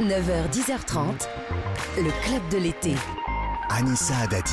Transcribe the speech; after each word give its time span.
9h, 0.00 0.50
10h30, 0.52 1.26
le 1.96 2.10
club 2.22 2.42
de 2.50 2.58
l'été. 2.58 2.94
Anissa 3.70 4.14
Adadi. 4.18 4.52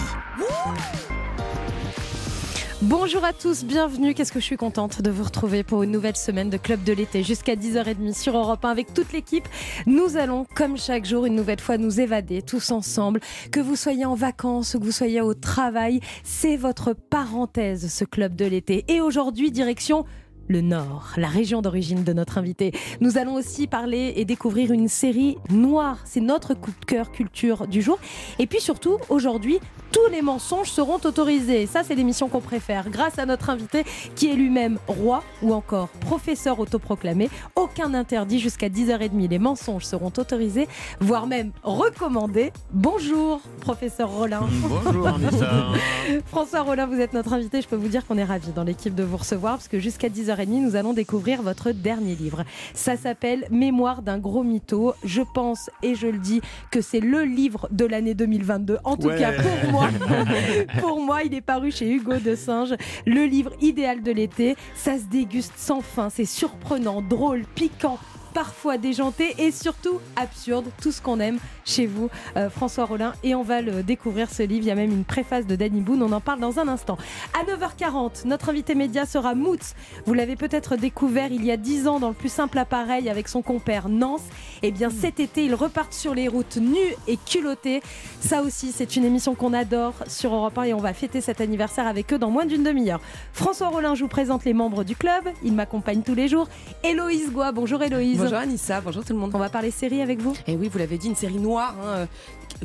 Bonjour 2.82 3.26
à 3.26 3.34
tous, 3.34 3.66
bienvenue. 3.66 4.14
Qu'est-ce 4.14 4.32
que 4.32 4.40
je 4.40 4.46
suis 4.46 4.56
contente 4.56 5.02
de 5.02 5.12
vous 5.12 5.24
retrouver 5.24 5.64
pour 5.64 5.84
une 5.84 5.92
nouvelle 5.92 6.16
semaine 6.16 6.50
de 6.50 6.56
Club 6.56 6.84
de 6.86 6.94
l'été 6.94 7.24
jusqu'à 7.24 7.56
10h30 7.56 8.18
sur 8.18 8.38
Europe 8.38 8.64
1 8.64 8.70
avec 8.70 8.94
toute 8.94 9.12
l'équipe. 9.12 9.48
Nous 9.86 10.16
allons, 10.16 10.46
comme 10.56 10.78
chaque 10.78 11.04
jour, 11.04 11.26
une 11.26 11.36
nouvelle 11.36 11.60
fois 11.60 11.78
nous 11.78 12.00
évader 12.00 12.42
tous 12.42 12.72
ensemble. 12.72 13.20
Que 13.52 13.60
vous 13.60 13.76
soyez 13.76 14.06
en 14.06 14.16
vacances 14.16 14.76
ou 14.76 14.80
que 14.80 14.86
vous 14.86 14.92
soyez 14.94 15.20
au 15.20 15.34
travail, 15.34 16.00
c'est 16.24 16.56
votre 16.56 16.94
parenthèse, 16.94 17.92
ce 17.94 18.06
Club 18.06 18.36
de 18.36 18.46
l'été. 18.46 18.86
Et 18.88 19.02
aujourd'hui, 19.02 19.52
direction 19.52 20.06
le 20.48 20.62
Nord, 20.62 21.14
la 21.18 21.28
région 21.28 21.62
d'origine 21.62 22.04
de 22.04 22.14
notre 22.14 22.38
invité. 22.38 22.72
Nous 23.02 23.18
allons 23.18 23.36
aussi 23.36 23.68
parler 23.68 24.14
et 24.16 24.26
découvrir 24.26 24.72
une 24.72 24.88
série 24.88 25.38
noire. 25.50 26.00
C'est 26.06 26.22
notre 26.22 26.54
coup 26.54 26.72
de 26.80 26.86
cœur 26.86 27.12
culture 27.12 27.68
du 27.68 27.82
jour. 27.82 28.00
Et 28.40 28.48
puis 28.48 28.60
surtout, 28.60 28.98
aujourd'hui, 29.10 29.60
tous 29.94 30.12
les 30.12 30.22
mensonges 30.24 30.70
seront 30.72 31.00
autorisés. 31.06 31.68
Ça, 31.68 31.84
c'est 31.84 31.94
l'émission 31.96 32.28
qu'on 32.28 32.42
préfère. 32.42 32.90
Grâce 32.90 33.20
à 33.20 33.26
notre 33.28 33.52
invité 33.52 33.86
qui 34.16 34.30
est 34.30 34.34
lui-même 34.34 34.80
roi 34.88 35.24
ou 35.44 35.54
encore 35.54 35.88
professeur 35.90 36.60
autoproclamé. 36.60 37.30
Aucun 37.56 37.94
interdit 37.94 38.40
jusqu'à 38.40 38.70
10h30. 38.70 39.30
Les 39.30 39.38
mensonges 39.40 39.86
seront 39.86 40.12
autorisés, 40.18 40.68
voire 41.00 41.28
même 41.28 41.52
recommandés. 41.62 42.52
Bonjour, 42.72 43.40
professeur 43.62 44.10
Rollin. 44.10 44.42
Bonjour, 44.84 45.08
Anissa. 45.08 45.50
François 46.26 46.62
Rollin, 46.62 46.88
vous 46.88 47.00
êtes 47.00 47.14
notre 47.14 47.34
invité. 47.34 47.62
Je 47.62 47.68
peux 47.68 47.76
vous 47.76 47.88
dire 47.88 48.06
qu'on 48.08 48.18
est 48.18 48.24
ravis 48.24 48.52
dans 48.52 48.64
l'équipe 48.64 48.96
de 48.96 49.04
vous 49.04 49.18
recevoir 49.18 49.54
parce 49.58 49.68
que 49.68 49.80
jusqu'à 49.80 50.10
10h30, 50.10 50.48
nous 50.48 50.76
allons 50.76 50.94
découvrir 50.94 51.44
votre 51.44 51.72
dernier 51.72 52.16
livre. 52.16 52.44
Ça 52.74 52.98
s'appelle 52.98 53.46
Mémoire 53.52 54.02
d'un 54.02 54.18
gros 54.18 54.42
mytho. 54.44 54.96
Je 55.04 55.22
pense 55.36 55.70
et 55.84 55.94
je 55.94 56.08
le 56.08 56.18
dis 56.18 56.42
que 56.72 56.82
c'est 56.82 57.00
le 57.00 57.24
livre 57.24 57.68
de 57.70 57.86
l'année 57.86 58.16
2022. 58.16 58.80
En 58.84 58.98
tout 58.98 59.04
Ouais. 59.10 59.20
cas, 59.20 59.34
pour 59.34 59.72
moi, 59.72 59.83
pour 60.80 61.02
moi, 61.02 61.24
il 61.24 61.34
est 61.34 61.42
paru 61.42 61.72
chez 61.72 61.90
Hugo 61.90 62.18
de 62.18 62.36
Singe, 62.36 62.76
le 63.06 63.26
livre 63.26 63.52
idéal 63.62 64.02
de 64.04 64.12
l'été. 64.12 64.56
Ça 64.76 64.98
se 64.98 65.06
déguste 65.06 65.54
sans 65.58 65.82
fin, 65.82 66.10
c'est 66.10 66.26
surprenant, 66.26 67.02
drôle, 67.02 67.44
piquant. 67.56 67.98
Parfois 68.34 68.78
déjanté 68.78 69.36
et 69.38 69.52
surtout 69.52 70.00
absurde, 70.16 70.66
tout 70.82 70.92
ce 70.92 71.02
qu'on 71.02 71.20
aime 71.20 71.38
chez 71.66 71.86
vous, 71.86 72.10
euh, 72.36 72.50
François 72.50 72.86
Rollin. 72.86 73.14
Et 73.24 73.36
on 73.36 73.44
va 73.44 73.62
le 73.62 73.84
découvrir 73.84 74.30
ce 74.30 74.42
livre. 74.44 74.66
Il 74.66 74.68
y 74.68 74.72
a 74.72 74.76
même 74.76 74.92
une 74.92 75.04
préface 75.04 75.46
de 75.46 75.56
Danny 75.56 75.82
Boone. 75.82 76.02
On 76.02 76.12
en 76.12 76.20
parle 76.20 76.40
dans 76.40 76.60
un 76.60 76.68
instant. 76.68 76.98
À 77.40 77.44
9h40, 77.46 78.26
notre 78.26 78.50
invité 78.50 78.74
média 78.74 79.06
sera 79.06 79.36
Moots. 79.36 79.76
Vous 80.08 80.14
l'avez 80.14 80.36
peut-être 80.36 80.78
découvert 80.78 81.32
il 81.32 81.46
y 81.46 81.52
a 81.52 81.58
10 81.58 81.88
ans 81.88 82.00
dans 82.00 82.10
le 82.10 82.16
plus 82.16 82.32
simple 82.32 82.58
appareil 82.58 83.08
avec 83.08 83.28
son 83.28 83.42
compère 83.44 83.88
Nance. 83.88 84.24
Et 84.64 84.72
bien 84.72 84.90
cet 84.90 85.20
été, 85.20 85.46
ils 85.46 85.56
repartent 85.56 85.94
sur 85.94 86.16
les 86.16 86.28
routes 86.28 86.58
nus 86.58 86.96
et 87.08 87.18
culottés. 87.18 87.82
Ça 88.20 88.42
aussi, 88.42 88.72
c'est 88.72 88.96
une 88.96 89.06
émission 89.06 89.36
qu'on 89.36 89.54
adore 89.54 89.94
sur 90.08 90.34
Europe 90.34 90.58
1 90.58 90.64
et 90.64 90.74
on 90.74 90.80
va 90.80 90.94
fêter 90.94 91.22
cet 91.22 91.40
anniversaire 91.40 91.86
avec 91.86 92.12
eux 92.12 92.18
dans 92.18 92.32
moins 92.32 92.46
d'une 92.46 92.64
demi-heure. 92.64 93.02
François 93.32 93.68
Rollin, 93.68 93.94
je 93.94 94.02
vous 94.02 94.10
présente 94.10 94.44
les 94.44 94.54
membres 94.54 94.84
du 94.84 94.96
club. 94.96 95.24
Il 95.44 95.54
m'accompagne 95.54 96.02
tous 96.02 96.16
les 96.16 96.28
jours. 96.28 96.48
Héloïse 96.84 97.32
Goua, 97.32 97.52
bonjour 97.52 97.82
Héloïse. 97.84 98.23
Bonjour 98.24 98.38
Anissa, 98.38 98.80
bonjour 98.80 99.04
tout 99.04 99.12
le 99.14 99.20
monde. 99.20 99.32
On 99.34 99.38
va 99.38 99.50
parler 99.50 99.70
série 99.70 100.02
avec 100.02 100.22
vous? 100.22 100.34
Et 100.48 100.56
oui, 100.56 100.70
vous 100.72 100.78
l'avez 100.78 100.98
dit, 100.98 101.08
une 101.08 101.16
série 101.16 101.40
noire, 101.40 101.76
hein, 101.84 101.88
euh, 101.88 102.06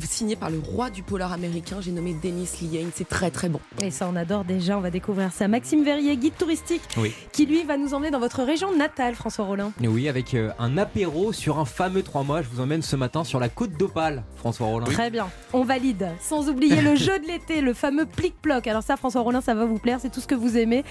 signée 0.04 0.36
par 0.36 0.50
le 0.50 0.60
roi 0.60 0.88
du 0.88 1.02
polar 1.02 1.32
américain, 1.32 1.78
j'ai 1.80 1.90
nommé 1.90 2.14
Dennis 2.22 2.48
Lehane, 2.62 2.90
c'est 2.94 3.08
très 3.08 3.32
très 3.32 3.48
bon. 3.48 3.58
Et 3.82 3.90
ça, 3.90 4.08
on 4.08 4.14
adore 4.14 4.44
déjà. 4.44 4.78
On 4.78 4.80
va 4.80 4.90
découvrir 4.90 5.32
ça. 5.32 5.48
Maxime 5.48 5.82
Verrier, 5.82 6.16
guide 6.16 6.36
touristique, 6.38 6.82
Oui. 6.96 7.12
qui 7.32 7.44
lui 7.46 7.64
va 7.64 7.76
nous 7.76 7.92
emmener 7.92 8.10
dans 8.12 8.20
votre 8.20 8.44
région 8.44 8.76
natale, 8.76 9.16
François 9.16 9.46
Rollin. 9.46 9.72
Et 9.82 9.88
Oui, 9.88 10.08
avec 10.08 10.34
euh, 10.34 10.50
un 10.60 10.78
apéro 10.78 11.32
sur 11.32 11.58
un 11.58 11.64
fameux 11.64 12.04
trois 12.04 12.22
mois. 12.22 12.42
Je 12.42 12.48
vous 12.48 12.60
emmène 12.60 12.82
ce 12.82 12.94
matin 12.94 13.24
sur 13.24 13.40
la 13.40 13.48
côte 13.48 13.72
d'Opale, 13.76 14.22
François 14.36 14.68
Rollin. 14.68 14.86
Très 14.86 15.10
bien. 15.10 15.28
On 15.52 15.64
valide. 15.64 16.08
Sans 16.20 16.48
oublier 16.48 16.80
le 16.82 16.94
jeu 16.94 17.18
de 17.18 17.26
l'été, 17.26 17.60
le 17.62 17.74
fameux 17.74 18.06
plic-ploc. 18.06 18.66
Alors 18.68 18.84
ça, 18.84 18.96
François 18.96 19.22
Rollin, 19.22 19.40
ça 19.40 19.54
va 19.54 19.64
vous 19.64 19.78
plaire. 19.78 19.98
C'est 20.00 20.10
tout 20.10 20.20
ce 20.20 20.28
que 20.28 20.36
vous 20.36 20.56
aimez. 20.56 20.84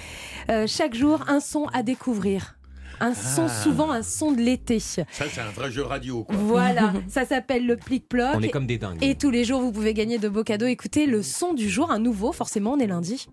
Euh, 0.49 0.65
chaque 0.67 0.93
jour, 0.93 1.23
un 1.29 1.39
son 1.39 1.67
à 1.73 1.83
découvrir. 1.83 2.56
Un 2.99 3.13
son, 3.13 3.45
Ah. 3.47 3.63
souvent 3.63 3.91
un 3.91 4.01
son 4.03 4.31
de 4.31 4.41
l'été. 4.41 4.79
Ça, 4.79 5.03
c'est 5.11 5.39
un 5.41 5.51
vrai 5.51 5.71
jeu 5.71 5.83
radio, 5.83 6.23
quoi. 6.23 6.35
Voilà, 6.35 6.93
ça 7.09 7.25
s'appelle 7.25 7.65
le 7.65 7.75
plic-ploc. 7.77 8.31
On 8.35 8.41
est 8.41 8.49
comme 8.49 8.65
des 8.67 8.77
dingues. 8.77 8.97
Et 9.03 9.15
tous 9.15 9.29
les 9.29 9.43
jours, 9.45 9.61
vous 9.61 9.71
pouvez 9.71 9.93
gagner 9.93 10.17
de 10.17 10.29
beaux 10.29 10.43
cadeaux. 10.43 10.65
Écoutez, 10.65 11.05
le 11.05 11.21
son 11.23 11.53
du 11.53 11.69
jour, 11.69 11.91
un 11.91 11.99
nouveau, 11.99 12.31
forcément, 12.31 12.73
on 12.73 12.79
est 12.79 12.87
lundi. 12.87 13.27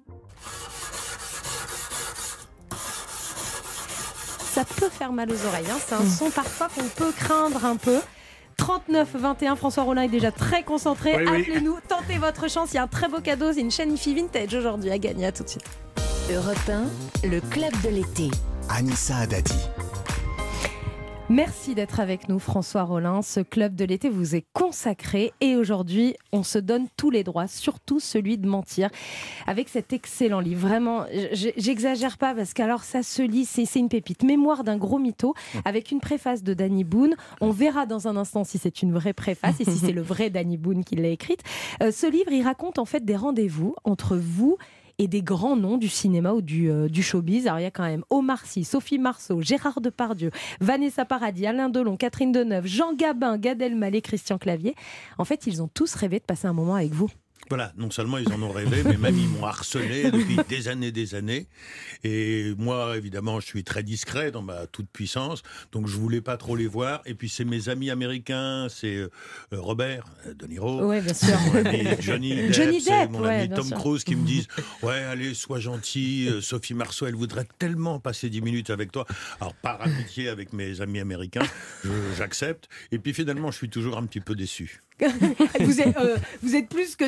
Ça 4.52 4.64
peut 4.64 4.88
faire 4.88 5.12
mal 5.12 5.28
aux 5.30 5.46
oreilles. 5.46 5.64
hein. 5.70 5.78
C'est 5.84 5.94
un 5.94 6.08
son 6.08 6.30
parfois 6.30 6.68
qu'on 6.68 6.84
peut 6.88 7.12
craindre 7.16 7.64
un 7.64 7.76
peu. 7.76 7.98
39 8.56 9.08
21, 9.14 9.56
François 9.56 9.82
Rollin 9.82 10.02
est 10.02 10.08
déjà 10.08 10.30
très 10.30 10.62
concentré. 10.62 11.16
Oui, 11.16 11.24
oui. 11.28 11.40
Appelez-nous, 11.42 11.76
tentez 11.88 12.18
votre 12.18 12.48
chance. 12.48 12.70
Il 12.72 12.76
y 12.76 12.78
a 12.78 12.84
un 12.84 12.86
très 12.86 13.08
beau 13.08 13.20
cadeau. 13.20 13.52
C'est 13.52 13.60
une 13.60 13.72
chaîne 13.72 13.92
IFI 13.92 14.14
Vintage 14.14 14.54
aujourd'hui 14.54 14.90
à 14.92 14.98
gagner. 14.98 15.26
À 15.26 15.32
tout 15.32 15.42
de 15.42 15.48
suite. 15.48 15.64
Europe 16.32 16.56
1, 16.68 17.28
le 17.28 17.40
club 17.40 17.72
de 17.82 17.88
l'été. 17.88 18.30
Anissa 18.68 19.16
Adadi. 19.16 19.68
Merci 21.30 21.74
d'être 21.74 22.00
avec 22.00 22.28
nous, 22.28 22.38
François 22.38 22.82
Rollin. 22.82 23.22
Ce 23.22 23.40
club 23.40 23.74
de 23.74 23.84
l'été 23.84 24.10
vous 24.10 24.34
est 24.34 24.44
consacré 24.52 25.32
et 25.40 25.56
aujourd'hui, 25.56 26.14
on 26.32 26.42
se 26.42 26.58
donne 26.58 26.86
tous 26.98 27.08
les 27.10 27.24
droits, 27.24 27.46
surtout 27.46 27.98
celui 27.98 28.36
de 28.36 28.46
mentir, 28.46 28.90
avec 29.46 29.70
cet 29.70 29.94
excellent 29.94 30.40
livre. 30.40 30.68
Vraiment, 30.68 31.06
j'exagère 31.32 32.18
pas 32.18 32.34
parce 32.34 32.52
qu'alors 32.52 32.84
ça 32.84 33.02
se 33.02 33.22
lit, 33.22 33.46
c'est 33.46 33.64
c'est 33.64 33.78
une 33.78 33.88
pépite. 33.88 34.22
Mémoire 34.22 34.64
d'un 34.64 34.76
gros 34.76 34.98
mytho 34.98 35.34
avec 35.64 35.90
une 35.90 36.00
préface 36.00 36.42
de 36.42 36.52
Danny 36.52 36.84
Boone. 36.84 37.16
On 37.40 37.50
verra 37.50 37.86
dans 37.86 38.06
un 38.06 38.16
instant 38.16 38.44
si 38.44 38.58
c'est 38.58 38.82
une 38.82 38.92
vraie 38.92 39.14
préface 39.14 39.60
et 39.60 39.64
si 39.64 39.78
c'est 39.78 39.92
le 39.92 40.02
vrai 40.02 40.28
Danny 40.28 40.58
Boone 40.58 40.84
qui 40.84 40.96
l'a 40.96 41.08
écrite. 41.08 41.40
Euh, 41.82 41.90
ce 41.90 42.06
livre, 42.06 42.32
il 42.32 42.42
raconte 42.42 42.78
en 42.78 42.84
fait 42.84 43.04
des 43.04 43.16
rendez-vous 43.16 43.74
entre 43.84 44.16
vous 44.16 44.58
et 44.58 44.83
des 44.98 45.22
grands 45.22 45.56
noms 45.56 45.76
du 45.76 45.88
cinéma 45.88 46.32
ou 46.32 46.42
du, 46.42 46.70
euh, 46.70 46.88
du 46.88 47.02
showbiz. 47.02 47.46
Alors 47.46 47.60
il 47.60 47.64
y 47.64 47.66
a 47.66 47.70
quand 47.70 47.84
même 47.84 48.04
Omar 48.10 48.44
Sy, 48.46 48.64
Sophie 48.64 48.98
Marceau, 48.98 49.40
Gérard 49.40 49.80
Depardieu, 49.80 50.30
Vanessa 50.60 51.04
Paradis, 51.04 51.46
Alain 51.46 51.68
Delon, 51.68 51.96
Catherine 51.96 52.32
Deneuve, 52.32 52.66
Jean 52.66 52.94
Gabin, 52.94 53.38
Gad 53.38 53.60
Elmaleh, 53.60 54.02
Christian 54.02 54.38
Clavier. 54.38 54.74
En 55.18 55.24
fait, 55.24 55.46
ils 55.46 55.62
ont 55.62 55.68
tous 55.68 55.94
rêvé 55.94 56.18
de 56.18 56.24
passer 56.24 56.46
un 56.46 56.52
moment 56.52 56.74
avec 56.74 56.92
vous. 56.92 57.10
Voilà, 57.48 57.72
non 57.76 57.90
seulement 57.90 58.18
ils 58.18 58.32
en 58.32 58.42
ont 58.42 58.50
rêvé, 58.50 58.82
mais 58.84 58.96
même 58.96 59.18
ils 59.18 59.28
m'ont 59.28 59.44
harcelé 59.44 60.10
depuis 60.10 60.36
des 60.48 60.68
années, 60.68 60.92
des 60.92 61.14
années. 61.14 61.46
Et 62.02 62.54
moi, 62.58 62.96
évidemment, 62.96 63.40
je 63.40 63.46
suis 63.46 63.64
très 63.64 63.82
discret 63.82 64.30
dans 64.30 64.42
ma 64.42 64.66
toute 64.66 64.88
puissance, 64.88 65.42
donc 65.72 65.86
je 65.86 65.96
voulais 65.96 66.20
pas 66.20 66.36
trop 66.36 66.56
les 66.56 66.66
voir. 66.66 67.02
Et 67.06 67.14
puis 67.14 67.28
c'est 67.28 67.44
mes 67.44 67.68
amis 67.68 67.90
américains, 67.90 68.68
c'est 68.70 68.96
euh, 68.96 69.10
Robert 69.52 70.04
euh, 70.26 70.34
De 70.34 70.46
Niro. 70.46 70.84
Oui, 70.84 71.00
bien 71.00 71.14
sûr. 71.14 71.38
mon 71.52 71.64
ami 71.64 71.84
Johnny 72.00 72.34
Depp, 72.36 72.52
Johnny 72.52 72.82
Depp, 72.82 73.10
mon 73.10 73.22
ouais, 73.22 73.40
ami 73.40 73.48
Tom 73.54 73.64
sûr. 73.64 73.76
Cruise 73.76 74.04
qui 74.04 74.16
me 74.16 74.26
disent 74.26 74.48
ouais 74.82 74.94
allez 74.94 75.34
sois 75.34 75.60
gentil 75.60 76.28
euh, 76.28 76.40
Sophie 76.40 76.74
Marceau 76.74 77.06
elle 77.06 77.14
voudrait 77.14 77.46
tellement 77.58 78.00
passer 78.00 78.30
10 78.30 78.40
minutes 78.42 78.70
avec 78.70 78.92
toi 78.92 79.06
alors 79.40 79.54
par 79.54 79.80
amitié 79.82 80.28
avec 80.28 80.52
mes 80.52 80.80
amis 80.80 81.00
américains 81.00 81.46
j'accepte 82.16 82.68
et 82.92 82.98
puis 82.98 83.12
finalement 83.14 83.50
je 83.50 83.56
suis 83.56 83.68
toujours 83.68 83.98
un 83.98 84.06
petit 84.06 84.20
peu 84.20 84.34
déçu 84.34 84.80
vous, 85.60 85.80
êtes, 85.80 85.96
euh, 85.96 86.16
vous 86.42 86.54
êtes 86.54 86.68
plus 86.68 86.94
que 86.94 87.04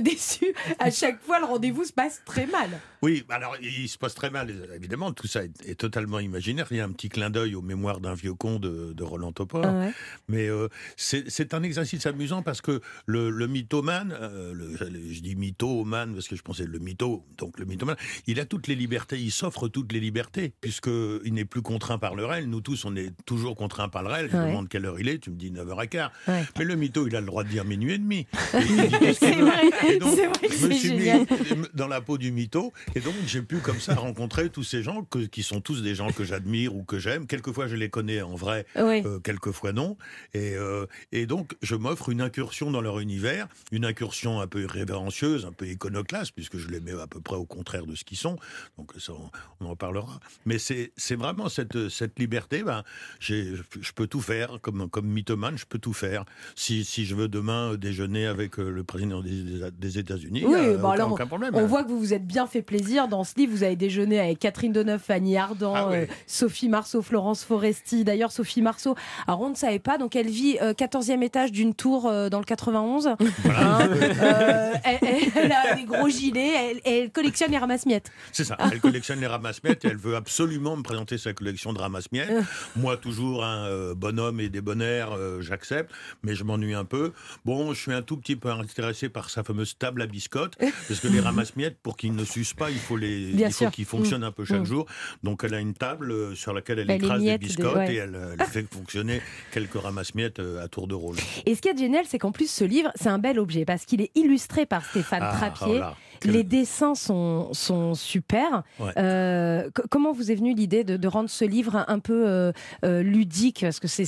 À 0.78 0.90
chaque 0.90 1.20
fois, 1.22 1.38
le 1.40 1.46
rendez-vous 1.46 1.84
se 1.84 1.92
passe 1.92 2.22
très 2.24 2.46
mal. 2.46 2.68
Oui, 3.02 3.24
alors 3.28 3.56
il 3.60 3.88
se 3.88 3.98
passe 3.98 4.14
très 4.14 4.30
mal, 4.30 4.52
évidemment, 4.74 5.12
tout 5.12 5.26
ça 5.26 5.44
est, 5.44 5.50
est 5.68 5.74
totalement 5.74 6.18
imaginaire. 6.18 6.66
Il 6.70 6.78
y 6.78 6.80
a 6.80 6.84
un 6.84 6.90
petit 6.92 7.08
clin 7.08 7.30
d'œil 7.30 7.54
aux 7.54 7.62
mémoires 7.62 8.00
d'un 8.00 8.14
vieux 8.14 8.34
con 8.34 8.58
de, 8.58 8.92
de 8.94 9.02
Roland 9.04 9.32
Topor. 9.32 9.64
Ouais. 9.64 9.92
Mais 10.28 10.48
euh, 10.48 10.68
c'est 10.96 11.54
un 11.54 11.62
exercice 11.62 12.06
amusant 12.06 12.42
parce 12.42 12.60
que 12.60 12.80
le, 13.06 13.30
le 13.30 13.46
mythomane, 13.46 14.16
euh, 14.20 14.52
le- 14.54 14.76
je 15.12 15.20
dis 15.20 15.36
mythomane 15.36 16.14
parce 16.14 16.26
que 16.28 16.36
je 16.36 16.42
pensais 16.42 16.64
le 16.64 16.78
mytho, 16.78 17.24
donc 17.38 17.58
le 17.58 17.64
mythomane, 17.66 17.96
il 18.26 18.40
a 18.40 18.44
toutes 18.46 18.66
les 18.66 18.74
libertés, 18.74 19.18
il 19.20 19.30
s'offre 19.30 19.68
toutes 19.68 19.92
les 19.92 20.00
libertés, 20.00 20.52
puisqu'il 20.60 21.32
n'est 21.32 21.44
plus 21.44 21.62
contraint 21.62 21.98
par 21.98 22.14
le 22.14 22.24
réel. 22.24 22.48
Nous 22.48 22.60
tous, 22.62 22.84
on 22.86 22.96
est 22.96 23.12
toujours 23.26 23.56
contraints 23.56 23.88
par 23.88 24.02
le 24.02 24.08
réel. 24.08 24.28
Je 24.32 24.36
Ouais. 24.36 24.48
demande 24.48 24.68
quelle 24.68 24.84
heure 24.86 24.98
il 25.00 25.08
est, 25.08 25.18
tu 25.18 25.30
me 25.30 25.36
dis 25.36 25.50
9h15. 25.50 26.10
Ouais. 26.28 26.44
Mais 26.58 26.64
le 26.64 26.74
mytho, 26.76 27.06
il 27.06 27.14
a 27.16 27.20
le 27.20 27.26
droit 27.26 27.44
de 27.44 27.48
dire 27.48 27.64
minuit 27.64 27.92
et 27.94 27.98
demi. 27.98 28.26
Et 28.54 29.92
Et 29.94 29.98
donc, 29.98 30.15
c'est 30.16 30.26
vrai 30.26 30.48
que 30.48 30.54
je 30.54 30.66
me 30.66 30.72
c'est 30.72 30.78
suis 30.78 30.88
génial. 30.88 31.20
mis 31.20 31.26
dans 31.74 31.86
la 31.88 32.00
peau 32.00 32.18
du 32.18 32.32
mytho, 32.32 32.72
et 32.94 33.00
donc 33.00 33.14
j'ai 33.26 33.42
pu 33.42 33.58
comme 33.58 33.80
ça 33.80 33.94
rencontrer 33.94 34.50
tous 34.50 34.62
ces 34.64 34.82
gens 34.82 35.02
que- 35.04 35.26
qui 35.26 35.42
sont 35.42 35.60
tous 35.60 35.82
des 35.82 35.94
gens 35.94 36.10
que 36.10 36.24
j'admire 36.24 36.74
ou 36.74 36.82
que 36.84 36.98
j'aime. 36.98 37.26
Quelquefois, 37.26 37.66
je 37.68 37.76
les 37.76 37.90
connais 37.90 38.22
en 38.22 38.34
vrai, 38.34 38.66
Oui. 38.76 39.02
euh, 39.04 39.20
quelquefois 39.20 39.72
non. 39.72 39.96
Et, 40.34 40.54
euh, 40.56 40.86
et 41.12 41.26
donc, 41.26 41.54
je 41.62 41.74
m'offre 41.76 42.08
une 42.08 42.20
incursion 42.20 42.70
dans 42.70 42.80
leur 42.80 42.98
univers, 43.00 43.46
une 43.72 43.84
incursion 43.84 44.40
un 44.40 44.46
peu 44.46 44.64
révérencieuse, 44.66 45.44
un 45.46 45.52
peu 45.52 45.66
iconoclaste, 45.68 46.32
puisque 46.34 46.58
je 46.58 46.68
les 46.68 46.80
mets 46.80 46.92
à 47.00 47.06
peu 47.06 47.20
près 47.20 47.36
au 47.36 47.44
contraire 47.44 47.86
de 47.86 47.94
ce 47.94 48.04
qu'ils 48.04 48.18
sont. 48.18 48.36
Donc, 48.78 48.92
ça, 48.98 49.12
on, 49.60 49.66
en 49.66 49.76
parlera. 49.76 50.18
Mais 50.46 50.58
c'est 50.58 50.92
vraiment 51.16 51.48
cette, 51.48 51.88
cette 51.88 52.18
liberté. 52.18 52.62
Ben, 52.62 52.82
je 53.20 53.92
peux 53.94 54.06
tout 54.06 54.20
faire. 54.20 54.58
Comme, 54.62 54.88
comme 54.88 55.06
mythomane, 55.06 55.58
je 55.58 55.66
peux 55.66 55.78
tout 55.78 55.92
faire. 55.92 56.24
Si, 56.54 56.84
si 56.84 57.04
je 57.04 57.14
veux 57.14 57.28
demain 57.28 57.74
déjeuner 57.76 58.26
avec 58.26 58.58
euh, 58.58 58.70
le 58.70 58.84
président 58.84 59.20
des, 59.22 59.42
des- 59.42 59.70
des 59.70 59.98
États-Unis. 60.06 60.44
Oui, 60.46 60.54
euh, 60.54 60.76
bon, 60.78 60.88
aucun, 60.88 60.90
alors, 60.94 61.12
aucun 61.12 61.26
problème. 61.26 61.50
On 61.54 61.66
voit 61.66 61.84
que 61.84 61.88
vous 61.88 61.98
vous 61.98 62.14
êtes 62.14 62.26
bien 62.26 62.46
fait 62.46 62.62
plaisir 62.62 63.08
dans 63.08 63.24
ce 63.24 63.34
livre. 63.36 63.52
Vous 63.52 63.62
avez 63.62 63.76
déjeuné 63.76 64.18
avec 64.20 64.38
Catherine 64.38 64.72
Deneuve, 64.72 65.00
Fanny 65.00 65.36
Ardant, 65.36 65.74
Ah 65.74 65.88
oui. 65.88 65.96
euh, 65.96 66.06
Sophie 66.26 66.68
Marceau, 66.68 67.02
Florence 67.02 67.44
Foresti. 67.44 68.04
D'ailleurs, 68.04 68.32
Sophie 68.32 68.62
Marceau, 68.62 68.94
alors 69.26 69.40
on 69.40 69.50
ne 69.50 69.54
savait 69.54 69.78
pas, 69.78 69.98
donc 69.98 70.16
elle 70.16 70.28
vit 70.28 70.58
euh, 70.62 70.72
14e 70.72 71.22
étage 71.22 71.52
d'une 71.52 71.74
tour 71.74 72.06
euh, 72.06 72.28
dans 72.28 72.38
le 72.38 72.44
91. 72.44 73.08
Hein, 73.08 73.16
euh, 73.50 74.72
elle, 74.84 74.98
elle- 75.02 75.32
elle 75.36 75.52
a 75.52 75.74
des 75.74 75.84
gros 75.84 76.08
gilets, 76.08 76.52
elle, 76.70 76.80
elle 76.84 77.10
collectionne 77.10 77.50
les 77.50 77.58
ramasse-miettes. 77.58 78.10
C'est 78.32 78.44
ça. 78.44 78.56
Elle 78.72 78.80
collectionne 78.80 79.20
les 79.20 79.26
ramasse-miettes 79.26 79.84
et 79.84 79.88
elle 79.88 79.96
veut 79.96 80.16
absolument 80.16 80.76
me 80.76 80.82
présenter 80.82 81.18
sa 81.18 81.32
collection 81.32 81.72
de 81.72 81.78
ramasse-miettes. 81.78 82.30
Moi, 82.76 82.96
toujours 82.96 83.44
un 83.44 83.66
euh, 83.66 83.94
bonhomme 83.94 84.40
et 84.40 84.48
débonnaire, 84.48 85.10
j'accepte, 85.40 85.90
mais 86.22 86.34
je 86.34 86.44
m'ennuie 86.44 86.74
un 86.74 86.84
peu. 86.84 87.12
Bon, 87.44 87.72
je 87.74 87.80
suis 87.80 87.92
un 87.92 88.02
tout 88.02 88.16
petit 88.16 88.36
peu 88.36 88.50
intéressé 88.50 89.08
par 89.08 89.30
sa 89.30 89.42
fameuse 89.42 89.76
table 89.78 89.95
à 90.02 90.06
biscottes, 90.06 90.56
parce 90.88 91.00
que 91.00 91.08
les 91.08 91.20
ramasse-miettes, 91.20 91.78
pour 91.82 91.96
qu'ils 91.96 92.14
ne 92.14 92.24
s'usent 92.24 92.54
pas, 92.54 92.70
il 92.70 92.78
faut 92.78 92.96
les, 92.96 93.32
Bien 93.32 93.48
il 93.48 93.52
faut 93.52 93.70
qu'ils 93.70 93.84
fonctionnent 93.84 94.24
un 94.24 94.32
peu 94.32 94.44
chaque 94.44 94.60
Mm. 94.62 94.66
jour. 94.66 94.86
Donc, 95.22 95.42
elle 95.44 95.54
a 95.54 95.60
une 95.60 95.74
table 95.74 96.10
euh, 96.12 96.34
sur 96.34 96.52
laquelle 96.52 96.78
elle 96.78 96.90
Elle 96.90 97.02
écrase 97.04 97.22
des 97.22 97.38
biscottes 97.38 97.76
ouais. 97.76 97.92
et 97.94 97.96
elle, 97.96 98.14
euh, 98.14 98.36
elle 98.38 98.46
fait 98.46 98.66
fonctionner 98.72 99.20
quelques 99.52 99.74
ramasse-miettes 99.80 100.38
euh, 100.38 100.64
à 100.64 100.68
tour 100.68 100.86
de 100.86 100.94
rôle. 100.94 101.16
Et 101.44 101.54
ce 101.54 101.60
qui 101.60 101.68
est 101.68 101.78
génial, 101.78 102.04
c'est 102.08 102.18
qu'en 102.18 102.32
plus, 102.32 102.50
ce 102.50 102.64
livre, 102.64 102.90
c'est 102.94 103.08
un 103.08 103.18
bel 103.18 103.38
objet 103.38 103.64
parce 103.64 103.84
qu'il 103.84 104.00
est 104.00 104.10
illustré 104.14 104.66
par 104.66 104.84
Stéphane 104.84 105.22
Ah, 105.22 105.36
Trappier. 105.36 105.80
oh 105.82 105.92
Les 106.24 106.42
dessins 106.44 106.94
sont, 106.94 107.52
sont 107.52 107.94
super. 107.94 108.62
Ouais. 108.78 108.92
Euh, 108.98 109.70
co- 109.74 109.82
comment 109.90 110.12
vous 110.12 110.30
est 110.30 110.34
venue 110.34 110.54
l'idée 110.54 110.84
de, 110.84 110.96
de 110.96 111.08
rendre 111.08 111.28
ce 111.30 111.44
livre 111.44 111.84
un, 111.88 111.98
peu 111.98 112.26
euh, 112.28 112.52
euh, 112.84 113.02
ludique? 113.02 113.60
Parce 113.62 113.80
que 113.80 113.88
c'est- 113.88 114.06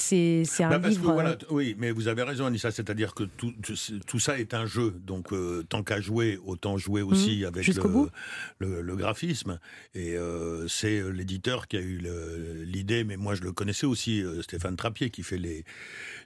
un 0.64 0.68
Bah, 0.70 0.78
parce 0.78 0.94
que, 0.94 1.00
livre. 1.00 1.12
voilà, 1.12 1.36
oui, 1.50 1.74
mais 1.78 1.90
vous 1.90 2.08
avez 2.08 2.22
raison, 2.22 2.46
Anissa, 2.46 2.70
c'est-à-dire 2.70 3.14
que 3.14 3.24
tout, 3.24 3.52
tout- 4.06 4.18
ça 4.18 4.38
est 4.38 4.54
un 4.54 4.66
jeu. 4.66 4.94
Donc, 5.06 5.32
euh, 5.32 5.64
tant 5.68 5.82
qu'à 5.82 6.00
jouer, 6.00 6.38
autant 6.44 6.76
jouer 6.78 7.02
aussi 7.02 7.44
avec 7.44 7.66
Mmh. 7.68 7.72
Le, 7.82 7.88
bout. 7.88 8.08
le- 8.58 8.82
le 8.82 8.96
graphisme. 8.96 9.58
Et 9.94 10.16
c'est 10.68 11.02
l'éditeur 11.12 11.68
qui 11.68 11.76
a 11.76 11.80
eu 11.80 12.02
l'idée, 12.64 13.04
mais 13.04 13.16
moi 13.16 13.34
je 13.34 13.42
le 13.42 13.52
connaissais 13.52 13.86
aussi, 13.86 14.22
Stéphane 14.42 14.76
Trappier, 14.76 15.10
qui 15.10 15.22
fait 15.22 15.38
les, 15.38 15.64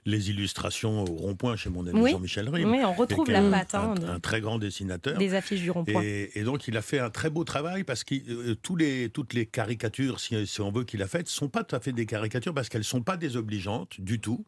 les 0.05 0.29
illustrations 0.29 1.03
au 1.03 1.05
rond-point 1.05 1.55
chez 1.55 1.69
mon 1.69 1.85
ami 1.87 1.99
Oui. 2.01 2.11
Jean-Michel 2.11 2.49
Rime. 2.49 2.69
Oui, 2.71 2.79
on 2.83 2.93
et 2.93 2.95
retrouve 2.95 3.29
la 3.31 3.41
patte 3.49 3.75
hein, 3.75 3.93
un 4.07 4.19
très 4.19 4.41
grand 4.41 4.57
dessinateur. 4.59 5.17
des 5.17 5.33
affiches 5.35 5.61
du 5.61 5.71
Et, 6.35 6.43
donc 6.43 6.67
il 6.67 6.77
a 6.77 6.81
fait 6.81 6.99
un 6.99 7.09
très 7.09 7.29
beau 7.29 7.43
travail 7.43 7.83
parce 7.83 8.03
que 8.03 8.15
euh, 8.15 8.55
les, 8.77 9.09
toutes 9.09 9.33
les 9.33 9.45
caricatures, 9.45 10.19
si, 10.19 10.35
on 10.59 10.71
veut 10.71 10.83
qu'il 10.83 11.01
a 11.01 11.07
faites, 11.07 11.27
sont 11.27 11.49
pas 11.49 11.63
tout 11.63 11.75
à 11.75 11.79
fait 11.79 11.93
des 11.93 12.05
caricatures 12.05 12.53
parce 12.53 12.69
qu'elles 12.69 12.83
sont 12.83 13.01
pas 13.01 13.17
désobligeantes 13.17 13.99
du 13.99 14.19
tout. 14.19 14.45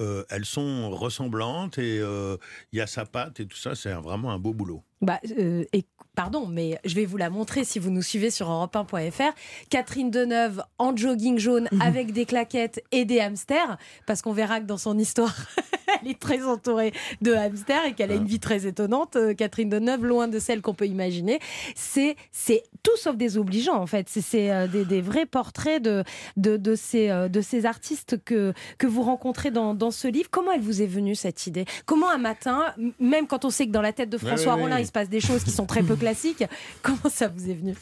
Euh, 0.00 0.24
elles 0.28 0.44
sont 0.44 0.90
ressemblantes 0.90 1.78
et 1.78 2.00
euh, 2.00 2.36
il 2.72 2.78
y 2.78 2.82
a 2.82 2.86
sa 2.86 3.06
patte 3.06 3.38
et 3.38 3.46
tout 3.46 3.56
ça, 3.56 3.76
c'est 3.76 3.92
vraiment 3.92 4.32
un 4.32 4.38
beau 4.38 4.52
boulot. 4.52 4.82
Bah, 5.00 5.20
euh, 5.38 5.64
et, 5.72 5.84
pardon, 6.14 6.46
mais 6.46 6.78
je 6.84 6.94
vais 6.94 7.04
vous 7.04 7.16
la 7.16 7.28
montrer 7.28 7.64
si 7.64 7.78
vous 7.78 7.90
nous 7.90 8.02
suivez 8.02 8.30
sur 8.30 8.48
europe1.fr. 8.48 9.32
Catherine 9.70 10.10
Deneuve 10.10 10.62
en 10.78 10.96
jogging 10.96 11.38
jaune 11.38 11.68
Mhm. 11.72 11.82
avec 11.82 12.12
des 12.12 12.24
claquettes 12.24 12.82
et 12.92 13.04
des 13.04 13.20
hamsters, 13.20 13.76
parce 14.06 14.22
qu'on 14.22 14.32
verra 14.32 14.60
que 14.60 14.66
dans 14.66 14.78
son 14.78 14.96
histoire, 14.98 15.34
elle 16.02 16.10
est 16.10 16.18
très 16.18 16.44
entourée 16.44 16.92
de 17.20 17.32
hamsters 17.34 17.84
et 17.86 17.92
qu'elle 17.94 18.12
a 18.12 18.14
une 18.14 18.26
vie 18.26 18.40
très 18.40 18.66
étonnante. 18.66 19.16
euh, 19.16 19.34
Catherine 19.34 19.68
Deneuve, 19.68 20.04
loin 20.04 20.28
de 20.28 20.38
celle 20.38 20.62
qu'on 20.62 20.74
peut 20.74 20.86
imaginer. 20.86 21.38
C'est 21.74 22.16
c'est 22.30 22.62
tout 22.82 22.96
sauf 22.96 23.16
désobligeant, 23.16 23.76
en 23.76 23.86
fait. 23.86 24.08
C'est- 24.08 24.50
euh, 24.50 24.66
des, 24.68 24.84
des 24.84 25.00
vrais 25.00 25.26
portraits 25.26 25.82
de, 25.82 26.04
de, 26.36 26.56
de 26.56 26.74
ces, 26.76 27.10
euh, 27.10 27.28
de 27.28 27.40
ces 27.40 27.66
artistes 27.66 28.22
que, 28.24 28.52
que 28.78 28.86
vous 28.86 29.02
rencontrez 29.02 29.50
dans, 29.50 29.74
dans 29.74 29.90
ce 29.90 30.06
livre. 30.08 30.28
Comment 30.30 30.52
elle 30.52 30.60
vous 30.60 30.80
est 30.82 30.86
venue, 30.86 31.14
cette 31.14 31.46
idée? 31.46 31.64
Comment 31.86 32.10
un 32.10 32.18
matin, 32.18 32.72
même 33.00 33.26
quand 33.26 33.44
on 33.44 33.50
sait 33.50 33.66
que 33.66 33.72
dans 33.72 33.82
la 33.82 33.92
tête 33.92 34.10
de 34.10 34.16
Ouais, 34.16 34.26
François 34.28 34.54
ouais, 34.54 34.62
Rollin, 34.62 34.76
ouais. 34.76 34.82
Il 34.84 34.86
se 34.86 34.92
passe 34.92 35.08
des 35.08 35.20
choses 35.20 35.42
qui 35.44 35.50
sont 35.50 35.66
très 35.66 35.82
peu 35.82 35.96
classiques, 35.96 36.44
comment 36.82 37.10
ça 37.10 37.28
vous 37.28 37.50
est 37.50 37.54
venu 37.54 37.74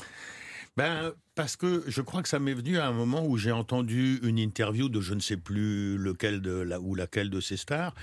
Ben, 0.76 1.12
parce 1.34 1.56
que 1.56 1.82
je 1.86 2.00
crois 2.00 2.22
que 2.22 2.28
ça 2.28 2.38
m'est 2.38 2.54
venu 2.54 2.78
à 2.78 2.86
un 2.86 2.92
moment 2.92 3.26
où 3.26 3.36
j'ai 3.36 3.52
entendu 3.52 4.20
une 4.22 4.38
interview 4.38 4.88
de 4.88 5.00
je 5.00 5.14
ne 5.14 5.20
sais 5.20 5.36
plus 5.36 5.98
lequel 5.98 6.40
de 6.40 6.52
la, 6.52 6.80
ou 6.80 6.94
laquelle 6.94 7.30
de 7.30 7.40
ces 7.40 7.56
stars, 7.56 7.94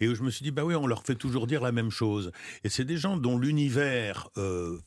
et 0.00 0.08
où 0.08 0.14
je 0.14 0.22
me 0.22 0.30
suis 0.30 0.42
dit, 0.42 0.50
bah 0.50 0.64
oui, 0.64 0.74
on 0.74 0.86
leur 0.86 1.02
fait 1.04 1.14
toujours 1.14 1.46
dire 1.46 1.62
la 1.62 1.72
même 1.72 1.90
chose. 1.90 2.30
Et 2.64 2.68
c'est 2.68 2.84
des 2.84 2.98
gens 2.98 3.16
dont 3.16 3.38
l'univers 3.38 4.28
euh, 4.36 4.78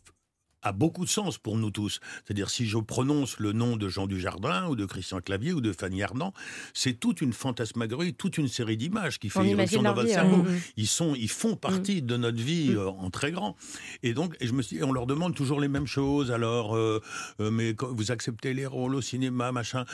a 0.65 0.71
beaucoup 0.73 1.06
de 1.06 1.09
sens 1.09 1.38
pour 1.38 1.57
nous 1.57 1.71
tous. 1.71 2.00
C'est-à-dire, 2.25 2.50
si 2.50 2.65
je 2.65 2.77
prononce 2.77 3.39
le 3.39 3.53
nom 3.53 3.77
de 3.77 3.88
Jean 3.88 4.07
Dujardin, 4.07 4.67
ou 4.67 4.75
de 4.75 4.85
Christian 4.85 5.21
Clavier, 5.21 5.53
ou 5.53 5.62
de 5.62 5.71
Fanny 5.71 6.03
Ardant, 6.03 6.33
c'est 6.73 7.00
toute 7.00 7.21
une 7.21 7.33
fantasmagorie, 7.33 8.13
toute 8.13 8.38
une 8.38 8.47
série 8.47 8.75
d'images 8.77 9.19
qui 9.19 9.29
fait 9.29 9.39
On 9.39 9.44
irruption 9.44 9.79
imagine 9.79 9.83
dans 9.83 9.83
leur 9.83 9.95
votre 9.95 10.07
vie, 10.07 10.13
cerveau. 10.13 10.44
ouais. 10.44 10.59
Ils, 10.77 10.88
sont, 10.88 11.15
ils 11.15 11.29
font 11.29 11.56
partie 11.56 12.01
de 12.01 12.17
notre 12.17 12.41
vie 12.41 12.71
Mm. 12.71 12.77
euh, 12.77 12.88
en 12.89 13.09
très 13.09 13.31
grand. 13.31 13.56
Et 14.03 14.13
donc, 14.13 14.35
et 14.39 14.47
je 14.47 14.53
me 14.53 14.62
suis 14.62 14.83
on 14.83 14.91
leur 14.91 15.06
demande 15.07 15.35
toujours 15.35 15.59
les 15.62 15.67
mêmes 15.67 15.88
choses. 15.88 16.31
Alors, 16.31 16.75
euh, 16.75 17.01
euh, 17.39 17.51
mais 17.51 17.75
vous 17.79 18.12
acceptez 18.12 18.53
les 18.53 18.65
rôles 18.65 18.95
au 18.95 19.01
cinéma, 19.01 19.51
machin, 19.51 19.85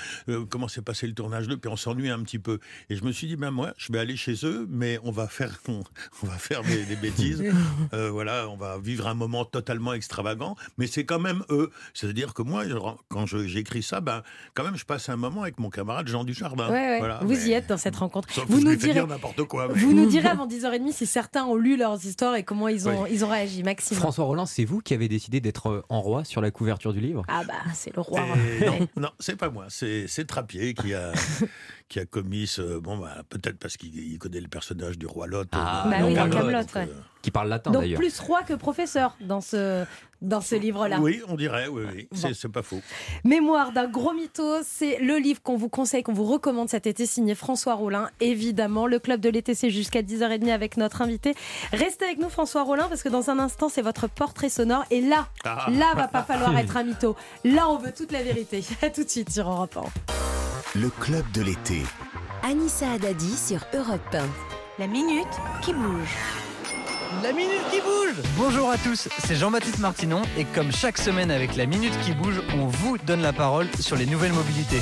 comment 0.49 0.67
s'est 0.67 0.81
passé 0.81 1.05
le 1.07 1.13
tournage 1.13 1.47
de, 1.47 1.55
puis 1.55 1.69
on 1.69 1.75
s'ennuie 1.75 2.09
un 2.09 2.21
petit 2.23 2.39
peu. 2.39 2.59
Et 2.89 2.95
je 2.95 3.03
me 3.03 3.11
suis 3.11 3.27
dit, 3.27 3.35
ben 3.35 3.51
moi, 3.51 3.73
je 3.77 3.91
vais 3.91 3.99
aller 3.99 4.15
chez 4.15 4.35
eux, 4.45 4.65
mais 4.69 4.99
on 5.03 5.11
va 5.11 5.27
faire, 5.27 5.59
on, 5.67 5.83
on 6.23 6.27
va 6.27 6.37
faire 6.37 6.63
des, 6.63 6.85
des 6.85 6.95
bêtises. 6.95 7.43
Voilà, 8.11 8.47
on 8.49 8.55
va 8.57 8.77
vivre 8.79 9.07
un 9.07 9.13
moment 9.13 9.45
totalement 9.45 9.93
extravagant, 9.93 10.55
mais 10.77 10.87
c'est 10.87 11.05
quand 11.05 11.19
même 11.19 11.43
eux. 11.49 11.69
C'est-à-dire 11.93 12.33
que 12.33 12.41
moi, 12.41 12.63
quand 13.09 13.25
je- 13.25 13.47
j'écris 13.47 13.83
ça, 13.83 14.01
ben, 14.01 14.23
quand 14.53 14.63
même, 14.63 14.75
je 14.77 14.85
passe 14.85 15.09
un 15.09 15.15
moment 15.15 15.41
avec 15.43 15.59
mon 15.59 15.69
camarade 15.69 16.07
Jean 16.07 16.23
Dujardin. 16.23 16.67
Ouais, 16.69 16.73
ouais. 16.73 16.99
Voilà, 16.99 17.19
Vous 17.23 17.29
mais- 17.33 17.45
y 17.47 17.51
êtes 17.53 17.67
dans 17.67 17.77
cette 17.77 17.95
rencontre. 17.95 18.31
Sauf 18.33 18.45
que 18.45 18.51
Vous 18.51 18.59
je 18.61 18.65
nous, 18.65 18.75
direz, 18.75 18.93
dire 18.93 19.07
n'importe 19.07 19.43
quoi. 19.43 19.67
mais- 19.67 19.79
vous 19.79 19.93
nous 19.93 20.07
direz 20.07 20.27
avant 20.29 20.45
10h30 20.47 20.91
si 20.91 21.05
certains 21.05 21.43
ont 21.45 21.55
lu 21.55 21.77
leurs 21.77 22.05
histoires 22.05 22.35
et 22.35 22.43
comment 22.43 22.67
ils 22.67 22.87
ont, 22.87 23.05
ils 23.05 23.23
ont 23.25 23.29
réagi. 23.29 23.63
Maxime. 23.63 23.97
François 23.97 24.25
Rollin, 24.25 24.45
c'est 24.45 24.65
vous 24.65 24.79
qui 24.81 24.93
avez 24.93 25.07
décidé 25.07 25.39
d'être 25.41 25.67
euh, 25.69 25.81
en 25.89 26.01
roi 26.01 26.23
sur 26.23 26.41
la 26.41 26.51
couverture 26.51 26.93
du 26.93 26.99
livre? 26.99 27.23
Ah 27.27 27.43
bah, 27.47 27.53
c'est 27.73 27.95
le 27.95 28.01
roi. 28.01 28.21
Et 28.61 28.65
non, 28.65 28.87
non, 28.97 29.09
c'est 29.19 29.35
pas 29.35 29.49
moi, 29.49 29.65
c'est 29.69 30.05
c'est 30.07 30.25
Trappier 30.25 30.73
qui 30.73 30.93
a 30.93 31.11
qui 31.91 31.99
a 31.99 32.05
commis 32.05 32.47
ce 32.47 32.79
bon 32.79 32.97
bah, 32.97 33.17
peut-être 33.29 33.57
parce 33.59 33.75
qu'il 33.75 33.93
il 33.93 34.17
connaît 34.17 34.39
le 34.39 34.47
personnage 34.47 34.97
du 34.97 35.05
roi 35.07 35.27
Lot. 35.27 35.45
Ah, 35.51 35.83
euh, 35.85 35.89
Bah 35.89 35.97
oui, 36.05 36.13
donc, 36.15 36.33
ouais. 36.33 36.55
euh, 36.77 36.85
Qui 37.21 37.31
parle 37.31 37.49
latin 37.49 37.69
Donc 37.71 37.81
d'ailleurs. 37.81 37.99
plus 37.99 38.17
roi 38.21 38.43
que 38.43 38.53
professeur 38.53 39.17
dans 39.19 39.41
ce, 39.41 39.83
dans 40.21 40.39
ce 40.39 40.55
livre-là. 40.55 40.99
Oui, 41.01 41.21
on 41.27 41.35
dirait, 41.35 41.67
oui, 41.67 41.83
oui, 41.93 42.07
Bon. 42.09 42.29
c'est 42.33 42.47
pas 42.47 42.61
faux. 42.63 42.79
Mémoire 43.25 43.73
d'un 43.73 43.89
gros 43.89 44.13
mytho, 44.13 44.59
c'est 44.63 44.99
le 44.99 45.17
livre 45.17 45.41
qu'on 45.43 45.57
vous 45.57 45.67
conseille, 45.67 46.01
qu'on 46.01 46.13
vous 46.13 46.23
recommande 46.23 46.69
cet 46.69 46.87
été, 46.87 47.05
signé 47.05 47.35
François 47.35 47.73
Rollin. 47.73 48.09
Évidemment, 48.21 48.87
le 48.87 48.99
club 48.99 49.19
de 49.19 49.27
l'été, 49.29 49.53
c'est 49.53 49.69
jusqu'à 49.69 50.01
10h30 50.01 50.49
avec 50.49 50.77
notre 50.77 51.01
invité. 51.01 51.35
Restez 51.73 52.05
avec 52.05 52.19
nous, 52.19 52.29
François 52.29 52.63
Rollin, 52.63 52.87
parce 52.87 53.03
que 53.03 53.09
dans 53.09 53.29
un 53.29 53.37
instant, 53.37 53.67
c'est 53.67 53.81
votre 53.81 54.07
portrait 54.07 54.47
sonore. 54.47 54.85
Et 54.91 55.01
là, 55.01 55.27
Ah. 55.43 55.67
là, 55.69 55.93
va 55.95 56.07
pas 56.07 56.23
falloir 56.23 56.57
être 56.57 56.77
un 56.77 56.83
mytho. 56.83 57.17
Là, 57.43 57.67
on 57.69 57.77
veut 57.77 57.91
toute 57.91 58.13
la 58.13 58.23
vérité. 58.23 58.63
À 58.81 58.89
tout 58.89 59.03
de 59.03 59.09
suite 59.09 59.29
sur 59.29 59.49
Europe 59.49 59.75
1. 59.75 60.79
Le 60.79 60.89
club 60.89 61.29
de 61.33 61.41
l'été. 61.41 61.80
Anissa 62.43 62.91
Haddadi 62.91 63.35
sur 63.37 63.59
Europe 63.73 64.01
1. 64.13 64.19
La 64.79 64.87
minute 64.87 65.27
qui 65.61 65.73
bouge. 65.73 66.15
La 67.21 67.33
minute 67.33 67.61
qui 67.69 67.81
bouge 67.81 68.23
Bonjour 68.37 68.69
à 68.69 68.77
tous, 68.77 69.09
c'est 69.19 69.35
Jean-Baptiste 69.35 69.79
Martinon 69.79 70.21
et 70.37 70.45
comme 70.45 70.71
chaque 70.71 70.97
semaine 70.97 71.29
avec 71.29 71.55
la 71.55 71.65
minute 71.65 71.93
qui 72.03 72.13
bouge, 72.13 72.41
on 72.57 72.65
vous 72.65 72.97
donne 72.97 73.21
la 73.21 73.33
parole 73.33 73.67
sur 73.79 73.95
les 73.95 74.05
nouvelles 74.05 74.33
mobilités. 74.33 74.81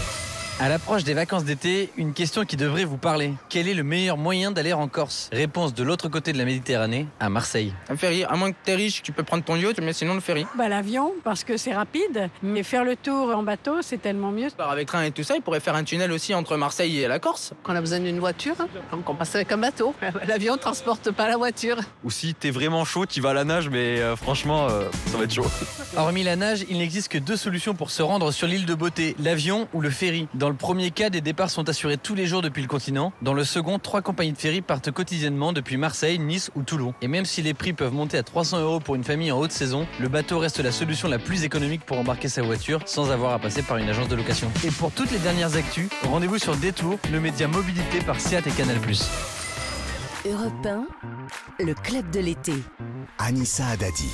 À 0.61 0.67
l'approche 0.67 1.05
des 1.05 1.13
vacances 1.13 1.45
d'été, 1.45 1.89
une 1.95 2.11
question 2.11 2.43
qui 2.43 2.57
devrait 2.57 2.83
vous 2.83 2.97
parler. 2.97 3.33
Quel 3.47 3.69
est 3.69 3.73
le 3.73 3.83
meilleur 3.83 4.17
moyen 4.17 4.51
d'aller 4.51 4.73
en 4.73 4.89
Corse? 4.89 5.29
Réponse 5.31 5.73
de 5.73 5.83
l'autre 5.83 6.09
côté 6.09 6.33
de 6.33 6.37
la 6.37 6.43
Méditerranée, 6.43 7.07
à 7.21 7.29
Marseille. 7.29 7.73
Un 7.87 7.95
ferry, 7.95 8.25
à 8.25 8.35
moins 8.35 8.51
que 8.51 8.57
t'es 8.65 8.75
riche, 8.75 9.01
tu 9.01 9.13
peux 9.13 9.23
prendre 9.23 9.41
ton 9.45 9.55
yacht, 9.55 9.79
mais 9.81 9.93
sinon 9.93 10.15
le 10.15 10.19
ferry. 10.19 10.45
Bah, 10.57 10.67
L'avion, 10.67 11.13
parce 11.23 11.45
que 11.45 11.55
c'est 11.55 11.73
rapide. 11.73 12.29
Et 12.43 12.63
faire 12.63 12.83
le 12.83 12.97
tour 12.97 13.33
en 13.33 13.41
bateau, 13.41 13.81
c'est 13.81 14.01
tellement 14.01 14.33
mieux. 14.33 14.49
Par 14.57 14.69
avec 14.69 14.89
train 14.89 15.03
et 15.03 15.11
tout 15.11 15.23
ça, 15.23 15.37
il 15.37 15.41
pourrait 15.41 15.61
faire 15.61 15.75
un 15.75 15.85
tunnel 15.85 16.11
aussi 16.11 16.33
entre 16.35 16.57
Marseille 16.57 16.99
et 16.99 17.07
la 17.07 17.19
Corse. 17.19 17.53
Quand 17.63 17.71
on 17.71 17.77
a 17.77 17.81
besoin 17.81 18.01
d'une 18.01 18.19
voiture, 18.19 18.55
donc 18.91 19.09
on 19.09 19.15
passe 19.15 19.35
avec 19.35 19.49
un 19.53 19.57
bateau. 19.57 19.95
L'avion 20.27 20.55
ne 20.55 20.59
transporte 20.59 21.09
pas 21.11 21.29
la 21.29 21.37
voiture. 21.37 21.77
Ou 22.03 22.11
si 22.11 22.33
t'es 22.33 22.51
vraiment 22.51 22.83
chaud, 22.83 23.05
tu 23.05 23.21
vas 23.21 23.29
à 23.29 23.33
la 23.33 23.45
nage, 23.45 23.69
mais 23.69 24.01
euh, 24.01 24.17
franchement, 24.17 24.67
euh, 24.69 24.89
ça 25.05 25.17
va 25.17 25.23
être 25.23 25.33
chaud. 25.33 25.47
Hormis 25.95 26.23
la 26.23 26.35
nage, 26.35 26.65
il 26.69 26.79
n'existe 26.79 27.07
que 27.07 27.17
deux 27.17 27.37
solutions 27.37 27.75
pour 27.75 27.91
se 27.91 28.01
rendre 28.01 28.31
sur 28.33 28.45
l'île 28.45 28.65
de 28.65 28.75
Beauté, 28.75 29.15
l'avion 29.19 29.69
ou 29.73 29.79
le 29.79 29.89
ferry. 29.89 30.27
Dans 30.33 30.48
le 30.49 30.55
premier 30.55 30.91
cas, 30.91 31.09
des 31.09 31.21
départs 31.21 31.49
sont 31.49 31.69
assurés 31.69 31.97
tous 31.97 32.15
les 32.15 32.25
jours 32.25 32.41
depuis 32.41 32.61
le 32.61 32.67
continent. 32.67 33.13
Dans 33.21 33.33
le 33.33 33.43
second, 33.43 33.79
trois 33.79 34.01
compagnies 34.01 34.33
de 34.33 34.37
ferry 34.37 34.61
partent 34.61 34.91
quotidiennement 34.91 35.53
depuis 35.53 35.77
Marseille, 35.77 36.19
Nice 36.19 36.51
ou 36.55 36.63
Toulon. 36.63 36.93
Et 37.01 37.07
même 37.07 37.25
si 37.25 37.41
les 37.41 37.53
prix 37.53 37.73
peuvent 37.73 37.93
monter 37.93 38.17
à 38.17 38.23
300 38.23 38.61
euros 38.61 38.79
pour 38.79 38.95
une 38.95 39.03
famille 39.03 39.31
en 39.31 39.39
haute 39.39 39.51
saison, 39.51 39.87
le 39.99 40.07
bateau 40.07 40.39
reste 40.39 40.59
la 40.59 40.71
solution 40.71 41.07
la 41.07 41.19
plus 41.19 41.43
économique 41.43 41.85
pour 41.85 41.99
embarquer 41.99 42.29
sa 42.29 42.41
voiture 42.41 42.81
sans 42.85 43.11
avoir 43.11 43.33
à 43.33 43.39
passer 43.39 43.61
par 43.61 43.77
une 43.77 43.89
agence 43.89 44.07
de 44.07 44.15
location. 44.15 44.51
Et 44.63 44.71
pour 44.71 44.91
toutes 44.91 45.11
les 45.11 45.19
dernières 45.19 45.55
actus, 45.55 45.89
rendez-vous 46.03 46.37
sur 46.37 46.55
Détour, 46.55 46.99
le 47.11 47.19
média 47.19 47.47
mobilité 47.47 47.99
par 47.99 48.19
Seat 48.19 48.45
et 48.47 48.51
Canal+. 48.51 48.77
Europe 50.25 50.65
1, 50.65 50.85
le 51.63 51.73
club 51.73 52.09
de 52.11 52.19
l'été. 52.19 52.51
Anissa 53.19 53.67
Haddadi. 53.67 54.09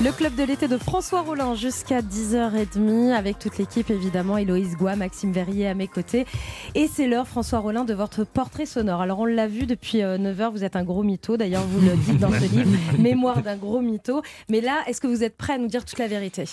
Le 0.00 0.12
club 0.12 0.36
de 0.36 0.44
l'été 0.44 0.68
de 0.68 0.78
François 0.78 1.22
Rollin 1.22 1.56
jusqu'à 1.56 2.00
10h30 2.00 3.12
avec 3.12 3.40
toute 3.40 3.58
l'équipe 3.58 3.90
évidemment, 3.90 4.38
Héloïse 4.38 4.76
Goua, 4.76 4.94
Maxime 4.94 5.32
Verrier 5.32 5.66
à 5.66 5.74
mes 5.74 5.88
côtés. 5.88 6.26
Et 6.76 6.86
c'est 6.86 7.08
l'heure 7.08 7.26
François 7.26 7.58
Rollin 7.58 7.84
de 7.84 7.92
votre 7.92 8.22
portrait 8.22 8.66
sonore. 8.66 9.00
Alors 9.00 9.18
on 9.18 9.24
l'a 9.24 9.48
vu 9.48 9.66
depuis 9.66 9.98
9h, 9.98 10.52
vous 10.52 10.62
êtes 10.62 10.76
un 10.76 10.84
gros 10.84 11.02
mytho, 11.02 11.36
d'ailleurs 11.36 11.64
vous 11.64 11.80
le 11.80 11.96
dites 11.96 12.18
dans 12.18 12.30
ce 12.30 12.44
livre, 12.54 12.70
Mémoire 12.96 13.42
d'un 13.42 13.56
gros 13.56 13.80
mytho. 13.80 14.22
Mais 14.48 14.60
là, 14.60 14.84
est-ce 14.86 15.00
que 15.00 15.08
vous 15.08 15.24
êtes 15.24 15.36
prêt 15.36 15.54
à 15.54 15.58
nous 15.58 15.66
dire 15.66 15.84
toute 15.84 15.98
la 15.98 16.06
vérité? 16.06 16.44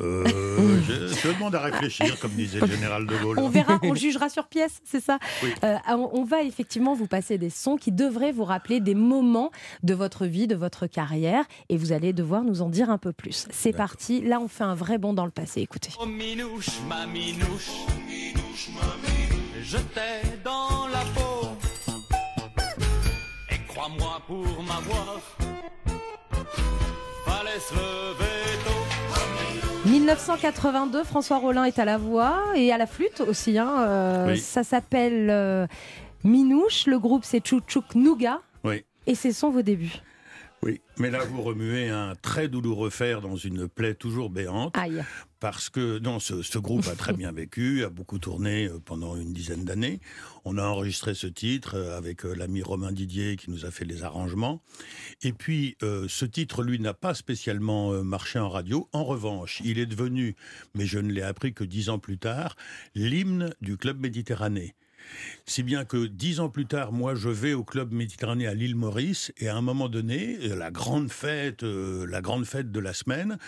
Euh, 0.00 0.24
je, 0.88 1.08
je, 1.08 1.28
demande 1.28 1.54
à 1.54 1.60
réfléchir, 1.60 2.18
comme 2.18 2.32
disait 2.32 2.60
le 2.60 2.66
général 2.66 3.06
de 3.06 3.16
Gaulle. 3.16 3.38
On 3.38 3.48
verra, 3.48 3.78
on 3.82 3.94
jugera 4.04 4.28
sur 4.28 4.48
pièce, 4.48 4.80
c'est 4.84 5.00
ça 5.00 5.18
Oui. 5.42 5.50
Euh, 5.64 5.76
on 5.88 6.24
va 6.24 6.42
effectivement 6.42 6.94
vous 6.94 7.06
passer 7.06 7.38
des 7.38 7.50
sons 7.50 7.76
qui 7.76 7.92
devraient 7.92 8.32
vous 8.32 8.44
rappeler 8.44 8.80
des 8.80 8.94
moments 8.94 9.50
de 9.82 9.94
votre 9.94 10.26
vie, 10.26 10.46
de 10.46 10.56
votre 10.56 10.86
carrière, 10.86 11.44
et 11.68 11.76
vous 11.76 11.92
allez 11.92 12.12
devoir 12.12 12.42
nous 12.42 12.62
en 12.62 12.68
dire 12.68 12.90
un 12.90 12.98
peu 12.98 13.12
plus. 13.12 13.46
C'est 13.50 13.72
parti, 13.72 14.20
là 14.20 14.40
on 14.40 14.48
fait 14.48 14.64
un 14.64 14.74
vrai 14.74 14.98
bond 14.98 15.14
dans 15.14 15.26
le 15.26 15.30
passé, 15.30 15.60
écoutez. 15.60 15.90
Oh 16.00 16.06
minouche, 16.06 16.70
ma 16.88 17.06
minouche, 17.06 17.70
minouche, 18.06 18.70
ma 18.74 19.08
minouche, 19.08 19.62
je 19.62 19.78
t'ai 19.78 20.38
dans 20.44 20.88
la 20.88 21.00
peau, 21.14 21.48
et 23.50 23.58
crois-moi 23.68 24.20
pour 24.26 24.62
m'avoir, 24.62 25.20
fallait 27.24 27.60
se 27.60 27.74
lever 27.74 28.64
tôt. 28.64 28.83
1982, 30.00 31.04
François 31.04 31.38
Rollin 31.38 31.64
est 31.64 31.78
à 31.78 31.84
la 31.84 31.98
voix 31.98 32.42
et 32.56 32.72
à 32.72 32.78
la 32.78 32.86
flûte 32.86 33.20
aussi. 33.20 33.58
Hein, 33.58 33.76
euh, 33.78 34.26
Oui. 34.30 34.38
Ça 34.38 34.64
s'appelle 34.64 35.28
euh, 35.30 35.68
Minouche. 36.24 36.86
Le 36.86 36.98
groupe 36.98 37.24
c'est 37.24 37.46
Chouchouk 37.46 37.94
Nougat. 37.94 38.40
Oui. 38.64 38.84
Et 39.06 39.14
ce 39.14 39.30
sont 39.30 39.50
vos 39.50 39.62
débuts. 39.62 39.92
Oui, 40.64 40.80
mais 40.98 41.10
là 41.10 41.20
vous 41.24 41.42
remuez 41.42 41.90
un 41.90 42.14
très 42.20 42.48
douloureux 42.48 42.90
fer 42.90 43.20
dans 43.20 43.36
une 43.36 43.68
plaie 43.68 43.94
toujours 43.94 44.30
béante. 44.30 44.76
Aïe. 44.76 45.04
Parce 45.44 45.68
que 45.68 45.98
non, 45.98 46.20
ce, 46.20 46.40
ce 46.40 46.56
groupe 46.56 46.88
a 46.88 46.96
très 46.96 47.12
bien 47.12 47.30
vécu, 47.40 47.84
a 47.84 47.90
beaucoup 47.90 48.18
tourné 48.18 48.66
euh, 48.66 48.80
pendant 48.82 49.14
une 49.14 49.34
dizaine 49.34 49.66
d'années. 49.66 50.00
On 50.46 50.56
a 50.56 50.62
enregistré 50.62 51.12
ce 51.12 51.26
titre 51.26 51.74
euh, 51.74 51.98
avec 51.98 52.24
euh, 52.24 52.32
l'ami 52.32 52.62
Romain 52.62 52.92
Didier 52.92 53.36
qui 53.36 53.50
nous 53.50 53.66
a 53.66 53.70
fait 53.70 53.84
les 53.84 54.04
arrangements. 54.04 54.62
Et 55.20 55.34
puis 55.34 55.76
euh, 55.82 56.06
ce 56.08 56.24
titre, 56.24 56.62
lui, 56.62 56.78
n'a 56.78 56.94
pas 56.94 57.12
spécialement 57.12 57.92
marché 58.02 58.38
en 58.38 58.48
radio. 58.48 58.88
En 58.94 59.04
revanche, 59.04 59.60
il 59.66 59.78
est 59.78 59.84
devenu, 59.84 60.34
mais 60.74 60.86
je 60.86 60.98
ne 60.98 61.12
l'ai 61.12 61.20
appris 61.20 61.52
que 61.52 61.64
dix 61.64 61.90
ans 61.90 61.98
plus 61.98 62.16
tard, 62.16 62.56
l'hymne 62.94 63.50
du 63.60 63.76
club 63.76 64.00
Méditerranée. 64.00 64.74
Si 65.46 65.62
bien 65.62 65.84
que 65.84 66.06
dix 66.06 66.40
ans 66.40 66.48
plus 66.48 66.66
tard, 66.66 66.92
moi, 66.92 67.14
je 67.14 67.28
vais 67.28 67.52
au 67.52 67.64
club 67.64 67.92
Méditerranée 67.92 68.46
à 68.46 68.54
l'île 68.54 68.76
Maurice, 68.76 69.32
et 69.38 69.48
à 69.48 69.56
un 69.56 69.60
moment 69.60 69.88
donné, 69.88 70.38
la 70.48 70.70
grande 70.70 71.10
fête, 71.10 71.62
euh, 71.62 72.06
la 72.06 72.20
grande 72.20 72.44
fête 72.46 72.72
de 72.72 72.80
la 72.80 72.92
semaine, 72.92 73.38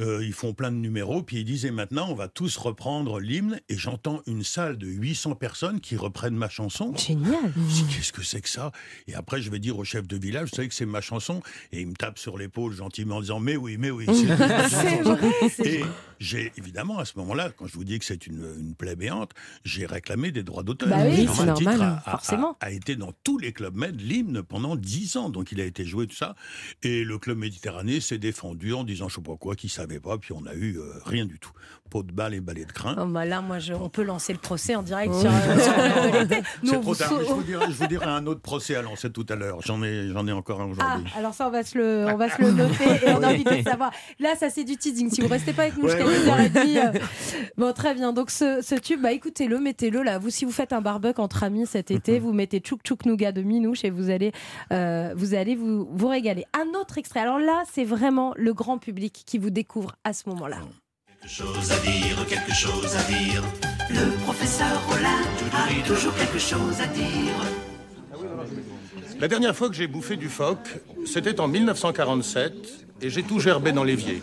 euh, 0.00 0.24
ils 0.24 0.32
font 0.32 0.54
plein 0.54 0.70
de 0.72 0.76
numéros, 0.76 1.22
puis 1.22 1.38
ils 1.38 1.44
disent 1.44 1.66
et 1.66 1.70
maintenant, 1.70 2.08
on 2.10 2.14
va 2.14 2.28
tous 2.28 2.56
reprendre 2.56 3.20
l'hymne, 3.20 3.60
et 3.68 3.76
j'entends 3.76 4.22
une 4.26 4.42
salle 4.42 4.78
de 4.78 4.86
800 4.86 5.34
personnes 5.34 5.80
qui 5.80 5.96
reprennent 5.96 6.36
ma 6.36 6.48
chanson. 6.48 6.94
Génial. 6.96 7.52
Qu'est-ce 7.90 8.12
que 8.12 8.22
c'est 8.22 8.40
que 8.40 8.48
ça? 8.48 8.72
Et 9.06 9.14
après, 9.14 9.42
je 9.42 9.50
vais 9.50 9.58
dire 9.58 9.78
au 9.78 9.84
chef 9.84 10.06
de 10.06 10.16
village, 10.16 10.50
vous 10.50 10.56
savez 10.56 10.68
que 10.68 10.74
c'est 10.74 10.86
ma 10.86 11.00
chanson, 11.00 11.42
et 11.72 11.80
il 11.80 11.86
me 11.86 11.94
tape 11.94 12.18
sur 12.18 12.38
l'épaule 12.38 12.72
gentiment 12.72 13.16
en 13.16 13.20
disant 13.20 13.40
mais 13.40 13.56
oui, 13.56 13.76
mais 13.78 13.90
oui. 13.90 14.06
c'est 14.06 14.24
vrai, 15.02 15.30
Et 15.64 15.82
j'ai 16.18 16.52
évidemment 16.56 16.98
à 16.98 17.04
ce 17.04 17.18
moment-là, 17.18 17.50
quand 17.56 17.66
je 17.66 17.74
vous 17.74 17.84
dis 17.84 17.98
que 17.98 18.04
c'est 18.04 18.26
une, 18.26 18.46
une 18.58 18.74
plaie 18.74 18.96
béante, 18.96 19.32
j'ai 19.64 19.86
réclamé 19.86 20.30
des 20.30 20.42
droits 20.42 20.62
d'auteur. 20.62 20.88
Bah 20.88 21.03
oui, 21.08 21.28
c'est 21.34 21.44
normal, 21.46 21.82
a- 21.82 22.02
a- 22.06 22.10
forcément. 22.12 22.56
A, 22.60 22.66
a 22.66 22.70
été 22.70 22.96
dans 22.96 23.12
tous 23.24 23.38
les 23.38 23.52
clubs 23.52 23.74
med 23.76 24.00
l'hymne 24.00 24.42
pendant 24.42 24.76
10 24.76 25.16
ans, 25.16 25.28
donc 25.30 25.52
il 25.52 25.60
a 25.60 25.64
été 25.64 25.84
joué 25.84 26.06
tout 26.06 26.16
ça. 26.16 26.34
Et 26.82 27.04
le 27.04 27.18
club 27.18 27.38
Méditerranée 27.38 28.00
s'est 28.00 28.18
défendu 28.18 28.72
en 28.74 28.84
disant 28.84 29.08
je 29.08 29.16
sais 29.16 29.20
pas 29.22 29.36
quoi, 29.36 29.54
qu'il 29.56 29.70
savait 29.70 30.00
pas, 30.00 30.18
puis 30.18 30.32
on 30.32 30.44
a 30.46 30.54
eu 30.54 30.78
euh, 30.78 30.92
rien 31.04 31.26
du 31.26 31.38
tout. 31.38 31.52
De 32.02 32.12
balle 32.12 32.34
et 32.34 32.40
balai 32.40 32.64
de 32.64 32.72
crin. 32.72 32.96
Oh, 33.00 33.06
bah 33.06 33.24
là, 33.24 33.40
moi, 33.40 33.58
je- 33.60 33.72
on 33.72 33.88
peut 33.88 34.02
lancer 34.02 34.32
le 34.32 34.38
procès 34.40 34.74
en 34.74 34.82
direct 34.82 35.14
sur, 35.14 35.30
euh, 35.30 36.40
sur 36.64 36.80
trop 36.80 36.94
tard, 36.94 37.12
je 37.26 37.32
vous 37.32 37.42
dirai, 37.42 37.66
je 37.70 37.76
vous 37.76 37.86
dirai 37.86 38.06
un 38.06 38.26
autre 38.26 38.40
procès 38.40 38.74
à 38.74 38.82
lancer 38.82 39.10
tout 39.10 39.24
à 39.28 39.36
l'heure. 39.36 39.58
J'en 39.64 39.82
ai, 39.82 40.08
j'en 40.12 40.26
ai 40.26 40.32
encore 40.32 40.60
un 40.60 40.64
Ah, 40.64 40.70
aujourd'hui. 40.96 41.12
alors 41.16 41.34
ça, 41.34 41.46
on 41.46 41.50
va 41.50 41.62
se 41.62 41.78
le, 41.78 42.06
on 42.12 42.16
va 42.16 42.28
se 42.28 42.42
le 42.42 42.50
noter 42.50 42.84
et 43.06 43.10
on 43.10 43.22
a 43.22 43.28
envie 43.32 43.44
de 43.44 43.62
savoir. 43.62 43.92
Là, 44.18 44.34
ça, 44.38 44.50
c'est 44.50 44.64
du 44.64 44.76
teasing. 44.76 45.08
Si 45.10 45.20
vous 45.20 45.28
restez 45.28 45.52
pas 45.52 45.62
avec 45.62 45.76
nous 45.76 45.84
Ouais, 45.84 45.90
jusqu'à 45.90 46.06
ouais, 46.06 46.48
10h30. 46.48 46.96
euh, 46.96 46.98
Bon, 47.56 47.72
très 47.72 47.94
bien. 47.94 48.12
Donc, 48.12 48.30
ce, 48.30 48.60
ce 48.62 48.74
tube, 48.74 49.00
bah, 49.00 49.12
écoutez-le, 49.12 49.58
mettez-le 49.60 50.02
là. 50.02 50.18
Vous, 50.18 50.30
si 50.30 50.44
vous 50.44 50.52
faites 50.52 50.72
un 50.72 50.80
barbecue 50.80 51.20
entre 51.20 51.44
amis 51.44 51.66
cet 51.66 51.90
été, 51.90 52.18
vous 52.18 52.32
mettez 52.32 52.60
Chouk 52.64 52.80
Chouk 52.86 53.06
Nougat 53.06 53.32
de 53.32 53.42
Minouche 53.42 53.84
et 53.84 53.90
vous 53.90 54.10
allez, 54.10 54.32
euh, 54.72 55.12
vous, 55.16 55.34
allez 55.34 55.54
vous, 55.54 55.88
vous 55.92 56.08
régaler. 56.08 56.44
Un 56.58 56.78
autre 56.78 56.98
extrait. 56.98 57.20
Alors 57.20 57.38
là, 57.38 57.62
c'est 57.72 57.84
vraiment 57.84 58.32
le 58.36 58.52
grand 58.52 58.78
public 58.78 59.22
qui 59.26 59.38
vous 59.38 59.50
découvre 59.50 59.92
à 60.04 60.12
ce 60.12 60.28
moment-là. 60.30 60.58
Quelque 61.24 61.36
chose 61.36 61.72
à 61.72 61.78
dire, 61.78 62.26
quelque 62.28 62.52
chose 62.52 62.96
à 62.96 63.02
dire. 63.04 63.42
Le 63.88 64.24
professeur 64.24 64.86
Rollin 64.86 65.22
a 65.54 65.88
toujours 65.88 66.14
quelque 66.16 66.38
chose 66.38 66.78
à 66.82 66.86
dire. 66.86 67.32
La 69.18 69.26
dernière 69.26 69.56
fois 69.56 69.70
que 69.70 69.74
j'ai 69.74 69.86
bouffé 69.86 70.16
du 70.16 70.28
phoque, 70.28 70.82
c'était 71.06 71.40
en 71.40 71.48
1947 71.48 72.52
et 73.00 73.08
j'ai 73.08 73.22
tout 73.22 73.40
gerbé 73.40 73.72
dans 73.72 73.84
l'évier? 73.84 74.22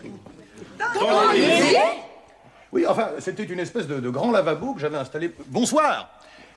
Oui, 2.71 2.85
enfin, 2.87 3.09
c'était 3.17 3.45
une 3.45 3.59
espèce 3.59 3.87
de, 3.87 3.99
de 3.99 4.09
grand 4.11 4.29
lavabo 4.29 4.75
que 4.75 4.79
j'avais 4.79 4.97
installé. 4.97 5.33
Bonsoir 5.47 6.07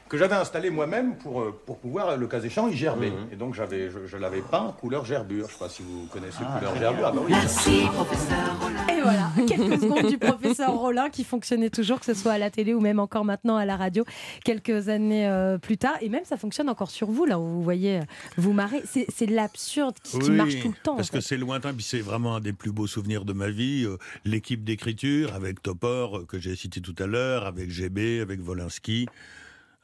Que 0.08 0.18
j'avais 0.18 0.34
installé 0.34 0.70
moi-même 0.70 1.16
pour, 1.16 1.40
euh, 1.40 1.58
pour 1.66 1.78
pouvoir, 1.78 2.16
le 2.16 2.26
cas 2.26 2.40
échéant, 2.40 2.68
y 2.68 2.76
gerber. 2.76 3.12
Et 3.32 3.36
donc, 3.36 3.54
j'avais, 3.54 3.90
je, 3.90 4.06
je 4.06 4.16
l'avais 4.16 4.42
peint 4.42 4.74
couleur 4.80 5.04
gerbure. 5.04 5.46
Je 5.48 5.52
sais 5.52 5.58
pas 5.58 5.68
si 5.68 5.82
vous 5.82 6.06
connaissez 6.12 6.44
couleur 6.44 6.76
gerbure. 6.76 7.06
Ah, 7.06 7.12
bah 7.12 7.20
oui. 7.24 7.30
Merci, 7.32 7.82
professeur 7.92 8.60
Rollin. 8.60 8.86
Et 8.88 9.00
voilà, 9.02 9.30
quelques 9.48 9.80
secondes 9.80 10.06
du 10.06 10.18
professeur 10.18 10.74
Rollin 10.74 11.10
qui 11.10 11.24
fonctionnait 11.24 11.70
toujours, 11.70 12.00
que 12.00 12.06
ce 12.06 12.14
soit 12.14 12.32
à 12.32 12.38
la 12.38 12.50
télé 12.50 12.74
ou 12.74 12.80
même 12.80 13.00
encore 13.00 13.24
maintenant 13.24 13.56
à 13.56 13.64
la 13.64 13.76
radio, 13.76 14.04
quelques 14.44 14.88
années 14.88 15.26
euh, 15.26 15.58
plus 15.58 15.78
tard. 15.78 15.96
Et 16.00 16.08
même 16.08 16.24
ça 16.24 16.36
fonctionne 16.36 16.68
encore 16.68 16.90
sur 16.90 17.10
vous, 17.10 17.24
là 17.24 17.38
où 17.38 17.44
vous 17.44 17.62
voyez, 17.62 17.98
euh, 17.98 18.02
vous 18.36 18.52
marrez. 18.52 18.82
C'est 18.84 19.26
de 19.26 19.34
l'absurde 19.34 19.96
qui, 20.02 20.18
marche 20.30 20.60
tout 20.60 20.68
le 20.68 20.74
temps. 20.82 20.96
Parce 20.96 21.08
en 21.08 21.12
fait. 21.12 21.18
que 21.18 21.24
c'est 21.24 21.36
lointain, 21.36 21.72
puis 21.72 21.84
c'est 21.84 22.00
vraiment 22.00 22.36
un 22.36 22.40
des 22.40 22.52
plus 22.52 22.72
beaux 22.72 22.86
souvenirs 22.86 23.24
de 23.24 23.32
ma 23.32 23.48
vie. 23.48 23.84
Euh, 23.84 23.96
L'équipe 24.24 24.64
d'écriture 24.64 25.34
avec 25.34 25.62
Topor, 25.62 26.18
euh, 26.18 26.24
que 26.26 26.38
j'ai 26.38 26.56
cité 26.56 26.80
tout 26.80 26.94
à 26.98 27.06
l'heure, 27.06 27.46
avec 27.46 27.70
GB, 27.70 28.20
avec 28.20 28.40
Volinsky, 28.40 29.06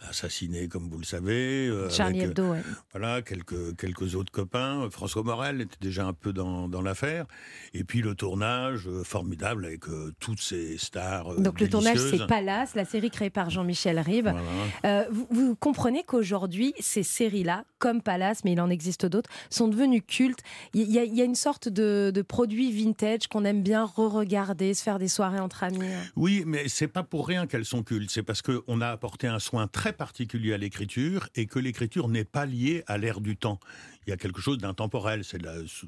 assassiné, 0.09 0.69
comme 0.69 0.89
vous 0.89 0.99
le 0.99 1.05
savez. 1.05 1.69
euh, 1.69 1.89
Charlie 1.91 2.21
avec, 2.21 2.31
Hebdo, 2.31 2.51
ouais. 2.53 2.63
Voilà, 2.93 3.23
quelques, 3.23 3.77
quelques 3.77 4.15
autres 4.15 4.33
copains. 4.33 4.89
François 4.91 5.23
Morel 5.23 5.61
était 5.61 5.77
déjà 5.81 6.07
un 6.07 6.13
peu 6.13 6.33
dans, 6.33 6.69
dans 6.69 6.83
l'affaire. 6.83 7.27
Et 7.75 7.85
puis 7.85 8.03
le 8.03 8.15
tournage, 8.15 8.89
euh, 8.89 9.05
formidable, 9.05 9.65
avec 9.67 9.89
euh, 9.89 10.13
toutes 10.21 10.41
ces 10.41 10.79
stars. 10.79 11.33
euh, 11.33 11.41
Donc 11.41 11.61
le 11.61 11.69
tournage, 11.69 11.99
c'est. 11.99 12.27
Palace, 12.27 12.75
la 12.75 12.85
série 12.85 13.11
créée 13.11 13.31
par 13.31 13.51
Jean-Michel 13.51 13.99
Ribes. 13.99 14.25
Voilà. 14.29 14.41
Euh, 14.85 15.05
vous, 15.11 15.27
vous 15.31 15.55
comprenez 15.57 16.03
qu'aujourd'hui, 16.05 16.75
ces 16.81 17.03
séries-là, 17.03 17.65
comme 17.79 18.03
Palace, 18.03 18.45
mais 18.45 18.53
il 18.53 18.61
en 18.61 18.71
existe 18.71 19.07
d'autres, 19.07 19.31
sont 19.51 19.69
devenues 19.69 20.03
cultes. 20.03 20.41
Il 20.75 20.91
y, 20.91 20.99
a- 20.99 21.05
il 21.05 21.15
y 21.15 21.23
a 21.23 21.25
une 21.25 21.35
sorte 21.35 21.69
de, 21.69 22.11
de 22.15 22.23
produit 22.23 22.71
vintage 22.73 23.27
qu'on 23.29 23.45
aime 23.45 23.63
bien 23.63 23.85
re-regarder, 23.85 24.75
se 24.75 24.83
faire 24.83 24.99
des 24.99 25.09
soirées 25.09 25.41
entre 25.41 25.65
amis. 25.65 25.81
Oui, 26.17 26.45
mais 26.47 26.69
c'est 26.69 26.89
pas 26.89 27.03
pour 27.03 27.27
rien 27.27 27.47
qu'elles 27.47 27.65
sont 27.65 27.83
cultes. 27.83 28.11
C'est 28.11 28.23
parce 28.23 28.43
qu'on 28.43 28.81
a 28.81 28.89
apporté 28.89 29.27
un 29.27 29.39
soin 29.39 29.67
très 29.67 29.90
particulier 29.93 30.53
à 30.53 30.59
l'écriture 30.59 31.29
et 31.35 31.47
que 31.47 31.59
l'écriture 31.59 32.09
n'est 32.09 32.25
pas 32.25 32.47
liée 32.47 32.83
à 32.87 32.99
l'ère 32.99 33.21
du 33.21 33.37
temps. 33.37 33.59
Il 34.07 34.11
y 34.11 34.13
a 34.13 34.17
quelque 34.17 34.41
chose 34.41 34.59
d'intemporel. 34.59 35.25
C'est 35.25 35.41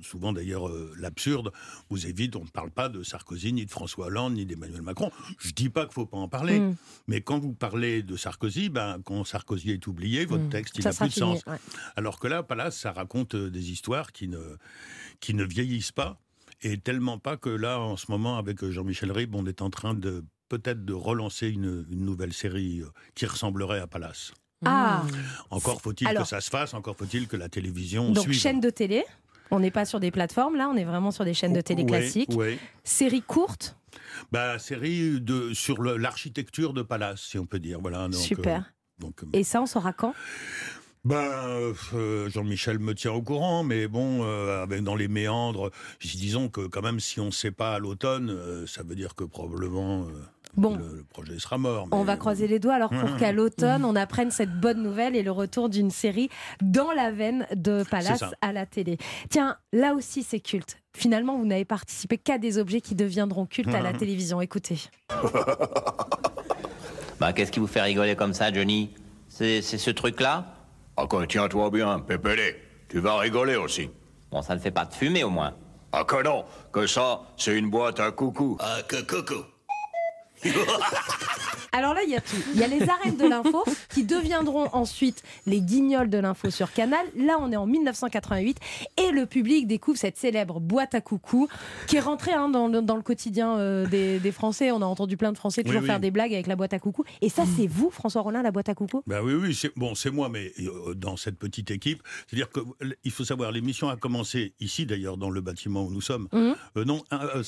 souvent 0.02 0.32
d'ailleurs 0.32 0.68
euh, 0.68 0.92
l'absurde. 0.98 1.50
Vous 1.90 2.06
évite, 2.06 2.36
on 2.36 2.44
ne 2.44 2.48
parle 2.50 2.70
pas 2.70 2.88
de 2.88 3.02
Sarkozy, 3.02 3.52
ni 3.52 3.64
de 3.66 3.70
François 3.70 4.06
Hollande, 4.06 4.34
ni 4.34 4.46
d'Emmanuel 4.46 4.82
Macron. 4.82 5.10
Je 5.38 5.50
dis 5.52 5.68
pas 5.70 5.84
qu'il 5.86 5.94
faut 5.94 6.06
pas 6.06 6.18
en 6.18 6.28
parler. 6.28 6.60
Mm. 6.60 6.76
Mais 7.08 7.20
quand 7.22 7.38
vous 7.38 7.52
parlez 7.54 8.02
de 8.02 8.16
Sarkozy, 8.16 8.68
ben, 8.68 9.00
quand 9.04 9.24
Sarkozy 9.24 9.70
est 9.70 9.86
oublié, 9.86 10.24
votre 10.26 10.44
Mm. 10.44 10.50
texte, 10.50 10.76
il 10.78 10.84
n'a 10.84 10.92
plus 10.92 11.08
de 11.08 11.12
fini, 11.12 11.20
sens. 11.36 11.46
ouais. 11.46 11.56
Alors 11.96 12.18
que 12.18 12.28
là, 12.28 12.42
Palace, 12.42 12.78
ça 12.78 12.92
raconte 12.92 13.34
euh, 13.34 13.50
des 13.50 13.70
histoires 13.72 14.12
qui 14.12 14.28
ne, 14.28 14.56
qui 15.20 15.34
ne 15.34 15.44
vieillissent 15.44 15.92
pas. 15.92 16.18
Et 16.64 16.78
tellement 16.78 17.18
pas 17.18 17.36
que 17.36 17.48
là, 17.48 17.80
en 17.80 17.96
ce 17.96 18.06
moment, 18.10 18.36
avec 18.38 18.62
euh, 18.62 18.70
Jean-Michel 18.70 19.10
Ribes, 19.10 19.34
on 19.34 19.46
est 19.46 19.62
en 19.62 19.70
train 19.70 19.94
de 19.94 20.24
peut-être 20.52 20.84
de 20.84 20.92
relancer 20.92 21.48
une, 21.48 21.86
une 21.90 22.04
nouvelle 22.04 22.32
série 22.34 22.80
euh, 22.82 22.88
qui 23.14 23.24
ressemblerait 23.26 23.80
à 23.80 23.86
Palace. 23.86 24.32
Ah 24.64 25.02
Encore 25.50 25.80
faut-il 25.80 26.06
que 26.14 26.24
ça 26.24 26.40
se 26.40 26.50
fasse, 26.50 26.72
encore 26.74 26.94
faut-il 26.96 27.26
que 27.26 27.36
la 27.36 27.48
télévision 27.48 28.10
Donc 28.12 28.24
suive. 28.24 28.38
chaîne 28.38 28.60
de 28.60 28.70
télé. 28.70 29.02
On 29.50 29.58
n'est 29.60 29.70
pas 29.72 29.84
sur 29.84 29.98
des 29.98 30.10
plateformes 30.10 30.56
là, 30.56 30.68
on 30.72 30.76
est 30.76 30.84
vraiment 30.84 31.10
sur 31.10 31.24
des 31.24 31.34
chaînes 31.34 31.52
de 31.54 31.60
télé 31.60 31.84
classiques. 31.84 32.30
ouais. 32.34 32.58
Série 32.84 33.22
courte, 33.22 33.76
Bah, 34.30 34.58
série 34.58 35.20
de, 35.20 35.52
sur 35.54 35.82
l'architecture 35.82 36.72
de 36.74 36.82
Palace, 36.82 37.22
si 37.22 37.38
on 37.38 37.46
peut 37.46 37.58
dire. 37.58 37.80
Voilà, 37.80 38.04
donc, 38.08 38.14
super. 38.20 38.60
euh, 38.60 39.00
donc, 39.00 39.22
euh, 39.24 39.26
Et 39.32 39.42
ça, 39.44 39.60
on 39.62 39.66
saura 39.66 39.92
quand? 39.92 40.14
Ben, 41.04 41.72
euh, 41.94 42.30
Jean-Michel 42.30 42.78
me 42.78 42.94
tient 42.94 43.10
au 43.12 43.22
courant, 43.22 43.64
mais 43.64 43.88
bon, 43.88 44.20
euh, 44.22 44.64
dans 44.80 44.94
les 44.94 45.08
méandres, 45.08 45.70
disons 46.00 46.48
que 46.48 46.60
quand 46.68 46.82
même, 46.82 47.00
si 47.00 47.18
on 47.18 47.26
ne 47.26 47.30
sait 47.32 47.50
pas 47.50 47.74
à 47.74 47.78
l'automne, 47.80 48.64
ça 48.68 48.84
veut 48.84 48.94
dire 48.94 49.16
que 49.16 49.24
probablement. 49.24 50.06
Euh, 50.56 50.60
Bon. 50.60 50.76
Le, 50.76 50.96
le 50.96 51.04
projet 51.04 51.38
sera 51.38 51.58
mort. 51.58 51.88
On 51.92 52.04
va 52.04 52.16
croiser 52.16 52.46
les 52.46 52.58
doigts 52.58 52.74
alors 52.74 52.90
pour 52.90 53.16
qu'à 53.16 53.32
l'automne, 53.32 53.84
on 53.84 53.96
apprenne 53.96 54.30
cette 54.30 54.52
bonne 54.60 54.82
nouvelle 54.82 55.16
et 55.16 55.22
le 55.22 55.30
retour 55.30 55.68
d'une 55.68 55.90
série 55.90 56.28
dans 56.60 56.92
la 56.92 57.10
veine 57.10 57.46
de 57.54 57.84
Palace 57.90 58.24
à 58.40 58.52
la 58.52 58.66
télé. 58.66 58.98
Tiens, 59.30 59.56
là 59.72 59.94
aussi 59.94 60.22
c'est 60.22 60.40
culte. 60.40 60.78
Finalement, 60.94 61.38
vous 61.38 61.46
n'avez 61.46 61.64
participé 61.64 62.18
qu'à 62.18 62.36
des 62.36 62.58
objets 62.58 62.82
qui 62.82 62.94
deviendront 62.94 63.46
cultes 63.46 63.74
à 63.74 63.80
la 63.80 63.92
télévision. 63.94 64.40
Écoutez. 64.40 64.78
Bah, 67.20 67.32
qu'est-ce 67.32 67.52
qui 67.52 67.60
vous 67.60 67.68
fait 67.68 67.80
rigoler 67.82 68.16
comme 68.16 68.34
ça, 68.34 68.52
Johnny? 68.52 68.90
C'est 69.28 69.62
c'est 69.62 69.78
ce 69.78 69.90
truc-là? 69.92 70.56
Ah, 70.96 71.06
quand 71.08 71.24
tiens-toi 71.24 71.70
bien, 71.70 72.00
Pépélé. 72.00 72.56
Tu 72.88 72.98
vas 72.98 73.16
rigoler 73.18 73.54
aussi. 73.54 73.88
Bon, 74.32 74.42
ça 74.42 74.56
ne 74.56 74.60
fait 74.60 74.72
pas 74.72 74.84
de 74.86 74.92
fumée 74.92 75.22
au 75.22 75.30
moins. 75.30 75.54
Ah, 75.92 76.02
que 76.02 76.20
non, 76.24 76.44
que 76.72 76.86
ça, 76.88 77.20
c'est 77.36 77.56
une 77.56 77.70
boîte 77.70 78.00
à 78.00 78.10
coucou. 78.10 78.56
Ah, 78.58 78.78
que 78.88 79.00
coco. 79.02 79.44
Alors 81.74 81.94
là, 81.94 82.00
il 82.04 82.10
y 82.10 82.16
a 82.16 82.20
tout. 82.20 82.36
Il 82.54 82.60
y 82.60 82.64
a 82.64 82.66
les 82.66 82.82
arènes 82.86 83.16
de 83.16 83.26
l'info 83.26 83.64
qui 83.88 84.04
deviendront 84.04 84.68
ensuite 84.74 85.22
les 85.46 85.62
guignols 85.62 86.10
de 86.10 86.18
l'info 86.18 86.50
sur 86.50 86.70
Canal. 86.70 87.06
Là, 87.16 87.38
on 87.40 87.50
est 87.50 87.56
en 87.56 87.64
1988 87.66 88.58
et 88.98 89.10
le 89.10 89.24
public 89.24 89.66
découvre 89.66 89.96
cette 89.96 90.18
célèbre 90.18 90.60
boîte 90.60 90.94
à 90.94 91.00
coucou 91.00 91.48
qui 91.86 91.96
est 91.96 92.00
rentrée 92.00 92.32
hein, 92.32 92.50
dans, 92.50 92.68
le, 92.68 92.82
dans 92.82 92.96
le 92.96 93.00
quotidien 93.02 93.56
euh, 93.56 93.86
des, 93.86 94.18
des 94.18 94.32
Français. 94.32 94.70
On 94.70 94.82
a 94.82 94.84
entendu 94.84 95.16
plein 95.16 95.32
de 95.32 95.38
Français 95.38 95.62
toujours 95.62 95.78
Oui, 95.80 95.84
oui. 95.84 95.90
faire 95.90 96.00
des 96.00 96.10
blagues 96.10 96.34
avec 96.34 96.46
la 96.46 96.56
boîte 96.56 96.74
à 96.74 96.78
coucou. 96.78 97.04
Et 97.22 97.30
ça, 97.30 97.44
c'est 97.56 97.66
vous, 97.66 97.90
François 97.90 98.20
Rollin, 98.20 98.42
la 98.42 98.50
boîte 98.50 98.68
à 98.68 98.74
coucou? 98.74 99.02
Bah 99.06 99.20
oui, 99.22 99.32
oui, 99.32 99.54
c'est 99.54 99.72
bon, 99.74 99.94
c'est 99.94 100.10
moi, 100.10 100.28
mais 100.28 100.52
euh, 100.60 100.92
dans 100.94 101.16
cette 101.16 101.38
petite 101.38 101.70
équipe, 101.70 102.02
c'est-à-dire 102.26 102.50
que 102.50 102.60
l- 102.82 102.96
il 103.02 103.10
faut 103.10 103.24
savoir, 103.24 103.50
l'émission 103.50 103.88
a 103.88 103.96
commencé 103.96 104.52
ici 104.60 104.84
d'ailleurs 104.84 105.16
dans 105.16 105.30
le 105.30 105.40
bâtiment 105.40 105.84
où 105.84 105.90
nous 105.90 106.02
sommes. 106.02 106.28
Euh, 106.34 106.54
non, 106.84 107.02
euh, 107.14 107.42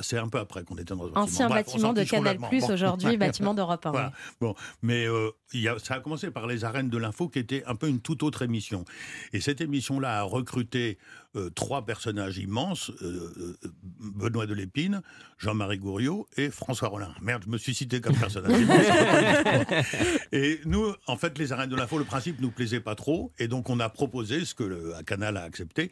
c'est 0.00 0.16
un 0.18 0.28
peu 0.28 0.38
après 0.38 0.64
qu'on 0.64 0.76
était 0.76 0.94
dans 0.94 1.04
le 1.04 1.10
bâtiment. 1.10 1.24
Ancien 1.24 1.48
Bref, 1.48 1.66
bâtiment 1.66 1.92
de 1.92 2.00
fiche 2.00 2.10
Bon. 2.38 2.48
aujourd'hui, 2.72 3.16
bâtiment 3.18 3.54
d'Europe 3.54 3.84
1. 3.86 3.90
Voilà. 3.90 4.12
Bon, 4.40 4.54
mais 4.82 5.06
euh, 5.06 5.30
il 5.52 5.60
y 5.60 5.68
a, 5.68 5.78
ça 5.78 5.94
a 5.94 6.00
commencé 6.00 6.30
par 6.30 6.46
les 6.46 6.64
arènes 6.64 6.88
de 6.88 6.98
l'info, 6.98 7.28
qui 7.28 7.38
était 7.38 7.64
un 7.66 7.74
peu 7.74 7.88
une 7.88 8.00
toute 8.00 8.22
autre 8.22 8.42
émission. 8.42 8.84
Et 9.32 9.40
cette 9.40 9.60
émission-là 9.60 10.20
a 10.20 10.22
recruté 10.22 10.98
euh, 11.36 11.50
trois 11.50 11.84
personnages 11.84 12.38
immenses 12.38 12.90
euh, 13.02 13.32
euh, 13.64 13.68
Benoît 14.00 14.46
Delépine, 14.46 15.02
Jean-Marie 15.38 15.78
Gouriot 15.78 16.26
et 16.36 16.50
François 16.50 16.88
Rollin. 16.88 17.14
Merde, 17.22 17.42
je 17.46 17.50
me 17.50 17.58
suis 17.58 17.74
cité 17.74 18.00
comme 18.00 18.16
personnage. 18.16 18.52
et 20.32 20.60
nous, 20.64 20.92
en 21.06 21.16
fait, 21.16 21.38
les 21.38 21.52
arènes 21.52 21.70
de 21.70 21.76
l'info, 21.76 21.98
le 21.98 22.04
principe 22.04 22.40
nous 22.40 22.50
plaisait 22.50 22.80
pas 22.80 22.94
trop, 22.94 23.32
et 23.38 23.48
donc 23.48 23.68
on 23.70 23.80
a 23.80 23.88
proposé 23.88 24.44
ce 24.44 24.54
que 24.54 24.64
le 24.64 24.94
à 24.94 25.02
Canal 25.02 25.36
a 25.36 25.42
accepté, 25.42 25.90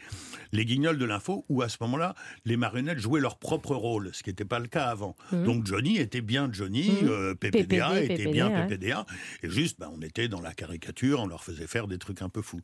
les 0.53 0.65
guignols 0.65 0.99
de 0.99 1.05
l'info, 1.05 1.45
où 1.49 1.63
à 1.63 1.69
ce 1.69 1.77
moment-là, 1.83 2.15
les 2.45 2.57
marionnettes 2.57 2.99
jouaient 2.99 3.21
leur 3.21 3.39
propre 3.39 3.75
rôle, 3.75 4.11
ce 4.13 4.23
qui 4.23 4.31
n'était 4.31 4.45
pas 4.45 4.59
le 4.59 4.67
cas 4.69 4.87
avant. 4.87 5.17
Mhm. 5.33 5.45
Donc 5.45 5.67
Johnny 5.67 5.99
était 5.99 6.21
bien 6.21 6.49
Johnny, 6.53 6.91
Mhm. 7.03 7.09
euh, 7.09 7.35
PPDA 7.35 7.89
PPD, 7.91 8.05
était 8.05 8.15
PPD, 8.17 8.33
bien 8.33 8.49
ouais. 8.51 8.67
PPDA, 8.67 9.07
et 9.43 9.51
juste, 9.51 9.79
ben, 9.79 9.91
on 9.95 10.01
était 10.01 10.29
dans 10.29 10.41
la 10.41 10.55
caricature, 10.55 11.21
on 11.21 11.27
leur 11.27 11.45
faisait 11.45 11.67
faire 11.67 11.87
des 11.89 11.99
trucs 11.99 12.23
un 12.23 12.29
peu 12.29 12.43
fous. 12.43 12.61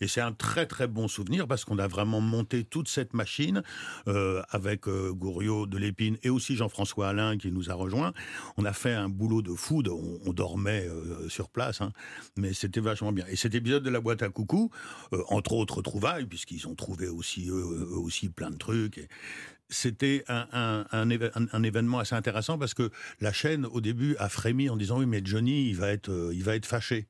Et 0.00 0.08
c'est 0.08 0.20
un 0.20 0.32
très 0.32 0.66
très 0.66 0.86
bon 0.86 1.08
souvenir 1.08 1.46
parce 1.46 1.64
qu'on 1.64 1.78
a 1.78 1.86
vraiment 1.86 2.20
monté 2.24 2.64
toute 2.64 2.88
cette 2.88 3.14
machine 3.14 3.62
euh, 4.08 4.42
avec 4.50 4.88
euh, 4.88 5.12
Gouriot 5.12 5.66
de 5.66 5.78
l'Épine 5.78 6.16
et 6.22 6.30
aussi 6.30 6.56
Jean-François 6.56 7.08
Alain 7.08 7.36
qui 7.38 7.52
nous 7.52 7.70
a 7.70 7.74
rejoints. 7.74 8.12
On 8.56 8.64
a 8.64 8.72
fait 8.72 8.94
un 8.94 9.08
boulot 9.08 9.42
de 9.42 9.54
fou, 9.54 9.82
de- 9.82 9.90
on, 9.90 10.32
dormait 10.32 10.88
euh, 10.88 11.28
sur 11.28 11.48
place, 11.48 11.80
hein, 11.80 11.92
mais 12.36 12.52
c'était 12.52 12.80
vachement 12.80 13.12
bien. 13.12 13.24
Et 13.28 13.36
cet 13.36 13.54
épisode 13.54 13.84
de 13.84 13.90
la 13.90 14.00
boîte 14.00 14.22
à 14.22 14.28
coucou, 14.30 14.70
euh, 15.12 15.22
entre 15.28 15.52
autres 15.52 15.80
trouvailles, 15.82 16.26
puisqu'ils 16.26 16.66
ont 16.66 16.74
trouvé 16.74 17.06
aussi 17.08 17.48
eux, 17.48 17.86
aussi 17.96 18.28
plein 18.30 18.50
de 18.50 18.56
trucs. 18.58 19.08
c'était 19.68 20.24
un, 20.28 20.84
un- 20.92 21.62
événement 21.62 21.98
assez 21.98 22.14
intéressant 22.14 22.58
parce 22.58 22.74
que 22.74 22.90
la 23.20 23.32
chaîne, 23.32 23.66
au 23.66 23.80
début, 23.80 24.14
a 24.18 24.28
frémi 24.28 24.68
en 24.68 24.76
disant 24.76 24.98
oui, 24.98 25.06
mais 25.06 25.22
Johnny, 25.24 25.68
il 25.68 25.76
va 25.76 25.90
être, 25.90 26.30
il 26.32 26.42
va 26.44 26.54
être 26.56 26.66
fâché. 26.66 27.06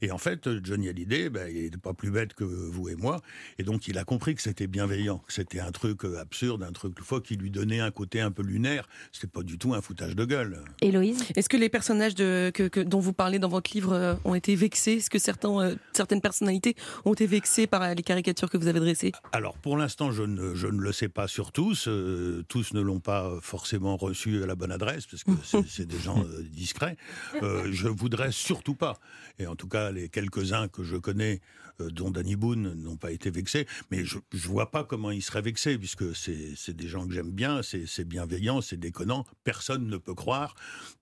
Et 0.00 0.10
en 0.10 0.18
fait, 0.18 0.48
Johnny 0.64 0.88
Hallyday, 0.88 1.28
ben, 1.28 1.48
il 1.54 1.70
n'est 1.70 1.76
pas 1.76 1.94
plus 1.94 2.10
bête 2.10 2.34
que 2.34 2.44
vous 2.44 2.88
et 2.88 2.96
moi, 2.96 3.20
et 3.58 3.62
donc 3.62 3.88
il 3.88 3.98
a 3.98 4.04
compris 4.04 4.34
que 4.34 4.42
c'était 4.42 4.66
bienveillant, 4.66 5.18
que 5.18 5.32
c'était 5.32 5.60
un 5.60 5.72
truc 5.72 6.04
euh, 6.04 6.18
absurde, 6.20 6.62
un 6.62 6.72
truc 6.72 6.98
fois 7.02 7.20
qui 7.20 7.36
lui 7.36 7.50
donnait 7.50 7.80
un 7.80 7.90
côté 7.90 8.20
un 8.20 8.30
peu 8.30 8.42
lunaire. 8.42 8.88
C'était 9.12 9.26
pas 9.26 9.42
du 9.42 9.58
tout 9.58 9.74
un 9.74 9.80
foutage 9.82 10.14
de 10.16 10.24
gueule. 10.24 10.60
Héloïse 10.80 11.24
Est-ce 11.36 11.48
que 11.48 11.56
les 11.56 11.68
personnages 11.68 12.14
de, 12.14 12.50
que, 12.54 12.68
que- 12.68 12.80
dont 12.80 13.00
vous 13.00 13.12
parlez 13.12 13.38
dans 13.38 13.48
votre 13.48 13.72
livre 13.74 13.92
euh, 13.92 14.14
ont 14.24 14.34
été 14.34 14.54
vexés? 14.54 14.94
Est-ce 14.94 15.10
que 15.10 15.18
certains, 15.18 15.58
euh, 15.60 15.74
certaines 15.92 16.20
personnalités 16.20 16.76
ont 17.04 17.12
été 17.12 17.26
vexées 17.26 17.66
par 17.66 17.94
les 17.94 18.02
caricatures 18.02 18.50
que 18.50 18.56
vous 18.56 18.68
avez 18.68 18.80
dressées? 18.80 19.12
Alors 19.32 19.56
pour 19.58 19.76
l'instant, 19.76 20.12
je 20.12 20.22
ne, 20.22 20.54
je 20.54 20.66
ne 20.68 20.78
le 20.80 20.92
sais 20.92 21.08
pas 21.08 21.26
sur 21.28 21.52
tous. 21.52 21.88
Euh, 21.88 22.44
tous 22.48 22.72
ne 22.74 22.80
l'ont 22.80 23.00
pas 23.00 23.30
forcément 23.40 23.96
reçu 23.96 24.42
à 24.42 24.46
la 24.46 24.54
bonne 24.54 24.72
adresse, 24.72 25.06
parce 25.06 25.24
que 25.24 25.32
c'est 25.68 25.86
des 25.86 25.98
gens 25.98 26.22
euh, 26.22 26.42
discrets. 26.50 26.96
Euh, 27.42 27.68
je 27.72 27.88
voudrais 27.88 28.32
surtout 28.32 28.74
pas. 28.74 28.98
Et 29.38 29.46
en 29.46 29.56
tout 29.62 29.68
cas, 29.68 29.92
les 29.92 30.08
quelques-uns 30.08 30.66
que 30.66 30.82
je 30.82 30.96
connais, 30.96 31.40
dont 31.78 32.10
Danny 32.10 32.36
Boone, 32.36 32.74
n'ont 32.74 32.96
pas 32.96 33.12
été 33.12 33.30
vexés. 33.30 33.66
Mais 33.90 34.04
je 34.04 34.18
ne 34.18 34.38
vois 34.38 34.70
pas 34.70 34.84
comment 34.84 35.10
ils 35.10 35.22
seraient 35.22 35.42
vexés, 35.42 35.78
puisque 35.78 36.14
c'est 36.14 36.76
des 36.76 36.88
gens 36.88 37.06
que 37.06 37.14
j'aime 37.14 37.30
bien, 37.30 37.60
c'est 37.62 38.04
bienveillant, 38.04 38.60
c'est 38.60 38.78
déconnant. 38.78 39.24
Personne 39.44 39.86
ne 39.86 39.96
peut 39.96 40.14
croire 40.14 40.54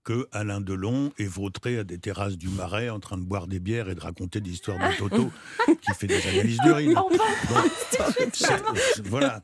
que 0.05 0.29
Alain 0.33 0.61
Delon 0.61 1.12
est 1.18 1.25
vautré 1.25 1.79
à 1.79 1.85
des 1.85 1.99
terrasses 1.99 2.37
du 2.37 2.49
Marais 2.49 2.88
en 2.88 3.01
train 3.01 3.18
de 3.18 3.23
boire 3.23 3.47
des 3.47 3.61
bières 3.61 3.88
et 3.88 3.95
de 3.95 4.01
raconter 4.01 4.40
des 4.40 4.51
histoires 4.51 4.79
de 4.79 4.97
Toto 4.97 5.31
qui 5.66 5.95
fait 5.95 6.07
des 6.07 6.27
analyses 6.27 6.59
d'urine. 6.64 6.97
On 6.97 7.09
voilà. 9.05 9.40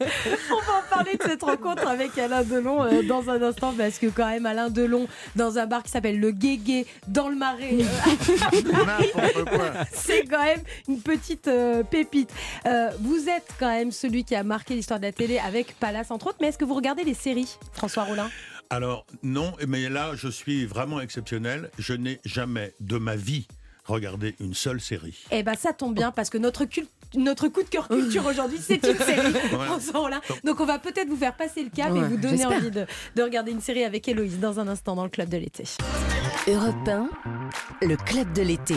On 0.50 0.60
va 0.60 0.78
en 0.78 0.90
parler 0.90 1.16
de 1.16 1.22
cette 1.22 1.42
rencontre 1.42 1.86
avec 1.86 2.16
Alain 2.18 2.42
Delon 2.42 2.84
euh, 2.84 3.02
dans 3.02 3.28
un 3.28 3.40
instant 3.42 3.74
parce 3.76 3.98
que 3.98 4.06
quand 4.06 4.28
même 4.28 4.46
Alain 4.46 4.70
Delon 4.70 5.08
dans 5.34 5.58
un 5.58 5.66
bar 5.66 5.82
qui 5.82 5.90
s'appelle 5.90 6.18
le 6.18 6.30
Guégué 6.30 6.86
dans 7.06 7.28
le 7.28 7.36
Marais, 7.36 7.78
euh, 7.80 7.84
c'est 9.92 10.24
quand 10.24 10.42
même 10.42 10.62
une 10.88 11.00
petite 11.00 11.15
euh, 11.48 11.82
pépite. 11.82 12.30
Euh, 12.66 12.90
vous 13.00 13.28
êtes 13.28 13.48
quand 13.58 13.68
même 13.70 13.92
celui 13.92 14.24
qui 14.24 14.34
a 14.34 14.42
marqué 14.42 14.74
l'histoire 14.74 15.00
de 15.00 15.04
la 15.06 15.12
télé 15.12 15.38
avec 15.38 15.78
Palace 15.78 16.10
entre 16.10 16.28
autres, 16.28 16.38
mais 16.40 16.48
est-ce 16.48 16.58
que 16.58 16.64
vous 16.64 16.74
regardez 16.74 17.04
les 17.04 17.14
séries, 17.14 17.56
François 17.72 18.04
Rollin? 18.04 18.30
Alors 18.70 19.06
non, 19.22 19.52
mais 19.68 19.88
là 19.88 20.12
je 20.14 20.28
suis 20.28 20.66
vraiment 20.66 21.00
exceptionnel. 21.00 21.70
Je 21.78 21.94
n'ai 21.94 22.20
jamais 22.24 22.74
de 22.80 22.98
ma 22.98 23.14
vie 23.16 23.46
regardé 23.84 24.34
une 24.40 24.54
seule 24.54 24.80
série. 24.80 25.24
Eh 25.30 25.44
ben 25.44 25.54
ça 25.54 25.72
tombe 25.72 25.94
bien 25.94 26.10
parce 26.10 26.28
que 26.30 26.38
notre 26.38 26.64
cul- 26.64 26.88
notre 27.14 27.48
coup 27.48 27.62
de 27.62 27.68
cœur 27.68 27.88
culture 27.88 28.26
aujourd'hui, 28.26 28.58
c'est 28.60 28.84
une 28.86 28.96
série. 28.98 29.32
François 29.66 30.00
Rollin. 30.00 30.20
Donc 30.44 30.60
on 30.60 30.66
va 30.66 30.78
peut-être 30.78 31.08
vous 31.08 31.16
faire 31.16 31.36
passer 31.36 31.62
le 31.62 31.70
cap 31.70 31.90
et 31.90 32.00
Ouais, 32.00 32.08
vous 32.08 32.16
donner 32.16 32.44
envie 32.44 32.70
de, 32.70 32.84
de 33.14 33.22
regarder 33.22 33.52
une 33.52 33.60
série 33.60 33.84
avec 33.84 34.06
Héloïse 34.08 34.38
dans 34.38 34.60
un 34.60 34.68
instant 34.68 34.94
dans 34.94 35.04
le 35.04 35.10
club 35.10 35.28
de 35.28 35.36
l'été. 35.38 35.64
Europe 36.48 36.88
1, 36.88 37.08
le 37.86 37.96
club 37.96 38.32
de 38.32 38.42
l'été. 38.42 38.76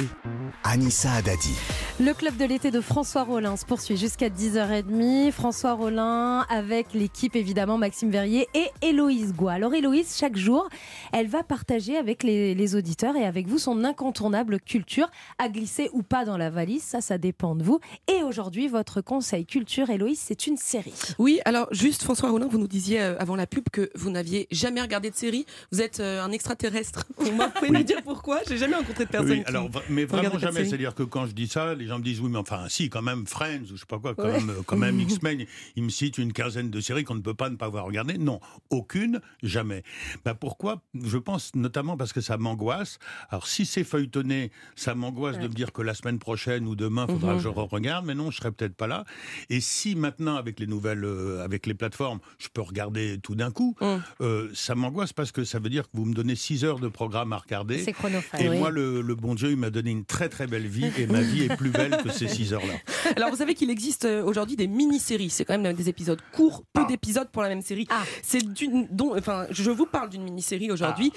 Anissa 0.64 1.12
Haddadi. 1.14 1.54
Le 2.00 2.14
club 2.14 2.36
de 2.38 2.46
l'été 2.46 2.72
de 2.72 2.82
François 2.82 3.24
Rollin 3.24 3.56
se 3.56 3.66
poursuit 3.66 3.98
jusqu'à 3.98 4.30
10h30. 4.30 5.32
François 5.32 5.74
Rollin 5.74 6.46
avec 6.50 6.94
l'équipe 6.94 7.36
évidemment 7.36 7.78
Maxime 7.78 8.10
Verrier 8.10 8.48
et 8.54 8.68
Héloïse 8.82 9.34
Goua. 9.34 9.54
Alors 9.54 9.74
Héloïse, 9.74 10.16
chaque 10.18 10.36
jour, 10.38 10.68
elle 11.14 11.28
va 11.28 11.44
partager 11.44 11.98
avec 11.98 12.24
les, 12.24 12.56
les 12.56 12.76
auditeurs 12.76 13.16
et 13.16 13.26
avec 13.26 13.48
vous 13.48 13.58
son 13.58 13.84
incontournable 13.84 14.60
culture 14.60 15.10
à 15.38 15.50
glisser 15.50 15.90
ou 15.94 16.02
pas 16.04 16.26
dans 16.26 16.38
la 16.38 16.50
valise. 16.50 16.84
Ça, 16.84 17.02
ça 17.02 17.18
dépend 17.18 17.56
de 17.56 17.64
vous. 17.64 17.80
Et 18.08 18.19
aujourd'hui, 18.24 18.68
votre 18.68 19.02
conseil 19.02 19.46
culture, 19.46 19.90
Héloïse, 19.90 20.20
c'est 20.20 20.48
une 20.48 20.58
série. 20.58 20.94
Oui, 21.18 21.40
alors 21.46 21.68
juste 21.72 22.04
François 22.04 22.30
Rollin, 22.30 22.48
vous 22.48 22.58
nous 22.58 22.68
disiez 22.68 23.02
euh, 23.02 23.16
avant 23.20 23.36
la 23.36 23.48
pub 23.48 23.64
que 23.72 23.90
vous 23.96 24.10
n'aviez 24.10 24.48
jamais 24.52 24.82
regardé 24.82 25.10
de 25.10 25.16
série. 25.16 25.46
Vous 25.72 25.82
êtes 25.82 26.00
euh, 26.00 26.24
un 26.24 26.32
extraterrestre. 26.32 27.06
Vous 27.18 27.32
pouvez 27.56 27.72
nous 27.72 27.84
dire 27.84 28.02
pourquoi? 28.04 28.40
J'ai 28.48 28.58
jamais 28.58 28.76
rencontré 28.76 29.06
de 29.06 29.10
personne 29.10 29.30
Oui, 29.32 29.44
qui 29.44 29.50
alors, 29.50 29.70
mais 29.90 30.06
vraiment 30.06 30.38
jamais. 30.40 30.66
C'est-à-dire 30.66 30.96
que 30.96 31.04
quand 31.04 31.26
je 31.26 31.32
dis 31.34 31.48
ça, 31.48 31.74
les 31.76 31.86
gens 31.88 32.00
me 32.00 32.04
disent 32.04 32.20
oui, 32.22 32.30
mais 32.30 32.38
enfin, 32.40 32.66
si, 32.70 32.90
quand 32.90 33.02
même, 33.02 33.26
Friends 33.28 33.64
ou 33.72 33.76
je 33.76 33.82
sais 33.82 33.86
pas 33.86 34.00
quoi, 34.00 34.16
quand 34.16 34.24
Ouais. 34.24 34.40
même, 34.40 34.50
euh, 34.50 34.62
quand 34.66 34.78
même 34.78 35.00
X-Men, 35.10 35.46
ils 35.76 35.84
me 35.84 35.90
citent 35.90 36.18
une 36.18 36.34
quinzaine 36.34 36.70
de 36.70 36.82
séries 36.82 37.04
qu'on 37.04 37.16
ne 37.16 37.22
peut 37.22 37.34
pas 37.34 37.50
ne 37.50 37.56
pas 37.56 37.66
avoir 37.66 37.86
regardées. 37.86 38.18
Non, 38.18 38.40
aucune, 38.70 39.22
jamais. 39.44 39.84
Bah, 40.26 40.34
pourquoi? 40.36 40.82
Je 40.94 41.18
pense 41.18 41.54
notamment 41.56 41.98
parce 41.98 42.14
que 42.14 42.22
ça 42.22 42.38
m'angoisse. 42.38 43.00
Alors, 43.30 43.48
si 43.48 43.66
c'est 43.66 43.84
feuilletonné, 43.84 44.52
ça 44.76 44.96
m'angoisse 44.96 45.38
de 45.40 45.48
me 45.48 45.54
dire 45.54 45.72
que 45.72 45.82
la 45.82 45.94
semaine 45.94 46.20
prochaine 46.20 46.68
ou 46.68 46.76
demain, 46.76 47.06
il 47.08 47.14
faudra 47.14 47.32
Mhm. 47.34 47.38
que 47.38 47.44
je 47.44 47.48
regarde, 47.50 48.06
mais 48.10 48.16
non, 48.16 48.32
je 48.32 48.38
serai 48.38 48.52
peut-être 48.52 48.76
pas 48.76 48.88
là. 48.88 49.06
Et 49.52 49.62
si 49.62 49.96
maintenant, 49.96 50.36
avec 50.36 50.60
les 50.60 50.66
nouvelles, 50.68 51.04
euh, 51.06 51.44
avec 51.44 51.68
les 51.68 51.76
plateformes, 51.76 52.20
je 52.40 52.48
peux 52.52 52.62
regarder 52.62 53.20
tout 53.22 53.36
d'un 53.36 53.52
coup, 53.52 53.76
Mhm. 53.82 54.02
euh, 54.22 54.50
ça 54.56 54.74
m'angoisse 54.74 55.14
parce 55.14 55.32
que 55.32 55.44
ça 55.44 55.60
veut 55.60 55.70
dire 55.70 55.84
que 55.84 55.90
vous 55.94 56.06
me 56.06 56.14
donnez 56.16 56.36
6 56.36 56.64
heures 56.66 56.80
de 56.80 56.88
programme 56.88 57.34
à 57.34 57.38
regarder. 57.38 57.78
C'est 57.84 57.94
chronophage. 57.94 58.42
Et 58.42 58.50
Oui. 58.50 58.58
moi, 58.58 58.72
le, 58.72 59.02
le 59.02 59.16
bon 59.16 59.36
Dieu, 59.36 59.52
il 59.52 59.58
m'a 59.58 59.70
donné 59.70 59.92
une 59.92 60.06
très 60.06 60.28
très 60.30 60.48
belle 60.48 60.66
vie 60.68 60.92
et 60.98 61.06
ma 61.06 61.22
vie 61.22 61.44
est 61.44 61.56
plus 61.56 61.70
belle 61.70 61.98
que 62.04 62.12
ces 62.12 62.28
6 62.28 62.54
heures-là. 62.54 62.74
Alors 63.16 63.30
vous 63.30 63.38
savez 63.38 63.54
qu'il 63.54 63.70
existe 63.70 64.06
euh, 64.06 64.24
aujourd'hui 64.24 64.56
des 64.56 64.68
mini-séries. 64.68 65.30
C'est 65.30 65.46
quand 65.46 65.58
même 65.58 65.74
des 65.76 65.90
épisodes 65.90 66.20
courts, 66.34 66.64
peu 66.74 66.86
d'épisodes 66.88 67.30
pour 67.32 67.44
la 67.44 67.50
même 67.50 67.62
série. 67.62 67.88
C'est 68.24 68.44
d'une, 68.54 68.88
dont, 68.92 69.16
enfin, 69.18 69.46
je 69.52 69.70
vous 69.70 69.86
parle 69.86 70.10
d'une 70.10 70.24
mini-série 70.24 70.72
aujourd'hui. 70.72 71.12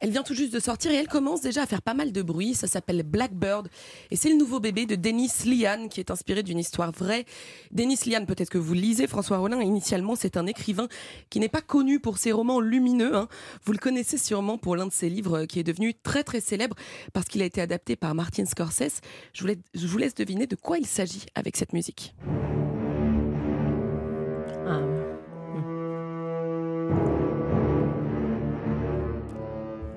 Elle 0.00 0.10
vient 0.10 0.22
tout 0.22 0.34
juste 0.34 0.52
de 0.52 0.60
sortir 0.60 0.92
et 0.92 0.94
elle 0.94 1.08
commence 1.08 1.40
déjà 1.40 1.62
à 1.62 1.66
faire 1.66 1.82
pas 1.82 1.94
mal 1.94 2.12
de 2.12 2.22
bruit. 2.22 2.54
Ça 2.54 2.66
s'appelle 2.68 3.02
Blackbird 3.02 3.68
et 4.10 4.16
c'est 4.16 4.28
le 4.28 4.36
nouveau 4.36 4.60
bébé 4.60 4.86
de 4.86 4.94
Dennis 4.94 5.32
Lian 5.46 5.88
qui 5.88 6.00
est 6.00 6.10
inspiré 6.10 6.35
inspiré 6.36 6.42
d'une 6.42 6.58
histoire 6.58 6.92
vraie. 6.92 7.24
Denis 7.72 7.98
Liane, 8.06 8.26
peut-être 8.26 8.50
que 8.50 8.58
vous 8.58 8.74
lisez 8.74 9.06
François 9.06 9.38
Rollin. 9.38 9.60
Initialement, 9.62 10.14
c'est 10.16 10.36
un 10.36 10.46
écrivain 10.46 10.88
qui 11.30 11.40
n'est 11.40 11.48
pas 11.48 11.62
connu 11.62 11.98
pour 12.00 12.18
ses 12.18 12.32
romans 12.32 12.60
lumineux. 12.60 13.14
hein. 13.16 13.28
Vous 13.64 13.72
le 13.72 13.78
connaissez 13.78 14.18
sûrement 14.18 14.58
pour 14.58 14.76
l'un 14.76 14.86
de 14.86 14.92
ses 14.92 15.08
livres 15.08 15.44
qui 15.46 15.58
est 15.60 15.64
devenu 15.64 15.94
très 15.94 16.24
très 16.24 16.40
célèbre 16.40 16.76
parce 17.12 17.26
qu'il 17.26 17.42
a 17.42 17.44
été 17.46 17.60
adapté 17.60 17.96
par 17.96 18.14
Martin 18.14 18.44
Scorsese. 18.44 19.00
Je 19.32 19.40
vous 19.42 19.46
laisse, 19.48 19.58
je 19.74 19.86
vous 19.86 19.98
laisse 19.98 20.14
deviner 20.14 20.46
de 20.46 20.56
quoi 20.56 20.78
il 20.78 20.86
s'agit 20.86 21.24
avec 21.34 21.56
cette 21.56 21.72
musique. 21.72 22.14
Ah. 24.66 24.80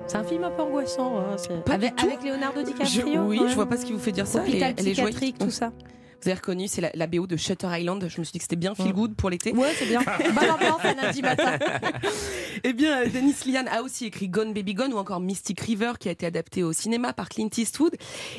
C'est 0.06 0.16
un 0.16 0.24
film 0.24 0.42
un 0.44 0.50
peu 0.50 0.62
angoissant. 0.62 1.18
hein, 1.20 1.36
avec, 1.70 1.92
avec 2.02 2.24
Leonardo 2.24 2.60
Je- 2.60 2.66
DiCaprio. 2.66 3.22
oui, 3.22 3.38
ouais. 3.38 3.48
je 3.48 3.54
vois 3.54 3.66
pas 3.66 3.76
ce 3.76 3.84
qui 3.86 3.92
vous 3.92 3.98
fait 4.00 4.10
dire 4.12 4.26
ça. 4.26 4.40
Hôpital 4.40 4.74
joyeuse. 4.76 4.92
psychiatrique, 4.96 5.38
tout 5.38 5.50
ça. 5.50 5.72
Vous 6.22 6.28
avez 6.28 6.36
reconnu, 6.38 6.68
c'est 6.68 6.80
la, 6.80 6.90
la 6.94 7.06
BO 7.06 7.26
de 7.26 7.36
Shutter 7.36 7.68
Island. 7.70 8.06
Je 8.08 8.18
me 8.20 8.24
suis 8.24 8.32
dit 8.32 8.38
que 8.38 8.44
c'était 8.44 8.56
bien 8.56 8.74
feel 8.74 8.92
good 8.92 9.14
pour 9.14 9.30
l'été. 9.30 9.52
Ouais, 9.52 9.72
c'est 9.76 9.86
bien. 9.86 10.00
Bonne 10.82 10.96
lundi 11.02 11.22
matin. 11.22 11.58
Eh 12.64 12.72
bien, 12.74 13.02
euh, 13.02 13.08
Dennis 13.08 13.36
Lian 13.46 13.64
a 13.70 13.80
aussi 13.80 14.04
écrit 14.06 14.28
Gone 14.28 14.52
Baby 14.52 14.74
Gone 14.74 14.92
ou 14.92 14.98
encore 14.98 15.20
Mystic 15.20 15.60
River 15.60 15.92
qui 15.98 16.08
a 16.08 16.12
été 16.12 16.26
adapté 16.26 16.62
au 16.62 16.72
cinéma 16.74 17.12
par 17.14 17.28
Clint 17.30 17.48
Eastwood. 17.56 17.94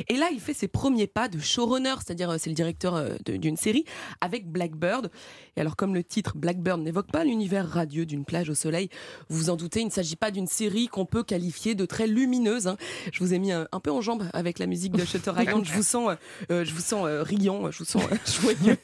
Et 0.09 0.15
là, 0.15 0.27
il 0.31 0.39
fait 0.39 0.53
ses 0.53 0.67
premiers 0.67 1.07
pas 1.07 1.27
de 1.27 1.39
showrunner, 1.39 1.95
c'est-à-dire 2.05 2.29
euh, 2.29 2.35
c'est 2.37 2.49
le 2.49 2.55
directeur 2.55 2.93
euh, 2.95 3.15
d'une 3.25 3.57
série 3.57 3.83
avec 4.19 4.47
Blackbird. 4.51 5.09
Et 5.57 5.61
alors, 5.61 5.75
comme 5.75 5.95
le 5.95 6.03
titre 6.03 6.33
Blackbird 6.35 6.81
n'évoque 6.81 7.09
pas 7.11 7.23
l'univers 7.23 7.67
radieux 7.67 8.05
d'une 8.05 8.25
plage 8.25 8.49
au 8.49 8.53
soleil, 8.53 8.89
vous 9.29 9.37
vous 9.39 9.49
en 9.49 9.55
doutez, 9.55 9.79
il 9.79 9.85
ne 9.85 9.91
s'agit 9.91 10.17
pas 10.17 10.29
d'une 10.29 10.45
série 10.47 10.87
qu'on 10.87 11.05
peut 11.05 11.23
qualifier 11.23 11.73
de 11.73 11.85
très 11.85 12.05
lumineuse. 12.05 12.67
hein. 12.67 12.77
Je 13.13 13.19
vous 13.23 13.33
ai 13.33 13.39
mis 13.39 13.51
un, 13.51 13.67
un 13.71 13.79
peu 13.79 13.91
en 13.91 14.01
jambe 14.01 14.29
avec 14.33 14.59
la 14.59 14.67
musique 14.67 14.91
de 14.93 15.05
Shutter 15.05 15.31
Island. 15.39 15.65
Je 15.71 15.73
vous 15.73 15.83
sens, 15.83 16.15
euh, 16.51 16.65
je 16.65 16.73
vous 16.73 16.81
sens 16.81 17.05
euh, 17.07 17.23
riant, 17.23 17.70
je 17.71 17.79
vous 17.79 17.85
sens 17.85 18.03
euh, 18.11 18.15
joyeux. 18.41 18.77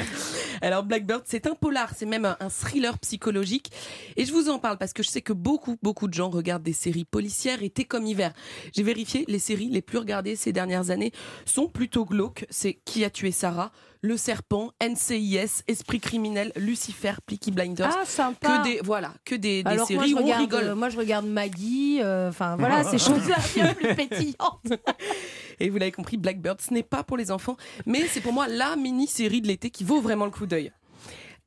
Alors 0.62 0.84
Blackbird, 0.84 1.22
c'est 1.26 1.46
un 1.46 1.54
polar, 1.54 1.92
c'est 1.96 2.06
même 2.06 2.24
un, 2.24 2.36
un 2.40 2.48
thriller 2.48 2.98
psychologique. 2.98 3.70
Et 4.16 4.24
je 4.24 4.32
vous 4.32 4.48
en 4.48 4.58
parle 4.58 4.78
parce 4.78 4.92
que 4.92 5.02
je 5.02 5.08
sais 5.08 5.22
que 5.22 5.32
beaucoup, 5.32 5.78
beaucoup 5.82 6.08
de 6.08 6.14
gens 6.14 6.30
regardent 6.30 6.62
des 6.62 6.72
séries 6.72 7.04
policières 7.04 7.62
été 7.62 7.84
comme 7.84 8.06
hiver. 8.06 8.32
J'ai 8.74 8.82
vérifié, 8.82 9.24
les 9.28 9.38
séries 9.38 9.68
les 9.68 9.82
plus 9.82 9.98
regardées 9.98 10.36
ces 10.36 10.52
dernières 10.52 10.90
années 10.90 11.12
sont 11.44 11.68
plutôt 11.68 12.04
glauques. 12.04 12.46
C'est 12.50 12.74
Qui 12.84 13.04
a 13.04 13.10
tué 13.10 13.30
Sarah? 13.30 13.72
Le 14.02 14.16
Serpent, 14.16 14.72
NCIS, 14.82 15.62
Esprit 15.68 16.00
criminel, 16.00 16.52
Lucifer, 16.56 17.12
Peaky 17.24 17.52
Blinders. 17.52 17.96
Ah, 17.96 18.04
sympa. 18.04 18.58
Que 18.58 18.64
des, 18.64 18.80
voilà, 18.84 19.14
que 19.24 19.36
des, 19.36 19.62
des 19.62 19.70
Alors 19.70 19.86
séries 19.86 20.12
où 20.14 20.18
on 20.18 20.38
rigole. 20.38 20.64
euh, 20.64 20.74
moi 20.74 20.88
je 20.88 20.98
regarde 20.98 21.24
Maggie, 21.26 22.00
euh, 22.02 22.28
enfin 22.28 22.56
voilà, 22.58 22.82
ces 22.84 22.98
choses-là 22.98 23.36
bien 23.54 23.72
plus 23.74 23.94
pétillantes. 23.94 24.72
Et 25.60 25.70
vous 25.70 25.78
l'avez 25.78 25.92
compris, 25.92 26.16
Blackbird, 26.16 26.60
ce 26.60 26.74
n'est 26.74 26.82
pas 26.82 27.04
pour 27.04 27.16
les 27.16 27.30
enfants, 27.30 27.56
mais 27.86 28.06
c'est 28.08 28.20
pour 28.20 28.32
moi 28.32 28.48
la 28.48 28.74
mini-série 28.74 29.40
de 29.40 29.46
l'été 29.46 29.70
qui 29.70 29.84
vaut 29.84 30.00
vraiment 30.00 30.24
le 30.24 30.32
coup 30.32 30.46
d'œil. 30.46 30.72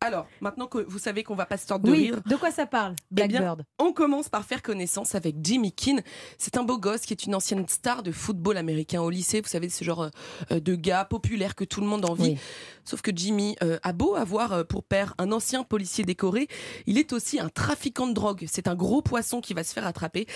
Alors, 0.01 0.27
maintenant 0.39 0.67
que 0.67 0.77
vous 0.87 0.99
savez 0.99 1.23
qu'on 1.23 1.35
va 1.35 1.45
pas 1.47 1.57
se 1.57 1.65
tordre 1.65 1.85
de 1.85 1.91
Oui, 1.91 2.11
rire, 2.11 2.21
de 2.25 2.35
quoi 2.35 2.51
ça 2.51 2.67
parle 2.67 2.95
eh 3.11 3.15
bien, 3.15 3.27
Blackbird? 3.27 3.63
on 3.79 3.91
commence 3.91 4.29
par 4.29 4.45
faire 4.45 4.61
connaissance 4.61 5.15
avec 5.15 5.37
Jimmy 5.41 5.71
Keane. 5.71 6.01
C'est 6.37 6.57
un 6.57 6.63
beau 6.63 6.77
gosse 6.77 7.01
qui 7.01 7.13
est 7.13 7.25
une 7.25 7.33
ancienne 7.33 7.67
star 7.67 8.03
de 8.03 8.11
football 8.11 8.57
américain 8.57 9.01
au 9.01 9.09
lycée. 9.09 9.41
Vous 9.41 9.47
savez, 9.49 9.69
ce 9.69 9.83
genre 9.83 10.11
euh, 10.51 10.59
de 10.59 10.75
gars 10.75 11.05
populaire 11.05 11.55
que 11.55 11.63
tout 11.63 11.81
le 11.81 11.87
monde 11.87 12.05
envie. 12.05 12.31
Oui. 12.31 12.37
Sauf 12.83 13.01
que 13.01 13.09
Jimmy 13.15 13.55
euh, 13.63 13.79
a 13.81 13.93
beau 13.93 14.15
avoir 14.15 14.53
euh, 14.53 14.63
pour 14.63 14.83
père 14.83 15.15
un 15.17 15.31
ancien 15.31 15.63
policier 15.63 16.03
décoré, 16.03 16.47
il 16.85 16.99
est 16.99 17.11
aussi 17.11 17.39
un 17.39 17.49
trafiquant 17.49 18.05
de 18.05 18.13
drogue. 18.13 18.45
C'est 18.47 18.67
un 18.67 18.75
gros 18.75 19.01
poisson 19.01 19.41
qui 19.41 19.55
va 19.55 19.63
se 19.63 19.73
faire 19.73 19.87
attraper. 19.87 20.27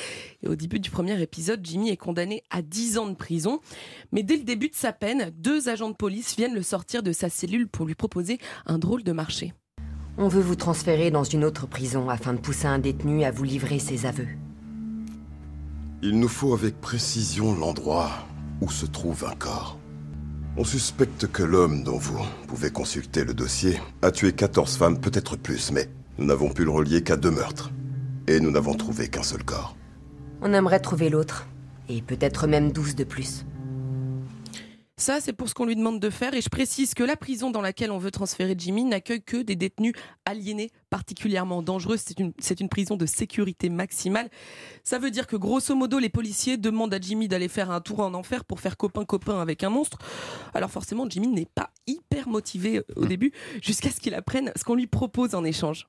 Et 0.42 0.48
au 0.48 0.56
début 0.56 0.80
du 0.80 0.90
premier 0.90 1.22
épisode, 1.22 1.60
Jimmy 1.64 1.90
est 1.90 1.98
condamné 1.98 2.44
à 2.50 2.64
10 2.64 2.98
ans 2.98 3.08
de 3.08 3.16
prison. 3.16 3.60
Mais 4.12 4.24
dès 4.24 4.38
le 4.38 4.44
début 4.44 4.70
de 4.70 4.76
sa 4.76 4.94
peine, 4.94 5.32
deux 5.36 5.70
agents 5.70 5.90
de 5.90 5.96
police 5.96 6.36
viennent 6.36 6.56
le 6.56 6.64
sortir 6.64 7.04
de 7.04 7.12
sa 7.12 7.30
cellule 7.30 7.68
pour 7.68 7.86
lui 7.86 7.96
proposer 7.96 8.40
un 8.66 8.80
drôle 8.80 9.04
de 9.04 9.12
marché. 9.12 9.54
On 10.22 10.28
veut 10.28 10.42
vous 10.42 10.58
transférer 10.58 11.12
dans 11.12 11.24
une 11.24 11.46
autre 11.46 11.66
prison 11.66 12.10
afin 12.10 12.34
de 12.34 12.40
pousser 12.40 12.68
un 12.68 12.78
détenu 12.78 13.24
à 13.24 13.32
vous 13.32 13.46
livrer 13.46 13.80
ses 13.80 14.06
aveux. 14.06 14.28
Il 16.04 16.20
nous 16.20 16.28
faut 16.28 16.54
avec 16.54 16.82
précision 16.82 17.56
l'endroit 17.56 18.12
où 18.60 18.70
se 18.70 18.86
trouve 18.86 19.24
un 19.24 19.36
corps. 19.36 19.80
On 20.58 20.66
suspecte 20.66 21.28
que 21.28 21.42
l'homme 21.42 21.86
dont 21.86 21.98
vous 21.98 22.20
pouvez 22.50 22.70
consulter 22.70 23.24
le 23.24 23.34
dossier 23.34 23.80
a 24.02 24.12
tué 24.12 24.34
14 24.34 24.76
femmes, 24.76 25.00
peut-être 25.00 25.38
plus, 25.38 25.72
mais 25.72 25.90
nous 26.18 26.26
n'avons 26.26 26.50
pu 26.50 26.66
le 26.66 26.72
relier 26.72 27.02
qu'à 27.02 27.16
deux 27.16 27.32
meurtres. 27.32 27.72
Et 28.28 28.42
nous 28.42 28.52
n'avons 28.52 28.74
trouvé 28.74 29.08
qu'un 29.08 29.24
seul 29.24 29.46
corps. 29.46 29.78
On 30.42 30.52
aimerait 30.52 30.82
trouver 30.82 31.08
l'autre. 31.08 31.48
Et 31.88 32.02
peut-être 32.02 32.46
même 32.46 32.74
12 32.74 32.96
de 32.96 33.06
plus. 33.06 33.46
Ça, 35.00 35.22
c'est 35.22 35.32
pour 35.32 35.48
ce 35.48 35.54
qu'on 35.54 35.64
lui 35.66 35.78
demande 35.78 36.02
de 36.02 36.10
faire. 36.10 36.34
Et 36.34 36.42
je 36.42 36.50
précise 36.50 36.94
que 36.94 37.04
la 37.04 37.16
prison 37.16 37.52
dans 37.52 37.62
laquelle 37.62 37.90
on 37.90 37.98
veut 37.98 38.12
transférer 38.12 38.54
Jimmy 38.58 38.84
n'accueille 38.84 39.24
que 39.24 39.38
des 39.38 39.56
détenus 39.56 39.94
aliénés 40.26 40.72
particulièrement 40.90 41.62
dangereux. 41.62 41.96
C'est 41.96 42.20
une, 42.20 42.34
c'est 42.38 42.60
une 42.60 42.68
prison 42.68 42.98
de 42.98 43.06
sécurité 43.06 43.70
maximale. 43.70 44.30
Ça 44.84 45.00
veut 45.00 45.10
dire 45.10 45.26
que 45.26 45.38
grosso 45.38 45.74
modo, 45.74 46.00
les 46.00 46.10
policiers 46.10 46.58
demandent 46.58 46.94
à 46.94 47.00
Jimmy 47.00 47.30
d'aller 47.30 47.48
faire 47.48 47.72
un 47.72 47.80
tour 47.80 48.02
en 48.02 48.14
enfer 48.14 48.44
pour 48.44 48.60
faire 48.60 48.76
copain-copain 48.76 49.40
avec 49.40 49.64
un 49.64 49.70
monstre. 49.70 50.00
Alors 50.54 50.70
forcément, 50.70 51.10
Jimmy 51.10 51.30
n'est 51.30 51.46
pas 51.46 51.70
hyper 51.88 52.28
motivé 52.28 52.82
au 52.98 53.06
début 53.06 53.32
jusqu'à 53.62 53.92
ce 53.92 54.02
qu'il 54.02 54.14
apprenne 54.14 54.52
ce 54.58 54.66
qu'on 54.66 54.76
lui 54.76 54.88
propose 54.88 55.34
en 55.34 55.46
échange. 55.46 55.88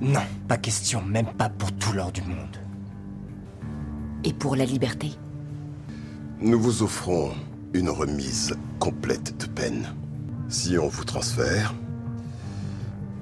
Non, 0.00 0.22
pas 0.48 0.56
question, 0.56 1.02
même 1.02 1.30
pas 1.34 1.50
pour 1.50 1.72
tout 1.72 1.92
l'or 1.92 2.10
du 2.10 2.22
monde. 2.22 2.56
Et 4.24 4.32
pour 4.32 4.56
la 4.56 4.64
liberté? 4.64 5.10
Nous 6.40 6.58
vous 6.58 6.82
offrons 6.82 7.34
une 7.74 7.90
remise 7.90 8.54
complète 8.78 9.38
de 9.40 9.46
peine. 9.46 9.94
Si 10.48 10.78
on 10.78 10.88
vous 10.88 11.04
transfère. 11.04 11.74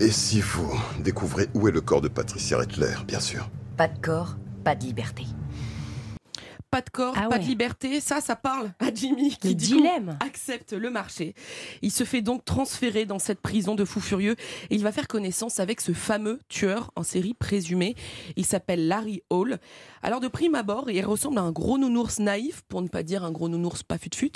Et 0.00 0.10
si 0.10 0.40
vous 0.40 0.70
découvrez 1.00 1.48
où 1.54 1.68
est 1.68 1.72
le 1.72 1.80
corps 1.80 2.00
de 2.00 2.08
Patricia 2.08 2.58
Rettler, 2.58 2.94
bien 3.06 3.20
sûr. 3.20 3.48
Pas 3.76 3.88
de 3.88 3.98
corps, 3.98 4.36
pas 4.64 4.74
de 4.74 4.84
liberté. 4.84 5.24
Pas 6.74 6.80
de 6.80 6.90
corps, 6.90 7.14
Ah 7.16 7.28
pas 7.28 7.36
ouais. 7.36 7.38
de 7.38 7.44
liberté, 7.46 8.00
ça, 8.00 8.20
ça 8.20 8.34
parle 8.34 8.72
à 8.80 8.92
Jimmy 8.92 9.36
qui 9.40 9.46
Le 9.46 9.54
coup, 9.54 9.58
dilemme. 9.60 10.18
accepte 10.18 10.72
le 10.72 10.90
marché. 10.90 11.36
Il 11.82 11.92
se 11.92 12.02
fait 12.02 12.20
donc 12.20 12.44
transférer 12.44 13.04
dans 13.04 13.20
cette 13.20 13.40
prison 13.40 13.76
de 13.76 13.84
fous 13.84 14.00
furieux 14.00 14.34
et 14.70 14.74
il 14.74 14.82
va 14.82 14.90
faire 14.90 15.06
connaissance 15.06 15.60
avec 15.60 15.80
ce 15.80 15.92
fameux 15.92 16.40
tueur 16.48 16.90
en 16.96 17.04
série 17.04 17.32
présumé. 17.34 17.94
Il 18.34 18.44
s'appelle 18.44 18.88
Larry 18.88 19.22
Hall. 19.30 19.60
Alors 20.02 20.18
de 20.18 20.26
prime 20.26 20.56
abord, 20.56 20.90
il 20.90 21.00
ressemble 21.06 21.38
à 21.38 21.42
un 21.42 21.52
gros 21.52 21.78
nounours 21.78 22.18
naïf, 22.18 22.62
pour 22.68 22.82
ne 22.82 22.88
pas 22.88 23.04
dire 23.04 23.22
un 23.24 23.30
gros 23.30 23.48
nounours 23.48 23.84
pas 23.84 23.96
fut-fut. 23.96 24.32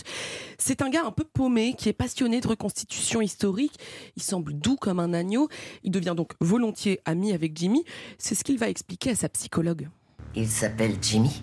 C'est 0.59 0.81
un 0.81 0.90
gars 0.90 1.03
un 1.05 1.11
peu 1.11 1.24
paumé 1.24 1.74
qui 1.77 1.88
est 1.88 1.92
passionné 1.92 2.40
de 2.40 2.46
reconstitution 2.46 3.20
historique. 3.20 3.74
Il 4.14 4.22
semble 4.22 4.53
doux 4.53 4.77
comme 4.77 5.01
un 5.01 5.12
agneau. 5.12 5.48
Il 5.83 5.90
devient 5.90 6.14
donc 6.16 6.35
volontiers 6.40 7.01
ami 7.05 7.33
avec 7.33 7.57
Jimmy. 7.59 7.83
C'est 8.16 8.37
ce 8.37 8.44
qu'il 8.44 8.59
va 8.59 8.68
expliquer 8.68 9.11
à 9.11 9.14
sa 9.16 9.29
psychologue. 9.29 9.88
Il 10.37 10.46
s'appelle 10.46 10.94
Jimmy 11.03 11.42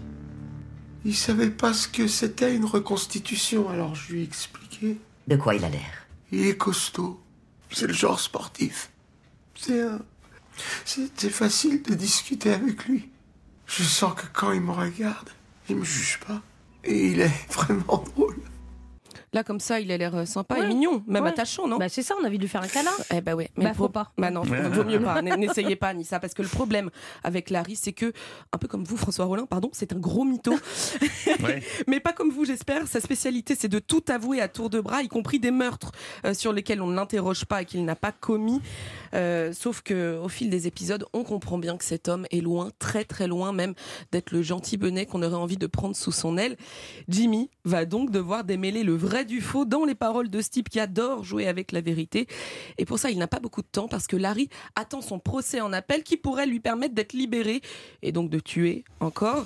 Il 1.05 1.15
savait 1.15 1.51
pas 1.51 1.71
ce 1.73 1.87
que 1.87 2.07
c'était 2.07 2.55
une 2.55 2.65
reconstitution, 2.65 3.69
alors 3.69 3.93
je 3.93 4.11
lui 4.11 4.21
ai 4.21 4.23
expliqué. 4.23 4.97
De 5.27 5.35
quoi 5.35 5.53
il 5.53 5.63
a 5.63 5.69
l'air? 5.69 6.07
Il 6.31 6.47
est 6.47 6.57
costaud. 6.57 7.21
C'est 7.71 7.85
le 7.85 7.93
genre 7.93 8.19
sportif. 8.19 8.89
C'est 9.55 9.83
un... 9.83 9.99
C'est 10.85 11.29
facile 11.29 11.83
de 11.83 11.93
discuter 11.93 12.51
avec 12.51 12.85
lui. 12.85 13.09
Je 13.67 13.83
sens 13.83 14.15
que 14.15 14.25
quand 14.33 14.51
il 14.51 14.61
me 14.61 14.71
regarde, 14.71 15.29
il 15.69 15.75
me 15.75 15.85
juge 15.85 16.19
pas. 16.25 16.41
Et 16.83 17.11
il 17.11 17.21
est 17.21 17.31
vraiment 17.51 18.03
drôle. 18.15 18.37
Là, 19.35 19.43
comme 19.43 19.59
ça, 19.59 19.81
il 19.81 19.91
a 19.91 19.97
l'air 19.97 20.15
euh, 20.15 20.23
sympa 20.23 20.59
et 20.59 20.65
mignon, 20.65 21.03
même 21.07 21.23
Ouais. 21.25 21.29
attachant, 21.29 21.67
non? 21.67 21.77
Bah 21.77 21.89
c'est 21.89 22.03
ça, 22.03 22.15
on 22.17 22.23
a 22.23 22.27
envie 22.27 22.37
de 22.37 22.43
lui 22.43 22.47
faire 22.47 22.63
un 22.63 22.67
câlin. 22.67 22.91
Eh 23.13 23.19
bah 23.19 23.35
ouais, 23.35 23.49
mais 23.57 23.65
Bah, 23.65 23.73
faut 23.73 23.89
pas. 23.89 24.13
Bah 24.17 24.31
non, 24.31 24.43
vaut 24.43 24.85
mieux 24.85 25.01
pas. 25.01 25.21
N'essayez 25.21 25.75
pas 25.75 25.93
ni 25.93 26.05
ça, 26.05 26.21
parce 26.21 26.33
que 26.33 26.41
le 26.41 26.47
problème 26.47 26.89
avec 27.21 27.49
Larry, 27.49 27.75
c'est 27.75 27.91
que, 27.91 28.13
un 28.53 28.57
peu 28.57 28.69
comme 28.69 28.85
vous, 28.85 28.95
François 28.95 29.25
Rollin, 29.25 29.45
pardon, 29.45 29.69
c'est 29.73 29.91
un 29.91 29.97
gros 29.99 30.23
mytho. 30.23 30.53
mais 31.87 31.99
pas 31.99 32.13
comme 32.13 32.29
vous, 32.29 32.45
j'espère. 32.45 32.87
Sa 32.87 33.01
spécialité, 33.01 33.55
c'est 33.59 33.67
de 33.67 33.79
tout 33.79 34.03
avouer 34.07 34.39
à 34.39 34.47
tour 34.47 34.69
de 34.69 34.79
bras, 34.79 35.01
y 35.03 35.09
compris 35.09 35.39
des 35.39 35.51
meurtres 35.51 35.91
euh, 36.25 36.33
sur 36.33 36.53
lesquels 36.53 36.81
on 36.81 36.87
ne 36.87 36.95
l'interroge 36.95 37.43
pas 37.43 37.61
et 37.63 37.65
qu'il 37.65 37.83
n'a 37.83 37.97
pas 37.97 38.13
commis. 38.13 38.61
Euh, 39.13 39.51
sauf 39.51 39.81
que, 39.81 40.17
au 40.17 40.29
fil 40.29 40.49
des 40.49 40.65
épisodes, 40.65 41.05
on 41.11 41.23
comprend 41.25 41.57
bien 41.57 41.75
que 41.75 41.83
cet 41.83 42.07
homme 42.07 42.25
est 42.31 42.39
loin, 42.41 42.69
très 42.79 43.03
très 43.03 43.27
loin 43.27 43.51
même, 43.51 43.73
d'être 44.13 44.31
le 44.31 44.41
gentil 44.41 44.77
benet 44.77 45.05
qu'on 45.05 45.23
aurait 45.23 45.35
envie 45.35 45.57
de 45.57 45.67
prendre 45.67 45.95
sous 45.95 46.13
son 46.13 46.37
aile. 46.37 46.55
Jimmy 47.09 47.49
va 47.65 47.83
donc 47.85 48.11
devoir 48.11 48.45
démêler 48.45 48.83
le 48.83 48.95
vrai 48.95 49.24
du 49.25 49.41
faux 49.41 49.65
dans 49.65 49.85
les 49.85 49.95
paroles 49.95 50.29
de 50.29 50.41
ce 50.41 50.49
type 50.49 50.69
qui 50.69 50.79
adore 50.79 51.23
jouer 51.23 51.47
avec 51.47 51.71
la 51.71 51.81
vérité. 51.81 52.27
Et 52.77 52.85
pour 52.85 52.99
ça, 52.99 53.09
il 53.09 53.17
n'a 53.17 53.27
pas 53.27 53.39
beaucoup 53.39 53.61
de 53.61 53.67
temps 53.67 53.87
parce 53.87 54.07
que 54.07 54.15
Larry 54.15 54.49
attend 54.75 55.01
son 55.01 55.19
procès 55.19 55.61
en 55.61 55.73
appel 55.73 56.03
qui 56.03 56.17
pourrait 56.17 56.45
lui 56.45 56.59
permettre 56.59 56.95
d'être 56.95 57.13
libéré 57.13 57.61
et 58.01 58.11
donc 58.11 58.29
de 58.29 58.39
tuer 58.39 58.85
encore. 58.99 59.45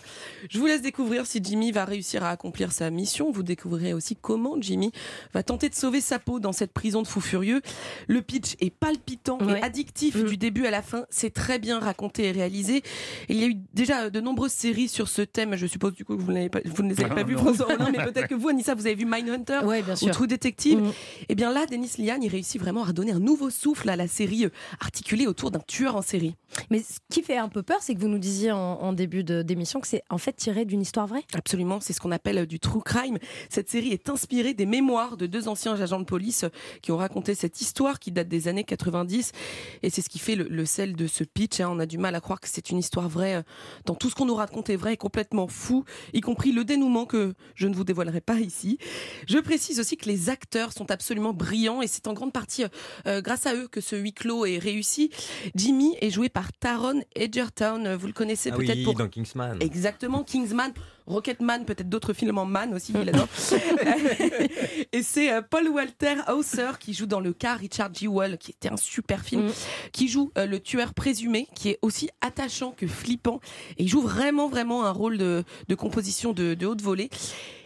Je 0.49 0.59
vous 0.59 0.65
laisse 0.65 0.81
découvrir 0.81 1.25
si 1.25 1.39
Jimmy 1.43 1.71
va 1.71 1.85
réussir 1.85 2.23
à 2.23 2.29
accomplir 2.29 2.71
sa 2.71 2.89
mission. 2.89 3.31
Vous 3.31 3.43
découvrirez 3.43 3.93
aussi 3.93 4.15
comment 4.15 4.55
Jimmy 4.59 4.91
va 5.33 5.43
tenter 5.43 5.69
de 5.69 5.75
sauver 5.75 6.01
sa 6.01 6.19
peau 6.19 6.39
dans 6.39 6.51
cette 6.51 6.73
prison 6.73 7.01
de 7.01 7.07
fous 7.07 7.21
furieux. 7.21 7.61
Le 8.07 8.21
pitch 8.21 8.55
est 8.59 8.69
palpitant 8.69 9.39
et 9.47 9.61
addictif 9.61 10.23
du 10.23 10.37
début 10.37 10.65
à 10.65 10.71
la 10.71 10.81
fin. 10.81 11.05
C'est 11.09 11.33
très 11.33 11.59
bien 11.59 11.79
raconté 11.79 12.25
et 12.25 12.31
réalisé. 12.31 12.83
Il 13.29 13.37
y 13.37 13.43
a 13.43 13.47
eu 13.47 13.55
déjà 13.73 14.09
de 14.09 14.19
nombreuses 14.19 14.51
séries 14.51 14.87
sur 14.87 15.07
ce 15.07 15.21
thème. 15.21 15.55
Je 15.55 15.67
suppose 15.67 15.93
du 15.93 16.05
coup 16.05 16.17
que 16.17 16.21
vous, 16.21 16.31
n'avez 16.31 16.49
pas, 16.49 16.59
vous 16.65 16.83
ne 16.83 16.93
les 16.93 17.03
avez 17.03 17.15
pas 17.15 17.23
vues. 17.23 17.37
François 17.37 17.65
Rollin, 17.65 17.91
mais 17.91 18.03
peut-être 18.11 18.27
que 18.27 18.35
vous, 18.35 18.49
Anissa, 18.49 18.75
vous 18.75 18.85
avez 18.85 18.95
vu 18.95 19.05
Mindhunter 19.05 19.58
Inspector 19.59 19.69
Ouais, 19.69 19.81
bien 19.83 19.93
ou 19.93 19.97
sûr. 19.97 20.11
True 20.11 20.27
Detective. 20.27 20.79
Mhm. 20.79 20.91
Et 21.29 21.35
bien 21.35 21.51
là, 21.51 21.65
Denis 21.65 21.91
Lian, 21.97 22.17
il 22.21 22.29
réussit 22.29 22.59
vraiment 22.59 22.83
à 22.83 22.93
donner 22.93 23.11
un 23.11 23.19
nouveau 23.19 23.49
souffle 23.49 23.89
à 23.89 23.95
la 23.95 24.07
série 24.07 24.45
euh, 24.45 24.49
articulée 24.79 25.27
autour 25.27 25.51
d'un 25.51 25.59
tueur 25.59 25.95
en 25.95 26.01
série. 26.01 26.35
Mais 26.71 26.79
ce 26.79 26.97
qui 27.11 27.21
fait 27.21 27.37
un 27.37 27.49
peu 27.49 27.61
peur, 27.63 27.77
c'est 27.81 27.93
que 27.95 27.99
vous 27.99 28.07
nous 28.07 28.17
disiez 28.19 28.51
en, 28.51 28.57
en 28.57 28.93
début 28.93 29.23
d'émission 29.23 29.79
que 29.79 29.87
c'est 29.87 30.03
en 30.09 30.17
fait 30.17 30.33
tiré 30.33 30.65
d'une 30.65 30.81
histoire 30.81 31.07
vraie. 31.07 31.23
Absolument, 31.33 31.79
c'est 31.79 31.93
ce 31.93 31.99
qu'on 31.99 32.11
appelle 32.11 32.39
euh, 32.39 32.45
du 32.45 32.59
true 32.59 32.81
crime. 32.81 33.17
Cette 33.49 33.69
série 33.69 33.89
est 33.91 34.09
inspirée 34.09 34.53
des 34.53 34.65
mémoires 34.65 35.17
de 35.17 35.25
deux 35.27 35.47
anciens 35.47 35.79
agents 35.79 35.99
de 35.99 36.05
police 36.05 36.43
euh, 36.45 36.49
qui 36.81 36.91
ont 36.91 36.97
raconté 36.97 37.35
cette 37.35 37.61
histoire 37.61 37.99
qui 37.99 38.11
date 38.11 38.27
des 38.27 38.47
années 38.47 38.63
90. 38.63 39.31
Et 39.83 39.89
c'est 39.89 40.01
ce 40.01 40.09
qui 40.09 40.19
fait 40.19 40.35
le, 40.35 40.45
le 40.49 40.65
sel 40.65 40.95
de 40.95 41.07
ce 41.07 41.23
pitch. 41.23 41.59
hein. 41.59 41.69
On 41.71 41.79
a 41.79 41.85
du 41.85 41.97
mal 41.97 42.15
à 42.15 42.21
croire 42.21 42.39
que 42.39 42.47
c'est 42.49 42.69
une 42.71 42.77
histoire 42.79 43.07
vraie. 43.09 43.43
Dans 43.85 43.95
tout 43.95 44.09
ce 44.09 44.15
qu'on 44.15 44.25
nous 44.25 44.35
raconte 44.35 44.69
est 44.69 44.75
vrai 44.75 44.93
et 44.93 44.97
complètement 44.97 45.47
fou, 45.47 45.83
y 46.13 46.21
compris 46.21 46.51
le 46.51 46.63
dénouement 46.63 47.05
que 47.05 47.33
je 47.55 47.67
ne 47.67 47.75
vous 47.75 47.83
dévoilerai 47.83 48.21
pas 48.21 48.35
ici. 48.39 48.77
Je 49.27 49.37
précise 49.49 49.79
aussi 49.79 49.97
que 49.97 50.07
les 50.07 50.29
acteurs 50.29 50.71
sont 50.73 50.91
absolument 50.91 51.33
brillants 51.33 51.81
et 51.81 51.87
c'est 51.87 52.05
en 52.05 52.13
grande 52.13 52.31
partie 52.31 52.65
euh, 52.65 52.67
euh, 53.07 53.19
grâce 53.21 53.47
à 53.47 53.55
eux 53.55 53.67
que 53.67 53.81
ce 53.81 53.95
huis 53.95 54.13
clos 54.13 54.45
est 54.45 54.59
réussi. 54.59 55.09
Jimmy 55.55 55.95
est 56.01 56.11
joué 56.11 56.29
par 56.29 56.53
Taron 56.53 57.01
Egerton. 57.15 57.83
Euh, 57.87 57.97
Vous 57.97 58.05
le 58.05 58.13
connaissez 58.13 58.51
Ah 58.53 58.55
peut-être 58.57 58.77
oui, 58.77 58.83
pour 58.83 58.93
dans 58.93 59.07
Kingsman. 59.07 59.57
Exactement, 59.59 60.23
Kingsman, 60.23 60.71
Rocketman, 61.07 61.65
peut-être 61.65 61.89
d'autres 61.89 62.13
films 62.13 62.37
en 62.37 62.45
man 62.45 62.75
aussi, 62.75 62.93
il 62.93 63.09
adore. 63.09 63.27
et 64.91 65.01
c'est 65.01 65.31
euh, 65.33 65.41
Paul 65.41 65.67
Walter 65.69 66.15
Hauser 66.31 66.71
qui 66.79 66.93
joue 66.93 67.07
dans 67.07 67.19
le 67.19 67.33
cas 67.33 67.55
Richard 67.55 67.91
Jewell, 67.93 68.37
qui 68.37 68.51
était 68.51 68.69
un 68.71 68.77
super 68.77 69.23
film, 69.23 69.47
Mm. 69.47 69.51
qui 69.93 70.07
joue 70.09 70.31
euh, 70.37 70.45
le 70.45 70.59
tueur 70.59 70.93
présumé, 70.93 71.47
qui 71.55 71.69
est 71.69 71.79
aussi 71.81 72.09
attachant 72.21 72.71
que 72.77 72.85
flippant. 72.87 73.39
Et 73.77 73.83
il 73.83 73.87
joue 73.89 74.01
vraiment, 74.01 74.47
vraiment 74.47 74.85
un 74.85 74.91
rôle 74.91 75.17
de, 75.17 75.43
de 75.67 75.75
composition 75.75 76.33
de, 76.33 76.53
de 76.53 76.65
haute 76.67 76.81
volée. 76.81 77.09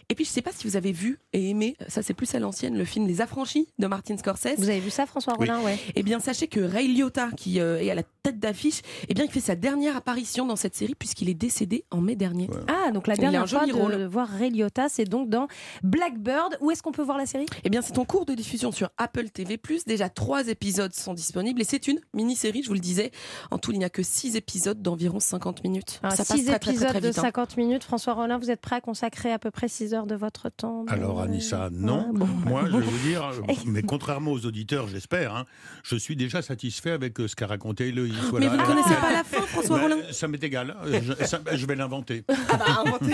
Et 0.08 0.14
puis, 0.14 0.24
je 0.24 0.30
sais 0.30 0.42
pas 0.42 0.50
si 0.52 0.66
vous 0.66 0.76
avez 0.76 0.92
vu 0.92 1.18
et 1.32 1.50
aimé, 1.50 1.76
ça 1.88 2.02
c'est 2.02 2.14
plus 2.14 2.34
à 2.34 2.38
l'ancienne, 2.38 2.76
le 2.76 2.84
film 2.84 3.06
Les 3.06 3.20
Affranchis 3.20 3.68
de 3.78 3.86
Martin 3.86 4.16
Scorsese. 4.16 4.56
Vous 4.58 4.68
avez 4.68 4.80
vu 4.80 4.90
ça, 4.90 5.06
François 5.06 5.34
Rollin 5.34 5.60
Ouais. 5.62 5.78
Eh 5.94 6.02
bien, 6.02 6.20
sachez 6.20 6.46
que 6.48 6.60
Ray 6.60 6.88
Liotta, 6.94 7.28
qui 7.36 7.60
euh, 7.60 7.80
est 7.80 7.90
à 7.90 7.94
la 7.94 8.02
tête 8.22 8.38
d'affiche, 8.38 8.80
eh 9.08 9.14
bien, 9.14 9.24
il 9.24 9.30
fait 9.30 9.40
sa 9.40 9.54
dernière 9.56 9.96
apparition 9.96 10.46
dans 10.46 10.56
cette 10.56 10.74
série 10.74 10.94
puisqu'il 10.94 11.28
est 11.28 11.34
décédé 11.34 11.84
en 11.90 12.00
mai 12.00 12.16
dernier. 12.16 12.48
Ah, 12.68 12.90
donc 12.90 13.06
la 13.06 13.16
dernière 13.16 13.48
fois 13.48 13.66
de 13.66 13.72
rôle. 13.72 14.04
voir 14.06 14.28
Ray 14.28 14.50
Liotta, 14.50 14.88
c'est 14.88 15.04
donc 15.04 15.28
dans 15.28 15.48
Blackbird. 15.82 16.56
Où 16.60 16.70
est-ce 16.70 16.82
qu'on 16.82 16.92
peut 16.92 17.02
voir 17.02 17.18
la 17.18 17.26
série? 17.26 17.46
Eh 17.64 17.70
bien, 17.70 17.82
c'est 17.82 17.98
en 17.98 18.04
cours 18.04 18.24
de 18.26 18.34
diffusion 18.34 18.72
sur 18.72 18.90
Apple 18.98 19.28
TV+. 19.30 19.60
Déjà, 19.86 20.08
trois 20.08 20.48
épisodes 20.48 20.92
sont 20.94 21.14
disponibles 21.14 21.60
et 21.60 21.64
c'est 21.64 21.86
une 21.86 22.00
mini-série, 22.12 22.62
je 22.62 22.68
vous 22.68 22.74
le 22.74 22.80
disais. 22.80 23.10
En 23.50 23.58
tout, 23.58 23.72
il 23.72 23.78
n'y 23.78 23.84
a 23.84 23.90
que 23.90 24.02
six 24.02 24.36
épisodes 24.36 24.80
d'environ 24.82 25.20
50 25.20 25.62
minutes. 25.64 26.00
Alors, 26.02 26.16
Ça 26.16 26.24
passe 26.24 26.36
six 26.38 26.44
très, 26.46 26.58
très, 26.58 26.70
épisodes 26.72 26.88
très, 26.88 26.98
très 26.98 27.00
de 27.00 27.08
vite. 27.08 27.18
hein. 27.18 27.22
50 27.22 27.56
minutes. 27.56 27.84
François 27.84 28.14
Rollin, 28.14 28.38
vous 28.38 28.50
êtes 28.50 28.60
prêt 28.60 28.76
à 28.76 28.80
consacrer 28.80 29.32
à 29.32 29.38
peu 29.38 29.50
près 29.50 29.68
6 29.68 29.93
heures 29.94 30.06
de 30.06 30.14
votre 30.14 30.48
temps 30.50 30.84
Alors 30.88 31.20
Anissa, 31.20 31.68
non. 31.72 32.08
Ouais, 32.10 32.18
bon. 32.18 32.26
Moi, 32.46 32.64
je 32.70 32.76
vais 32.76 32.82
vous 32.82 33.08
dire, 33.08 33.24
euh, 33.48 33.52
mais 33.66 33.82
contrairement 33.82 34.32
aux 34.32 34.44
auditeurs, 34.46 34.88
j'espère, 34.88 35.34
hein, 35.34 35.46
je 35.82 35.96
suis 35.96 36.16
déjà 36.16 36.42
satisfait 36.42 36.90
avec 36.90 37.18
euh, 37.20 37.28
ce 37.28 37.36
qu'a 37.36 37.46
raconté 37.46 37.88
Eloïse. 37.88 38.14
Mais 38.38 38.48
vous 38.48 38.56
ne 38.56 38.62
connaissez 38.66 38.94
pas 39.00 39.12
la 39.12 39.24
fin, 39.24 39.40
François 39.42 39.78
Bah, 39.88 39.94
Ça 40.12 40.28
m'est 40.28 40.42
égal. 40.42 40.76
euh, 40.84 41.00
Je, 41.02 41.24
ça- 41.24 41.40
je 41.52 41.66
vais 41.66 41.74
l'inventer. 41.76 42.24
Ah 42.28 42.56
bah. 42.58 42.98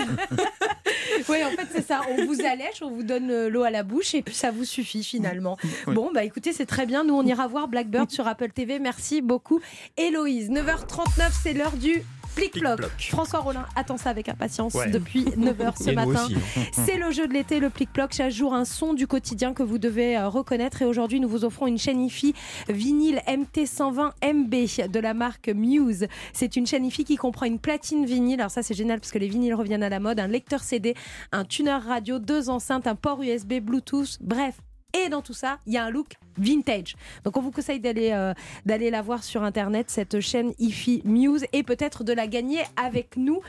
Oui, 1.29 1.37
en 1.43 1.49
fait, 1.51 1.67
c'est 1.71 1.85
ça. 1.85 2.01
On 2.09 2.25
vous 2.25 2.41
allèche, 2.41 2.81
on 2.81 2.89
vous 2.89 3.03
donne 3.03 3.29
euh, 3.29 3.49
l'eau 3.49 3.63
à 3.63 3.69
la 3.69 3.83
bouche 3.83 4.15
et 4.15 4.21
puis 4.21 4.33
ça 4.33 4.49
vous 4.51 4.65
suffit 4.65 5.03
finalement. 5.03 5.57
Oui. 5.87 5.93
Bon, 5.93 6.09
bah 6.13 6.23
écoutez, 6.23 6.51
c'est 6.51 6.65
très 6.65 6.85
bien. 6.85 7.03
Nous, 7.03 7.13
on 7.13 7.23
ira 7.23 7.47
voir 7.47 7.67
Blackbird 7.67 8.09
sur 8.09 8.27
Apple 8.27 8.49
TV. 8.51 8.79
Merci 8.79 9.21
beaucoup, 9.21 9.59
Héloïse. 9.97 10.49
9h39, 10.49 11.29
c'est 11.43 11.53
l'heure 11.53 11.73
du 11.77 12.03
Plic-ploc. 12.35 12.81
François 13.09 13.39
Rollin 13.39 13.65
attend 13.75 13.97
ça 13.97 14.09
avec 14.09 14.29
impatience 14.29 14.73
Ouais. 14.73 14.89
depuis 14.89 15.23
9h 15.37 15.83
ce 15.83 15.91
matin. 15.91 16.27
hein. 16.33 16.61
C'est 16.71 16.97
le 16.97 17.11
jeu 17.11 17.27
de 17.27 17.33
l'été, 17.33 17.59
le 17.59 17.69
Plic-ploc. 17.69 18.13
Chaque 18.13 18.31
jour, 18.31 18.53
un 18.53 18.65
son 18.65 18.93
du 18.93 19.07
quotidien 19.07 19.53
que 19.53 19.63
vous 19.63 19.77
devez 19.77 20.17
euh, 20.17 20.29
reconnaître. 20.29 20.81
Et 20.81 20.85
aujourd'hui, 20.85 21.19
nous 21.19 21.27
vous 21.29 21.45
offrons 21.45 21.67
une 21.67 21.77
chaîne 21.77 22.01
IFI 22.01 22.33
vinyle 22.69 23.21
MT120MB 23.27 24.89
de 24.89 24.99
la 24.99 25.13
marque 25.13 25.49
Muse. 25.49 26.07
C'est 26.33 26.55
une 26.55 26.65
chaîne 26.67 26.85
IFI 26.85 27.03
qui 27.03 27.15
comprend 27.15 27.45
une 27.45 27.59
platine 27.59 28.05
vinyle. 28.05 28.39
Alors 28.39 28.51
ça, 28.51 28.63
c'est 28.63 28.73
génial 28.73 28.99
parce 28.99 29.11
que 29.11 29.19
les 29.19 29.27
vinyles 29.27 29.53
reviennent 29.55 29.83
à 29.83 29.89
la 29.89 29.99
mode. 29.99 30.19
Un 30.19 30.27
lecteur 30.27 30.61
CD, 30.61 30.95
un 31.31 31.43
tuner 31.45 31.71
radio, 31.71 32.19
deux 32.19 32.49
enceintes, 32.49 32.87
un 32.87 32.95
port 32.95 33.21
USB, 33.21 33.55
Bluetooth. 33.61 34.17
Bref. 34.21 34.55
Et 34.93 35.09
dans 35.09 35.21
tout 35.21 35.33
ça, 35.33 35.57
il 35.65 35.73
y 35.73 35.77
a 35.77 35.85
un 35.85 35.89
look 35.89 36.15
vintage. 36.37 36.95
Donc 37.23 37.37
on 37.37 37.41
vous 37.41 37.51
conseille 37.51 37.79
d'aller 37.79 38.11
euh, 38.11 38.33
d'aller 38.65 38.89
la 38.89 39.01
voir 39.01 39.23
sur 39.23 39.43
internet 39.43 39.89
cette 39.89 40.19
chaîne 40.19 40.53
IFI 40.59 41.01
Muse 41.05 41.45
et 41.53 41.63
peut-être 41.63 42.03
de 42.03 42.13
la 42.13 42.27
gagner 42.27 42.59
avec 42.75 43.15
nous 43.17 43.41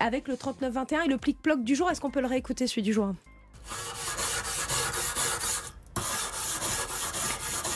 avec 0.00 0.28
le 0.28 0.36
3921 0.36 1.02
et 1.02 1.08
le 1.08 1.16
plic-ploc 1.18 1.62
du 1.64 1.74
jour. 1.74 1.90
Est-ce 1.90 2.00
qu'on 2.00 2.10
peut 2.10 2.20
le 2.20 2.26
réécouter 2.26 2.66
celui 2.66 2.82
du 2.82 2.92
jour? 2.92 3.14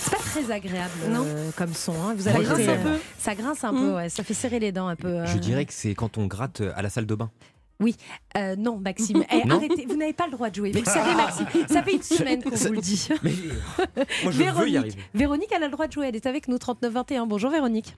C'est 0.02 0.10
pas 0.10 0.16
très 0.18 0.50
agréable 0.50 0.92
Non. 1.10 1.24
euh, 1.26 1.50
comme 1.56 1.74
son. 1.74 1.94
hein. 2.02 2.14
Vous 2.16 2.24
Ça 2.24 2.30
avez 2.30 2.44
grince 2.44 2.58
été, 2.60 2.70
un 2.72 2.82
peu. 2.82 2.88
euh, 2.90 2.98
Ça 3.18 3.34
grince 3.34 3.64
un 3.64 3.72
peu, 3.72 3.94
ouais. 3.94 4.08
Ça 4.08 4.22
fait 4.24 4.34
serrer 4.34 4.58
les 4.58 4.72
dents 4.72 4.88
un 4.88 4.96
peu. 4.96 5.08
euh. 5.08 5.26
Je 5.26 5.38
dirais 5.38 5.64
que 5.64 5.72
c'est 5.72 5.94
quand 5.94 6.18
on 6.18 6.26
gratte 6.26 6.62
à 6.74 6.82
la 6.82 6.90
salle 6.90 7.06
de 7.06 7.14
bain. 7.14 7.30
Oui, 7.78 7.94
Euh, 8.36 8.56
non, 8.56 8.78
Maxime. 8.78 9.22
Eh, 9.30 9.44
Non 9.46 9.56
arrêtez, 9.56 9.84
vous 9.86 9.96
n'avez 9.96 10.12
pas 10.14 10.24
le 10.26 10.32
droit 10.32 10.48
de 10.48 10.54
jouer. 10.54 10.70
Vous 10.72 10.84
savez, 10.84 11.14
Maxime, 11.14 11.46
ça 11.68 11.82
fait 11.82 11.92
une 11.94 12.02
semaine 12.02 12.42
qu'on 12.42 12.50
vous 12.50 12.72
le 12.72 12.80
dit. 12.80 13.08
Mais 13.22 13.30
moi, 13.32 14.04
je 14.24 14.28
veux 14.30 14.32
y 14.32 14.44
Véronique, 14.44 14.76
arriver. 14.76 14.96
Véronique, 15.14 15.48
elle 15.54 15.62
a 15.62 15.66
le 15.66 15.72
droit 15.72 15.86
de 15.86 15.92
jouer. 15.92 16.06
Elle 16.08 16.16
est 16.16 16.26
avec 16.26 16.48
nous, 16.48 16.58
3921. 16.58 17.26
Bonjour, 17.26 17.50
Véronique. 17.50 17.94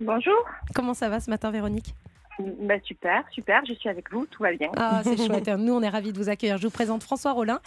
Bonjour. 0.00 0.34
Comment 0.74 0.92
ça 0.92 1.08
va 1.08 1.20
ce 1.20 1.30
matin, 1.30 1.50
Véronique? 1.50 1.94
Bah, 2.38 2.74
super, 2.82 3.22
super, 3.30 3.64
je 3.64 3.74
suis 3.74 3.88
avec 3.88 4.10
vous, 4.12 4.26
tout 4.26 4.42
va 4.42 4.52
bien. 4.52 4.68
Ah, 4.76 5.00
c'est 5.04 5.16
chouette. 5.26 5.48
Nous, 5.48 5.72
on 5.72 5.82
est 5.82 5.88
ravis 5.88 6.12
de 6.12 6.18
vous 6.18 6.28
accueillir. 6.28 6.58
Je 6.58 6.66
vous 6.66 6.72
présente 6.72 7.02
François 7.04 7.32
Rollin. 7.32 7.60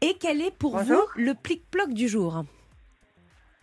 Et 0.00 0.16
quel 0.18 0.40
est 0.40 0.50
pour 0.50 0.72
Bonjour. 0.72 0.96
vous 1.14 1.22
le 1.22 1.34
plic-ploc 1.34 1.92
du 1.92 2.08
jour? 2.08 2.42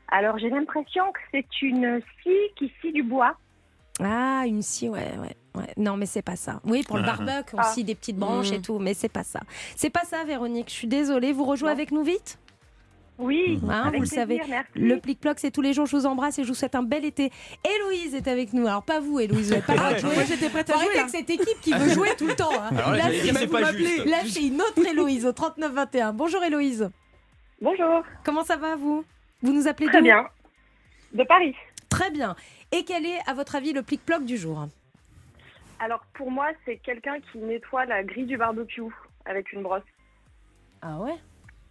Alors, 0.10 0.38
j'ai 0.38 0.50
l'impression 0.52 1.04
que 1.12 1.20
c'est 1.32 1.62
une 1.64 2.00
scie 2.22 2.30
qui 2.56 2.72
scie 2.80 2.94
du 2.94 3.02
bois. 3.04 3.36
Ah, 4.02 4.44
une 4.46 4.62
scie, 4.62 4.90
ouais, 4.90 5.14
ouais. 5.20 5.36
ouais. 5.62 5.74
Non, 5.78 5.96
mais 5.98 6.06
c'est 6.06 6.22
pas 6.22 6.36
ça. 6.36 6.60
Oui, 6.66 6.84
pour 6.84 6.98
le 6.98 7.04
Ah. 7.04 7.16
barbecue, 7.16 7.56
on 7.56 7.60
Ah. 7.60 7.64
scie 7.64 7.84
des 7.84 7.96
petites 7.96 8.18
branches 8.18 8.52
et 8.52 8.62
tout, 8.62 8.78
mais 8.80 8.94
c'est 8.94 9.10
pas 9.10 9.24
ça. 9.24 9.40
C'est 9.76 9.90
pas 9.90 10.04
ça, 10.04 10.24
Véronique. 10.26 10.68
Je 10.70 10.74
suis 10.74 10.88
désolée. 10.88 11.32
Vous 11.32 11.46
rejouez 11.46 11.72
avec 11.72 11.92
nous 11.92 12.04
vite? 12.04 12.38
Oui, 13.18 13.62
Hein, 13.70 13.84
avec 13.84 13.86
vous 13.86 13.92
le 13.94 14.00
plaisir, 14.10 14.20
savez, 14.20 14.42
merci. 14.50 14.70
le 14.76 15.00
plic-ploc, 15.00 15.40
c'est 15.40 15.50
tous 15.52 15.62
les 15.62 15.72
jours. 15.72 15.86
Je 15.86 15.96
vous 15.96 16.06
embrasse 16.06 16.38
et 16.38 16.44
je 16.44 16.50
vous 16.50 16.54
souhaite 16.54 16.76
un 16.76 16.84
bel 16.84 17.06
été. 17.06 17.32
Héloïse 17.64 18.14
est 18.14 18.28
avec 18.28 18.52
nous. 18.52 18.68
Alors, 18.68 18.84
pas 18.84 19.00
vous, 19.00 19.22
Héloïse, 19.22 19.54
vous 19.54 19.62
pas 19.62 19.74
de 19.94 20.00
jouer. 20.00 20.14
Moi, 20.16 20.24
j'étais 20.26 20.50
prête 20.50 20.70
à 20.70 20.74
jouer, 20.74 21.00
avec 21.00 21.10
cette 21.10 21.30
équipe 21.30 21.62
qui 21.62 21.72
veut 21.72 21.94
jouer 21.94 22.10
tout 22.18 22.28
le 22.28 22.36
temps. 22.36 22.52
hein. 22.52 22.76
Alors 22.76 22.92
là, 22.92 22.98
Là, 22.98 23.04
c'est- 23.12 23.32
c'est 23.34 23.46
vous 23.46 23.52
pas 23.54 23.62
m'appelez. 23.62 23.86
juste. 23.86 24.06
Là, 24.08 24.18
c'est 24.26 24.44
une 24.44 24.62
autre 24.62 24.86
Héloïse 24.86 25.26
au 25.26 25.32
3921. 25.32 26.12
Bonjour 26.12 26.44
Héloïse. 26.44 26.90
Bonjour. 27.62 28.04
Comment 28.26 28.44
ça 28.44 28.58
va, 28.58 28.76
vous? 28.76 29.06
Vous 29.42 29.54
nous 29.54 29.66
appelez 29.70 29.88
Très 29.88 30.00
d'où? 30.00 30.04
bien. 30.04 30.26
De 31.14 31.24
Paris. 31.24 31.56
Très 31.90 32.12
bien. 32.12 32.36
Et 32.72 32.84
quel 32.84 33.06
est, 33.06 33.20
à 33.28 33.34
votre 33.34 33.56
avis, 33.56 33.74
le 33.74 33.82
plic-ploc 33.84 34.26
du 34.26 34.38
jour 34.38 34.68
Alors, 35.80 36.06
pour 36.14 36.32
moi, 36.32 36.48
c'est 36.66 36.78
quelqu'un 36.78 37.18
qui 37.32 37.38
nettoie 37.40 37.86
la 37.86 38.04
grille 38.04 38.26
du 38.26 38.38
barbecue 38.38 38.82
avec 39.26 39.52
une 39.54 39.64
brosse. 39.64 39.84
Ah 40.82 41.00
ouais 41.00 41.16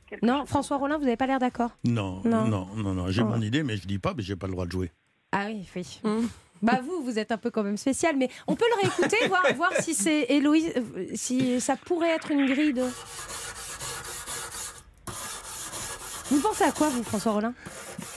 Quelque 0.09 0.24
Non, 0.27 0.40
chose 0.40 0.48
François 0.48 0.77
Rollin, 0.77 0.98
vous 0.98 1.05
n'avez 1.05 1.16
pas 1.16 1.27
l'air 1.27 1.38
d'accord 1.38 1.70
Non, 1.85 2.20
Non. 2.24 2.44
non, 2.46 2.66
non, 2.77 2.94
non. 2.94 3.09
J'ai 3.09 3.22
Oh. 3.22 3.27
mon 3.27 3.40
idée, 3.40 3.62
mais 3.62 3.77
je 3.77 3.87
dis 3.87 3.98
pas, 3.98 4.12
mais 4.16 4.22
j'ai 4.22 4.37
pas 4.37 4.46
le 4.46 4.53
droit 4.53 4.66
de 4.66 4.72
jouer. 4.72 4.90
Ah 5.33 5.46
oui, 5.46 5.66
oui. 5.74 6.00
Bah 6.62 6.81
vous, 6.83 7.03
vous 7.03 7.18
êtes 7.18 7.33
un 7.33 7.37
peu 7.37 7.50
quand 7.50 7.62
même 7.62 7.77
spécial, 7.77 8.16
mais 8.16 8.29
on 8.46 8.55
peut 8.55 8.64
le 8.77 8.83
réécouter, 8.83 9.27
voir, 9.29 9.42
voir 9.55 9.72
si 9.81 9.92
c'est 9.94 10.27
Héloïse, 10.31 10.72
euh, 10.77 11.07
si 11.14 11.61
ça 11.61 11.77
pourrait 11.77 12.11
être 12.11 12.31
une 12.31 12.46
grille 12.46 12.72
de... 12.72 12.85
Vous 16.35 16.40
pensez 16.40 16.64
à 16.64 16.73
quoi, 16.73 16.88
vous, 16.88 17.03
François 17.05 17.33
Rollin? 17.33 17.55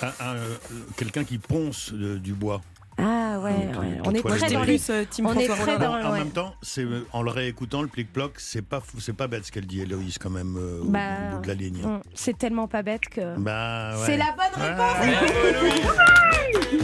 Un, 0.01 0.07
euh, 0.21 0.55
Quelqu'un 0.97 1.23
qui 1.23 1.37
ponce 1.37 1.91
euh, 1.93 2.17
du 2.17 2.33
bois. 2.33 2.61
Ah 2.99 3.39
ouais, 3.43 3.53
Donc, 3.67 3.81
ouais. 3.83 3.87
euh, 3.91 4.01
on 4.05 4.13
est 4.15 4.21
très 4.23 4.51
dans 4.51 4.63
les... 4.63 4.81
On 5.21 5.33
est 5.37 5.45
François 5.45 5.55
très 5.55 5.75
Rollin. 5.75 6.01
dans 6.01 6.07
En 6.09 6.11
ouais. 6.13 6.17
même 6.19 6.31
temps, 6.31 6.55
c'est 6.63 6.83
en 7.13 7.21
le 7.21 7.29
réécoutant 7.29 7.83
le 7.83 7.87
plic-ploc, 7.89 8.39
c'est 8.39 8.63
pas 8.63 8.79
fou- 8.79 8.99
c'est 8.99 9.13
pas 9.13 9.27
bête 9.27 9.45
ce 9.45 9.51
qu'elle 9.51 9.67
dit, 9.67 9.81
Héloïse, 9.81 10.17
quand 10.17 10.31
même, 10.31 10.55
euh, 10.57 10.81
au- 10.81 10.85
Bah, 10.85 10.99
au 11.31 11.35
bout 11.35 11.41
de 11.43 11.47
la 11.47 11.53
ligne. 11.53 11.83
C'est 12.15 12.35
tellement 12.37 12.67
pas 12.67 12.81
bête 12.81 13.07
que... 13.07 13.37
Bah, 13.37 13.91
ouais. 13.99 14.05
C'est 14.07 14.17
la 14.17 14.31
bonne 14.35 14.63
Ouais. 14.63 14.73
réponse. 14.73 15.97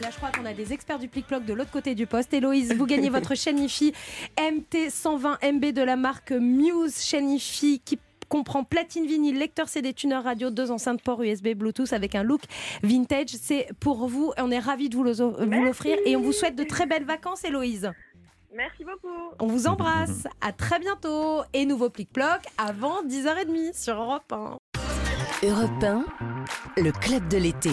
Là, 0.00 0.08
je 0.10 0.16
crois 0.16 0.30
qu'on 0.30 0.46
a 0.46 0.54
des 0.54 0.72
experts 0.72 0.98
du 0.98 1.08
plic-ploc 1.08 1.44
de 1.44 1.52
l'autre 1.52 1.70
côté 1.70 1.94
du 1.94 2.06
poste. 2.06 2.32
Héloïse, 2.32 2.72
vous 2.74 2.86
gagnez 2.86 3.10
votre 3.10 3.34
chaîne 3.34 3.58
IFI 3.58 3.92
MT120MB 4.38 5.72
de 5.72 5.82
la 5.82 5.96
marque 5.96 6.30
Muse, 6.32 7.00
chaîne 7.02 7.28
IFI 7.30 7.80
qui 7.84 7.98
comprend 8.30 8.64
platine 8.64 9.06
vinyle, 9.06 9.38
lecteur 9.38 9.68
CD, 9.68 9.92
tuner 9.92 10.14
radio, 10.14 10.48
deux 10.48 10.70
enceintes 10.70 11.02
port 11.02 11.22
USB, 11.22 11.48
Bluetooth 11.48 11.92
avec 11.92 12.14
un 12.14 12.22
look 12.22 12.40
vintage. 12.82 13.28
C'est 13.28 13.68
pour 13.80 14.06
vous. 14.06 14.32
On 14.38 14.50
est 14.50 14.58
ravis 14.58 14.88
de 14.88 14.96
vous 14.96 15.04
l'offrir 15.04 15.98
et 16.06 16.16
on 16.16 16.22
vous 16.22 16.32
souhaite 16.32 16.56
de 16.56 16.64
très 16.64 16.86
belles 16.86 17.04
vacances, 17.04 17.44
Héloïse. 17.44 17.90
Merci 18.54 18.84
beaucoup. 18.84 19.34
On 19.38 19.46
vous 19.46 19.66
embrasse. 19.66 20.26
À 20.40 20.52
très 20.52 20.78
bientôt. 20.78 21.42
Et 21.52 21.66
nouveau 21.66 21.90
plic-ploc 21.90 22.40
avant 22.56 23.02
10h30 23.04 23.80
sur 23.80 23.94
Europe 23.94 24.32
1. 24.32 24.59
Europe 25.42 25.82
1, 25.82 26.04
le 26.82 26.92
club 26.92 27.26
de 27.28 27.38
l'été. 27.38 27.70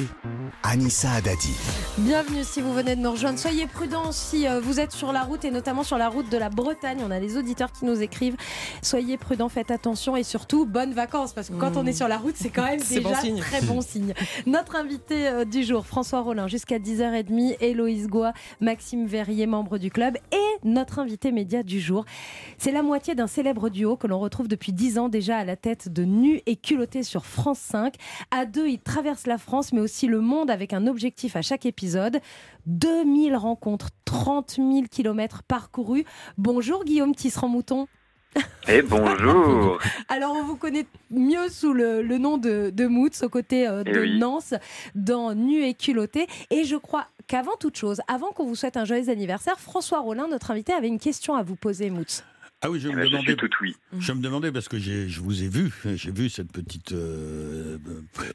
Anissa 0.63 1.19
Dadi. 1.21 1.53
Bienvenue 1.97 2.43
si 2.43 2.61
vous 2.61 2.73
venez 2.73 2.95
de 2.95 3.01
nous 3.01 3.11
rejoindre. 3.11 3.37
Soyez 3.37 3.67
prudents 3.67 4.11
si 4.11 4.47
euh, 4.47 4.61
vous 4.61 4.79
êtes 4.79 4.91
sur 4.91 5.11
la 5.11 5.21
route 5.21 5.43
et 5.43 5.51
notamment 5.51 5.83
sur 5.83 5.97
la 5.97 6.07
route 6.07 6.29
de 6.29 6.37
la 6.37 6.49
Bretagne. 6.49 6.99
On 7.05 7.11
a 7.11 7.19
des 7.19 7.37
auditeurs 7.37 7.71
qui 7.71 7.85
nous 7.85 8.01
écrivent. 8.01 8.37
Soyez 8.81 9.17
prudents, 9.17 9.49
faites 9.49 9.71
attention 9.71 10.15
et 10.15 10.23
surtout 10.23 10.65
bonnes 10.65 10.93
vacances 10.93 11.33
parce 11.33 11.49
que 11.49 11.55
quand 11.55 11.75
on 11.75 11.85
est 11.85 11.93
sur 11.93 12.07
la 12.07 12.17
route, 12.17 12.35
c'est 12.37 12.49
quand 12.49 12.63
même 12.63 12.79
déjà 12.89 13.01
bon 13.01 13.15
signe. 13.15 13.39
très 13.39 13.61
bon 13.61 13.81
signe. 13.81 14.13
Notre 14.45 14.75
invité 14.75 15.27
euh, 15.27 15.45
du 15.45 15.63
jour, 15.63 15.85
François 15.85 16.21
Rollin, 16.21 16.47
jusqu'à 16.47 16.79
10h30, 16.79 17.57
Héloïse 17.59 18.07
Goua, 18.07 18.33
Maxime 18.61 19.05
Verrier, 19.05 19.45
membre 19.45 19.77
du 19.77 19.91
club 19.91 20.17
et 20.31 20.67
notre 20.67 20.99
invité 20.99 21.31
média 21.31 21.63
du 21.63 21.79
jour. 21.79 22.05
C'est 22.57 22.71
la 22.71 22.81
moitié 22.81 23.15
d'un 23.15 23.27
célèbre 23.27 23.69
duo 23.69 23.97
que 23.97 24.07
l'on 24.07 24.19
retrouve 24.19 24.47
depuis 24.47 24.73
10 24.73 24.99
ans 24.99 25.09
déjà 25.09 25.37
à 25.37 25.43
la 25.43 25.55
tête 25.55 25.91
de 25.91 26.03
Nu 26.03 26.41
et 26.45 26.55
Culotté 26.55 27.03
sur 27.03 27.25
France 27.25 27.56
5. 27.57 27.95
À 28.31 28.45
deux, 28.45 28.67
ils 28.67 28.79
traversent 28.79 29.27
la 29.27 29.37
France 29.37 29.73
mais 29.73 29.81
aussi 29.81 30.07
le 30.07 30.21
monde 30.21 30.49
avec 30.49 30.73
un 30.73 30.87
objectif 30.87 31.35
à 31.35 31.41
chaque 31.41 31.65
épisode. 31.65 32.19
2000 32.65 33.35
rencontres, 33.35 33.89
30 34.05 34.55
000 34.57 34.83
kilomètres 34.89 35.43
parcourus. 35.43 36.05
Bonjour 36.37 36.83
Guillaume 36.83 37.15
Tisserand-Mouton. 37.15 37.87
Et 38.67 38.81
bonjour 38.81 39.79
Alors, 40.09 40.35
on 40.35 40.43
vous 40.43 40.57
connaît 40.57 40.85
mieux 41.09 41.49
sous 41.49 41.73
le, 41.73 42.01
le 42.01 42.17
nom 42.17 42.37
de, 42.37 42.71
de 42.73 42.85
Moots, 42.85 43.23
aux 43.23 43.29
côtés 43.29 43.67
euh, 43.67 43.83
Eh 43.85 43.91
de 43.91 43.99
oui. 44.01 44.19
Nance, 44.19 44.53
dans 44.95 45.33
Nu 45.33 45.63
et 45.63 45.73
culotté. 45.73 46.27
Et 46.51 46.63
je 46.63 46.75
crois 46.75 47.07
qu'avant 47.27 47.55
toute 47.59 47.77
chose, 47.77 48.01
avant 48.07 48.31
qu'on 48.31 48.45
vous 48.45 48.55
souhaite 48.55 48.77
un 48.77 48.85
joyeux 48.85 49.09
anniversaire, 49.09 49.59
François 49.59 49.99
Rollin, 49.99 50.27
notre 50.27 50.51
invité, 50.51 50.73
avait 50.73 50.87
une 50.87 50.99
question 50.99 51.35
à 51.35 51.43
vous 51.43 51.55
poser, 51.55 51.89
Moots. 51.89 52.21
Ah 52.63 52.71
oui, 52.71 52.79
je 52.79 52.89
me 52.89 53.03
je 53.03 53.09
demandais. 53.09 53.35
tout 53.35 53.49
oui. 53.61 53.75
Je 53.99 54.11
me 54.13 54.21
demandais 54.21 54.51
parce 54.51 54.67
que 54.67 54.79
j'ai- 54.79 55.07
je 55.07 55.21
vous 55.21 55.43
ai 55.43 55.47
vu, 55.47 55.71
j'ai 55.95 56.11
vu 56.11 56.27
cette 56.27 56.51
petite 56.51 56.91
euh, 56.91 57.77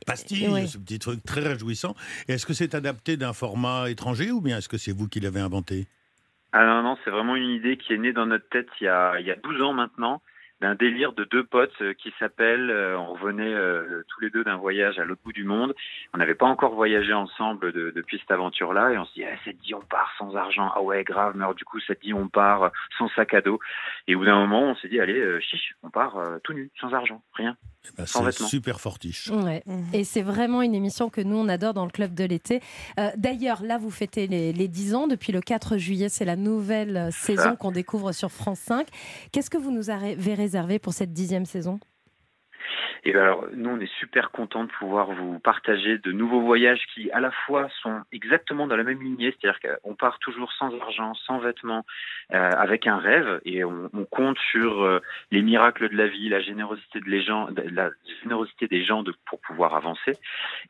pastille, 0.06 0.46
Oui. 0.48 0.68
ce 0.68 0.78
petit 0.78 1.00
truc 1.00 1.24
très 1.24 1.40
réjouissant. 1.40 1.96
Est-ce 2.28 2.46
que 2.46 2.52
c'est 2.54 2.74
adapté 2.76 3.16
d'un 3.16 3.32
format 3.32 3.90
étranger 3.90 4.30
ou 4.30 4.40
bien 4.40 4.58
est-ce 4.58 4.68
que 4.68 4.78
c'est 4.78 4.92
vous 4.92 5.08
qui 5.08 5.18
l'avez 5.18 5.40
inventé? 5.40 5.86
Ah 6.52 6.64
non, 6.66 6.82
non, 6.82 6.96
c'est 7.04 7.10
vraiment 7.10 7.34
une 7.34 7.50
idée 7.50 7.76
qui 7.76 7.94
est 7.94 7.98
née 7.98 8.12
dans 8.12 8.26
notre 8.26 8.48
tête 8.48 8.68
il 8.80 8.84
y 8.84 8.88
a, 8.88 9.18
il 9.18 9.26
y 9.26 9.30
a 9.32 9.36
12 9.36 9.60
ans 9.62 9.72
maintenant, 9.72 10.22
d'un 10.62 10.76
délire 10.76 11.12
de 11.12 11.24
deux 11.24 11.42
potes 11.42 11.74
euh, 11.82 11.92
qui 11.92 12.14
s'appellent, 12.18 12.70
euh, 12.70 12.96
on 12.96 13.14
revenait 13.14 13.52
euh, 13.52 14.04
tous 14.08 14.20
les 14.20 14.30
deux 14.30 14.44
d'un 14.44 14.56
voyage 14.56 14.98
à 14.98 15.04
l'autre 15.04 15.20
bout 15.24 15.32
du 15.32 15.44
monde, 15.44 15.74
on 16.14 16.18
n'avait 16.18 16.36
pas 16.36 16.46
encore 16.46 16.74
voyagé 16.74 17.12
ensemble 17.12 17.72
de- 17.72 17.90
depuis 17.90 18.18
cette 18.20 18.30
aventure-là, 18.30 18.92
et 18.92 18.98
on 18.98 19.04
se 19.04 19.12
dit, 19.12 19.24
ah, 19.24 19.36
ça 19.44 19.52
dit 19.52 19.74
on 19.74 19.80
part 19.80 20.14
sans 20.18 20.36
argent, 20.36 20.70
ah 20.74 20.80
ouais, 20.80 21.02
grave, 21.02 21.32
mais 21.36 21.42
alors 21.42 21.56
du 21.56 21.64
coup, 21.64 21.80
ça 21.80 21.94
te 21.96 22.00
dit 22.00 22.14
on 22.14 22.28
part 22.28 22.70
sans 22.96 23.08
sac 23.08 23.34
à 23.34 23.40
dos, 23.40 23.58
et 24.06 24.14
au 24.14 24.20
bout 24.20 24.24
d'un 24.24 24.38
moment, 24.38 24.62
on 24.62 24.76
s'est 24.76 24.88
dit, 24.88 25.00
allez, 25.00 25.40
chiche, 25.40 25.74
on 25.82 25.90
part 25.90 26.16
tout 26.44 26.52
nu, 26.52 26.70
sans 26.80 26.94
argent, 26.94 27.20
rien, 27.34 27.56
Sans 28.06 28.30
C'est 28.30 28.44
super 28.44 28.80
fortiche. 28.80 29.28
Ouais. 29.30 29.62
Et 29.92 30.04
c'est 30.04 30.22
vraiment 30.22 30.62
une 30.62 30.74
émission 30.74 31.10
que 31.10 31.20
nous, 31.20 31.36
on 31.36 31.48
adore 31.48 31.74
dans 31.74 31.84
le 31.84 31.90
club 31.90 32.14
de 32.14 32.24
l'été. 32.24 32.60
Euh, 32.98 33.10
D'ailleurs, 33.16 33.62
là, 33.62 33.78
vous 33.78 33.90
fêtez 33.90 34.26
les, 34.26 34.52
les 34.52 34.68
10 34.68 34.94
ans. 34.94 35.06
Depuis 35.06 35.32
le 35.32 35.40
4 35.40 35.76
juillet, 35.76 36.08
c'est 36.08 36.24
la 36.24 36.36
nouvelle 36.36 36.96
euh, 36.96 37.10
saison 37.10 37.56
qu'on 37.56 37.72
découvre 37.72 38.12
sur 38.12 38.30
France 38.30 38.60
5. 38.60 38.86
Qu'est-ce 39.32 39.50
que 39.50 39.58
vous 39.58 39.70
nous 39.70 39.90
avez 39.90 40.34
réservé 40.34 40.78
pour 40.78 40.92
cette 40.92 41.12
dixième 41.12 41.46
saison? 41.46 41.78
Et 43.04 43.12
ben 43.12 43.22
alors, 43.22 43.46
nous, 43.54 43.70
on 43.70 43.80
est 43.80 43.92
super 43.98 44.30
contents 44.30 44.64
de 44.64 44.70
pouvoir 44.70 45.10
vous 45.10 45.38
partager 45.40 45.98
de 45.98 46.12
nouveaux 46.12 46.40
voyages 46.40 46.82
qui, 46.94 47.10
à 47.10 47.20
la 47.20 47.30
fois, 47.30 47.68
sont 47.82 48.02
exactement 48.12 48.66
dans 48.66 48.76
la 48.76 48.84
même 48.84 49.02
lignée, 49.02 49.34
c'est-à-dire 49.40 49.60
qu'on 49.60 49.94
part 49.94 50.18
toujours 50.20 50.52
sans 50.52 50.72
argent, 50.80 51.14
sans 51.14 51.38
vêtements, 51.38 51.84
euh, 52.32 52.50
avec 52.50 52.86
un 52.86 52.98
rêve, 52.98 53.40
et 53.44 53.64
on, 53.64 53.90
on 53.92 54.04
compte 54.04 54.38
sur 54.50 54.82
euh, 54.82 55.00
les 55.30 55.42
miracles 55.42 55.88
de 55.88 55.96
la 55.96 56.06
vie, 56.06 56.28
la 56.28 56.40
générosité 56.40 57.00
de 57.00 57.08
les 57.08 57.22
gens, 57.22 57.48
la 57.70 57.90
générosité 58.22 58.68
des 58.68 58.84
gens 58.84 59.02
de, 59.02 59.14
pour 59.26 59.40
pouvoir 59.40 59.74
avancer. 59.74 60.18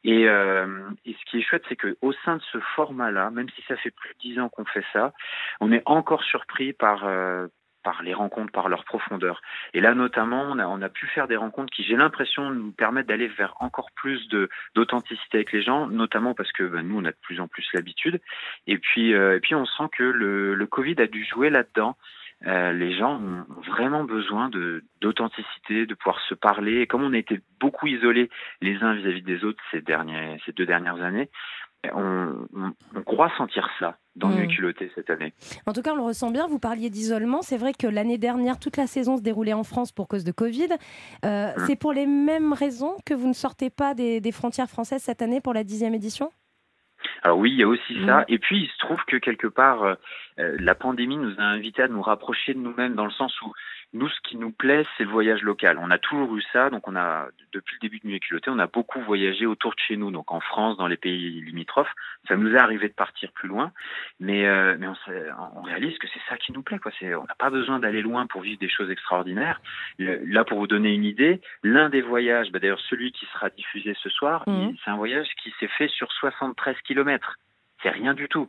Et, 0.05 0.29
euh, 0.29 0.89
et 1.05 1.13
ce 1.13 1.31
qui 1.31 1.39
est 1.39 1.43
chouette, 1.43 1.65
c'est 1.69 1.77
que 1.77 1.97
au 2.01 2.13
sein 2.25 2.37
de 2.37 2.43
ce 2.53 2.59
format-là, 2.77 3.31
même 3.31 3.49
si 3.51 3.63
ça 3.69 3.77
fait 3.77 3.91
plus 3.91 4.11
de 4.11 4.19
dix 4.21 4.41
ans 4.41 4.49
qu'on 4.49 4.65
fait 4.65 4.85
ça, 4.93 5.13
on 5.61 5.73
est 5.73 5.83
encore 5.87 6.23
surpris 6.23 6.73
par 6.73 7.05
euh, 7.05 7.47
par 7.83 8.03
les 8.03 8.15
rencontres, 8.15 8.53
par 8.53 8.69
leur 8.69 8.85
profondeur. 8.85 9.43
Et 9.75 9.81
là, 9.81 9.95
notamment, 9.95 10.43
on 10.43 10.59
a, 10.59 10.67
on 10.67 10.83
a 10.83 10.89
pu 10.89 11.07
faire 11.09 11.29
des 11.29 11.37
rencontres 11.37 11.73
qui, 11.73 11.85
j'ai 11.85 11.97
l'impression, 11.97 12.51
nous 12.51 12.73
permettent 12.73 13.09
d'aller 13.09 13.29
vers 13.29 13.55
encore 13.61 13.91
plus 13.93 14.29
d'authenticité 14.75 15.39
avec 15.39 15.53
les 15.53 15.63
gens, 15.63 15.87
notamment 15.87 16.35
parce 16.35 16.53
que 16.53 16.65
ben, 16.65 16.83
nous, 16.83 16.99
on 16.99 17.05
a 17.05 17.11
de 17.11 17.17
plus 17.23 17.41
en 17.41 17.49
plus 17.49 17.67
l'habitude. 17.75 18.21
Et 18.67 18.79
puis, 18.79 19.15
euh, 19.15 19.37
et 19.37 19.41
puis, 19.41 19.55
on 19.55 19.67
sent 19.67 19.89
que 19.93 20.05
le, 20.05 20.55
le 20.55 20.67
Covid 20.67 20.97
a 20.99 21.07
dû 21.07 21.25
jouer 21.25 21.51
là-dedans. 21.51 21.97
Euh, 22.47 22.73
les 22.73 22.97
gens 22.97 23.21
ont 23.21 23.45
ont 23.57 23.61
vraiment 23.61 24.05
besoin 24.05 24.49
de 24.49 24.83
d'authenticité, 25.01 25.87
de 25.87 25.95
pouvoir 25.95 26.21
se 26.29 26.35
parler. 26.35 26.81
Et 26.81 26.87
comme 26.87 27.05
on 27.05 27.13
a 27.13 27.19
été 27.19 27.41
beaucoup 27.61 27.87
isolés 27.87 28.31
les 28.61 28.83
uns 28.83 28.95
vis-à-vis 28.95 29.23
des 29.23 29.45
autres 29.45 29.63
ces 29.71 29.81
derniers, 29.81 30.39
ces 30.45 30.53
deux 30.53 30.67
dernières 30.67 31.01
années, 31.03 31.31
on, 31.95 32.47
on, 32.55 32.73
on 32.95 33.03
croit 33.03 33.31
sentir 33.37 33.69
ça 33.79 33.99
dans 34.15 34.29
Mm. 34.29 34.37
Mieux 34.41 34.47
culotté 34.47 34.93
cette 34.95 35.09
année. 35.11 35.33
En 35.67 35.73
tout 35.73 35.81
cas, 35.81 35.93
on 35.93 35.97
le 35.97 36.03
ressent 36.03 36.31
bien. 36.31 36.47
Vous 36.47 36.59
parliez 36.59 36.91
d'isolement. 36.91 37.41
C'est 37.43 37.57
vrai 37.57 37.73
que 37.73 37.87
l'année 37.87 38.19
dernière, 38.19 38.59
toute 38.59 38.77
la 38.77 38.87
saison 38.87 39.17
se 39.17 39.23
déroulait 39.23 39.55
en 39.55 39.65
France 39.65 39.91
pour 39.91 40.07
cause 40.07 40.23
de 40.25 40.33
Covid. 40.33 40.69
Euh, 41.25 41.53
C'est 41.67 41.77
pour 41.77 41.93
les 41.95 42.07
mêmes 42.07 42.53
raisons 42.53 42.95
que 43.07 43.15
vous 43.15 43.27
ne 43.29 43.33
sortez 43.33 43.71
pas 43.71 43.95
des, 43.95 44.21
des 44.21 44.33
frontières 44.33 44.69
françaises 44.69 45.03
cette 45.03 45.23
année 45.23 45.41
pour 45.41 45.55
la 45.55 45.65
dixième 45.65 45.95
édition? 45.95 46.31
Alors 47.23 47.39
oui, 47.39 47.51
il 47.53 47.59
y 47.59 47.63
a 47.63 47.69
aussi 47.69 47.95
Mm. 47.95 48.07
ça. 48.07 48.25
Et 48.29 48.39
puis, 48.39 48.59
il 48.65 48.69
se 48.69 48.79
trouve 48.79 49.03
que 49.07 49.17
quelque 49.17 49.47
part, 49.47 49.83
euh, 49.83 49.95
euh, 50.39 50.57
la 50.61 50.75
pandémie 50.75 51.17
nous 51.17 51.35
a 51.39 51.43
invités 51.45 51.83
à 51.83 51.89
nous 51.89 52.03
rapprocher 52.03 52.53
de 52.55 52.59
nous-mêmes 52.59 52.95
dans 52.95 53.07
le 53.07 53.11
sens 53.13 53.33
où 53.43 53.53
nous, 53.95 54.09
ce 54.09 54.21
qui 54.23 54.37
nous 54.37 54.51
plaît, 54.51 54.87
c'est 54.97 55.05
le 55.05 55.11
voyage 55.11 55.43
local. 55.43 55.79
On 55.79 55.91
a 55.91 55.99
toujours 55.99 56.35
eu 56.37 56.43
ça. 56.53 56.71
Donc, 56.71 56.89
on 56.89 56.97
a, 56.97 57.27
depuis 57.53 57.75
le 57.77 57.81
début 57.81 57.99
de 57.99 58.07
Nuit 58.07 58.17
et 58.17 58.21
Culotté, 58.21 58.49
on 58.51 58.59
a 58.59 58.67
beaucoup 58.67 59.01
voyagé 59.03 59.45
autour 59.45 59.73
de 59.75 59.79
chez 59.81 59.97
nous. 59.97 60.11
Donc, 60.11 60.33
en 60.33 60.41
France, 60.41 60.79
dans 60.79 60.87
les 60.87 60.97
pays 60.97 61.43
limitrophes. 61.43 61.93
Ça 62.27 62.37
nous 62.37 62.55
est 62.55 62.59
arrivé 62.59 62.89
de 62.89 62.95
partir 62.95 63.31
plus 63.33 63.49
loin. 63.49 63.71
Mais, 64.19 64.47
euh, 64.47 64.77
mais 64.79 64.87
on, 64.87 64.95
on 65.57 65.63
réalise 65.63 65.99
que 65.99 66.07
c'est 66.09 66.23
ça 66.29 66.37
qui 66.39 66.53
nous 66.53 66.63
plaît, 66.63 66.79
quoi. 66.79 66.91
C'est, 66.99 67.15
on 67.15 67.25
n'a 67.25 67.35
pas 67.35 67.51
besoin 67.51 67.79
d'aller 67.81 68.01
loin 68.03 68.27
pour 68.27 68.41
vivre 68.41 68.59
des 68.61 68.69
choses 68.71 68.91
extraordinaires. 68.91 69.61
Le- 69.99 70.25
là, 70.25 70.45
pour 70.45 70.59
vous 70.59 70.67
donner 70.67 70.95
une 70.95 71.05
idée, 71.05 71.41
l'un 71.63 71.91
des 71.91 72.01
voyages, 72.03 72.51
bah, 72.51 72.59
d'ailleurs, 72.61 72.81
celui 72.89 73.13
qui 73.13 73.27
sera 73.27 73.51
diffusé 73.51 73.95
ce 74.03 74.09
soir, 74.09 74.45
il- 74.71 74.79
c'est 74.85 74.91
un 74.91 74.97
voyage 74.97 75.29
qui 75.43 75.53
s'est 75.61 75.69
fait 75.69 75.89
sur 75.89 76.11
73 76.13 76.77
kilomètres. 76.85 77.37
C'est 77.83 77.91
rien 77.91 78.15
du 78.15 78.29
tout 78.29 78.49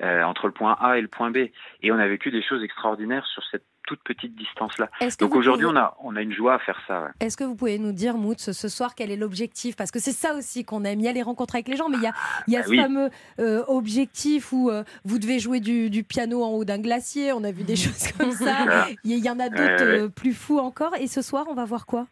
euh, 0.00 0.22
entre 0.22 0.46
le 0.46 0.52
point 0.52 0.76
A 0.80 0.96
et 0.96 1.00
le 1.02 1.08
point 1.08 1.32
B. 1.32 1.48
Et 1.82 1.90
on 1.90 1.98
a 1.98 2.06
vécu 2.06 2.30
des 2.30 2.40
choses 2.42 2.62
extraordinaires 2.62 3.26
sur 3.26 3.42
cette 3.50 3.64
toute 3.88 4.00
petite 4.04 4.36
distance-là. 4.36 4.90
Est-ce 5.00 5.16
que 5.16 5.24
Donc 5.24 5.34
aujourd'hui, 5.34 5.64
pouvez- 5.66 5.78
on 5.78 5.80
a, 5.80 5.96
on 6.02 6.14
a 6.14 6.20
une 6.22 6.32
joie 6.32 6.54
à 6.54 6.58
faire 6.58 6.78
ça. 6.86 7.00
ouais. 7.04 7.08
Est-ce 7.20 7.36
que 7.38 7.44
vous 7.44 7.54
pouvez 7.56 7.78
nous 7.78 7.92
dire, 7.92 8.16
Moots, 8.18 8.34
ce 8.52 8.68
soir, 8.68 8.94
quel 8.94 9.10
est 9.10 9.16
l'objectif? 9.16 9.76
Parce 9.76 9.90
que 9.90 9.98
c'est 9.98 10.12
ça 10.12 10.34
aussi 10.34 10.62
qu'on 10.64 10.84
aime. 10.84 11.00
Il 11.00 11.04
y 11.04 11.08
a 11.08 11.12
les 11.12 11.22
rencontres 11.22 11.54
avec 11.54 11.68
les 11.68 11.76
gens, 11.76 11.88
mais 11.88 11.96
il 11.96 12.02
y 12.02 12.06
a, 12.06 12.12
il 12.46 12.52
y 12.52 12.56
a 12.56 12.60
Bah 12.60 12.66
ce 12.66 12.70
oui. 12.70 12.76
fameux 12.78 13.08
euh, 13.40 13.64
objectif 13.66 14.52
où 14.52 14.68
euh, 14.70 14.84
vous 15.04 15.18
devez 15.18 15.38
jouer 15.38 15.60
du, 15.60 15.88
du 15.90 16.04
piano 16.04 16.42
en 16.44 16.50
haut 16.50 16.64
d'un 16.64 16.78
glacier. 16.78 17.32
On 17.32 17.42
a 17.44 17.50
vu 17.50 17.64
des 17.64 17.76
choses 17.84 18.12
comme 18.18 18.32
ça. 18.32 18.56
Ah. 18.68 18.86
Il 19.04 19.18
y, 19.24 19.30
en 19.30 19.40
a 19.40 19.48
d'autres 19.48 19.62
Ouais, 19.62 19.82
ouais. 19.82 20.00
euh, 20.02 20.08
plus 20.08 20.34
fous 20.34 20.58
encore. 20.58 20.94
Et 21.00 21.06
ce 21.06 21.22
soir, 21.22 21.46
on 21.48 21.54
va 21.54 21.64
voir 21.64 21.86
quoi? 21.86 22.06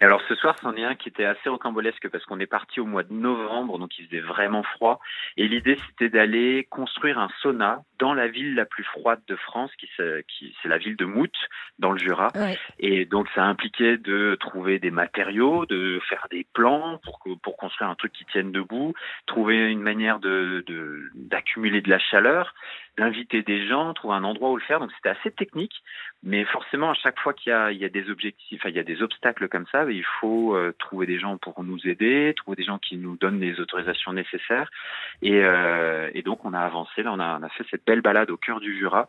Et 0.00 0.04
alors 0.04 0.20
ce 0.28 0.34
soir, 0.34 0.56
c'en 0.60 0.74
est 0.76 0.84
un 0.84 0.94
qui 0.94 1.08
était 1.08 1.24
assez 1.24 1.48
rocambolesque 1.48 2.08
parce 2.10 2.24
qu'on 2.24 2.40
est 2.40 2.46
parti 2.46 2.80
au 2.80 2.84
mois 2.86 3.02
de 3.02 3.12
novembre, 3.12 3.78
donc 3.78 3.98
il 3.98 4.06
faisait 4.06 4.20
vraiment 4.20 4.62
froid. 4.62 5.00
Et 5.36 5.48
l'idée, 5.48 5.78
c'était 5.88 6.08
d'aller 6.10 6.66
construire 6.70 7.18
un 7.18 7.28
sauna 7.40 7.82
dans 7.98 8.12
la 8.12 8.28
ville 8.28 8.54
la 8.54 8.66
plus 8.66 8.84
froide 8.84 9.20
de 9.26 9.36
France, 9.36 9.70
qui, 9.76 9.88
qui 10.28 10.54
c'est 10.62 10.68
la 10.68 10.76
ville 10.78 10.96
de 10.96 11.06
Mout, 11.06 11.32
dans 11.78 11.92
le 11.92 11.98
Jura. 11.98 12.28
Et 12.78 13.06
donc 13.06 13.26
ça 13.34 13.44
impliquait 13.44 13.96
de 13.96 14.36
trouver 14.38 14.78
des 14.78 14.90
matériaux, 14.90 15.64
de 15.66 15.98
faire 16.08 16.26
des 16.30 16.46
plans 16.52 16.98
pour, 17.02 17.18
que- 17.20 17.34
pour 17.42 17.56
construire 17.56 17.88
un 17.90 17.94
truc 17.94 18.12
qui 18.12 18.24
tienne 18.26 18.52
debout, 18.52 18.92
trouver 19.26 19.70
une 19.70 19.80
manière 19.80 20.18
de, 20.18 20.62
de- 20.66 21.10
d'accumuler 21.14 21.80
de 21.80 21.88
la 21.88 21.98
chaleur, 21.98 22.54
d'inviter 22.98 23.42
des 23.42 23.66
gens, 23.66 23.94
trouver 23.94 24.14
un 24.16 24.24
endroit 24.24 24.50
où 24.50 24.56
le 24.56 24.62
faire. 24.62 24.80
Donc 24.80 24.90
c'était 24.96 25.08
assez 25.10 25.30
technique, 25.30 25.82
mais 26.22 26.44
forcément 26.44 26.90
à 26.90 26.94
chaque 26.94 27.18
fois 27.20 27.32
qu'il 27.32 27.50
y 27.50 27.54
a, 27.54 27.72
il 27.72 27.78
y 27.78 27.84
a 27.84 27.88
des 27.88 28.10
objectifs, 28.10 28.60
enfin, 28.60 28.68
il 28.68 28.76
y 28.76 28.80
a 28.80 28.82
des 28.84 29.02
obstacles 29.02 29.48
comme 29.48 29.66
ça, 29.72 29.85
il 29.90 30.04
faut 30.20 30.54
euh, 30.54 30.74
trouver 30.78 31.06
des 31.06 31.18
gens 31.18 31.36
pour 31.38 31.62
nous 31.64 31.86
aider, 31.86 32.34
trouver 32.36 32.56
des 32.56 32.64
gens 32.64 32.78
qui 32.78 32.96
nous 32.96 33.16
donnent 33.16 33.40
les 33.40 33.60
autorisations 33.60 34.12
nécessaires. 34.12 34.70
Et, 35.22 35.40
euh, 35.42 36.10
donc 36.24 36.44
on 36.44 36.54
a 36.54 36.60
avancé, 36.60 37.02
là 37.02 37.12
on 37.12 37.20
a, 37.20 37.48
fait 37.50 37.64
cette 37.70 37.86
belle 37.86 38.00
balade 38.00 38.30
au 38.30 38.36
cœur 38.36 38.60
du 38.60 38.76
Jura, 38.76 39.08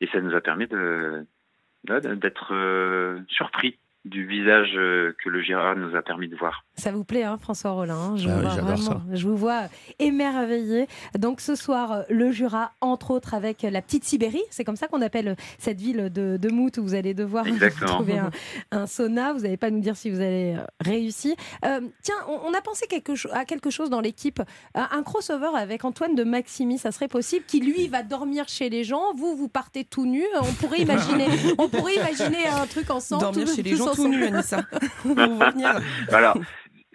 et 0.00 0.06
ça 0.08 0.20
nous 0.20 0.34
a 0.34 0.40
permis 0.40 0.66
d'être 0.66 2.52
euh, 2.52 3.20
surpris 3.28 3.78
du 4.04 4.26
visage 4.26 4.70
euh, 4.76 5.14
que 5.22 5.28
le 5.28 5.42
Jura 5.42 5.74
nous 5.74 5.94
a 5.96 6.02
permis 6.02 6.28
de 6.28 6.36
voir. 6.36 6.64
Ça 6.76 6.92
vous 6.92 7.04
plaît, 7.04 7.24
hein, 7.24 7.36
François 7.40 7.72
Rollin 7.72 7.94
hein 7.96 8.16
je, 8.16 8.28
Ah 8.28 8.32
vous 8.32 8.46
oui, 8.48 8.62
vois 8.62 8.76
ça. 8.76 9.02
je 9.12 9.26
vous 9.28 9.36
vois 9.36 9.62
émerveillé. 9.98 10.86
Donc 11.18 11.40
ce 11.40 11.54
soir, 11.54 11.92
euh, 11.92 12.02
le 12.08 12.30
Jura, 12.32 12.72
entre 12.80 13.10
autres, 13.10 13.34
avec 13.34 13.62
la 13.62 13.82
petite 13.82 14.04
Sibérie. 14.04 14.42
C'est 14.50 14.64
comme 14.64 14.76
ça 14.76 14.86
qu'on 14.88 15.02
appelle 15.02 15.36
cette 15.58 15.80
ville 15.80 16.10
de, 16.12 16.36
de 16.40 16.48
Mout 16.50 16.76
où 16.78 16.82
vous 16.82 16.94
allez 16.94 17.14
devoir 17.14 17.44
trouver 17.86 18.18
un, 18.18 18.30
un 18.70 18.86
sauna. 18.86 19.32
Vous 19.32 19.40
n'allez 19.40 19.56
pas 19.56 19.70
nous 19.70 19.80
dire 19.80 19.96
si 19.96 20.10
vous 20.10 20.20
allez 20.20 20.54
euh, 20.56 20.62
réussir. 20.80 21.34
Euh, 21.64 21.80
tiens, 22.02 22.14
on, 22.28 22.40
on 22.48 22.54
a 22.54 22.60
pensé 22.60 22.86
quelque 22.86 23.12
à 23.32 23.44
quelque 23.44 23.70
chose 23.70 23.90
dans 23.90 24.00
l'équipe. 24.00 24.40
Un, 24.74 24.88
un 24.92 25.02
crossover 25.02 25.50
avec 25.56 25.84
Antoine 25.84 26.14
de 26.14 26.24
Maximi, 26.24 26.78
ça 26.78 26.92
serait 26.92 27.08
possible 27.08 27.44
Qui 27.46 27.60
lui 27.60 27.88
va 27.88 28.02
dormir 28.02 28.48
chez 28.48 28.70
les 28.70 28.84
gens. 28.84 29.12
Vous, 29.14 29.36
vous 29.36 29.48
partez 29.48 29.84
tout 29.84 30.06
nu. 30.06 30.24
On 30.40 30.52
pourrait 30.54 30.80
imaginer, 30.80 31.26
on 31.58 31.68
pourrait 31.68 31.96
imaginer 31.96 32.46
un 32.46 32.66
truc 32.66 32.90
ensemble. 32.90 33.22
Dormir 33.22 33.44
tous- 33.46 33.56
chez 33.56 33.62
les 33.62 33.72
tous 33.76 33.87
gens 33.88 33.94
tout 33.94 34.00
ensemble. 34.06 34.16
nus, 34.16 34.24
Anissa. 34.28 34.62
Alors, 36.12 36.38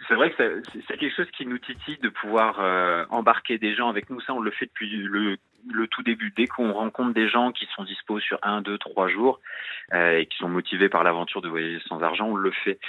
c'est 0.08 0.16
vrai 0.16 0.32
que 0.32 0.62
c'est- 0.74 0.80
c'est 0.88 0.98
quelque 0.98 1.16
chose 1.16 1.30
qui 1.38 1.46
nous 1.46 1.58
titille 1.60 1.98
de 2.02 2.10
pouvoir 2.10 2.60
euh, 2.60 3.06
embarquer 3.10 3.58
des 3.58 3.76
gens 3.76 3.90
avec 3.90 4.10
nous. 4.10 4.20
Ça, 4.22 4.34
on 4.34 4.42
le 4.42 4.52
fait 4.52 4.66
depuis 4.66 4.90
le, 4.90 5.38
le 5.72 5.88
tout 5.88 6.04
début. 6.04 6.32
Dès 6.36 6.48
qu'on 6.48 6.74
rencontre 6.74 7.14
des 7.14 7.30
gens 7.30 7.52
qui 7.52 7.68
sont 7.76 7.84
dispo 7.84 8.20
sur 8.20 8.38
un, 8.44 8.62
deux, 8.62 8.78
trois 8.78 9.08
jours 9.08 9.40
euh, 9.94 10.18
et 10.20 10.26
qui 10.26 10.38
sont 10.38 10.50
motivés 10.50 10.90
par 10.90 11.04
l'aventure 11.04 11.42
de 11.42 11.50
voyager 11.50 11.80
sans 11.88 12.02
argent, 12.02 12.28
on 12.28 12.36
le 12.36 12.52
fait. 12.52 12.80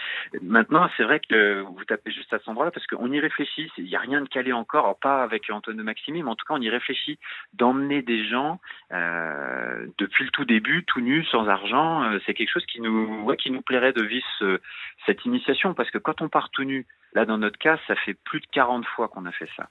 Maintenant, 0.43 0.89
c'est 0.97 1.05
vrai 1.05 1.21
que 1.21 1.61
vous 1.61 1.85
tapez 1.85 2.11
juste 2.11 2.33
à 2.33 2.39
cet 2.39 2.49
endroit-là 2.49 2.71
parce 2.71 2.87
qu'on 2.87 3.11
y 3.13 3.21
réfléchit. 3.21 3.71
Il 3.79 3.85
n'y 3.85 3.97
a 3.97 4.01
rien 4.01 4.21
de 4.21 4.29
calé 4.29 4.53
encore, 4.53 4.99
pas 4.99 5.23
avec 5.23 5.49
Antoine 5.51 5.77
de 5.77 5.83
Maximi, 5.83 6.23
mais 6.23 6.31
en 6.31 6.37
tout 6.37 6.47
cas, 6.47 6.55
on 6.55 6.61
y 6.61 6.71
réfléchit 6.71 7.19
d'emmener 7.55 8.03
des 8.03 8.27
gens 8.29 8.61
euh, 8.93 9.87
depuis 9.99 10.25
le 10.25 10.31
tout 10.31 10.45
début, 10.45 10.85
tout 10.85 11.01
nus, 11.01 11.25
sans 11.27 11.49
argent. 11.49 12.03
Euh, 12.05 12.19
c'est 12.27 12.35
quelque 12.35 12.51
chose 12.53 12.67
qui 12.67 12.81
nous, 12.81 13.23
ouais, 13.25 13.37
qui 13.37 13.51
nous 13.51 13.63
plairait 13.63 13.93
de 13.93 14.03
vivre 14.03 14.27
ce- 14.39 14.61
cette 15.07 15.25
initiation 15.25 15.75
parce 15.75 15.91
que 15.91 15.99
quand 15.99 16.23
on 16.23 16.29
part 16.29 16.51
tout 16.51 16.65
nu, 16.65 16.87
là 17.13 17.25
dans 17.25 17.39
notre 17.39 17.59
cas, 17.59 17.79
ça 17.87 17.95
fait 17.97 18.15
plus 18.25 18.41
de 18.41 18.47
40 18.53 18.85
fois 18.87 19.09
qu'on 19.09 19.27
a 19.27 19.33
fait 19.33 19.49
ça. 19.57 19.69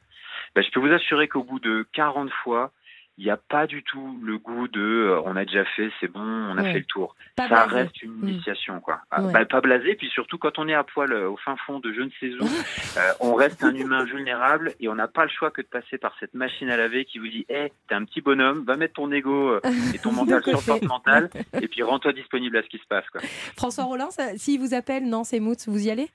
Ben, 0.55 0.63
je 0.63 0.69
peux 0.71 0.79
vous 0.79 0.91
assurer 0.93 1.27
qu'au 1.27 1.43
bout 1.43 1.59
de 1.59 1.85
40 1.93 2.31
fois, 2.31 2.71
il 3.19 3.25
n'y 3.25 3.29
a 3.31 3.37
pas 3.37 3.67
du 3.67 3.83
tout 3.83 4.19
le 4.23 4.37
goût 4.39 4.67
de 4.67 4.81
euh, 4.81 5.21
on 5.25 5.35
a 5.35 5.45
déjà 5.45 5.63
fait, 5.65 5.91
c'est 5.99 6.07
bon, 6.11 6.19
on 6.19 6.57
a 6.57 6.63
Ouais. 6.63 6.73
fait 6.73 6.79
le 6.79 6.85
tour. 6.85 7.15
Pas 7.35 7.47
ça 7.47 7.67
blasé. 7.67 7.75
reste 7.83 8.01
une 8.01 8.11
Mm. 8.13 8.29
initiation, 8.29 8.79
quoi. 8.79 9.01
Ah, 9.11 9.21
Ouais. 9.21 9.31
bah, 9.33 9.45
pas 9.45 9.61
blasé, 9.61 9.95
puis 9.95 10.07
surtout 10.09 10.37
quand 10.39 10.57
on 10.57 10.67
est 10.67 10.73
à 10.73 10.83
poil 10.83 11.13
euh, 11.13 11.29
au 11.29 11.37
fin 11.37 11.55
fond 11.57 11.79
de 11.79 11.93
je 11.93 12.01
ne 12.01 12.09
sais 12.19 12.31
où, 12.41 12.45
euh, 12.97 13.13
on 13.19 13.35
reste 13.35 13.63
un 13.63 13.75
humain 13.75 14.03
vulnérable 14.03 14.73
et 14.79 14.87
on 14.89 14.95
n'a 14.95 15.07
pas 15.07 15.23
le 15.23 15.29
choix 15.29 15.51
que 15.51 15.61
de 15.61 15.67
passer 15.67 15.97
par 15.99 16.15
cette 16.19 16.33
machine 16.33 16.69
à 16.69 16.77
laver 16.77 17.05
qui 17.05 17.19
vous 17.19 17.27
dit 17.27 17.45
Hé, 17.49 17.71
t'es 17.87 17.95
un 17.95 18.03
petit 18.05 18.21
bonhomme, 18.21 18.63
va 18.65 18.77
mettre 18.77 18.95
ton 18.95 19.11
ego 19.11 19.57
et 19.93 19.99
ton 19.99 20.11
mental 20.11 20.43
sur 20.43 20.61
mentale 20.87 21.29
et 21.61 21.67
puis 21.67 21.83
rends-toi 21.83 22.13
disponible 22.13 22.57
à 22.57 22.63
ce 22.63 22.67
qui 22.67 22.77
se 22.79 22.87
passe, 22.87 23.07
quoi. 23.11 23.21
François 23.55 23.83
Rollin, 23.83 24.09
s'il 24.37 24.59
vous 24.59 24.73
appelle, 24.73 25.07
non, 25.07 25.23
c'est 25.23 25.39
Mout, 25.39 25.57
vous 25.67 25.87
y 25.87 25.91
allez? 25.91 26.09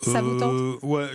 Ça 0.00 0.22
vous 0.22 0.38
tente 0.38 0.52
Euh, 0.54 0.76
Ouais, 0.82 1.08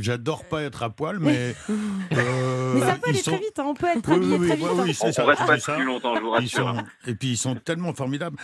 j'adore 0.00 0.44
pas 0.46 0.62
être 0.62 0.82
à 0.82 0.88
poil, 0.90 1.18
mais. 1.20 1.54
euh, 2.12 2.74
Mais 2.74 2.80
ça 2.80 2.92
peut 2.94 3.00
ils 3.06 3.10
aller 3.10 3.18
sont- 3.18 3.30
très 3.32 3.40
vite, 3.40 3.58
hein, 3.58 3.64
on 3.66 3.74
peut 3.74 3.86
être 3.86 4.08
Oui, 4.08 4.14
habillé 4.16 4.38
oui, 4.38 4.46
très 4.48 4.56
oui, 4.56 4.60
vite. 4.62 4.68
oui, 4.72 4.78
hein. 4.80 4.82
oui, 4.86 4.94
c'est 4.94 5.06
On 5.08 5.12
ça, 5.12 5.24
reste 5.24 5.46
pas 5.46 5.74
plus 5.76 5.84
longtemps, 5.84 6.14
je 6.16 6.20
vous 6.20 6.28
Ils 6.28 6.40
rassure. 6.40 6.74
sont- 6.74 6.84
et 7.10 7.14
puis 7.14 7.28
ils 7.32 7.36
sont 7.36 7.54
tellement 7.56 7.92
formidables. 7.92 8.36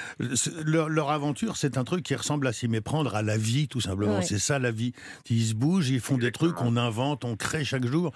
Leur, 0.65 0.89
leur 0.91 1.11
aventure, 1.11 1.57
c'est 1.57 1.79
un 1.79 1.85
truc 1.85 2.05
qui 2.05 2.15
ressemble 2.15 2.47
à 2.47 2.53
s'y 2.53 2.69
méprendre 2.69 3.15
à 3.15 3.23
la 3.23 3.37
vie, 3.39 3.69
tout 3.69 3.81
simplement. 3.81 4.19
Ouais. 4.19 4.23
C'est 4.25 4.39
ça 4.39 4.59
la 4.59 4.71
vie. 4.71 4.93
Ils 5.31 5.47
se 5.47 5.55
bougent, 5.55 5.89
ils 5.89 6.01
font 6.01 6.19
des 6.19 6.31
trucs, 6.33 6.61
on 6.61 6.77
invente, 6.77 7.25
on 7.25 7.37
crée 7.37 7.65
chaque 7.65 7.87
jour. 7.87 8.13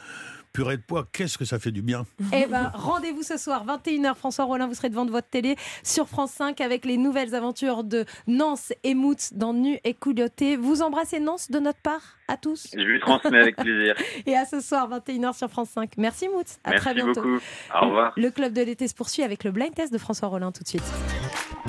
Purée 0.52 0.76
de 0.76 0.82
poids, 0.82 1.06
qu'est-ce 1.12 1.38
que 1.38 1.44
ça 1.44 1.58
fait 1.58 1.70
du 1.70 1.82
bien 1.82 2.04
Eh 2.32 2.46
ben, 2.46 2.72
rendez-vous 2.74 3.22
ce 3.22 3.36
soir, 3.36 3.64
21h. 3.66 4.14
François 4.14 4.44
Rollin, 4.44 4.66
vous 4.66 4.74
serez 4.74 4.88
devant 4.88 5.04
de 5.04 5.10
votre 5.10 5.28
télé 5.28 5.56
sur 5.82 6.08
France 6.08 6.32
5 6.32 6.60
avec 6.60 6.84
les 6.84 6.96
nouvelles 6.96 7.34
aventures 7.34 7.84
de 7.84 8.04
Nance 8.26 8.72
et 8.82 8.94
Mout 8.94 9.32
dans 9.34 9.52
Nu 9.52 9.78
et 9.84 9.94
Couilloté. 9.94 10.56
Vous 10.56 10.82
embrassez 10.82 11.20
Nance 11.20 11.50
de 11.50 11.58
notre 11.58 11.80
part 11.80 12.00
à 12.28 12.36
tous. 12.36 12.68
Je 12.72 12.80
lui 12.80 13.00
transmets 13.00 13.38
avec 13.40 13.56
plaisir. 13.56 13.94
Et 14.26 14.36
à 14.36 14.44
ce 14.44 14.60
soir, 14.60 14.88
21h 14.90 15.36
sur 15.36 15.48
France 15.48 15.70
5. 15.70 15.92
Merci 15.96 16.28
Mout. 16.28 16.44
À 16.64 16.70
Merci 16.70 16.84
très 16.84 16.94
bientôt. 16.94 17.22
beaucoup. 17.22 17.38
Au 17.74 17.86
revoir. 17.86 18.12
Le 18.16 18.30
club 18.30 18.52
de 18.52 18.60
l'été 18.62 18.86
se 18.86 18.94
poursuit 18.94 19.22
avec 19.22 19.44
le 19.44 19.50
blind 19.50 19.74
test 19.74 19.92
de 19.92 19.98
François 19.98 20.28
Rollin 20.28 20.52
tout 20.52 20.62
de 20.62 20.68
suite. 20.68 20.82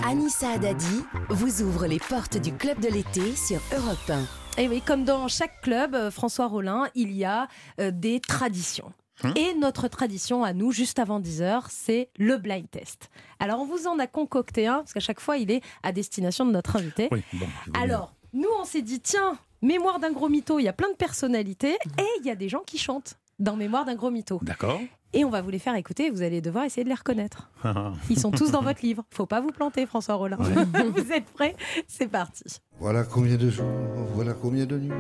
Anissa 0.06 0.52
Haddadi 0.52 1.04
vous 1.30 1.62
ouvre 1.62 1.86
les 1.88 2.00
portes 2.00 2.38
du 2.38 2.54
club 2.54 2.80
de 2.80 2.90
l'été 2.90 3.36
sur 3.36 3.60
Europe 3.74 4.10
1. 4.10 4.39
Et 4.58 4.68
oui, 4.68 4.82
comme 4.82 5.06
dans 5.06 5.28
chaque 5.28 5.62
club, 5.62 5.96
euh, 5.96 6.12
François 6.12 6.48
Rollin, 6.48 6.88
il 6.96 7.12
y 7.14 7.24
a 7.24 7.48
euh, 7.80 7.92
des 7.92 8.20
traditions. 8.20 8.92
Hein 9.24 9.34
Et 9.36 9.54
notre 9.56 9.88
tradition 9.88 10.44
à 10.44 10.54
nous, 10.54 10.72
juste 10.72 11.00
avant 11.00 11.20
10h, 11.20 11.66
c'est 11.70 12.10
le 12.18 12.38
blind 12.38 12.70
test. 12.70 13.10
Alors, 13.40 13.60
on 13.62 13.66
vous 13.66 13.88
en 13.88 14.00
a 14.00 14.08
concocté 14.08 14.68
un, 14.68 14.80
parce 14.80 14.94
qu'à 14.94 15.00
chaque 15.00 15.20
fois, 15.20 15.38
il 15.38 15.52
est 15.52 15.62
à 15.84 15.92
destination 15.92 16.46
de 16.46 16.52
notre 16.52 16.76
invité. 16.76 17.08
Oui, 17.12 17.24
bon, 17.34 17.48
Alors, 17.74 18.14
nous, 18.34 18.50
on 18.60 18.66
s'est 18.66 18.82
dit, 18.82 19.00
tiens, 19.00 19.38
Mémoire 19.62 20.00
d'un 20.00 20.12
gros 20.12 20.30
mytho, 20.30 20.58
il 20.60 20.64
y 20.64 20.70
a 20.70 20.74
plein 20.74 20.90
de 20.90 20.96
personnalités, 20.96 21.78
et 21.98 22.06
il 22.22 22.26
y 22.26 22.30
a 22.30 22.36
des 22.36 22.48
gens 22.48 22.62
qui 22.66 22.78
chantent 22.78 23.16
dans 23.40 23.58
Mémoire 23.58 23.84
d'un 23.84 23.96
gros 23.96 24.10
mytho. 24.10 24.40
D'accord. 24.42 24.80
Et 25.12 25.26
on 25.26 25.30
va 25.30 25.42
vous 25.42 25.50
les 25.50 25.60
faire 25.60 25.76
écouter, 25.76 26.06
et 26.06 26.10
vous 26.12 26.22
allez 26.22 26.40
devoir 26.40 26.64
essayer 26.64 26.84
de 26.84 26.90
les 26.90 26.96
reconnaître. 26.96 27.50
Ils 28.10 28.20
sont 28.20 28.32
tous 28.32 28.52
dans 28.52 28.62
votre 28.62 28.82
livre. 28.82 29.04
Faut 29.12 29.26
pas 29.26 29.42
vous 29.42 29.52
planter, 29.52 29.86
François 29.86 30.16
Rollin. 30.16 30.38
vous 30.96 31.12
êtes 31.12 31.26
prêts? 31.26 31.56
C'est 31.88 32.08
parti. 32.08 32.44
Voilà 32.80 33.04
combien 33.04 33.36
de 33.36 33.50
jours, 33.50 33.66
voilà 34.14 34.34
combien 34.34 34.66
de 34.66 34.78
nuits, 34.78 34.94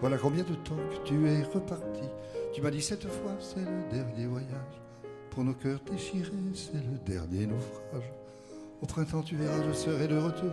voilà 0.00 0.16
combien 0.16 0.42
de 0.42 0.54
temps 0.54 0.76
que 0.90 1.06
tu 1.06 1.26
es 1.28 1.42
reparti. 1.42 2.08
Tu 2.54 2.62
m'as 2.62 2.70
dit 2.70 2.80
cette 2.80 3.06
fois, 3.06 3.32
c'est 3.38 3.60
le 3.60 3.90
dernier 3.92 4.26
voyage. 4.26 4.48
Pour 5.30 5.44
nos 5.44 5.52
cœurs 5.52 5.80
déchirés, 5.90 6.32
c'est 6.54 6.72
le 6.74 6.98
dernier 7.04 7.46
naufrage. 7.46 8.10
Au 8.80 8.86
printemps, 8.86 9.22
tu 9.22 9.36
verras, 9.36 9.62
je 9.68 9.72
serai 9.74 10.08
de 10.08 10.16
retour. 10.16 10.50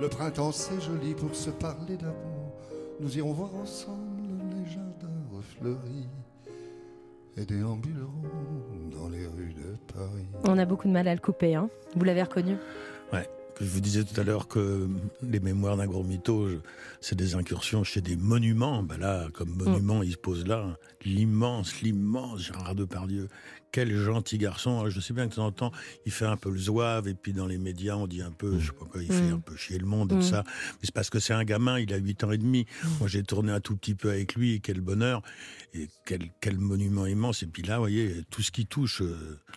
Le 0.00 0.08
printemps, 0.08 0.52
c'est 0.52 0.80
joli 0.80 1.14
pour 1.14 1.34
se 1.34 1.50
parler 1.50 1.98
d'amour. 1.98 2.52
Nous 2.98 3.18
irons 3.18 3.32
voir 3.32 3.54
ensemble 3.54 4.22
les 4.50 4.70
jardins 4.70 5.22
refleuris 5.34 6.08
et 7.36 7.44
déambulerons 7.44 8.22
dans 8.90 9.10
les 9.10 9.26
rues 9.26 9.52
de 9.54 9.76
Paris. 9.92 10.26
On 10.48 10.56
a 10.56 10.64
beaucoup 10.64 10.88
de 10.88 10.92
mal 10.94 11.08
à 11.08 11.14
le 11.14 11.20
couper, 11.20 11.54
hein. 11.54 11.68
Vous 11.94 12.04
l'avez 12.04 12.22
reconnu? 12.22 12.56
Que 13.56 13.64
je 13.64 13.70
vous 13.70 13.80
disais 13.80 14.04
tout 14.04 14.20
à 14.20 14.22
l'heure 14.24 14.48
que 14.48 14.86
les 15.22 15.40
mémoires 15.40 15.78
d'un 15.78 15.86
je- 16.48 16.56
c'est 17.00 17.16
des 17.16 17.34
incursions 17.36 17.84
chez 17.84 18.02
des 18.02 18.14
monuments. 18.16 18.82
Ben 18.82 18.98
là, 18.98 19.28
comme 19.32 19.48
monument, 19.56 20.02
il 20.02 20.12
se 20.12 20.18
pose 20.18 20.46
là. 20.46 20.76
L'immense, 21.06 21.80
l'immense 21.80 22.42
Gérard 22.42 22.74
Depardieu. 22.74 23.28
Quel 23.76 23.94
gentil 23.94 24.38
garçon. 24.38 24.78
Alors, 24.78 24.88
Je 24.88 25.00
sais 25.00 25.12
bien 25.12 25.26
que 25.26 25.32
de 25.32 25.34
temps 25.34 25.44
en 25.44 25.52
temps, 25.52 25.70
il 26.06 26.12
fait 26.12 26.24
un 26.24 26.38
peu 26.38 26.48
le 26.50 26.56
zouave, 26.56 27.08
et 27.08 27.14
puis 27.14 27.34
dans 27.34 27.44
les 27.46 27.58
médias, 27.58 27.94
on 27.96 28.06
dit 28.06 28.22
un 28.22 28.30
peu, 28.30 28.58
je 28.58 28.68
sais 28.68 28.72
pas 28.72 28.86
quoi, 28.86 29.02
il 29.02 29.12
fait 29.12 29.20
Mm. 29.20 29.34
un 29.34 29.38
peu 29.40 29.54
chier 29.54 29.76
le 29.78 29.84
monde, 29.84 30.10
Mm. 30.14 30.16
tout 30.16 30.22
ça. 30.22 30.44
Mais 30.46 30.78
c'est 30.84 30.94
parce 30.94 31.10
que 31.10 31.18
c'est 31.18 31.34
un 31.34 31.44
gamin, 31.44 31.78
il 31.78 31.92
a 31.92 31.98
8 31.98 32.24
ans 32.24 32.30
et 32.32 32.38
demi. 32.38 32.64
Moi, 33.00 33.06
j'ai 33.08 33.22
tourné 33.22 33.52
un 33.52 33.60
tout 33.60 33.76
petit 33.76 33.94
peu 33.94 34.08
avec 34.08 34.34
lui, 34.34 34.54
et 34.54 34.60
quel 34.60 34.80
bonheur. 34.80 35.20
Et 35.74 35.88
quel, 36.06 36.30
quel 36.40 36.56
monument 36.58 37.04
immense. 37.04 37.42
Et 37.42 37.46
puis 37.46 37.62
là, 37.62 37.74
vous 37.76 37.82
voyez, 37.82 38.22
tout 38.30 38.40
ce 38.40 38.50
qui 38.50 38.64
touche. 38.64 39.02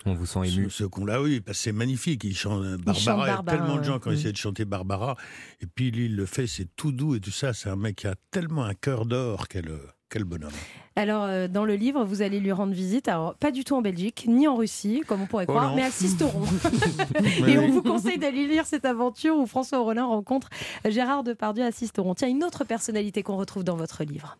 on 0.04 0.12
vous 0.12 0.26
sent 0.26 0.40
ému. 0.48 0.68
Ce, 0.68 0.84
qu'on 0.84 1.06
l'a, 1.06 1.22
oui, 1.22 1.40
parce 1.40 1.56
que 1.56 1.64
c'est 1.64 1.72
magnifique. 1.72 2.22
Il 2.24 2.36
chante 2.36 2.62
euh, 2.62 2.76
Barbara. 2.76 2.94
chante 2.94 3.24
Il 3.24 3.28
y 3.28 3.54
a 3.54 3.56
tellement 3.56 3.78
de 3.78 3.84
gens 3.84 3.98
qui 3.98 4.08
ont 4.08 4.10
Mm. 4.10 4.14
essayé 4.14 4.32
de 4.32 4.36
chanter 4.36 4.66
Barbara. 4.66 5.16
Et 5.62 5.66
puis 5.66 5.90
lui, 5.90 6.04
il 6.06 6.16
le 6.16 6.26
fait, 6.26 6.46
c'est 6.46 6.68
tout 6.76 6.92
doux 6.92 7.14
et 7.14 7.20
tout 7.20 7.30
ça. 7.30 7.54
C'est 7.54 7.70
un 7.70 7.76
mec 7.76 7.96
qui 7.96 8.06
a 8.06 8.16
tellement 8.30 8.64
un 8.64 8.74
cœur 8.74 9.06
d'or. 9.06 9.48
Quel, 9.48 9.68
euh, 9.68 9.78
quel 10.10 10.24
bonhomme. 10.24 10.50
Alors, 10.96 11.22
euh, 11.24 11.46
dans 11.48 11.64
le 11.64 11.76
livre, 11.76 12.04
vous 12.04 12.20
allez 12.20 12.40
lui 12.40 12.50
rendre 12.52 12.72
visite. 12.74 13.08
Alors, 13.08 13.34
pas 13.36 13.52
du 13.52 13.64
tout 13.64 13.76
en 13.76 13.80
Belgique, 13.80 14.26
ni 14.28 14.48
en 14.48 14.56
Russie, 14.56 15.02
comme 15.06 15.22
on 15.22 15.26
pourrait 15.26 15.46
Oh 15.48 15.52
croire, 15.52 15.70
non. 15.70 15.76
mais 15.76 15.82
à 15.84 15.90
Sisteron. 15.90 16.42
Oui, 17.42 17.52
Et 17.52 17.58
on 17.58 17.68
vous 17.70 17.82
conseille 17.82 18.18
d'aller 18.18 18.46
lire 18.46 18.66
cette 18.66 18.84
aventure 18.84 19.36
où 19.36 19.46
François 19.46 19.78
Rollin 19.78 20.04
rencontre 20.04 20.50
Gérard 20.84 21.22
Depardieu 21.22 21.64
à 21.64 21.70
Sisteron. 21.72 22.14
Tiens, 22.14 22.28
une 22.28 22.44
autre 22.44 22.64
personnalité 22.64 23.22
qu'on 23.22 23.36
retrouve 23.36 23.64
dans 23.64 23.76
votre 23.76 24.02
livre. 24.04 24.36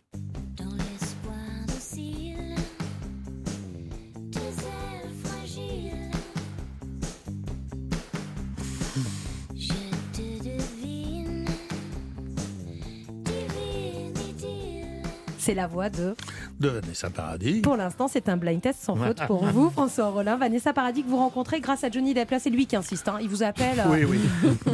C'est 15.40 15.54
la 15.54 15.66
voix 15.66 15.88
de. 15.88 16.14
De 16.60 16.68
Vanessa 16.68 17.10
Paradis. 17.10 17.60
Pour 17.62 17.76
l'instant, 17.76 18.06
c'est 18.08 18.28
un 18.28 18.36
blind 18.36 18.60
test 18.60 18.80
sans 18.82 18.94
faute 18.94 19.26
pour 19.26 19.44
vous, 19.46 19.70
François 19.70 20.08
Rollin. 20.10 20.36
Vanessa 20.36 20.72
Paradis, 20.72 21.02
que 21.02 21.08
vous 21.08 21.16
rencontrez 21.16 21.60
grâce 21.60 21.82
à 21.84 21.90
Johnny 21.90 22.14
Depp. 22.14 22.30
Là, 22.30 22.38
c'est 22.38 22.50
lui 22.50 22.66
qui 22.66 22.76
insiste. 22.76 23.08
hein. 23.08 23.18
Il 23.20 23.28
vous 23.28 23.42
appelle. 23.42 23.80
euh, 23.80 23.84
Oui, 23.90 24.04
oui. 24.04 24.20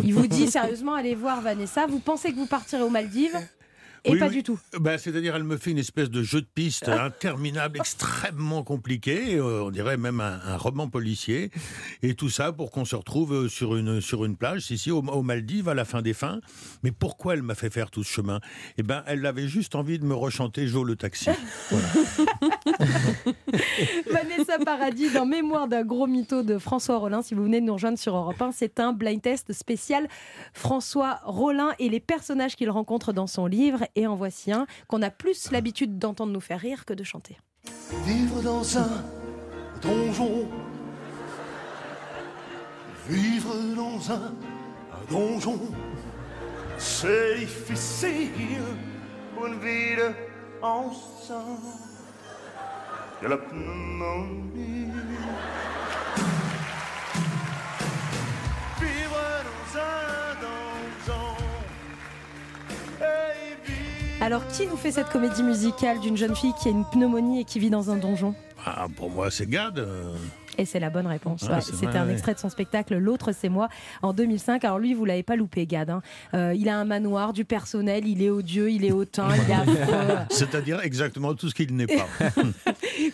Il 0.05 0.15
vous 0.15 0.27
dit 0.27 0.49
sérieusement, 0.49 0.95
allez 0.95 1.15
voir 1.15 1.41
Vanessa. 1.41 1.87
Vous 1.87 2.01
pensez 2.01 2.33
que 2.33 2.37
vous 2.37 2.47
partirez 2.47 2.83
aux 2.83 2.91
Maldives 2.91 3.37
Et 4.07 4.13
Oui, 4.13 4.19
pas 4.19 4.29
oui. 4.29 4.37
du 4.37 4.43
tout. 4.43 4.59
Ben, 4.81 4.99
C'est-à-dire, 4.99 5.37
elle 5.37 5.45
me 5.45 5.57
fait 5.57 5.71
une 5.73 5.79
espèce 5.79 6.11
de 6.11 6.23
jeu 6.23 6.41
de 6.41 6.47
piste 6.47 6.89
interminable, 6.89 7.79
extrêmement 7.79 8.63
compliqué, 8.63 9.35
euh, 9.37 9.65
on 9.65 9.71
dirait 9.71 9.97
même 9.97 10.21
un, 10.21 10.41
un 10.45 10.57
roman 10.57 10.89
policier, 10.89 11.51
et 12.03 12.15
tout 12.15 12.31
ça 12.31 12.53
pour 12.53 12.71
qu'on 12.71 12.85
se 12.85 12.95
retrouve 12.97 13.35
euh, 13.35 13.49
sur 13.49 13.77
une, 13.77 14.01
sur 14.01 14.25
une 14.25 14.37
plage, 14.37 14.71
ici, 14.71 14.91
aux, 14.91 14.99
aux 15.03 15.23
Maldives, 15.23 15.69
à 15.69 15.75
la 15.75 15.85
fin 15.85 16.03
des 16.03 16.15
fins. 16.15 16.41
Mais 16.83 16.93
pourquoi 16.93 17.35
elle 17.35 17.43
m'a 17.43 17.55
fait 17.55 17.71
faire 17.71 17.91
tout 17.91 18.05
ce 18.05 18.13
chemin? 18.13 18.41
Eh 18.79 18.83
ben, 18.83 19.03
elle 19.07 19.25
avait 19.27 19.49
juste 19.49 19.75
envie 19.75 19.99
de 19.99 20.05
me 20.05 20.15
rechanter 20.15 20.67
Joe 20.67 20.87
le 20.87 20.97
taxi. 20.97 21.31
Voilà. 21.71 21.87
Vanessa 24.11 24.59
Paradis 24.65 25.11
dans 25.11 25.27
Mémoire 25.27 25.69
d'un 25.69 25.83
gros 25.85 26.07
mytho 26.07 26.43
de 26.43 26.59
François 26.59 26.99
Rollin. 26.99 27.23
Si 27.23 27.35
vous 27.35 27.43
venez 27.45 27.61
de 27.61 27.67
nous 27.67 27.75
rejoindre 27.75 27.99
sur 27.99 28.15
Europe 28.17 28.41
1, 28.41 28.53
c'est 28.53 28.81
un 28.81 28.93
blind 28.93 29.21
test 29.21 29.53
spécial 29.53 30.09
François 30.53 31.21
Rollin 31.25 31.73
et 31.79 31.89
les 31.89 32.01
personnages 32.01 32.57
qu'il 32.57 32.71
rencontre 32.71 33.13
dans 33.13 33.27
son 33.27 33.47
livre. 33.47 33.85
Et 33.97 34.07
en 34.07 34.15
voici 34.15 34.53
un 34.53 34.67
qu'on 34.89 35.03
a 35.03 35.11
plus 35.11 35.51
l'habitude 35.51 35.99
d'entendre 35.99 36.33
nous 36.33 36.41
faire 36.41 36.61
rire 36.61 36.85
que 36.85 36.93
de 36.93 37.03
chanter. 37.03 37.39
Vivre 38.05 38.43
dans 38.43 38.79
un 38.79 39.05
donjon. 39.81 40.49
Vivre 43.09 43.55
dans 43.75 44.13
un 44.13 44.35
donjon. 45.11 45.61
C'est 46.77 47.39
difficile 47.39 48.61
pour 49.35 49.47
une 49.47 49.59
vie 49.61 49.97
de 49.97 50.13
ensemble. 50.63 51.61
De 53.23 53.29
la 53.29 53.39
pneumonie. 53.39 54.93
Alors, 64.27 64.45
qui 64.49 64.67
nous 64.67 64.77
fait 64.77 64.91
cette 64.91 65.09
comédie 65.09 65.45
musicale 65.45 66.01
d'une 66.01 66.17
jeune 66.17 66.35
fille 66.35 66.53
qui 66.61 66.67
a 66.67 66.73
une 66.73 66.85
pneumonie 66.85 67.43
et 67.43 67.45
qui 67.45 67.61
vit 67.61 67.71
dans 67.71 67.93
un 67.93 67.97
donjon? 67.97 68.35
Ah, 68.65 68.89
pour 68.97 69.09
moi, 69.09 69.31
c'est 69.31 69.49
Gad. 69.49 69.79
Et 70.59 70.65
c'est 70.65 70.81
la 70.81 70.91
bonne 70.91 71.07
réponse. 71.07 71.45
Ah, 71.49 71.55
Ouais, 71.57 71.61
C'était 71.61 71.87
un 71.99 72.07
ouais. 72.07 72.13
extrait 72.13 72.35
de 72.35 72.39
son 72.39 72.49
spectacle 72.49 72.97
L'autre, 72.97 73.33
c'est 73.33 73.49
moi, 73.49 73.69
en 74.03 74.13
2005. 74.13 74.65
Alors 74.65 74.79
lui, 74.79 74.95
vous 74.95 75.05
l'avez 75.05 75.23
pas 75.23 75.37
loupé, 75.37 75.67
Gad. 75.67 75.91
hein. 75.91 76.03
Euh, 76.35 76.55
il 76.57 76.69
a 76.69 76.77
un 76.79 76.85
manoir, 76.85 77.33
du 77.33 77.45
personnel, 77.45 78.07
il 78.07 78.23
est 78.23 78.31
odieux, 78.31 78.71
il 78.71 78.85
est 78.85 78.93
hautain, 78.93 79.29
il 79.35 79.53
affreux. 79.53 80.17
C'est-à-dire 80.31 80.81
exactement 80.81 81.35
tout 81.35 81.49
ce 81.51 81.55
qu'il 81.55 81.75
n'est 81.77 81.87
pas. 81.87 82.07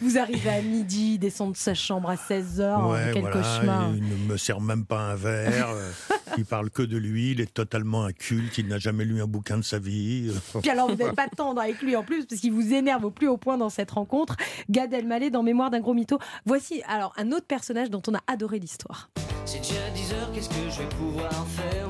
Vous 0.00 0.18
arrivez 0.18 0.50
à 0.50 0.62
midi, 0.62 1.12
il 1.14 1.18
descend 1.18 1.52
de 1.52 1.56
sa 1.56 1.74
chambre 1.74 2.10
à 2.10 2.14
16h. 2.16 2.90
Ouais, 2.90 3.10
quel 3.12 3.22
voilà, 3.22 3.36
cauchemar. 3.36 3.90
Il 3.94 4.02
ne 4.08 4.32
me 4.32 4.36
sert 4.36 4.60
même 4.60 4.84
pas 4.84 5.00
un 5.00 5.14
verre. 5.16 5.70
euh, 5.70 5.90
il 6.38 6.44
parle 6.44 6.70
que 6.70 6.82
de 6.82 6.96
lui. 6.96 7.32
Il 7.32 7.40
est 7.40 7.52
totalement 7.52 8.04
inculte. 8.04 8.58
Il 8.58 8.68
n'a 8.68 8.78
jamais 8.78 9.04
lu 9.04 9.20
un 9.22 9.26
bouquin 9.26 9.56
de 9.58 9.62
sa 9.62 9.78
vie. 9.78 10.30
Puis 10.60 10.70
alors, 10.70 10.88
vous 10.90 10.96
n'êtes 10.96 11.14
pas 11.16 11.28
tendre 11.28 11.60
avec 11.60 11.80
lui 11.82 11.96
en 11.96 12.02
plus, 12.02 12.24
parce 12.26 12.40
qu'il 12.40 12.52
vous 12.52 12.72
énerve 12.72 13.04
au 13.04 13.10
plus 13.10 13.28
haut 13.28 13.36
point 13.36 13.58
dans 13.58 13.70
cette 13.70 13.90
rencontre. 13.90 14.36
Gad 14.70 14.92
Elmaleh 14.92 15.30
dans 15.30 15.42
Mémoire 15.42 15.70
d'un 15.70 15.80
gros 15.80 15.94
mytho. 15.94 16.18
Voici 16.46 16.82
alors 16.88 17.12
un 17.16 17.31
autre 17.32 17.46
personnage 17.46 17.90
dont 17.90 18.02
on 18.08 18.14
a 18.14 18.20
adoré 18.26 18.58
l'histoire. 18.58 19.10
C'est 19.44 19.58
déjà 19.58 19.90
10 19.94 20.12
heures, 20.12 20.32
qu'est-ce 20.32 20.48
que 20.48 20.70
je 20.70 20.78
vais 20.82 20.88
pouvoir 20.96 21.30
faire 21.48 21.88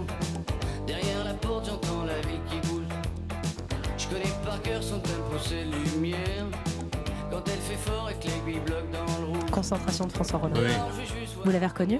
Derrière 0.87 1.25
la 1.25 1.35
porte, 1.35 1.67
j'entends 1.67 2.05
la 2.05 2.21
ville 2.23 2.41
qui 2.51 2.69
bouge. 2.69 2.83
Je 3.99 4.07
connais 4.09 4.33
par 4.45 4.61
cœur 4.63 4.83
son 4.83 4.99
tempo, 5.01 5.39
ses 5.43 5.65
lumières. 5.65 6.47
Quand 7.31 7.43
elle 7.47 7.61
fait 7.61 7.77
fort 7.91 8.11
et 8.11 8.15
que 8.15 8.29
l'aiguille 8.29 8.61
bloque 8.61 8.91
dans 8.91 9.21
le 9.21 9.27
rouge. 9.29 9.51
Concentration 9.51 10.07
de 10.07 10.13
François 10.13 10.39
Roland. 10.39 10.55
Oui. 10.57 11.03
Vous 11.45 11.51
l'avez 11.51 11.67
reconnu 11.67 11.99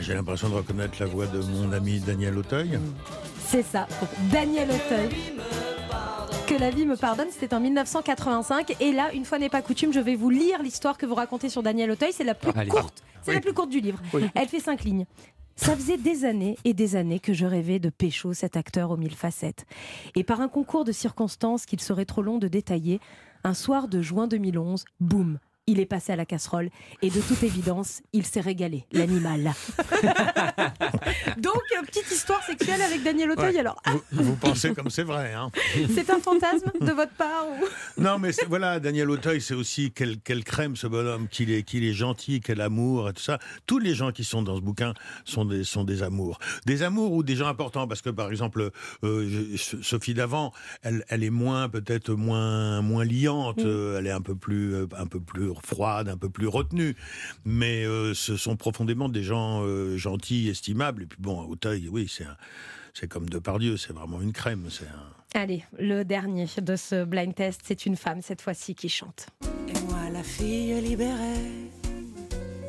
J'ai 0.00 0.14
l'impression 0.14 0.48
de 0.48 0.54
reconnaître 0.54 0.94
la 1.00 1.06
voix 1.06 1.26
de 1.26 1.40
mon 1.40 1.72
ami 1.72 2.00
Daniel 2.00 2.38
Auteuil. 2.38 2.78
C'est 3.46 3.62
ça, 3.62 3.86
Daniel 4.32 4.68
Auteuil. 4.70 5.10
Que 6.46 6.58
la 6.60 6.70
vie 6.70 6.84
me 6.84 6.96
pardonne, 6.96 7.28
c'était 7.30 7.54
en 7.54 7.60
1985. 7.60 8.76
Et 8.80 8.92
là, 8.92 9.12
une 9.14 9.24
fois 9.24 9.38
n'est 9.38 9.48
pas 9.48 9.62
coutume, 9.62 9.92
je 9.92 10.00
vais 10.00 10.14
vous 10.14 10.28
lire 10.30 10.62
l'histoire 10.62 10.98
que 10.98 11.06
vous 11.06 11.14
racontez 11.14 11.48
sur 11.48 11.62
Daniel 11.62 11.90
Auteuil. 11.90 12.12
C'est 12.12 12.24
la 12.24 12.34
plus 12.34 12.50
Allez. 12.54 12.68
courte. 12.70 13.02
C'est 13.22 13.30
Oui. 13.30 13.34
la 13.36 13.40
plus 13.40 13.54
courte 13.54 13.70
du 13.70 13.80
livre. 13.80 13.98
Oui. 14.12 14.24
Elle 14.34 14.48
fait 14.48 14.60
cinq 14.60 14.84
lignes. 14.84 15.06
Ça 15.56 15.74
faisait 15.74 15.96
des 15.96 16.24
années 16.24 16.56
et 16.64 16.74
des 16.74 16.96
années 16.96 17.20
que 17.20 17.32
je 17.32 17.46
rêvais 17.46 17.78
de 17.78 17.88
pécho 17.88 18.34
cet 18.34 18.56
acteur 18.56 18.90
aux 18.90 18.96
mille 18.96 19.14
facettes. 19.14 19.64
Et 20.16 20.24
par 20.24 20.40
un 20.40 20.48
concours 20.48 20.84
de 20.84 20.92
circonstances 20.92 21.64
qu'il 21.64 21.80
serait 21.80 22.04
trop 22.04 22.22
long 22.22 22.38
de 22.38 22.48
détailler, 22.48 23.00
un 23.44 23.54
soir 23.54 23.88
de 23.88 24.02
juin 24.02 24.26
2011, 24.26 24.84
boum, 25.00 25.38
il 25.66 25.80
est 25.80 25.86
passé 25.86 26.12
à 26.12 26.16
la 26.16 26.26
casserole. 26.26 26.70
Et 27.02 27.10
de 27.10 27.20
toute 27.20 27.42
évidence, 27.42 28.02
il 28.12 28.24
s'est 28.26 28.40
régalé, 28.40 28.84
l'animal. 28.92 29.52
Donc, 31.38 31.60
euh, 31.78 31.82
petite 31.86 32.10
histoire 32.10 32.42
sexuelle 32.42 32.80
avec 32.82 33.02
Daniel 33.02 33.30
Auteuil. 33.30 33.54
Ouais. 33.54 33.60
Alors, 33.60 33.82
Vous, 34.12 34.24
vous 34.24 34.36
pensez 34.36 34.74
comme 34.74 34.90
c'est 34.90 35.02
vrai. 35.02 35.32
Hein 35.34 35.50
c'est 35.94 36.10
un 36.10 36.20
fantasme 36.20 36.70
de 36.80 36.92
votre 36.92 37.12
part 37.14 37.46
ou... 37.48 38.00
non, 38.02 38.18
mais 38.18 38.30
voilà, 38.48 38.80
Daniel 38.80 39.10
Auteuil, 39.10 39.40
c'est 39.40 39.54
aussi 39.54 39.90
quelle, 39.92 40.18
quelle 40.20 40.44
crème 40.44 40.76
ce 40.76 40.86
bonhomme, 40.86 41.28
qu'il 41.28 41.50
est, 41.50 41.62
qu'il 41.62 41.84
est 41.84 41.92
gentil, 41.94 42.40
quel 42.40 42.60
amour 42.60 43.08
et 43.08 43.12
tout 43.12 43.22
ça. 43.22 43.38
Tous 43.66 43.78
les 43.78 43.94
gens 43.94 44.12
qui 44.12 44.24
sont 44.24 44.42
dans 44.42 44.56
ce 44.56 44.60
bouquin 44.60 44.94
sont 45.24 45.44
des, 45.44 45.64
sont 45.64 45.84
des 45.84 46.02
amours. 46.02 46.38
Des 46.66 46.82
amours 46.82 47.12
ou 47.12 47.22
des 47.22 47.36
gens 47.36 47.46
importants, 47.46 47.88
parce 47.88 48.02
que 48.02 48.10
par 48.10 48.30
exemple, 48.30 48.70
euh, 49.02 49.48
je- 49.54 49.80
Sophie 49.82 50.14
Davant, 50.14 50.52
elle, 50.82 51.04
elle 51.08 51.24
est 51.24 51.30
moins, 51.30 51.68
peut-être 51.68 52.10
moins, 52.12 52.82
moins 52.82 53.04
liante, 53.04 53.60
euh, 53.60 53.98
elle 53.98 54.06
est 54.06 54.10
un 54.12 54.20
peu 54.20 54.34
plus, 54.34 54.76
un 54.96 55.06
peu 55.06 55.20
plus 55.20 55.53
froide, 55.62 56.08
un 56.08 56.16
peu 56.16 56.28
plus 56.30 56.46
retenue. 56.48 56.96
Mais 57.44 57.84
euh, 57.84 58.14
ce 58.14 58.36
sont 58.36 58.56
profondément 58.56 59.08
des 59.08 59.22
gens 59.22 59.62
euh, 59.64 59.96
gentils, 59.96 60.48
estimables. 60.48 61.02
Et 61.02 61.06
puis 61.06 61.18
bon, 61.20 61.42
Auteuil, 61.44 61.88
oui, 61.88 62.06
c'est 62.10 62.24
un- 62.24 62.36
c'est 62.92 63.08
comme 63.08 63.28
Depardieu, 63.28 63.76
c'est 63.76 63.92
vraiment 63.92 64.20
une 64.20 64.32
crème. 64.32 64.66
C'est 64.70 64.86
un... 64.86 65.40
Allez, 65.40 65.64
le 65.80 66.04
dernier 66.04 66.46
de 66.62 66.76
ce 66.76 67.04
blind 67.04 67.34
test, 67.34 67.62
c'est 67.64 67.86
une 67.86 67.96
femme 67.96 68.22
cette 68.22 68.40
fois-ci 68.40 68.74
qui 68.76 68.88
chante. 68.88 69.26
Et 69.68 69.78
moi, 69.88 70.08
la 70.12 70.22
fille 70.22 70.80
libérée, 70.80 71.70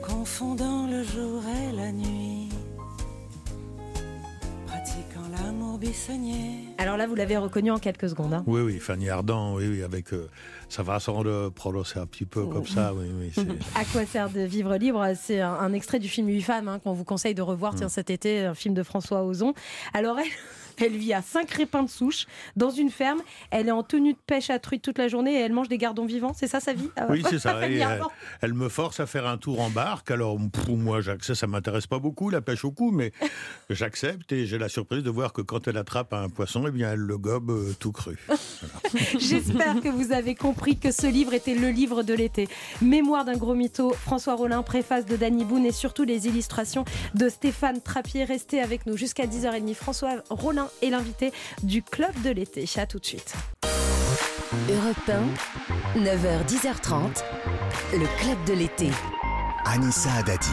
confondant 0.02 0.88
le 0.88 1.04
jour 1.04 1.44
et 1.46 1.76
la 1.76 1.92
nuit. 1.92 2.45
Alors 6.78 6.98
là, 6.98 7.08
vous 7.08 7.16
l'avez 7.16 7.38
reconnu 7.38 7.72
en 7.72 7.78
quelques 7.78 8.10
secondes. 8.10 8.34
hein. 8.34 8.44
Oui, 8.48 8.62
oui, 8.62 8.80
Fanny 8.80 9.10
Ardant, 9.10 9.56
oui, 9.56 9.68
oui, 9.68 9.84
avec 9.84 10.14
euh, 10.14 10.30
sa 10.70 10.84
façon 10.84 11.24
de 11.24 11.50
prononcer 11.50 12.00
un 12.00 12.06
petit 12.06 12.26
peu 12.26 12.46
comme 12.46 12.66
ça, 12.66 12.94
oui, 12.94 13.08
oui. 13.20 13.46
À 13.76 13.84
quoi 13.86 14.06
sert 14.06 14.30
de 14.30 14.42
vivre 14.42 14.76
libre? 14.78 15.06
C'est 15.16 15.42
un, 15.42 15.52
un 15.54 15.74
extrait 15.74 16.00
du 16.00 16.08
film 16.08 16.28
Huit 16.28 16.42
femmes 16.42 16.68
hein, 16.68 16.80
qu'on 16.80 16.94
vous 16.94 17.04
conseille 17.06 17.34
de 17.36 17.42
revoir 17.42 17.74
Mm. 17.74 17.78
tiens, 17.78 17.90
cet 17.90 18.10
été, 18.10 18.46
un 18.46 18.54
film 18.54 18.74
de 18.74 18.84
François 18.84 19.24
Ozon. 19.24 19.54
Alors 19.94 20.18
elle, 20.20 20.26
elle 20.82 20.96
vit 20.96 21.14
à 21.14 21.22
Saint-Crépin 21.22 21.84
de 21.84 21.90
Souche, 21.90 22.26
dans 22.56 22.70
une 22.70 22.90
ferme. 22.90 23.22
Elle 23.52 23.68
est 23.68 23.72
en 23.72 23.84
tenue 23.84 24.14
de 24.14 24.20
pêche 24.26 24.50
à 24.50 24.60
truite 24.60 24.82
toute 24.82 24.98
la 24.98 25.08
journée 25.08 25.34
et 25.36 25.40
elle 25.40 25.54
mange 25.54 25.70
des 25.70 25.78
gardons 25.78 26.06
vivants. 26.06 26.34
C'est 26.36 26.48
ça 26.48 26.60
sa 26.60 26.74
vie 26.74 26.90
Ah, 26.96 27.08
Oui, 27.10 27.24
c'est 27.30 27.40
ça. 27.40 27.56
Euh, 27.58 27.82
Ardant. 27.82 28.12
elle 28.42 28.54
me 28.54 28.70
force 28.70 29.00
à 29.00 29.06
faire 29.06 29.28
un 29.28 29.38
tour 29.38 29.60
en 29.62 29.70
barque. 29.70 30.12
Alors, 30.12 30.38
pour 30.52 30.78
moi, 30.78 31.02
j'accepte. 31.02 31.38
Ça 31.40 31.48
m'intéresse 31.48 31.88
pas 31.88 32.00
beaucoup, 32.00 32.30
la 32.30 32.42
pêche 32.42 32.64
au 32.66 32.72
cou, 32.72 32.92
mais 32.92 33.12
j'accepte 33.70 34.32
et 34.32 34.46
j'ai 34.46 34.58
la 34.58 34.70
surprise 34.70 35.04
de 35.04 35.10
voir 35.10 35.34
que 35.34 35.42
quand 35.42 35.68
elle 35.68 35.78
attrape 35.78 36.14
un 36.14 36.30
poisson, 36.30 36.66
eh 36.68 36.72
bien, 36.72 36.94
elle 36.94 37.00
le 37.00 37.18
gobe 37.18 37.52
euh, 37.52 37.74
tout 37.80 37.92
cru. 37.92 38.18
J'espère 39.20 39.82
que 39.82 39.90
vous 39.90 40.12
avez 40.12 40.36
compris 40.36 40.78
que 40.78 40.92
ce 40.92 41.08
livre 41.08 41.34
était 41.34 41.56
le 41.56 41.70
livre 41.70 42.04
de 42.04 42.14
l'été. 42.14 42.48
Mémoire 42.82 43.26
d'un 43.26 43.38
gros 43.38 43.56
mytho, 43.56 43.92
François 43.94 44.36
Rollin, 44.36 44.64
préface 44.64 45.06
de 45.06 45.16
Danny 45.16 45.44
Boone 45.46 45.66
et 45.66 45.72
surtout 45.72 46.04
les 46.04 46.28
illustrations 46.28 46.86
de 47.14 47.30
Stéphane 47.30 47.82
Trappier. 47.82 48.24
Restez 48.24 48.62
avec 48.62 48.86
nous 48.86 48.98
jusqu'à 48.98 49.26
10h30. 49.26 49.74
François 49.74 50.24
Rollin 50.30 50.65
est 50.82 50.90
l'invité 50.90 51.32
du 51.64 51.82
Club 51.84 52.12
de 52.24 52.30
l'été. 52.30 52.66
À 52.78 52.86
tout 52.86 53.00
de 53.00 53.06
suite. 53.06 53.34
Europe 54.70 55.10
1, 55.96 56.00
9h, 56.00 56.46
10h30, 56.48 57.24
le 57.94 58.20
club 58.20 58.44
de 58.46 58.54
l'été. 58.54 58.90
Anissa 59.66 60.12
Adadi. 60.14 60.52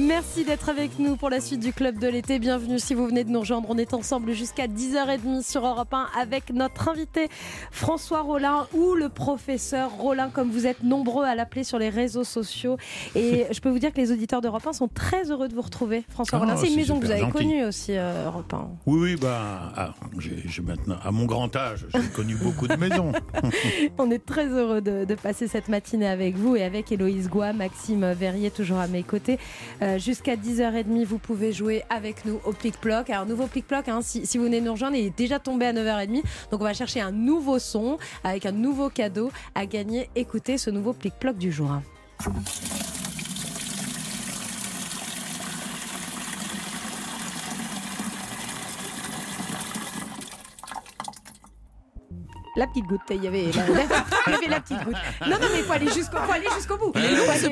Merci 0.00 0.44
d'être 0.44 0.70
avec 0.70 0.98
nous 0.98 1.16
pour 1.16 1.28
la 1.28 1.40
suite 1.40 1.60
du 1.60 1.74
Club 1.74 1.98
de 1.98 2.08
l'été. 2.08 2.38
Bienvenue 2.38 2.78
si 2.78 2.94
vous 2.94 3.06
venez 3.06 3.22
de 3.22 3.28
nous 3.28 3.40
rejoindre. 3.40 3.68
On 3.68 3.76
est 3.76 3.92
ensemble 3.92 4.32
jusqu'à 4.32 4.66
10h30 4.66 5.42
sur 5.42 5.66
Europe 5.66 5.92
1 5.92 6.08
avec 6.18 6.54
notre 6.54 6.88
invité 6.88 7.28
François 7.70 8.22
Rollin 8.22 8.66
ou 8.72 8.94
le 8.94 9.10
professeur 9.10 9.90
Rollin, 9.90 10.30
comme 10.30 10.50
vous 10.50 10.66
êtes 10.66 10.82
nombreux 10.82 11.24
à 11.26 11.34
l'appeler 11.34 11.64
sur 11.64 11.78
les 11.78 11.90
réseaux 11.90 12.24
sociaux. 12.24 12.78
Et 13.14 13.44
je 13.52 13.60
peux 13.60 13.68
vous 13.68 13.78
dire 13.78 13.92
que 13.92 14.00
les 14.00 14.10
auditeurs 14.10 14.40
d'Europe 14.40 14.66
1 14.66 14.72
sont 14.72 14.88
très 14.88 15.30
heureux 15.30 15.48
de 15.48 15.54
vous 15.54 15.60
retrouver, 15.60 16.02
François 16.08 16.38
Ah, 16.38 16.44
Rollin. 16.46 16.56
C'est 16.56 16.68
une 16.68 16.76
maison 16.76 16.98
que 16.98 17.04
vous 17.04 17.10
avez 17.10 17.20
gentil. 17.20 17.32
connue 17.32 17.64
aussi, 17.66 17.92
euh, 17.94 18.24
Europe 18.24 18.54
1. 18.54 18.68
Oui, 18.86 19.00
oui, 19.02 19.16
bah, 19.20 19.72
ah, 19.76 19.94
maintenant, 20.62 20.96
à 21.04 21.10
mon 21.10 21.26
grand 21.26 21.54
âge, 21.54 21.86
j'ai 21.92 22.08
connu 22.14 22.36
beaucoup 22.36 22.66
de 22.66 22.76
maisons. 22.76 23.12
On 23.98 24.10
est 24.10 24.24
très 24.24 24.46
heureux 24.46 24.80
de, 24.80 25.04
de 25.04 25.14
passer 25.14 25.46
cette 25.46 25.68
matinée 25.68 26.08
avec 26.08 26.36
vous 26.36 26.56
et 26.56 26.62
avec 26.62 26.90
Héloïse 26.90 27.28
Goua, 27.28 27.52
Maxime 27.52 28.12
Verrier 28.12 28.50
toujours 28.50 28.78
à 28.78 28.86
mes 28.86 29.02
côtés. 29.02 29.38
Euh, 29.82 29.89
Jusqu'à 29.98 30.36
10h30, 30.36 31.04
vous 31.04 31.18
pouvez 31.18 31.52
jouer 31.52 31.82
avec 31.90 32.24
nous 32.24 32.40
au 32.44 32.52
plic-ploc. 32.52 33.10
Alors, 33.10 33.26
nouveau 33.26 33.46
plic-ploc, 33.46 33.88
hein, 33.88 34.00
si, 34.02 34.26
si 34.26 34.38
vous 34.38 34.44
venez 34.44 34.60
nous 34.60 34.72
rejoindre, 34.72 34.96
il 34.96 35.06
est 35.06 35.16
déjà 35.16 35.38
tombé 35.38 35.66
à 35.66 35.72
9h30. 35.72 36.22
Donc, 36.50 36.60
on 36.60 36.64
va 36.64 36.74
chercher 36.74 37.00
un 37.00 37.12
nouveau 37.12 37.58
son 37.58 37.98
avec 38.24 38.46
un 38.46 38.52
nouveau 38.52 38.90
cadeau 38.90 39.30
à 39.54 39.66
gagner. 39.66 40.10
Écoutez 40.14 40.58
ce 40.58 40.70
nouveau 40.70 40.92
plic-ploc 40.92 41.36
du 41.36 41.52
jour. 41.52 41.70
La 52.56 52.66
petite 52.66 52.86
goutte, 52.86 53.00
il 53.10 53.22
y 53.22 53.28
avait 53.28 53.44
la, 53.44 53.64
il 54.26 54.32
y 54.32 54.34
avait 54.36 54.48
la 54.48 54.60
petite 54.60 54.82
goutte. 54.84 54.96
Non, 55.22 55.36
non, 55.40 55.46
mais 55.52 55.58
il 55.58 55.64
faut 55.64 55.72
aller 55.72 55.86
jusqu'au 55.90 56.76
bout. 56.76 56.92
Il 56.96 57.04
est 57.04 57.16
long, 57.16 57.24
ce. 57.34 57.46
Et 57.46 57.50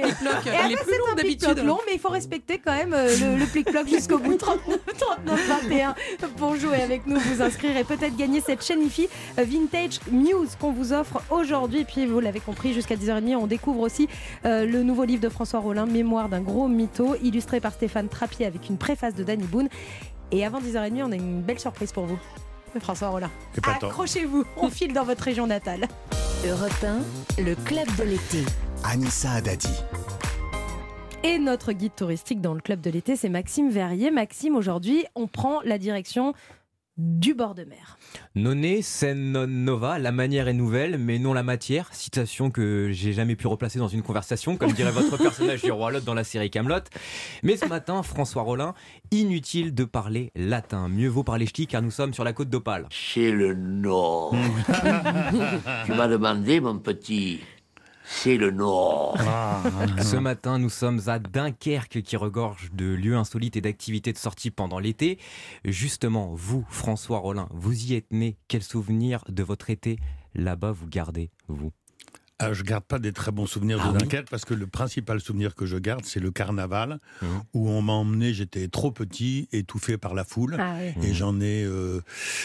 Il 0.66 0.72
est 0.72 0.76
plus 0.84 0.98
long 0.98 1.14
d'habitude. 1.16 1.64
long, 1.64 1.78
mais 1.86 1.94
il 1.94 2.00
faut 2.00 2.08
respecter 2.08 2.58
quand 2.58 2.74
même 2.74 2.92
euh, 2.92 3.08
le, 3.16 3.38
le 3.38 3.46
plic-ploc 3.46 3.86
jusqu'au 3.88 4.18
bout. 4.18 4.36
39, 4.36 4.78
39, 4.98 5.48
21 5.68 5.94
pour 6.36 6.56
jouer 6.56 6.82
avec 6.82 7.06
nous, 7.06 7.18
vous 7.18 7.42
inscrire 7.42 7.76
et 7.76 7.84
peut-être 7.84 8.16
gagner 8.16 8.40
cette 8.40 8.64
chaîne 8.64 8.82
IFI 8.82 9.08
euh, 9.38 9.44
Vintage 9.44 10.00
News 10.10 10.46
qu'on 10.60 10.72
vous 10.72 10.92
offre 10.92 11.22
aujourd'hui. 11.30 11.84
Puis 11.84 12.06
vous 12.06 12.20
l'avez 12.20 12.40
compris, 12.40 12.74
jusqu'à 12.74 12.96
10h30, 12.96 13.36
on 13.36 13.46
découvre 13.46 13.80
aussi 13.80 14.08
euh, 14.44 14.66
le 14.66 14.82
nouveau 14.82 15.04
livre 15.04 15.22
de 15.22 15.28
François 15.28 15.60
Rollin, 15.60 15.86
Mémoire 15.86 16.28
d'un 16.28 16.40
gros 16.40 16.66
mytho, 16.68 17.14
illustré 17.22 17.60
par 17.60 17.72
Stéphane 17.72 18.08
Trappier 18.08 18.46
avec 18.46 18.68
une 18.68 18.78
préface 18.78 19.14
de 19.14 19.22
Danny 19.22 19.44
Boone. 19.44 19.68
Et 20.32 20.44
avant 20.44 20.60
10h30, 20.60 21.02
on 21.04 21.12
a 21.12 21.16
une 21.16 21.40
belle 21.40 21.58
surprise 21.60 21.92
pour 21.92 22.04
vous. 22.04 22.18
François 22.80 23.08
Rollin. 23.08 23.30
Accrochez-vous, 23.62 24.44
on 24.56 24.68
file 24.68 24.92
dans 24.92 25.04
votre 25.04 25.22
région 25.24 25.46
natale. 25.46 25.88
Europe 26.46 26.84
1, 27.38 27.42
le 27.42 27.54
club 27.54 27.86
de 27.96 28.04
l'été. 28.04 28.44
Anissa 28.84 29.32
Adadi. 29.32 29.82
Et 31.24 31.38
notre 31.38 31.72
guide 31.72 31.94
touristique 31.96 32.40
dans 32.40 32.54
le 32.54 32.60
club 32.60 32.80
de 32.80 32.90
l'été, 32.90 33.16
c'est 33.16 33.28
Maxime 33.28 33.70
Verrier. 33.70 34.12
Maxime, 34.12 34.54
aujourd'hui, 34.54 35.04
on 35.16 35.26
prend 35.26 35.60
la 35.62 35.76
direction 35.76 36.32
du 36.98 37.34
bord 37.34 37.54
de 37.54 37.64
mer. 37.64 37.96
Nonne, 38.34 38.82
sen 38.82 39.32
non 39.32 39.46
nova, 39.46 39.98
la 39.98 40.12
manière 40.12 40.48
est 40.48 40.52
nouvelle, 40.52 40.98
mais 40.98 41.18
non 41.18 41.32
la 41.32 41.44
matière. 41.44 41.88
Citation 41.92 42.50
que 42.50 42.90
j'ai 42.92 43.12
jamais 43.12 43.36
pu 43.36 43.46
replacer 43.46 43.78
dans 43.78 43.88
une 43.88 44.02
conversation, 44.02 44.56
comme 44.56 44.72
dirait 44.72 44.90
votre 44.90 45.16
personnage 45.22 45.62
du 45.62 45.70
roi 45.70 45.92
Lot 45.92 46.04
dans 46.04 46.14
la 46.14 46.24
série 46.24 46.50
Camelot. 46.50 46.80
Mais 47.42 47.56
ce 47.56 47.66
matin, 47.66 48.02
François 48.02 48.42
Rollin, 48.42 48.74
inutile 49.12 49.74
de 49.74 49.84
parler 49.84 50.32
latin. 50.34 50.88
Mieux 50.88 51.08
vaut 51.08 51.24
parler 51.24 51.46
ch'ti 51.46 51.66
car 51.66 51.82
nous 51.82 51.92
sommes 51.92 52.12
sur 52.12 52.24
la 52.24 52.32
côte 52.32 52.50
d'Opale. 52.50 52.88
C'est 52.90 53.30
le 53.30 53.54
nord. 53.54 54.34
tu 55.86 55.92
m'as 55.92 56.08
demandé, 56.08 56.60
mon 56.60 56.78
petit. 56.78 57.40
C'est 58.10 58.38
le 58.38 58.50
nord. 58.50 59.18
Ce 60.02 60.16
matin, 60.16 60.58
nous 60.58 60.70
sommes 60.70 61.00
à 61.06 61.18
Dunkerque 61.18 62.02
qui 62.02 62.16
regorge 62.16 62.70
de 62.72 62.86
lieux 62.86 63.16
insolites 63.16 63.56
et 63.56 63.60
d'activités 63.60 64.12
de 64.12 64.18
sortie 64.18 64.50
pendant 64.50 64.78
l'été. 64.78 65.18
Justement, 65.64 66.32
vous, 66.34 66.64
François 66.70 67.18
Rollin, 67.18 67.48
vous 67.52 67.84
y 67.84 67.94
êtes 67.94 68.10
né. 68.10 68.38
Quel 68.48 68.62
souvenir 68.62 69.22
de 69.28 69.42
votre 69.42 69.70
été 69.70 69.98
là-bas 70.34 70.72
vous 70.72 70.88
gardez, 70.88 71.30
vous? 71.48 71.70
Ah, 72.38 72.52
je 72.52 72.62
garde 72.62 72.84
pas 72.84 72.98
des 72.98 73.12
très 73.12 73.32
bons 73.32 73.46
souvenirs 73.46 73.78
Ah 73.82 73.88
de 73.88 73.92
oui 73.94 73.98
Dunkerque 73.98 74.28
parce 74.30 74.44
que 74.44 74.54
le 74.54 74.66
principal 74.66 75.20
souvenir 75.20 75.54
que 75.54 75.66
je 75.66 75.76
garde, 75.76 76.04
c'est 76.04 76.20
le 76.20 76.30
carnaval 76.30 76.98
Mmh. 77.20 77.26
où 77.54 77.68
on 77.68 77.82
m'a 77.82 77.92
emmené, 77.94 78.32
j'étais 78.32 78.68
trop 78.68 78.90
petit, 78.92 79.48
étouffé 79.52 79.98
par 79.98 80.14
la 80.14 80.24
foule, 80.24 80.56
Ah 80.58 80.76
oui. 80.80 81.06
et 81.06 81.10
Mmh. 81.10 81.14
j'en 81.14 81.40
ai, 81.40 81.64
euh, 81.64 82.00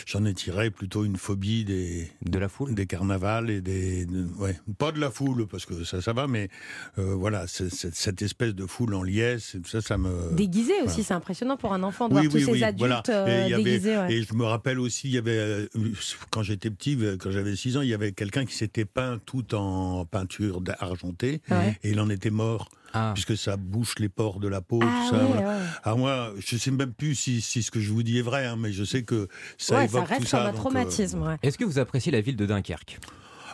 j'en 0.06 0.26
ai 0.26 0.34
tiré 0.34 0.72
plutôt 0.72 1.06
une 1.06 1.18
phobie 1.18 1.64
des 1.66 2.10
de 2.26 2.40
la 2.40 2.50
foule, 2.50 2.74
des 2.74 2.86
carnavals 2.88 3.50
et 3.50 3.62
des, 3.62 4.06
de- 4.06 4.26
ouais, 4.40 4.60
pas 4.78 4.92
de 4.92 5.00
la 5.00 5.12
foule 5.12 5.48
parce 5.48 5.66
que 5.66 5.84
ça, 5.84 6.02
ça 6.02 6.14
va, 6.14 6.28
mais 6.28 6.50
euh, 6.98 7.14
voilà, 7.16 7.46
cette 7.48 8.22
espèce 8.22 8.56
de 8.56 8.66
foule 8.66 8.94
en 8.96 9.04
liesse, 9.04 9.58
ça, 9.66 9.82
ça 9.82 9.98
me 9.98 10.34
Déguisé 10.34 10.74
aussi, 10.74 10.86
Voilà. 10.86 11.04
c'est 11.04 11.14
impressionnant 11.14 11.58
pour 11.58 11.74
un 11.74 11.84
enfant 11.84 12.08
de 12.08 12.14
voir 12.14 12.24
tous 12.26 12.40
ces 12.40 12.64
adultes 12.64 12.80
voilà. 12.80 13.04
euh, 13.10 13.28
Et 13.28 13.46
il 13.48 13.52
y 13.52 13.54
avait- 13.54 13.64
déguisés. 13.64 13.98
ouais. 13.98 14.14
Et 14.14 14.24
je 14.24 14.34
me 14.34 14.44
rappelle 14.46 14.80
aussi, 14.80 15.08
il 15.08 15.14
y 15.14 15.18
avait, 15.18 15.38
euh, 15.38 15.68
quand 16.32 16.42
j'étais 16.44 16.72
petit, 16.72 16.98
euh, 17.00 17.18
quand 17.18 17.30
j'avais 17.32 17.56
6 17.56 17.78
ans, 17.78 17.82
il 17.82 17.90
y 17.90 17.94
avait 17.94 18.12
quelqu'un 18.12 18.46
qui 18.46 18.56
s'était 18.56 18.86
peint 18.86 19.20
tout 19.26 19.54
en 19.54 19.83
peinture 20.10 20.62
argentée, 20.80 21.42
Ouais. 21.50 21.78
et 21.84 21.92
il 21.92 22.00
en 22.00 22.10
était 22.10 22.30
mort. 22.32 22.70
Puisque 23.16 23.36
ça 23.36 23.58
bouche 23.58 23.96
les 23.98 24.08
pores 24.08 24.40
de 24.40 24.48
la 24.48 24.62
peau, 24.62 24.80
Ah 24.84 24.86
tout 25.10 25.16
ça. 25.16 25.24
ouais, 25.24 25.28
voilà. 25.32 25.48
ouais. 25.48 25.64
Alors 25.84 25.98
moi, 25.98 26.32
je 26.38 26.58
sais 26.58 26.70
même 26.70 26.94
plus 26.94 27.16
si, 27.16 27.42
si 27.42 27.64
ce 27.64 27.72
que 27.72 27.80
je 27.80 27.92
vous 27.92 28.04
dis 28.04 28.20
est 28.20 28.22
vrai, 28.22 28.46
hein, 28.46 28.56
mais 28.56 28.72
je 28.72 28.84
sais 28.84 29.02
que 29.02 29.28
ça 29.58 29.74
Ouais, 29.78 29.88
ça 29.88 29.98
évoque 29.98 30.08
reste 30.10 30.22
tout 30.22 30.28
ça. 30.28 30.46
un 30.46 30.50
euh, 30.50 30.54
traumatisme. 30.54 31.24
ouais. 31.24 31.38
Est-ce 31.42 31.58
que 31.58 31.66
vous 31.66 31.80
appréciez 31.80 32.12
la 32.12 32.22
ville 32.22 32.36
de 32.36 32.46
Dunkerque? 32.46 33.00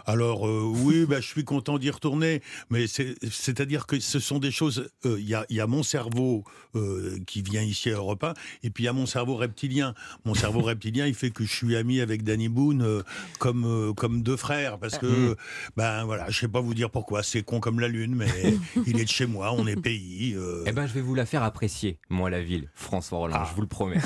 Alors 0.10 0.47
euh, 0.47 0.62
oui, 0.84 1.05
bah, 1.10 1.20
je 1.22 1.28
suis 1.28 1.43
content 1.43 1.78
d'y 1.78 1.89
retourner, 1.89 2.41
mais 2.70 2.88
c'est- 2.88 3.16
c'est-à-dire 3.32 3.86
que 3.88 3.99
ce 3.99 4.20
sont 4.20 4.39
des 4.39 4.51
choses. 4.51 4.89
euh, 5.05 5.18
Il 5.20 5.28
y, 5.28 5.34
a, 5.36 5.45
il 5.49 5.55
y 5.57 5.62
a 5.62 5.68
mon 5.68 5.84
cerveau 5.84 6.43
euh, 6.76 7.18
qui 7.28 7.41
vient 7.41 7.62
ici 7.62 7.89
à 7.89 7.93
Europe 7.95 8.24
1, 8.24 8.34
et 8.64 8.70
puis 8.70 8.84
il 8.84 8.86
y 8.86 8.89
a 8.89 8.93
mon 8.93 9.05
cerveau 9.05 9.36
reptilien. 9.36 9.93
Mon 10.26 10.34
cerveau 10.34 10.62
reptilien, 10.72 11.05
il 11.07 11.14
fait 11.16 11.30
que 11.32 11.43
je 11.45 11.53
suis 11.53 11.76
ami 11.76 11.99
avec 12.01 12.24
Danny 12.24 12.49
Boone 12.49 12.82
euh, 12.82 13.01
comme 13.39 13.66
euh, 13.66 13.93
comme 13.93 14.22
deux 14.24 14.38
frères, 14.38 14.78
parce 14.80 14.97
que 14.97 15.07
Mm. 15.32 15.36
ben 15.78 16.05
voilà, 16.05 16.30
je 16.30 16.39
sais 16.39 16.47
pas 16.47 16.62
vous 16.62 16.74
dire 16.74 16.89
pourquoi. 16.91 17.24
C'est 17.24 17.43
con 17.43 17.60
comme 17.60 17.80
la 17.80 17.88
lune, 17.88 18.16
mais 18.16 18.28
il 18.88 18.99
est 18.99 19.03
de 19.05 19.10
chez 19.10 19.26
moi, 19.26 19.51
on 19.53 19.66
est 19.68 19.76
pays. 19.82 20.34
euh, 20.36 20.64
Eh 20.68 20.72
ben, 20.72 20.86
je 20.88 20.93
vais 20.93 21.01
vous 21.01 21.16
la 21.16 21.26
faire 21.26 21.43
apprécier, 21.43 21.99
moi, 22.10 22.30
la 22.30 22.41
ville, 22.41 22.70
François 22.76 23.18
Rollin, 23.20 23.36
Ah. 23.39 23.47
je 23.49 23.55
vous 23.55 23.62
le 23.62 23.68
promets. 23.68 23.97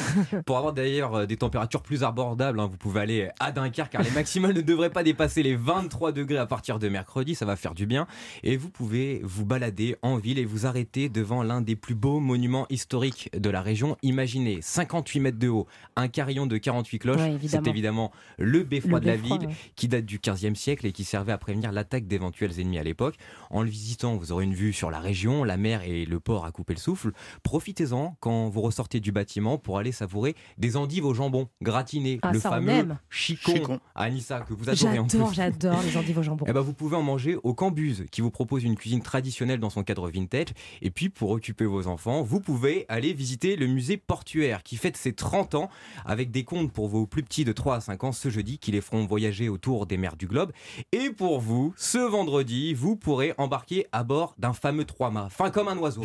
Pour 0.45 0.57
avoir 0.57 0.73
d'ailleurs 0.73 1.27
des 1.27 1.37
températures 1.37 1.81
plus 1.83 2.03
abordables, 2.03 2.59
hein, 2.59 2.67
vous 2.71 2.77
pouvez 2.77 3.01
aller 3.01 3.29
à 3.39 3.51
Dunkerque, 3.51 3.91
car 3.91 4.01
les 4.03 4.11
maximales 4.11 4.53
ne 4.53 4.61
devraient 4.61 4.89
pas 4.89 5.03
dépasser 5.03 5.43
les 5.43 5.55
23 5.93 6.11
degrés 6.11 6.37
à 6.37 6.47
partir 6.47 6.79
de 6.79 6.89
mercredi, 6.89 7.35
ça 7.35 7.45
va 7.45 7.55
faire 7.55 7.75
du 7.75 7.85
bien. 7.85 8.07
Et 8.41 8.57
vous 8.57 8.69
pouvez 8.71 9.21
vous 9.23 9.45
balader 9.45 9.95
en 10.01 10.17
ville 10.17 10.39
et 10.39 10.45
vous 10.45 10.65
arrêter 10.65 11.07
devant 11.07 11.43
l'un 11.43 11.61
des 11.61 11.75
plus 11.75 11.93
beaux 11.93 12.19
monuments 12.19 12.65
historiques 12.71 13.29
de 13.37 13.49
la 13.51 13.61
région. 13.61 13.95
Imaginez 14.01 14.57
58 14.61 15.19
mètres 15.19 15.37
de 15.37 15.49
haut, 15.49 15.67
un 15.95 16.07
carillon 16.07 16.47
de 16.47 16.57
48 16.57 16.99
cloches. 16.99 17.17
Ouais, 17.21 17.37
C'est 17.47 17.67
évidemment. 17.67 18.11
le 18.39 18.63
beffroi 18.63 18.99
Le 18.99 19.05
de 19.05 19.07
la 19.11 19.15
ville 19.17 19.45
ouais. 19.47 19.55
qui 19.75 19.87
date 19.87 20.05
du 20.05 20.17
15e 20.17 20.55
siècle 20.55 20.87
et 20.87 20.91
qui 20.91 21.03
servait 21.03 21.31
à 21.31 21.37
prévenir 21.37 21.71
l'attaque 21.71 22.07
d'éventuels 22.07 22.59
ennemis 22.59 22.79
à 22.79 22.83
l'époque. 22.83 23.15
En 23.51 23.61
le 23.61 23.69
visitant, 23.69 24.15
vous 24.15 24.31
aurez 24.31 24.45
une 24.45 24.55
vue 24.55 24.73
sur 24.73 24.89
la 24.89 24.99
région, 24.99 25.43
la 25.43 25.57
mer 25.57 25.83
et 25.83 26.05
le 26.05 26.19
port 26.19 26.45
à 26.45 26.51
couper 26.51 26.73
le 26.73 26.79
souffle. 26.79 27.11
Profitez-en 27.43 28.17
quand 28.19 28.49
vous 28.49 28.61
ressortez 28.61 28.99
du 28.99 29.11
bâtiment 29.11 29.59
pour 29.59 29.77
aller 29.77 29.91
savourer 29.91 30.35
des 30.57 30.75
endives 30.75 31.05
au 31.05 31.13
jambon 31.13 31.49
gratinées, 31.61 32.17
Ah, 32.23 32.31
le 32.31 32.39
fameux 32.39 32.87
chicon, 33.11 33.53
Chicon. 33.53 33.79
à 33.93 34.03
Anissa 34.05 34.39
que 34.39 34.53
vous 34.55 34.67
adorez 34.69 34.97
en 34.97 35.05
plus. 35.05 35.17
J'adore, 35.19 35.33
j'adore 35.33 35.82
les 35.85 35.97
endives 35.97 36.17
au 36.17 36.23
jambon. 36.23 36.45
Eh 36.47 36.53
ben, 36.53 36.61
vous 36.61 36.73
pouvez 36.73 36.95
en 36.95 37.01
manger 37.01 37.37
au 37.43 37.53
Cambuse, 37.53 38.05
qui 38.11 38.21
vous 38.21 38.31
propose 38.31 38.63
une 38.63 38.75
cuisine 38.75 39.01
traditionnelle 39.01 39.59
dans 39.59 39.69
son 39.69 39.83
cadre 39.83 40.09
vintage. 40.09 40.47
Et 40.81 40.89
puis, 40.89 41.09
pour 41.09 41.31
occuper 41.31 41.65
vos 41.65 41.87
enfants, 41.87 42.23
vous 42.23 42.39
pouvez 42.39 42.85
aller 42.89 43.13
visiter 43.13 43.55
le 43.55 43.67
musée 43.67 43.97
portuaire, 43.97 44.63
qui 44.63 44.77
fête 44.77 44.97
ses 44.97 45.13
30 45.13 45.55
ans, 45.55 45.69
avec 46.05 46.31
des 46.31 46.43
contes 46.43 46.71
pour 46.71 46.87
vos 46.87 47.05
plus 47.05 47.23
petits 47.23 47.45
de 47.45 47.51
3 47.51 47.75
à 47.75 47.81
5 47.81 48.03
ans 48.03 48.11
ce 48.11 48.29
jeudi, 48.29 48.57
qui 48.57 48.71
les 48.71 48.81
feront 48.81 49.05
voyager 49.05 49.49
autour 49.49 49.85
des 49.85 49.97
mers 49.97 50.15
du 50.15 50.27
globe. 50.27 50.51
Et 50.91 51.09
pour 51.09 51.39
vous, 51.39 51.73
ce 51.77 51.97
vendredi, 51.97 52.73
vous 52.73 52.95
pourrez 52.95 53.33
embarquer 53.37 53.87
à 53.91 54.03
bord 54.03 54.35
d'un 54.37 54.53
fameux 54.53 54.85
trois-mâts, 54.85 55.29
fin 55.29 55.49
comme 55.49 55.67
un 55.67 55.77
oiseau. 55.77 56.03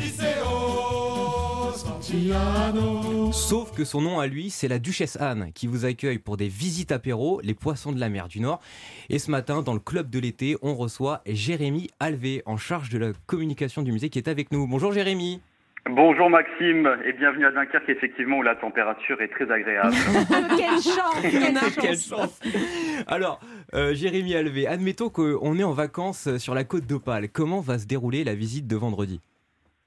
Sauf 3.32 3.76
que 3.76 3.84
son 3.84 4.00
nom 4.00 4.18
à 4.18 4.26
lui, 4.26 4.50
c'est 4.50 4.68
la 4.68 4.78
Duchesse 4.78 5.16
Anne, 5.20 5.52
qui 5.54 5.66
vous 5.66 5.84
accueille 5.84 6.18
pour 6.18 6.36
des 6.36 6.48
visites 6.48 6.90
apéro, 6.90 7.40
les 7.44 7.54
poissons 7.54 7.92
de 7.92 8.00
la 8.00 8.08
mer 8.08 8.26
du 8.26 8.40
Nord. 8.40 8.60
Et 9.10 9.18
ce 9.18 9.30
matin, 9.30 9.62
dans 9.62 9.74
le 9.74 9.80
club 9.80 10.10
de 10.10 10.18
l'été, 10.18 10.56
on 10.62 10.74
reçoit 10.74 11.20
Jérémy 11.26 11.88
Alvé, 12.00 12.42
en 12.46 12.56
charge 12.56 12.88
de 12.88 12.98
la 12.98 13.12
communication 13.26 13.82
du 13.82 13.92
musée, 13.92 14.08
qui 14.08 14.18
est 14.18 14.28
avec 14.28 14.50
nous. 14.50 14.66
Bonjour 14.66 14.92
Jérémy. 14.92 15.40
Bonjour 15.88 16.28
Maxime 16.28 16.88
et 17.06 17.12
bienvenue 17.12 17.46
à 17.46 17.52
Dunkerque, 17.52 17.88
effectivement 17.88 18.38
où 18.38 18.42
la 18.42 18.56
température 18.56 19.20
est 19.22 19.28
très 19.28 19.50
agréable. 19.50 19.94
quelle 20.58 20.82
chance, 20.82 21.22
quelle 21.22 21.54
chance. 21.54 21.78
Quelle 21.80 21.98
chance 21.98 22.40
Alors, 23.06 23.40
euh, 23.74 23.94
Jérémy 23.94 24.34
Alvé, 24.34 24.66
admettons 24.66 25.08
qu'on 25.08 25.58
est 25.58 25.64
en 25.64 25.72
vacances 25.72 26.36
sur 26.38 26.54
la 26.54 26.64
côte 26.64 26.86
d'Opale. 26.86 27.28
Comment 27.28 27.60
va 27.60 27.78
se 27.78 27.86
dérouler 27.86 28.24
la 28.24 28.34
visite 28.34 28.66
de 28.66 28.76
vendredi? 28.76 29.20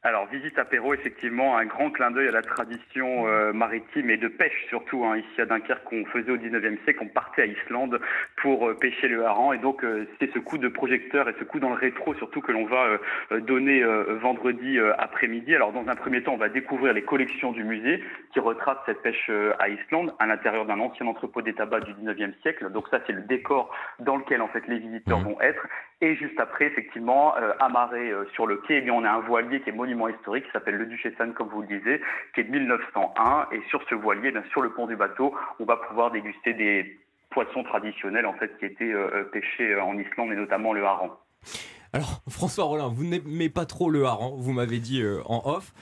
Alors, 0.03 0.25
visite 0.25 0.57
apéro, 0.57 0.95
effectivement, 0.95 1.55
un 1.57 1.65
grand 1.65 1.91
clin 1.91 2.09
d'œil 2.09 2.27
à 2.27 2.31
la 2.31 2.41
tradition 2.41 3.27
euh, 3.27 3.53
maritime 3.53 4.09
et 4.09 4.17
de 4.17 4.27
pêche 4.27 4.65
surtout. 4.67 5.05
hein, 5.05 5.15
ici 5.15 5.39
à 5.41 5.45
Dunkerque, 5.45 5.83
qu'on 5.83 6.05
faisait 6.05 6.31
au 6.31 6.37
19e 6.37 6.83
siècle, 6.83 7.01
on 7.03 7.07
partait 7.07 7.43
à 7.43 7.45
Islande 7.45 8.01
pour 8.41 8.67
euh, 8.67 8.73
pêcher 8.73 9.07
le 9.07 9.23
hareng. 9.23 9.53
Et 9.53 9.59
donc, 9.59 9.83
euh, 9.83 10.07
c'est 10.19 10.33
ce 10.33 10.39
coup 10.39 10.57
de 10.57 10.69
projecteur 10.69 11.29
et 11.29 11.35
ce 11.37 11.43
coup 11.43 11.59
dans 11.59 11.69
le 11.69 11.75
rétro 11.75 12.15
surtout 12.15 12.41
que 12.41 12.51
l'on 12.51 12.65
va 12.65 12.83
euh, 12.85 12.97
euh, 13.31 13.41
donner 13.41 13.83
euh, 13.83 14.15
vendredi 14.19 14.79
euh, 14.79 14.91
après-midi. 14.97 15.53
Alors, 15.53 15.71
dans 15.71 15.87
un 15.87 15.95
premier 15.95 16.23
temps, 16.23 16.33
on 16.33 16.37
va 16.37 16.49
découvrir 16.49 16.93
les 16.93 17.03
collections 17.03 17.51
du 17.51 17.63
musée 17.63 18.03
qui 18.33 18.39
retracent 18.39 18.83
cette 18.87 19.03
pêche 19.03 19.27
euh, 19.29 19.53
à 19.59 19.69
Islande 19.69 20.15
à 20.17 20.25
l'intérieur 20.25 20.65
d'un 20.65 20.79
ancien 20.79 21.05
entrepôt 21.05 21.43
des 21.43 21.53
tabacs 21.53 21.85
du 21.85 21.93
19e 21.93 22.33
siècle. 22.41 22.71
Donc 22.71 22.87
ça, 22.89 23.01
c'est 23.05 23.13
le 23.13 23.21
décor 23.21 23.71
dans 23.99 24.17
lequel 24.17 24.41
en 24.41 24.47
fait 24.47 24.67
les 24.67 24.79
visiteurs 24.79 25.19
vont 25.19 25.39
être. 25.41 25.67
Et 26.03 26.15
juste 26.15 26.39
après, 26.39 26.65
effectivement, 26.65 27.37
euh, 27.37 27.53
amarré 27.59 28.09
euh, 28.09 28.25
sur 28.33 28.47
le 28.47 28.57
quai, 28.57 28.77
eh 28.77 28.81
bien, 28.81 28.93
on 28.93 29.03
a 29.03 29.11
un 29.11 29.19
voilier 29.19 29.61
qui 29.61 29.69
est 29.69 29.73
monument 29.73 30.07
historique, 30.07 30.45
qui 30.45 30.51
s'appelle 30.51 30.75
le 30.75 30.87
Duchesse 30.87 31.13
Anne, 31.19 31.33
comme 31.33 31.49
vous 31.49 31.61
le 31.61 31.67
disiez, 31.67 32.01
qui 32.33 32.41
est 32.41 32.43
de 32.45 32.51
1901. 32.51 33.47
Et 33.51 33.61
sur 33.69 33.83
ce 33.87 33.93
voilier, 33.93 34.29
eh 34.29 34.31
bien, 34.31 34.43
sur 34.49 34.61
le 34.61 34.71
pont 34.71 34.87
du 34.87 34.95
bateau, 34.95 35.35
on 35.59 35.65
va 35.65 35.77
pouvoir 35.77 36.09
déguster 36.09 36.53
des 36.53 36.97
poissons 37.31 37.63
traditionnels 37.63 38.25
en 38.25 38.33
fait 38.33 38.57
qui 38.59 38.65
étaient 38.65 38.93
euh, 38.93 39.23
pêchés 39.31 39.73
euh, 39.73 39.83
en 39.83 39.97
Islande 39.97 40.31
et 40.31 40.35
notamment 40.35 40.73
le 40.73 40.85
hareng. 40.85 41.11
Alors, 41.93 42.21
François 42.29 42.65
Rollin, 42.65 42.87
vous 42.87 43.03
n'aimez 43.03 43.49
pas 43.49 43.65
trop 43.65 43.89
le 43.89 44.05
hareng, 44.05 44.35
vous 44.37 44.53
m'avez 44.53 44.79
dit 44.79 45.01
euh, 45.01 45.19
en 45.25 45.41
off. 45.45 45.73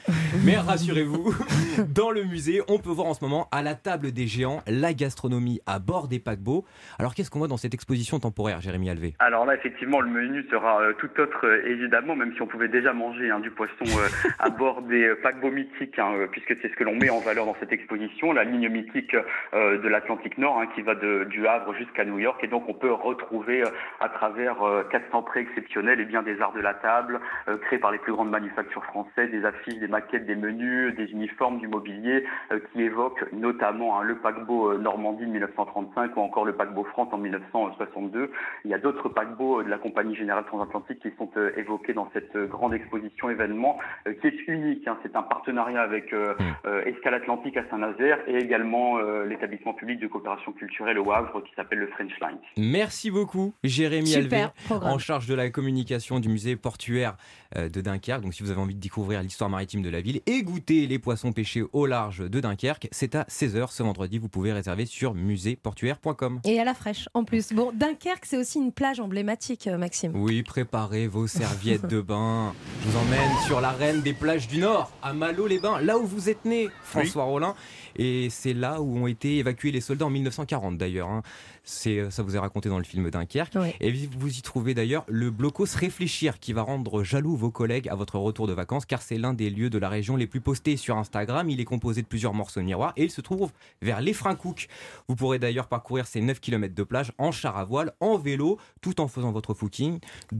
Mais 0.43 0.57
rassurez-vous, 0.57 1.33
dans 1.93 2.11
le 2.11 2.23
musée, 2.23 2.61
on 2.67 2.79
peut 2.79 2.89
voir 2.89 3.07
en 3.07 3.13
ce 3.13 3.23
moment 3.23 3.47
à 3.51 3.61
la 3.61 3.75
table 3.75 4.11
des 4.11 4.27
géants 4.27 4.61
la 4.67 4.93
gastronomie 4.93 5.61
à 5.65 5.79
bord 5.79 6.07
des 6.07 6.19
paquebots. 6.19 6.65
Alors, 6.97 7.13
qu'est-ce 7.13 7.29
qu'on 7.29 7.39
voit 7.39 7.47
dans 7.47 7.57
cette 7.57 7.73
exposition 7.73 8.19
temporaire, 8.19 8.61
Jérémy 8.61 8.89
Alvé 8.89 9.13
Alors 9.19 9.45
là, 9.45 9.55
effectivement, 9.55 10.01
le 10.01 10.09
menu 10.09 10.45
sera 10.49 10.81
euh, 10.81 10.93
tout 10.93 11.09
autre, 11.19 11.45
euh, 11.45 11.65
évidemment, 11.67 12.15
même 12.15 12.33
si 12.33 12.41
on 12.41 12.47
pouvait 12.47 12.67
déjà 12.67 12.93
manger 12.93 13.29
hein, 13.29 13.39
du 13.39 13.51
poisson 13.51 13.85
euh, 13.85 14.29
à 14.39 14.49
bord 14.49 14.81
des 14.81 15.03
euh, 15.03 15.19
paquebots 15.21 15.51
mythiques, 15.51 15.99
hein, 15.99 16.13
euh, 16.15 16.27
puisque 16.27 16.55
c'est 16.61 16.69
ce 16.69 16.75
que 16.75 16.83
l'on 16.83 16.95
met 16.95 17.09
en 17.09 17.19
valeur 17.19 17.45
dans 17.45 17.55
cette 17.59 17.71
exposition, 17.71 18.33
la 18.33 18.43
ligne 18.43 18.69
mythique 18.69 19.15
euh, 19.53 19.77
de 19.79 19.87
l'Atlantique 19.87 20.37
Nord, 20.37 20.59
hein, 20.59 20.67
qui 20.75 20.81
va 20.81 20.95
de, 20.95 21.25
du 21.25 21.47
Havre 21.47 21.73
jusqu'à 21.75 22.05
New 22.05 22.19
York, 22.19 22.43
et 22.43 22.47
donc 22.47 22.67
on 22.67 22.73
peut 22.73 22.91
retrouver 22.91 23.63
euh, 23.63 23.69
à 23.99 24.09
travers 24.09 24.61
euh, 24.63 24.83
400 24.91 25.23
prêts 25.23 25.41
exceptionnels, 25.41 25.98
et 25.99 26.05
bien 26.05 26.23
des 26.23 26.39
arts 26.41 26.53
de 26.53 26.59
la 26.61 26.73
table, 26.73 27.19
euh, 27.47 27.57
créés 27.57 27.79
par 27.79 27.91
les 27.91 27.97
plus 27.99 28.13
grandes 28.13 28.29
manufactures 28.29 28.83
françaises, 28.85 29.29
des 29.31 29.45
affiches, 29.45 29.77
des 29.79 29.87
maquettes, 29.87 30.25
des 30.25 30.35
menus, 30.35 30.95
des 30.95 31.05
uniformes, 31.11 31.59
du 31.59 31.67
mobilier, 31.67 32.25
euh, 32.51 32.59
qui 32.71 32.81
évoquent 32.81 33.25
notamment 33.33 33.99
hein, 33.99 34.03
le 34.03 34.15
paquebot 34.17 34.71
euh, 34.73 34.77
Normandie 34.77 35.25
de 35.25 35.31
1935 35.31 36.15
ou 36.17 36.21
encore 36.21 36.45
le 36.45 36.53
paquebot 36.53 36.83
France 36.85 37.09
en 37.11 37.17
1962. 37.17 38.31
Il 38.65 38.71
y 38.71 38.73
a 38.73 38.77
d'autres 38.79 39.09
paquebots 39.09 39.63
de 39.63 39.69
la 39.69 39.77
Compagnie 39.77 40.15
Générale 40.15 40.45
Transatlantique 40.45 40.99
qui 40.99 41.11
sont 41.17 41.29
euh, 41.37 41.51
évoqués 41.57 41.93
dans 41.93 42.09
cette 42.13 42.35
grande 42.49 42.73
exposition 42.73 43.29
événement 43.29 43.77
euh, 44.07 44.13
qui 44.21 44.27
est 44.27 44.47
unique. 44.47 44.87
hein. 44.87 44.97
C'est 45.03 45.15
un 45.15 45.23
partenariat 45.23 45.81
avec 45.81 46.13
euh, 46.13 46.33
euh, 46.65 46.83
Escale 46.85 47.13
Atlantique 47.15 47.57
à 47.57 47.63
Saint-Nazaire 47.69 48.19
et 48.27 48.37
également 48.37 48.97
euh, 48.97 49.25
l'établissement 49.25 49.73
public 49.73 49.99
de 49.99 50.07
coopération 50.07 50.51
culturelle 50.53 50.99
au 50.99 51.11
Havre 51.11 51.41
qui 51.41 51.53
s'appelle 51.55 51.79
le 51.79 51.87
French 51.87 52.11
Line. 52.21 52.37
Merci 52.57 53.11
beaucoup, 53.11 53.53
Jérémy 53.63 54.07
Super 54.07 54.39
Alvé, 54.39 54.51
programme. 54.65 54.93
en 54.93 54.97
charge 54.97 55.27
de 55.27 55.35
la 55.35 55.49
communication 55.49 55.88
du 55.97 56.29
musée 56.29 56.55
portuaire 56.55 57.17
euh, 57.57 57.67
de 57.67 57.81
Dunkerque. 57.81 58.21
Donc 58.21 58.33
si 58.33 58.43
vous 58.43 58.51
avez 58.51 58.61
envie 58.61 58.75
de 58.75 58.79
découvrir 58.79 59.23
l'histoire 59.23 59.49
maritime 59.49 59.81
de 59.81 59.89
la 59.89 60.01
ville 60.01 60.21
et 60.27 60.43
goûter 60.43 60.85
les 60.85 60.99
poissons 60.99 61.31
pêchés 61.31 61.63
au 61.73 61.85
large 61.87 62.19
de 62.19 62.39
Dunkerque, 62.39 62.87
c'est 62.91 63.15
à 63.15 63.23
16h 63.23 63.71
ce 63.71 63.81
vendredi. 63.81 64.19
Vous 64.19 64.29
pouvez 64.29 64.53
réserver 64.53 64.85
sur 64.85 65.15
muséeportuaire.com. 65.15 66.41
Et 66.45 66.59
à 66.59 66.63
la 66.63 66.73
fraîche 66.73 67.09
en 67.13 67.23
plus. 67.23 67.53
Bon, 67.53 67.71
Dunkerque, 67.73 68.25
c'est 68.25 68.37
aussi 68.37 68.59
une 68.59 68.71
plage 68.71 68.99
emblématique, 68.99 69.67
euh, 69.67 69.77
Maxime. 69.77 70.11
Oui, 70.15 70.43
préparez 70.43 71.07
vos 71.07 71.25
serviettes 71.27 71.87
de 71.87 72.01
bain. 72.01 72.53
Je 72.83 72.89
vous 72.89 72.97
emmène 72.97 73.31
sur 73.47 73.61
la 73.61 73.71
reine 73.71 74.01
des 74.01 74.13
plages 74.13 74.47
du 74.47 74.59
Nord, 74.59 74.91
à 75.01 75.13
Malo-les-Bains, 75.13 75.81
là 75.81 75.97
où 75.97 76.05
vous 76.05 76.29
êtes 76.29 76.45
né, 76.45 76.69
François 76.83 77.23
Rollin. 77.23 77.55
Et 77.95 78.29
c'est 78.29 78.53
là 78.53 78.81
où 78.81 78.97
ont 78.97 79.07
été 79.07 79.37
évacués 79.37 79.71
les 79.71 79.81
soldats 79.81 80.05
en 80.05 80.09
1940 80.11 80.77
d'ailleurs. 80.77 81.09
hein. 81.09 81.23
C'est, 81.69 81.99
euh, 81.99 82.09
ça 82.09 82.23
vous 82.23 82.35
est 82.35 82.39
raconté 82.39 82.67
dans 82.67 82.79
le 82.79 82.83
film 82.83 83.11
Dunkerque. 83.11 83.55
Et 83.79 83.91
vous 83.91 84.37
y 84.37 84.41
trouvez 84.41 84.73
d'ailleurs 84.73 85.05
le 85.07 85.29
blocos 85.29 85.65
Réfléchir 85.75 86.39
qui 86.39 86.51
va 86.51 86.63
rendre 86.63 87.03
jaloux 87.03 87.35
vos 87.35 87.51
collègues 87.51 87.87
à 87.89 87.95
votre 87.95 88.17
retour 88.17 88.47
de 88.47 88.53
vacances 88.53 88.85
car 88.85 89.03
c'est 89.03 89.19
l'un 89.19 89.33
des 89.33 89.51
lieux 89.51 89.69
de 89.69 89.77
la 89.77 89.87
région 89.87 90.15
les 90.15 90.25
plus 90.25 90.41
postés 90.41 90.77
sur 90.77 90.97
Instagram. 90.97 91.47
Il 91.47 91.61
est 91.61 91.65
composé 91.65 92.01
de 92.01 92.07
plusieurs 92.07 92.33
morceaux 92.33 92.59
de 92.59 92.65
miroirs 92.65 92.93
et 92.97 93.03
il 93.03 93.11
se 93.11 93.21
trouve 93.21 93.51
vers 93.83 94.01
les 94.01 94.13
Cook. 94.13 94.67
Vous 95.07 95.15
pourrez 95.15 95.37
d'ailleurs 95.37 95.67
parcourir 95.67 96.07
ces 96.07 96.21
9 96.21 96.39
km 96.39 96.73
de 96.73 96.83
plage 96.83 97.11
en 97.19 97.31
char 97.31 97.55
à 97.55 97.65
voile, 97.65 97.93
en 97.99 98.17
vélo, 98.17 98.57
tout 98.81 98.99
en 98.99 99.07
faisant 99.07 99.31
votre 99.31 99.53
footing, 99.53 99.99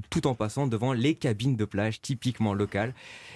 tout 0.09 0.25
en 0.25 0.33
passant 0.33 0.65
devant 0.65 0.93
les 0.93 1.13
cabines 1.13 1.55
de 1.55 1.65
plage 1.65 2.01
typiquement 2.01 2.55
locales. 2.55 2.95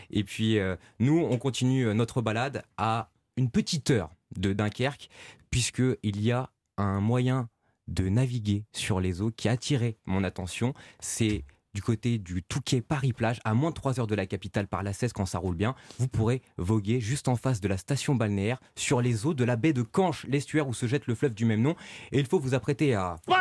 Et 0.09 0.23
puis 0.23 0.57
euh, 0.57 0.75
nous, 0.99 1.19
on 1.19 1.37
continue 1.37 1.85
euh, 1.85 1.93
notre 1.93 2.23
balade 2.23 2.63
à 2.77 3.11
une 3.37 3.51
petite 3.51 3.91
heure 3.91 4.09
de 4.35 4.51
Dunkerque 4.51 5.09
puisque 5.51 5.83
il 6.01 6.21
y 6.21 6.31
a 6.31 6.49
un 6.77 6.99
moyen 6.99 7.49
de 7.87 8.09
naviguer 8.09 8.65
sur 8.71 8.99
les 8.99 9.21
eaux 9.21 9.31
qui 9.31 9.49
a 9.49 9.51
attiré 9.51 9.97
mon 10.05 10.23
attention. 10.23 10.73
C'est 10.99 11.43
du 11.73 11.81
côté 11.81 12.17
du 12.19 12.43
Touquet 12.43 12.81
Paris-Plage, 12.81 13.39
à 13.43 13.53
moins 13.53 13.69
de 13.71 13.75
3 13.75 13.99
heures 13.99 14.07
de 14.07 14.15
la 14.15 14.25
capitale 14.25 14.67
par 14.67 14.83
la 14.83 14.93
16 14.93 15.13
quand 15.13 15.25
ça 15.25 15.39
roule 15.39 15.55
bien. 15.55 15.75
Vous 15.99 16.07
pourrez 16.07 16.41
voguer 16.57 16.99
juste 16.99 17.27
en 17.27 17.35
face 17.35 17.61
de 17.61 17.67
la 17.67 17.77
station 17.77 18.15
balnéaire 18.15 18.59
sur 18.75 19.01
les 19.01 19.25
eaux 19.25 19.33
de 19.33 19.43
la 19.43 19.55
baie 19.55 19.73
de 19.73 19.81
Canche, 19.81 20.25
l'estuaire 20.27 20.67
où 20.67 20.73
se 20.73 20.85
jette 20.85 21.07
le 21.07 21.15
fleuve 21.15 21.33
du 21.33 21.45
même 21.45 21.61
nom. 21.61 21.75
Et 22.11 22.19
il 22.19 22.25
faut 22.25 22.39
vous 22.39 22.53
apprêter 22.53 22.93
à 22.93 23.15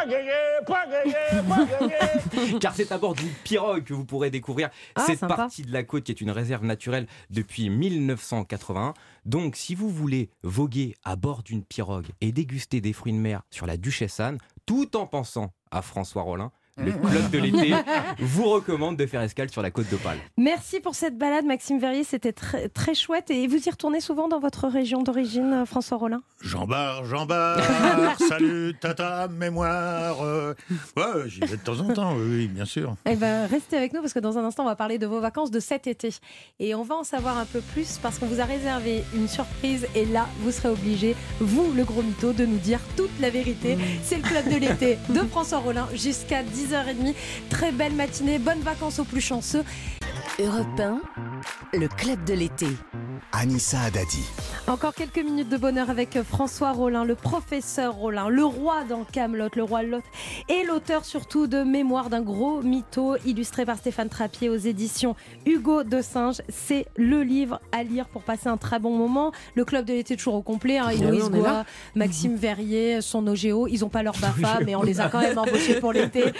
car 2.60 2.74
c'est 2.74 2.92
à 2.92 2.98
bord 2.98 3.14
d'une 3.14 3.28
pirogue 3.44 3.84
que 3.84 3.94
vous 3.94 4.04
pourrez 4.04 4.30
découvrir 4.30 4.70
Ah, 4.94 5.04
cette 5.06 5.18
sympa. 5.18 5.36
partie 5.36 5.62
de 5.62 5.72
la 5.72 5.82
côte 5.82 6.04
qui 6.04 6.12
est 6.12 6.20
une 6.20 6.30
réserve 6.30 6.64
naturelle 6.64 7.06
depuis 7.30 7.70
1981. 7.70 8.94
Donc, 9.24 9.56
si 9.56 9.74
vous 9.74 9.88
voulez 9.88 10.30
voguer 10.42 10.94
à 11.04 11.16
bord 11.16 11.42
d'une 11.42 11.64
pirogue 11.64 12.06
et 12.20 12.32
déguster 12.32 12.80
des 12.80 12.92
fruits 12.92 13.12
de 13.12 13.18
mer 13.18 13.42
sur 13.50 13.66
la 13.66 13.76
Duchesse 13.76 14.20
Anne, 14.20 14.38
tout 14.66 14.96
en 14.96 15.06
pensant 15.06 15.52
à 15.70 15.82
François 15.82 16.22
Rollin, 16.22 16.52
le 16.78 16.92
club 16.92 17.30
de 17.30 17.38
l'été 17.38 17.74
vous 18.18 18.44
recommande 18.48 18.96
de 18.96 19.04
faire 19.06 19.20
escale 19.20 19.50
sur 19.50 19.60
la 19.62 19.70
côte 19.70 19.88
d'Opale. 19.90 20.16
Merci 20.38 20.80
pour 20.80 20.94
cette 20.94 21.18
balade, 21.18 21.44
Maxime 21.44 21.78
Verrier. 21.78 22.02
C'était 22.04 22.32
très, 22.32 22.68
très 22.68 22.94
chouette. 22.94 23.30
Et 23.30 23.46
vous 23.46 23.56
y 23.66 23.70
retournez 23.70 24.00
souvent 24.00 24.26
dans 24.28 24.40
votre 24.40 24.68
région 24.68 25.02
d'origine, 25.02 25.52
euh, 25.52 25.64
François 25.66 25.98
Rollin? 25.98 26.22
Jean 26.40 26.66
Bar, 26.66 27.04
Jean 27.04 27.26
Bar, 27.26 27.60
salut, 28.28 28.74
tata, 28.80 29.28
mémoire. 29.28 30.22
euh, 30.22 30.54
Ouais, 30.96 31.28
j'y 31.28 31.40
vais 31.40 31.56
de 31.58 31.62
temps 31.62 31.78
en 31.78 31.92
temps, 31.92 32.14
oui, 32.16 32.48
bien 32.48 32.64
sûr. 32.64 32.94
Eh 33.06 33.16
ben, 33.16 33.46
restez 33.46 33.76
avec 33.76 33.92
nous 33.92 34.00
parce 34.00 34.12
que 34.14 34.18
dans 34.18 34.38
un 34.38 34.44
instant, 34.44 34.62
on 34.64 34.66
va 34.66 34.76
parler 34.76 34.98
de 34.98 35.06
vos 35.06 35.20
vacances 35.20 35.50
de 35.50 35.60
cet 35.60 35.86
été. 35.86 36.10
Et 36.58 36.74
on 36.74 36.82
va 36.82 36.94
en 36.96 37.04
savoir 37.04 37.36
un 37.38 37.44
peu 37.44 37.60
plus 37.60 37.98
parce 38.02 38.18
qu'on 38.18 38.26
vous 38.26 38.40
a 38.40 38.44
réservé 38.44 39.04
une 39.14 39.28
surprise. 39.28 39.86
Et 39.94 40.06
là, 40.06 40.26
vous 40.40 40.50
serez 40.50 40.70
obligé, 40.70 41.14
vous, 41.38 41.70
le 41.76 41.84
gros 41.84 42.02
mytho, 42.02 42.32
de 42.32 42.46
nous 42.46 42.58
dire 42.58 42.80
toute 42.96 43.10
la 43.20 43.28
vérité. 43.30 43.76
C'est 44.02 44.16
le 44.16 44.22
club 44.22 44.48
de 44.48 44.56
l'été 44.56 44.98
de 45.10 45.20
François 45.20 45.58
Rollin 45.58 45.86
jusqu'à 45.94 46.42
10h30. 46.62 47.14
Très 47.50 47.72
belle 47.72 47.94
matinée, 47.94 48.38
bonnes 48.38 48.60
vacances 48.60 48.98
aux 48.98 49.04
plus 49.04 49.20
chanceux. 49.20 49.64
Europe 50.40 50.80
1, 50.80 51.00
le 51.78 51.88
club 51.88 52.24
de 52.24 52.34
l'été. 52.34 52.66
Anissa 53.32 53.80
Haddadi. 53.80 54.24
Encore 54.66 54.94
quelques 54.94 55.24
minutes 55.24 55.48
de 55.48 55.56
bonheur 55.56 55.88
avec 55.88 56.22
François 56.22 56.72
Rollin, 56.72 57.04
le 57.04 57.14
professeur 57.14 57.94
Rollin, 57.94 58.28
le 58.28 58.44
roi 58.44 58.84
dans 58.84 59.04
Camelot, 59.04 59.48
le 59.56 59.62
roi 59.62 59.82
Lot, 59.82 60.04
et 60.48 60.64
l'auteur 60.64 61.04
surtout 61.04 61.46
de 61.46 61.62
Mémoire 61.62 62.10
d'un 62.10 62.20
gros 62.20 62.62
mytho, 62.62 63.16
illustré 63.24 63.64
par 63.64 63.78
Stéphane 63.78 64.10
Trappier 64.10 64.50
aux 64.50 64.56
éditions 64.56 65.16
Hugo 65.46 65.82
de 65.82 66.02
Singe. 66.02 66.42
C'est 66.50 66.86
le 66.96 67.22
livre 67.22 67.60
à 67.72 67.82
lire 67.82 68.06
pour 68.06 68.22
passer 68.22 68.48
un 68.48 68.58
très 68.58 68.78
bon 68.78 68.96
moment. 68.96 69.32
Le 69.54 69.64
club 69.64 69.86
de 69.86 69.94
l'été 69.94 70.14
est 70.14 70.16
toujours 70.18 70.34
au 70.34 70.42
complet. 70.42 70.78
Hein. 70.78 70.88
Oui, 70.88 71.02
Héloïse 71.02 71.26
est 71.26 71.30
Goua. 71.30 71.64
Maxime 71.94 72.36
Verrier, 72.36 73.00
son 73.00 73.26
OGO. 73.26 73.66
Ils 73.66 73.80
n'ont 73.80 73.88
pas 73.88 74.02
leur 74.02 74.18
BAFA, 74.18 74.60
mais 74.64 74.74
on 74.76 74.82
les 74.82 75.00
a 75.00 75.08
quand 75.08 75.20
même 75.20 75.38
embauchés 75.38 75.80
pour 75.80 75.92
l'été. 75.92 76.32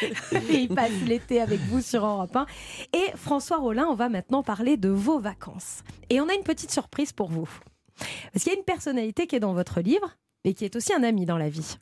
Et 0.50 0.54
ils 0.60 0.68
passent 0.68 0.90
l'été 1.06 1.40
avec 1.40 1.60
vous 1.60 1.80
sur 1.80 2.04
Europe 2.04 2.36
1. 2.36 2.46
Et 2.92 3.12
François 3.16 3.56
Rollin, 3.56 3.71
on 3.80 3.94
va 3.94 4.08
maintenant 4.08 4.42
parler 4.42 4.76
de 4.76 4.88
vos 4.88 5.18
vacances. 5.18 5.82
Et 6.10 6.20
on 6.20 6.28
a 6.28 6.34
une 6.34 6.42
petite 6.44 6.70
surprise 6.70 7.12
pour 7.12 7.28
vous. 7.28 7.48
Parce 8.32 8.44
qu'il 8.44 8.52
y 8.52 8.56
a 8.56 8.58
une 8.58 8.64
personnalité 8.64 9.26
qui 9.26 9.36
est 9.36 9.40
dans 9.40 9.54
votre 9.54 9.80
livre, 9.80 10.16
mais 10.44 10.54
qui 10.54 10.64
est 10.64 10.76
aussi 10.76 10.92
un 10.94 11.02
ami 11.02 11.26
dans 11.26 11.38
la 11.38 11.48
vie. 11.48 11.78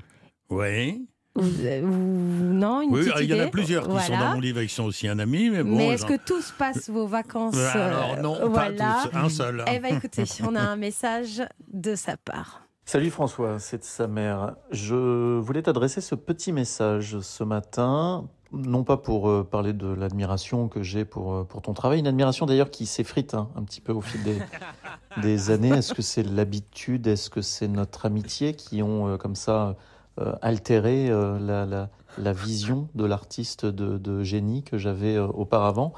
Oui. 0.51 1.07
Euh, 1.39 1.81
non, 1.83 2.81
une 2.83 2.91
Oui, 2.93 3.05
petite 3.05 3.21
il 3.21 3.31
y 3.31 3.41
en 3.41 3.45
a 3.45 3.47
plusieurs 3.47 3.89
qui 3.89 4.05
sont 4.05 4.19
dans 4.19 4.35
mon 4.35 4.41
livre 4.41 4.59
et 4.61 4.67
qui 4.67 4.75
sont 4.75 4.85
aussi 4.85 5.07
un 5.07 5.19
ami, 5.21 5.49
mais 5.51 5.63
bon. 5.63 5.77
mais 5.77 5.89
est-ce 5.89 6.05
que 6.05 6.17
tous 6.17 6.53
passent 6.59 6.91
vos 6.91 7.07
vacances 7.07 7.57
Alors, 7.57 8.15
euh, 8.19 8.21
non, 8.21 8.39
pas 8.39 8.47
voilà. 8.49 9.05
tous, 9.05 9.17
un 9.17 9.29
seul. 9.29 9.65
Eh 9.73 9.79
bien, 9.79 9.97
écoutez, 9.97 10.25
on 10.43 10.57
a 10.57 10.61
un 10.61 10.77
message 10.77 11.43
de 11.73 11.95
sa 11.95 12.17
part. 12.17 12.63
Salut 12.85 13.11
François, 13.11 13.61
c'est 13.61 13.85
sa 13.85 14.09
mère. 14.09 14.57
Je 14.73 15.39
voulais 15.39 15.63
t'adresser 15.63 16.01
ce 16.01 16.17
petit 16.17 16.51
message 16.51 17.21
ce 17.21 17.45
matin, 17.45 18.29
non 18.53 18.83
pas 18.85 18.97
pour 18.97 19.29
euh, 19.29 19.47
parler 19.49 19.73
de 19.73 19.87
l'admiration 19.87 20.69
que 20.69 20.83
j'ai 20.83 21.05
pour, 21.05 21.33
euh, 21.35 21.45
pour 21.45 21.63
ton 21.63 21.73
travail, 21.73 22.01
une 22.01 22.07
admiration 22.07 22.47
d'ailleurs 22.47 22.71
qui 22.71 22.87
s'effrite 22.87 23.35
hein, 23.35 23.49
un 23.57 23.63
petit 23.63 23.81
peu 23.81 23.93
au 23.93 24.01
fil 24.01 24.23
des, 24.25 24.39
des 25.23 25.51
années. 25.51 25.71
Est-ce 25.71 25.95
que 25.95 26.03
c'est 26.03 26.23
l'habitude, 26.23 27.07
est-ce 27.07 27.31
que 27.31 27.43
c'est 27.43 27.69
notre 27.69 28.07
amitié 28.07 28.55
qui 28.55 28.83
ont 28.83 29.09
euh, 29.09 29.17
comme 29.17 29.35
ça 29.37 29.77
altéré 30.43 31.09
la, 31.09 31.65
la- 31.65 31.89
la 32.19 32.33
vision 32.35 32.89
de 32.95 33.05
l'artiste 33.07 33.65
de, 33.65 33.97
de 33.97 34.23
génie 34.23 34.63
que 34.65 34.77
j'avais 34.77 35.17
auparavant? 35.17 35.95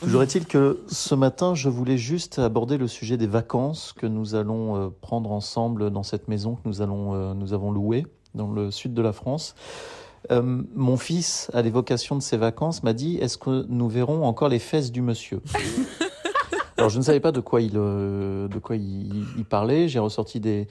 Toujours 0.00 0.22
est-il 0.22 0.46
que 0.46 0.80
ce 0.88 1.14
matin, 1.14 1.54
je 1.54 1.68
voulais 1.68 1.98
juste 1.98 2.40
aborder 2.40 2.76
le 2.78 2.88
sujet 2.88 3.16
des 3.18 3.26
vacances 3.28 3.92
que 3.92 4.06
nous 4.06 4.34
allons 4.34 4.92
prendre 5.02 5.30
ensemble 5.30 5.90
dans 5.90 6.02
cette 6.02 6.26
maison 6.26 6.54
que 6.56 6.62
nous, 6.64 6.80
allons, 6.82 7.34
nous 7.34 7.52
avons 7.52 7.70
louée 7.70 8.04
dans 8.34 8.50
le 8.50 8.70
sud 8.72 8.94
de 8.94 9.02
la 9.02 9.12
France. 9.12 9.54
Euh, 10.30 10.62
mon 10.74 10.96
fils, 10.96 11.50
à 11.52 11.62
l'évocation 11.62 12.14
de 12.16 12.22
ses 12.22 12.36
vacances, 12.36 12.82
m'a 12.82 12.92
dit 12.92 13.16
Est-ce 13.18 13.36
que 13.38 13.66
nous 13.68 13.88
verrons 13.88 14.24
encore 14.24 14.48
les 14.48 14.58
fesses 14.60 14.92
du 14.92 15.02
monsieur? 15.02 15.40
Alors, 16.76 16.90
je 16.90 16.98
ne 16.98 17.02
savais 17.02 17.20
pas 17.20 17.32
de 17.32 17.40
quoi 17.40 17.60
il, 17.60 17.72
euh, 17.76 18.48
de 18.48 18.58
quoi 18.58 18.76
il, 18.76 19.24
il 19.36 19.44
parlait. 19.44 19.88
J'ai 19.88 19.98
ressorti 19.98 20.40
des, 20.40 20.66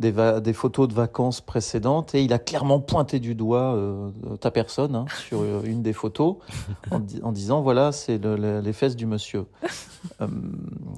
des, 0.00 0.52
photos 0.52 0.88
de 0.88 0.94
vacances 0.94 1.40
précédentes 1.40 2.14
et 2.14 2.22
il 2.22 2.32
a 2.32 2.38
clairement 2.38 2.80
pointé 2.80 3.18
du 3.20 3.34
doigt 3.34 3.74
euh, 3.74 4.10
ta 4.40 4.50
personne 4.50 4.94
hein, 4.94 5.04
sur 5.28 5.42
une 5.64 5.82
des 5.82 5.92
photos 5.92 6.36
en, 6.90 6.98
di- 6.98 7.20
en 7.22 7.32
disant 7.32 7.60
Voilà, 7.62 7.92
c'est 7.92 8.18
le- 8.18 8.36
le- 8.36 8.60
les 8.60 8.72
fesses 8.72 8.96
du 8.96 9.06
monsieur. 9.06 9.44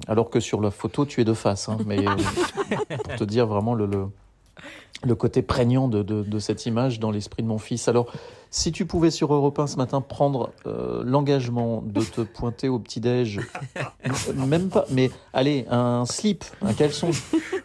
Alors 0.07 0.29
que 0.29 0.39
sur 0.39 0.59
la 0.61 0.71
photo, 0.71 1.05
tu 1.05 1.21
es 1.21 1.25
de 1.25 1.33
face. 1.33 1.69
hein, 1.69 1.77
mais 1.85 2.03
pour 2.03 3.15
te 3.15 3.23
dire 3.23 3.47
vraiment 3.47 3.73
le, 3.73 3.85
le, 3.85 4.05
le 5.03 5.15
côté 5.15 5.41
prégnant 5.41 5.87
de, 5.87 6.39
cette 6.39 6.65
image 6.65 6.99
dans 6.99 7.11
l'esprit 7.11 7.43
de 7.43 7.47
mon 7.47 7.57
fils. 7.57 7.87
Alors, 7.87 8.11
si 8.49 8.71
tu 8.71 8.85
pouvais 8.85 9.11
sur 9.11 9.33
Europe 9.33 9.59
1 9.59 9.67
ce 9.67 9.75
matin 9.77 10.01
prendre 10.01 10.51
euh, 10.65 11.03
l'engagement 11.05 11.83
de 11.85 12.01
te 12.01 12.21
pointer 12.21 12.69
au 12.69 12.79
petit-déj, 12.79 13.41
même 14.35 14.69
pas, 14.69 14.85
mais 14.89 15.11
allez, 15.33 15.65
un 15.69 16.05
slip, 16.05 16.45
un 16.61 16.73
caleçon. 16.73 17.11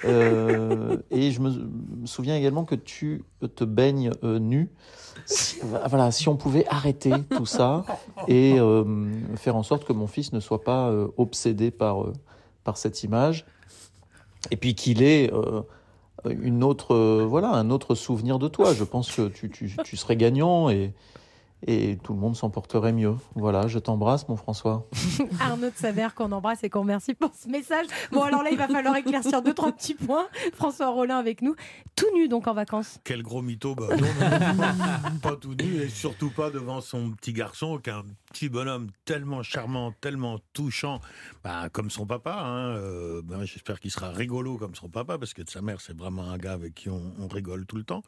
Euh, 0.04 0.96
et 1.10 1.30
je 1.30 1.40
me 1.40 2.06
souviens 2.06 2.36
également 2.36 2.64
que 2.64 2.74
tu 2.74 3.24
te 3.54 3.64
baignes 3.64 4.10
euh, 4.24 4.38
nu. 4.38 4.70
Voilà, 5.62 6.10
si 6.10 6.28
on 6.28 6.36
pouvait 6.36 6.66
arrêter 6.68 7.12
tout 7.30 7.46
ça 7.46 7.84
et 8.28 8.56
faire 9.36 9.56
en 9.56 9.62
sorte 9.62 9.84
que 9.84 9.92
mon 9.92 10.06
fils 10.06 10.32
ne 10.32 10.40
soit 10.40 10.64
pas 10.64 10.92
obsédé 11.16 11.70
par, 11.70 12.06
par 12.64 12.76
cette 12.76 13.04
image, 13.04 13.46
et 14.50 14.56
puis 14.56 14.74
qu'il 14.74 15.02
ait 15.02 15.30
une 16.30 16.62
autre, 16.64 16.94
euh, 16.94 17.26
voilà, 17.28 17.50
un 17.50 17.70
autre 17.70 17.94
souvenir 17.94 18.38
de 18.38 18.48
toi. 18.48 18.74
Je 18.74 18.84
pense 18.84 19.14
que 19.14 19.28
tu, 19.28 19.50
tu, 19.50 19.76
tu 19.84 19.96
serais 19.96 20.16
gagnant 20.16 20.70
et, 20.70 20.92
et 21.66 21.96
tout 22.02 22.12
le 22.12 22.18
monde 22.18 22.36
s'en 22.36 22.50
porterait 22.50 22.92
mieux. 22.92 23.14
Voilà, 23.34 23.68
je 23.68 23.78
t'embrasse, 23.78 24.28
mon 24.28 24.36
François. 24.36 24.86
Arnaud 25.40 25.70
de 25.70 25.76
Saver 25.76 26.08
qu'on 26.14 26.32
embrasse 26.32 26.64
et 26.64 26.70
qu'on 26.70 26.80
remercie 26.80 27.14
pour 27.14 27.30
ce 27.34 27.48
message. 27.48 27.86
Bon, 28.10 28.22
alors 28.22 28.42
là, 28.42 28.50
il 28.50 28.58
va 28.58 28.68
falloir 28.68 28.96
éclaircir 28.96 29.42
deux, 29.42 29.54
trois 29.54 29.72
petits 29.72 29.94
points. 29.94 30.26
François 30.54 30.88
Rollin 30.90 31.18
avec 31.18 31.40
nous, 31.42 31.54
tout 31.94 32.06
nu 32.14 32.28
donc 32.28 32.46
en 32.48 32.54
vacances. 32.54 32.98
Quel 33.04 33.22
gros 33.22 33.42
mytho, 33.42 33.74
bah, 33.74 33.88
non, 33.90 33.96
non, 33.96 34.54
non, 34.54 35.18
pas 35.22 35.36
tout 35.36 35.54
nu 35.54 35.82
et 35.82 35.88
surtout 35.88 36.30
pas 36.30 36.50
devant 36.50 36.80
son 36.80 37.10
petit 37.10 37.32
garçon, 37.32 37.78
qui 37.78 37.90
est 37.90 37.92
un 37.92 38.04
petit 38.32 38.48
bonhomme 38.48 38.88
tellement 39.04 39.42
charmant, 39.42 39.92
tellement 40.00 40.38
touchant, 40.52 41.00
bah, 41.44 41.68
comme 41.70 41.90
son 41.90 42.06
papa. 42.06 42.34
hein, 42.44 42.74
euh, 42.76 43.22
ben, 43.22 43.44
J'espère 43.44 43.78
qu'il 43.78 43.90
sera 43.90 44.10
rigolo 44.10 44.56
comme 44.56 44.74
son 44.74 44.88
papa, 44.88 45.18
parce 45.18 45.34
que 45.34 45.42
de 45.42 45.50
sa 45.50 45.60
mère, 45.62 45.80
c'est 45.80 45.96
vraiment 45.96 46.30
un 46.30 46.38
gars 46.38 46.52
avec 46.54 46.74
qui 46.74 46.88
on, 46.88 47.12
on 47.20 47.28
rigole 47.28 47.66
tout 47.66 47.76
le 47.76 47.84
temps. 47.84 48.02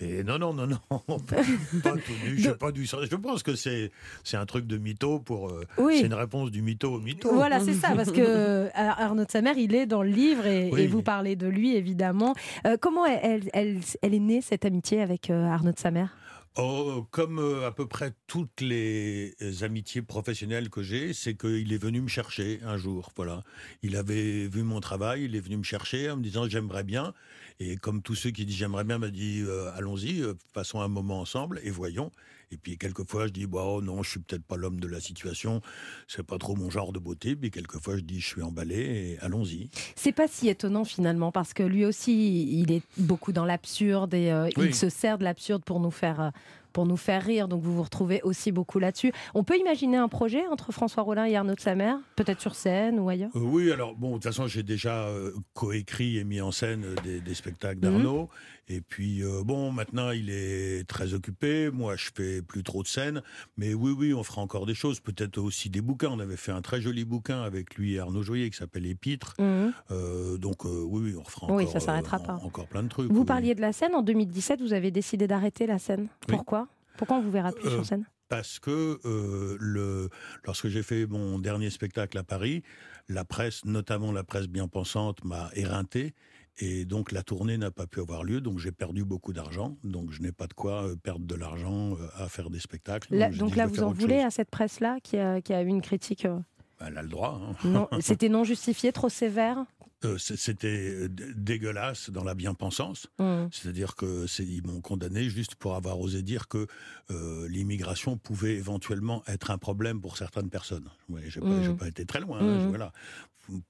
Et 0.00 0.22
non, 0.24 0.38
non, 0.38 0.52
non, 0.52 0.66
non, 0.68 0.78
pas 1.18 1.92
tout 1.92 2.12
nu, 2.24 2.38
j'ai 2.38 2.54
pas 2.54 2.70
du 2.72 2.86
Je 2.86 3.16
pense 3.16 3.42
que 3.42 3.54
c'est 3.56 3.90
un 4.32 4.46
truc 4.46 4.66
de 4.66 4.78
mytho 4.78 5.18
pour. 5.20 5.48
euh, 5.50 5.64
Oui. 5.76 5.98
C'est 5.98 6.06
une 6.06 6.14
réponse 6.14 6.50
du 6.50 6.62
mytho 6.62 6.94
au 6.94 7.00
mytho. 7.00 7.32
Voilà, 7.34 7.60
c'est 7.60 7.74
ça, 7.74 7.94
parce 7.96 8.12
que 8.12 8.20
euh, 8.20 8.68
Arnaud 8.74 9.24
de 9.24 9.30
sa 9.30 9.42
mère, 9.42 9.58
il 9.58 9.74
est 9.74 9.86
dans 9.86 10.02
le 10.02 10.10
livre 10.10 10.46
et, 10.46 10.70
Oui. 10.72 10.82
et 10.82 10.86
vous 10.86 11.02
parlez 11.02 11.36
de 11.36 11.46
lui, 11.48 11.74
évidemment. 11.76 12.34
Euh, 12.66 12.76
comment 12.80 13.04
elle, 13.06 13.20
elle, 13.22 13.48
elle- 13.52 13.80
elle 14.02 14.14
est 14.14 14.18
née, 14.20 14.40
cette 14.40 14.64
amitié 14.64 15.02
avec 15.02 15.30
Arnaud 15.30 15.72
de 15.72 15.78
sa 15.78 15.90
mère? 15.90 16.16
Oh, 16.56 17.06
comme 17.12 17.38
euh, 17.38 17.66
à 17.68 17.72
peu 17.72 17.86
près 17.86 18.12
toutes 18.26 18.60
les 18.60 19.36
amitiés 19.62 20.02
professionnelles 20.02 20.70
que 20.70 20.82
j'ai, 20.82 21.12
c'est 21.12 21.36
qu'il 21.36 21.72
est 21.72 21.78
venu 21.78 22.00
me 22.00 22.08
chercher 22.08 22.58
un 22.64 22.76
jour. 22.76 23.12
Voilà, 23.16 23.44
il 23.82 23.94
avait 23.96 24.48
vu 24.48 24.64
mon 24.64 24.80
travail, 24.80 25.24
il 25.24 25.36
est 25.36 25.40
venu 25.40 25.58
me 25.58 25.62
chercher 25.62 26.10
en 26.10 26.16
me 26.16 26.22
disant 26.22 26.48
j'aimerais 26.48 26.82
bien. 26.82 27.14
Et 27.60 27.76
comme 27.76 28.02
tous 28.02 28.16
ceux 28.16 28.30
qui 28.30 28.44
disent 28.44 28.56
j'aimerais 28.56 28.82
bien, 28.84 28.98
m'a 28.98 29.10
dit 29.10 29.40
euh, 29.46 29.70
allons-y, 29.74 30.20
euh, 30.20 30.34
passons 30.52 30.80
un 30.80 30.88
moment 30.88 31.20
ensemble 31.20 31.60
et 31.62 31.70
voyons. 31.70 32.10
Et 32.50 32.56
puis 32.56 32.78
quelquefois 32.78 33.26
je 33.26 33.32
dis 33.32 33.46
bah 33.46 33.62
oh 33.64 33.82
non, 33.82 34.02
je 34.02 34.10
suis 34.10 34.20
peut-être 34.20 34.44
pas 34.44 34.56
l'homme 34.56 34.80
de 34.80 34.88
la 34.88 35.00
situation, 35.00 35.60
c'est 36.06 36.22
pas 36.26 36.38
trop 36.38 36.54
mon 36.56 36.70
genre 36.70 36.92
de 36.92 36.98
beauté. 36.98 37.36
Puis 37.36 37.50
quelquefois 37.50 37.96
je 37.96 38.02
dis 38.02 38.20
je 38.20 38.26
suis 38.26 38.42
emballé 38.42 38.76
et 38.76 39.18
allons-y. 39.20 39.68
C'est 39.96 40.12
pas 40.12 40.28
si 40.28 40.48
étonnant 40.48 40.84
finalement, 40.84 41.30
parce 41.32 41.52
que 41.54 41.62
lui 41.62 41.84
aussi, 41.84 42.58
il 42.60 42.72
est 42.72 42.82
beaucoup 42.96 43.32
dans 43.32 43.44
l'absurde 43.44 44.14
et 44.14 44.30
euh, 44.32 44.48
Oui. 44.56 44.66
il 44.68 44.74
se 44.74 44.88
sert 44.88 45.18
de 45.18 45.24
l'absurde 45.24 45.62
pour 45.64 45.80
nous 45.80 45.90
faire. 45.90 46.20
euh, 46.20 46.30
pour 46.74 46.84
nous 46.86 46.98
faire 46.98 47.24
rire, 47.24 47.48
donc 47.48 47.62
vous 47.62 47.74
vous 47.74 47.82
retrouvez 47.82 48.20
aussi 48.22 48.52
beaucoup 48.52 48.78
là-dessus. 48.78 49.10
On 49.34 49.42
peut 49.42 49.56
imaginer 49.58 49.96
un 49.96 50.06
projet 50.06 50.46
entre 50.46 50.70
François 50.70 51.02
Rollin 51.02 51.24
et 51.24 51.34
Arnaud 51.34 51.54
de 51.54 51.60
sa 51.60 51.74
mère, 51.74 51.98
peut-être 52.14 52.40
sur 52.42 52.54
scène 52.54 53.00
ou 53.00 53.08
ailleurs? 53.08 53.30
Euh, 53.34 53.40
oui, 53.40 53.72
alors 53.72 53.96
bon, 53.96 54.10
de 54.10 54.14
toute 54.16 54.24
façon, 54.24 54.46
j'ai 54.46 54.62
déjà 54.62 55.06
euh, 55.08 55.32
coécrit 55.54 56.18
et 56.18 56.24
mis 56.24 56.40
en 56.42 56.52
scène 56.52 56.84
des, 57.02 57.20
des 57.20 57.34
spectacles 57.34 57.78
Mhm. 57.78 57.82
d'Arnaud. 57.82 58.28
Et 58.68 58.80
puis, 58.80 59.22
euh, 59.24 59.42
bon, 59.44 59.72
maintenant, 59.72 60.10
il 60.10 60.28
est 60.30 60.86
très 60.88 61.14
occupé. 61.14 61.70
Moi, 61.70 61.96
je 61.96 62.10
fais 62.14 62.42
plus 62.42 62.62
trop 62.62 62.82
de 62.82 62.88
scènes. 62.88 63.22
Mais 63.56 63.72
oui, 63.74 63.92
oui, 63.96 64.12
on 64.14 64.22
fera 64.22 64.42
encore 64.42 64.66
des 64.66 64.74
choses. 64.74 65.00
Peut-être 65.00 65.38
aussi 65.38 65.70
des 65.70 65.80
bouquins. 65.80 66.10
On 66.10 66.18
avait 66.20 66.36
fait 66.36 66.52
un 66.52 66.60
très 66.60 66.80
joli 66.80 67.04
bouquin 67.04 67.42
avec 67.42 67.76
lui 67.76 67.94
et 67.94 67.98
Arnaud 67.98 68.22
Joyer 68.22 68.50
qui 68.50 68.56
s'appelle 68.58 68.84
Épître. 68.86 69.34
Mhm. 69.38 69.72
Euh, 69.90 70.36
donc, 70.38 70.66
euh, 70.66 70.82
oui, 70.86 71.02
oui, 71.04 71.16
on 71.18 71.22
refera 71.22 71.46
Oui, 71.48 71.62
encore, 71.64 71.72
ça 71.72 71.80
s'arrêtera 71.80 72.18
euh, 72.18 72.26
pas. 72.26 72.34
encore 72.42 72.66
plein 72.68 72.82
de 72.82 72.88
trucs. 72.88 73.10
Vous 73.10 73.20
oui. 73.20 73.26
parliez 73.26 73.54
de 73.54 73.60
la 73.60 73.72
scène 73.72 73.94
en 73.94 74.02
2017, 74.02 74.60
vous 74.60 74.72
avez 74.74 74.90
décidé 74.90 75.26
d'arrêter 75.26 75.66
la 75.66 75.78
scène. 75.78 76.08
Pourquoi? 76.26 76.68
Pourquoi 76.98 77.16
on 77.18 77.22
vous 77.22 77.30
verra 77.30 77.52
plus 77.52 77.70
sur 77.70 77.86
scène? 77.86 78.04
Parce 78.28 78.58
que 78.58 79.00
euh, 79.06 79.56
le, 79.58 80.10
lorsque 80.44 80.68
j'ai 80.68 80.82
fait 80.82 81.06
mon 81.06 81.38
dernier 81.38 81.70
spectacle 81.70 82.18
à 82.18 82.22
Paris, 82.24 82.62
la 83.08 83.24
presse, 83.24 83.64
notamment 83.64 84.12
la 84.12 84.22
presse 84.24 84.48
bien 84.48 84.68
pensante, 84.68 85.24
m'a 85.24 85.48
éreinté. 85.54 86.12
Et 86.60 86.84
donc 86.84 87.12
la 87.12 87.22
tournée 87.22 87.56
n'a 87.56 87.70
pas 87.70 87.86
pu 87.86 88.00
avoir 88.00 88.24
lieu, 88.24 88.40
donc 88.40 88.58
j'ai 88.58 88.72
perdu 88.72 89.04
beaucoup 89.04 89.32
d'argent. 89.32 89.76
Donc 89.84 90.10
je 90.10 90.20
n'ai 90.22 90.32
pas 90.32 90.46
de 90.48 90.54
quoi 90.54 90.82
euh, 90.84 90.96
perdre 90.96 91.24
de 91.24 91.34
l'argent 91.34 91.92
euh, 91.92 92.08
à 92.24 92.28
faire 92.28 92.50
des 92.50 92.58
spectacles. 92.60 93.08
Donc 93.36 93.54
là, 93.56 93.66
vous 93.66 93.82
en 93.82 93.92
voulez 93.92 94.16
chose. 94.16 94.24
à 94.26 94.30
cette 94.30 94.50
presse-là 94.50 94.98
qui 95.02 95.16
a, 95.18 95.40
qui 95.40 95.52
a 95.52 95.62
eu 95.62 95.66
une 95.68 95.82
critique 95.82 96.24
euh, 96.24 96.38
Elle 96.80 96.98
a 96.98 97.02
le 97.02 97.08
droit. 97.08 97.40
hein. 97.64 97.88
C'était 98.00 98.28
non 98.28 98.42
justifié, 98.44 98.92
trop 98.92 99.08
sévère? 99.08 99.64
Euh, 100.04 100.16
C'était 100.18 101.08
dégueulasse 101.08 102.10
dans 102.10 102.22
la 102.22 102.34
bien-pensance. 102.34 103.08
Mm. 103.18 103.46
C'est-à-dire 103.50 103.96
que 103.96 104.26
ils 104.40 104.64
m'ont 104.64 104.80
condamné 104.80 105.28
juste 105.28 105.56
pour 105.56 105.74
avoir 105.74 105.98
osé 105.98 106.22
dire 106.22 106.46
que 106.46 106.66
euh, 107.10 107.48
l'immigration 107.48 108.16
pouvait 108.16 108.54
éventuellement 108.54 109.22
être 109.26 109.50
un 109.50 109.58
problème 109.58 110.00
pour 110.00 110.16
certaines 110.16 110.50
personnes. 110.50 110.88
Ouais, 111.08 111.22
j'ai 111.26 111.40
pas, 111.40 111.46
Mm. 111.48 111.62
j'ai 111.64 111.72
pas 111.74 111.88
été 111.88 112.04
très 112.06 112.20
loin. 112.20 112.38
hein, 112.40 112.58
Mm. 112.58 112.62
je- 112.62 112.68
voilà. 112.68 112.92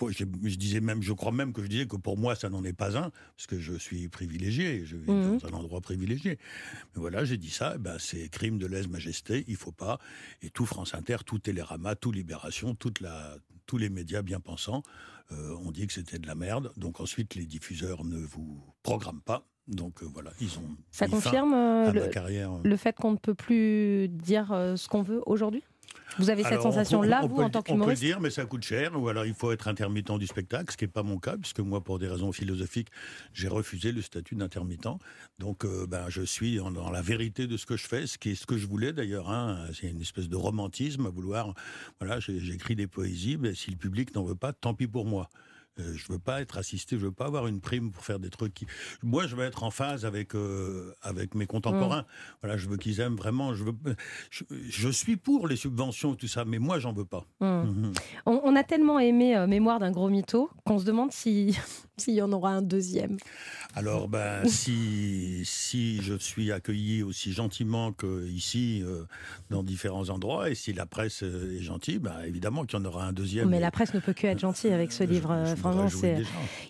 Je, 0.09 0.24
je 0.45 0.57
disais 0.57 0.81
même, 0.81 1.03
je 1.03 1.12
crois 1.12 1.33
même 1.33 1.53
que 1.53 1.62
je 1.62 1.68
disais 1.68 1.87
que 1.87 1.97
pour 1.97 2.18
moi 2.18 2.35
ça 2.35 2.49
n'en 2.49 2.64
est 2.64 2.72
pas 2.72 2.97
un, 2.99 3.11
parce 3.37 3.47
que 3.47 3.59
je 3.61 3.74
suis 3.74 4.09
privilégié, 4.09 4.85
je 4.85 4.97
vis 4.97 5.11
Mm. 5.11 5.39
dans 5.39 5.47
un 5.49 5.53
endroit 5.53 5.81
privilégié. 5.81 6.39
Mais 6.95 7.01
voilà, 7.01 7.24
j'ai 7.24 7.37
dit 7.37 7.51
ça. 7.51 7.74
eh 7.76 7.79
Ben 7.79 7.97
c'est 7.99 8.29
crime 8.29 8.59
de 8.59 8.66
lèse-majesté, 8.66 9.45
il 9.49 9.57
faut 9.57 9.72
pas. 9.72 9.99
Et 10.43 10.51
tout 10.51 10.66
France 10.66 10.95
Inter, 10.95 11.18
tout 11.24 11.39
Télérama, 11.39 11.95
tout 11.95 12.11
Libération, 12.12 12.74
toute 12.74 13.01
la, 13.01 13.37
tous 13.66 13.79
les 13.79 13.89
médias 13.89 14.22
bien 14.22 14.41
pensants 14.41 14.83
euh, 15.33 15.55
ont 15.57 15.70
dit 15.70 15.87
que 15.87 15.93
c'était 15.93 16.18
de 16.18 16.26
la 16.26 16.35
merde. 16.35 16.72
Donc 16.76 17.01
ensuite, 17.01 17.35
les 17.35 17.45
diffuseurs 17.47 18.05
ne 18.05 18.18
vous 18.18 18.61
programment 18.83 19.20
pas. 19.20 19.47
Donc 19.68 20.03
euh, 20.03 20.07
voilà, 20.12 20.31
ils 20.41 20.59
ont. 20.59 20.64
Ça 20.91 21.07
confirme 21.09 21.53
euh, 21.53 21.85
ma 21.87 21.93
le, 21.93 22.07
carrière. 22.09 22.51
le 22.64 22.76
fait 22.79 22.97
qu'on 22.97 23.12
ne 23.12 23.18
peut 23.18 23.35
plus 23.35 24.09
dire 24.09 24.51
euh, 24.53 24.76
ce 24.76 24.89
qu'on 24.89 25.03
veut 25.03 25.20
aujourd'hui? 25.26 25.62
Vous 26.19 26.31
avez 26.31 26.43
cette 26.43 26.53
Alors, 26.53 26.64
sensation-là, 26.64 27.21
on 27.23 27.29
vous, 27.29 27.37
peut 27.37 27.45
en 27.45 27.51
tant 27.51 27.61
On 27.61 27.62
peut 27.62 27.69
le 27.71 27.75
qu'humoriste 27.75 28.03
dire, 28.03 28.21
mais 28.21 28.31
ça 28.31 28.45
coûte 28.45 28.64
cher. 28.64 29.01
Ou 29.01 29.09
alors 29.09 29.25
il 29.25 29.35
faut 29.35 29.53
être 29.53 29.69
intermittent 29.69 30.12
du 30.19 30.27
spectacle, 30.27 30.73
ce 30.73 30.77
qui 30.77 30.85
n'est 30.85 30.91
pas 30.91 31.03
mon 31.03 31.19
cas, 31.19 31.37
puisque 31.37 31.61
moi, 31.61 31.83
pour 31.83 31.99
des 31.99 32.09
raisons 32.09 32.33
philosophiques, 32.33 32.89
j'ai 33.33 33.49
refusé 33.49 33.93
le 33.93 34.03
statut 34.03 34.35
d'intermittent. 34.35 34.89
Donc 35.39 35.64
euh, 35.64 35.87
ben, 35.87 36.07
je 36.09 36.23
suis 36.23 36.57
dans, 36.57 36.71
dans 36.71 36.91
la 36.91 37.03
vérité 37.03 37.47
de 37.47 37.57
ce 37.57 37.66
que 37.66 37.77
je 37.77 37.87
fais, 37.87 38.07
ce 38.07 38.19
qui 38.19 38.31
est 38.31 38.35
ce 38.35 38.47
que 38.47 38.57
je 38.57 38.66
voulais 38.66 38.93
d'ailleurs. 38.93 39.31
hein. 39.31 39.66
C'est 39.73 39.89
une 39.89 40.01
espèce 40.01 40.29
de 40.29 40.37
romantisme 40.37 41.07
à 41.07 41.11
vouloir. 41.11 41.55
Voilà, 42.01 42.19
j'écris 42.21 42.75
des 42.77 42.87
poésies, 42.87 43.37
mais 43.39 43.55
si 43.55 43.71
le 43.71 43.77
public 43.77 44.14
n'en 44.14 44.25
veut 44.25 44.35
pas, 44.35 44.53
tant 44.53 44.75
pis 44.75 44.87
pour 44.89 45.05
moi. 45.07 45.29
Euh, 45.79 45.93
je 45.95 46.12
veux 46.12 46.18
pas 46.18 46.41
être 46.41 46.59
assisté, 46.59 46.97
je 46.99 47.05
veux 47.07 47.12
pas 47.12 47.26
avoir 47.26 47.47
une 47.47 47.61
prime 47.61 47.91
pour 47.93 48.05
faire 48.05 48.18
des 48.18 48.31
trucs 48.31 48.55
qui. 48.55 48.66
Moi, 49.03 49.26
je 49.26 49.37
veux 49.37 49.45
être 49.45 49.62
en 49.62 49.70
phase 49.70 50.05
avec 50.05 50.35
euh, 50.35 50.93
avec 51.03 51.35
mes 51.35 51.47
contemporains. 51.47 52.05
Voilà, 52.43 52.57
je 52.57 52.68
veux 52.68 52.76
qu'ils 52.76 53.01
aiment 53.01 53.16
vraiment. 53.16 53.55
Je 53.55 53.64
veux. 53.64 53.72
Je, 54.31 54.45
je 54.68 54.89
suis 54.89 55.16
pour 55.16 55.47
les 55.49 55.57
subventions 55.57 56.14
et 56.14 56.16
tout 56.16 56.29
ça, 56.29 56.45
mais 56.45 56.59
moi, 56.59 56.79
j'en 56.79 56.93
veux 56.93 57.05
pas. 57.05 57.24
Mm. 57.41 57.47
Mhm. 57.47 57.93
on, 58.26 58.41
on 58.45 58.57
a 58.57 58.64
tellement 58.64 58.99
aimé 58.99 59.37
euh, 59.37 59.47
Mémoire 59.47 59.79
d'un 59.79 59.91
gros 59.91 60.09
mytho 60.09 60.51
qu'on 60.64 60.79
se 60.79 60.85
demande 60.85 61.12
si- 61.12 61.57
s'il 61.97 62.14
y 62.14 62.22
en 62.22 62.33
aura 62.33 62.51
un 62.51 62.62
deuxième. 62.62 63.16
Alors, 63.74 64.09
ben, 64.09 64.47
si, 64.49 65.43
si 65.45 66.01
je 66.03 66.14
suis 66.14 66.53
accueilli 66.53 67.03
aussi 67.03 67.33
gentiment 67.33 67.93
qu'ici, 67.93 68.83
euh, 68.85 69.05
dans 69.51 69.62
différents 69.62 70.09
endroits, 70.09 70.51
et 70.51 70.55
si 70.55 70.72
la 70.72 70.87
presse 70.87 71.22
est 71.22 71.61
gentille, 71.61 71.99
ben, 71.99 72.20
évidemment 72.26 72.64
qu'il 72.64 72.79
y 72.79 72.83
en 72.83 72.85
aura 72.85 73.05
un 73.07 73.12
deuxième. 73.12 73.49
Mais 73.51 73.61
la 73.61 73.70
presse 73.70 73.95
ne 73.95 74.01
peut 74.01 74.12
que 74.14 74.26
être 74.26 74.39
gentille 74.41 74.72
avec 74.72 74.93
ce 74.93 75.05
livre. 75.05 75.31
euh, 75.33 75.55
C'est. 75.89 76.23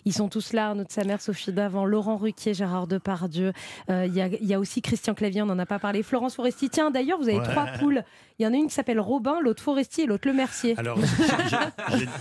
Ils 0.05 0.13
sont 0.13 0.29
tous 0.29 0.53
là, 0.53 0.69
Arnaud 0.69 0.83
de 0.83 0.91
sa 0.91 1.03
mère, 1.03 1.21
Sophie 1.21 1.51
Davant, 1.51 1.85
Laurent 1.85 2.17
Ruquier, 2.17 2.53
Gérard 2.53 2.87
Depardieu. 2.87 3.53
Euh, 3.89 4.05
Il 4.07 4.13
y, 4.15 4.21
a, 4.21 4.27
il 4.27 4.45
y 4.45 4.53
a 4.53 4.59
aussi 4.59 4.81
Christian 4.81 5.13
Clavier, 5.13 5.41
on 5.41 5.45
n'en 5.47 5.59
a 5.59 5.65
pas 5.65 5.79
parlé. 5.79 6.03
Florence 6.03 6.35
Foresti. 6.35 6.69
Tiens, 6.69 6.91
d'ailleurs, 6.91 7.17
vous 7.19 7.29
avez 7.29 7.39
Ouais. 7.39 7.43
trois 7.47 7.65
poules. 7.79 8.03
Il 8.39 8.43
y 8.43 8.47
en 8.47 8.53
a 8.53 8.55
une 8.55 8.67
qui 8.67 8.73
s'appelle 8.73 8.99
Robin, 8.99 9.39
l'autre 9.41 9.61
Foresti 9.61 10.01
et 10.01 10.05
l'autre 10.05 10.27
Le 10.27 10.33
Mercier. 10.33 10.73
Alors, 10.77 10.97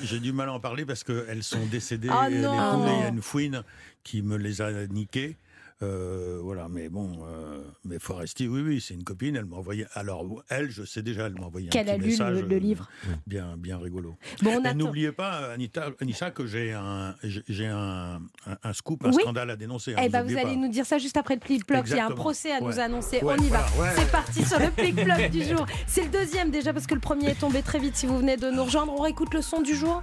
j'ai- 0.02 0.18
du 0.20 0.32
mal 0.32 0.48
à 0.48 0.52
en 0.52 0.60
parler 0.60 0.84
parce 0.84 1.04
qu'elles 1.04 1.42
sont 1.44 1.64
décédées, 1.70 2.08
Ah 2.10 2.28
les 2.28 2.40
non. 2.40 2.50
poules, 2.56 2.88
il 2.88 3.00
y 3.00 3.04
a 3.04 3.08
une 3.08 3.22
fouine 3.22 3.62
qui 4.02 4.22
me 4.22 4.36
les 4.36 4.60
a 4.60 4.86
niquées. 4.88 5.36
Euh, 5.80 6.40
voilà, 6.42 6.66
mais 6.68 6.88
bon, 6.88 7.12
euh, 7.24 7.62
mais 7.84 8.00
Foresti, 8.00 8.48
oui, 8.48 8.62
oui, 8.62 8.80
c'est 8.80 8.94
une 8.94 9.04
copine. 9.04 9.36
Elle 9.36 9.44
m'a 9.44 9.56
envoyé. 9.56 9.86
Alors, 9.94 10.24
elle, 10.48 10.70
je 10.70 10.82
sais 10.82 11.02
déjà, 11.02 11.26
elle 11.26 11.34
m'a 11.34 11.46
envoyé 11.46 11.68
un 11.68 11.70
Qu'elle 11.70 11.88
a 11.88 11.96
lu 11.96 12.16
le- 12.18 12.40
le 12.48 12.56
euh, 12.56 12.58
livre. 12.58 12.88
bien, 13.28 13.56
bien 13.56 13.78
rigolo. 13.78 14.16
Bon, 14.42 14.60
on 14.64 14.74
n'oubliez 14.74 15.12
pas, 15.12 15.52
Anita, 15.52 15.90
Anissa, 16.00 16.32
que 16.32 16.46
j'ai 16.46 16.72
un, 16.72 17.14
j'ai- 17.22 17.66
un, 17.68 18.20
un, 18.46 18.56
un 18.62 18.72
scoop, 18.72 19.04
un 19.04 19.10
Oui. 19.10 19.22
scandale 19.22 19.50
à 19.50 19.56
dénoncer. 19.56 19.94
hein, 19.94 20.00
Eh 20.04 20.08
ben, 20.08 20.22
vous 20.24 20.32
allez 20.36 20.42
pas. 20.54 20.56
nous 20.56 20.68
dire 20.68 20.84
ça 20.84 20.98
juste 20.98 21.16
après 21.16 21.34
le 21.34 21.40
plic 21.40 21.64
bloc. 21.66 21.84
Il 21.86 21.96
y 21.96 22.00
a 22.00 22.06
un 22.06 22.10
procès 22.10 22.50
à 22.52 22.60
nous 22.60 22.80
annoncer. 22.80 23.20
Ouais, 23.22 23.34
On 23.38 23.42
y 23.42 23.48
va. 23.48 23.60
ouais. 23.80 23.90
C'est 23.96 24.10
parti 24.10 24.44
sur 24.44 24.58
le 24.58 24.70
plic 24.70 24.96
bloc 24.96 25.30
du 25.30 25.44
jour. 25.48 25.64
C'est 25.86 26.02
le 26.02 26.10
deuxième 26.10 26.50
déjà 26.50 26.72
parce 26.72 26.88
que 26.88 26.94
le 26.94 27.00
premier 27.00 27.30
est 27.30 27.38
tombé 27.40 27.62
très 27.62 27.78
vite. 27.78 27.94
Si 27.94 28.06
vous 28.06 28.18
venez 28.18 28.36
de 28.36 28.50
nous 28.50 28.64
rejoindre, 28.64 28.92
on 28.92 29.00
réécoute 29.02 29.32
le 29.32 29.42
son 29.42 29.62
du 29.62 29.76
jour. 29.76 30.02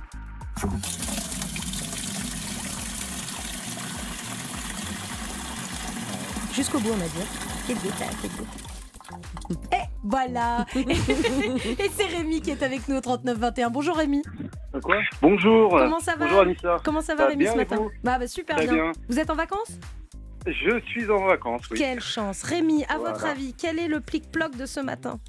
Jusqu'au 6.56 6.80
bout, 6.80 6.90
on 6.92 7.02
a 7.02 7.08
dit. 7.08 7.28
Quel 7.68 7.78
détail, 7.78 8.08
quel 8.22 8.32
détail. 8.32 9.80
Et 9.80 9.86
voilà 10.04 10.66
Et 10.76 11.90
c'est 11.94 12.06
Rémi 12.06 12.42
qui 12.42 12.52
est 12.52 12.64
avec 12.64 12.88
nous 12.88 12.96
au 12.96 13.00
39-21. 13.00 13.70
Bonjour 13.72 13.96
Rémi 13.98 14.24
Quoi? 14.82 14.98
Bonjour. 15.22 15.70
Comment 15.70 16.00
ça 16.00 16.16
va 16.16 16.26
Bonjour 16.26 16.42
Anissa. 16.42 16.78
Comment 16.84 17.02
ça 17.02 17.16
va 17.16 17.28
Rémi 17.28 17.44
bien, 17.44 17.52
ce 17.52 17.58
matin 17.58 17.76
vous? 17.78 17.92
Bah, 18.04 18.18
bah, 18.20 18.28
Super 18.28 18.58
bien. 18.58 18.74
bien. 18.74 18.92
Vous 19.10 19.20
êtes 19.20 19.30
en 19.30 19.36
vacances? 19.36 19.80
Je 20.48 20.80
suis 20.88 21.10
en 21.10 21.26
vacances, 21.26 21.64
oui. 21.72 21.78
Quelle 21.78 22.02
chance 22.02 22.44
Rémi, 22.44 22.84
à 22.86 22.98
Voilà. 22.98 23.14
votre 23.14 23.26
avis, 23.26 23.54
quel 23.54 23.80
est 23.80 23.88
le 23.88 24.00
plic-ploc 24.00 24.56
de 24.56 24.66
ce 24.66 24.80
matin? 24.80 25.20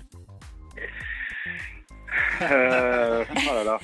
Euh, 2.43 3.25
oh 3.31 3.55
là 3.55 3.65
là. 3.65 3.79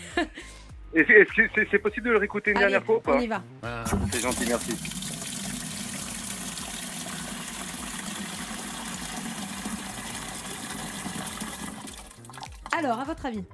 Est-ce 0.94 1.10
est-ce 1.12 1.32
que 1.34 1.42
c'est 1.54 1.68
c'est 1.70 1.78
possible 1.78 2.06
de 2.06 2.12
le 2.12 2.18
réécouter 2.18 2.50
une 2.50 2.58
Allez, 2.58 2.66
dernière 2.68 2.84
fois 2.84 2.96
ou 2.96 3.00
pas? 3.00 3.16
on 3.16 3.20
y 3.20 3.26
va. 3.26 3.42
C'est 4.12 4.20
gentil, 4.20 4.44
merci. 4.48 4.72
Alors, 12.84 13.00
à 13.00 13.04
votre 13.04 13.26
avis 13.26 13.44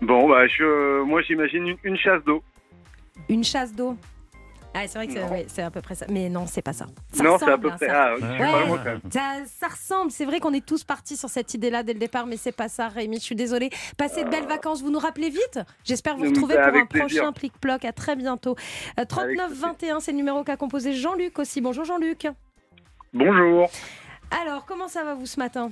Bon, 0.00 0.28
bah, 0.28 0.46
je, 0.48 1.02
moi 1.02 1.22
j'imagine 1.22 1.66
une, 1.68 1.76
une 1.84 1.96
chasse 1.96 2.22
d'eau. 2.24 2.42
Une 3.28 3.44
chasse 3.44 3.72
d'eau 3.74 3.96
ah, 4.74 4.88
c'est 4.88 4.96
vrai 4.96 5.06
que 5.06 5.12
c'est 5.12 5.20
Non. 5.20 5.30
ouais, 5.30 5.44
c'est 5.48 5.60
à 5.60 5.70
peu 5.70 5.82
près 5.82 5.94
ça. 5.94 6.06
Mais 6.08 6.30
non, 6.30 6.46
c'est 6.46 6.62
pas 6.62 6.72
ça. 6.72 6.86
Ça 7.12 7.22
Non, 7.22 7.36
c'est 7.36 7.44
à 7.50 7.58
peu 7.58 7.70
hein, 7.70 7.76
près- 7.76 7.88
ça. 7.88 8.14
ah, 8.40 8.96
ça, 9.10 9.20
ça 9.44 9.68
ressemble. 9.68 10.10
C'est 10.10 10.24
vrai 10.24 10.40
qu'on 10.40 10.54
est 10.54 10.64
tous 10.64 10.82
partis 10.82 11.18
sur 11.18 11.28
cette 11.28 11.52
idée-là 11.52 11.82
dès 11.82 11.92
le 11.92 11.98
départ, 11.98 12.24
mais 12.24 12.38
c'est 12.38 12.56
pas 12.56 12.70
ça, 12.70 12.88
Rémi. 12.88 13.18
Je 13.18 13.22
suis 13.22 13.34
désolée. 13.34 13.68
Passez 13.98 14.24
de 14.24 14.30
belles 14.30 14.46
vacances. 14.46 14.80
Vous 14.80 14.90
nous 14.90 14.98
rappelez 14.98 15.28
vite 15.28 15.60
J'espère 15.84 16.16
vous 16.16 16.24
retrouver 16.24 16.54
pour 16.54 16.64
avec 16.64 16.82
un 16.84 16.86
plaisir. 16.86 17.06
prochain 17.24 17.32
plic-ploc. 17.34 17.84
À 17.84 17.92
très 17.92 18.16
bientôt. 18.16 18.56
Euh, 18.98 19.04
39-21, 19.04 20.00
c'est 20.00 20.12
le 20.12 20.16
numéro 20.16 20.42
qu'a 20.42 20.56
composé 20.56 20.94
Jean-Luc 20.94 21.38
aussi. 21.38 21.60
Bonjour 21.60 21.84
Jean-Luc. 21.84 22.26
Bonjour. 23.12 23.70
Alors, 24.42 24.64
comment 24.64 24.88
ça 24.88 25.04
va 25.04 25.12
vous 25.12 25.26
ce 25.26 25.38
matin? 25.38 25.70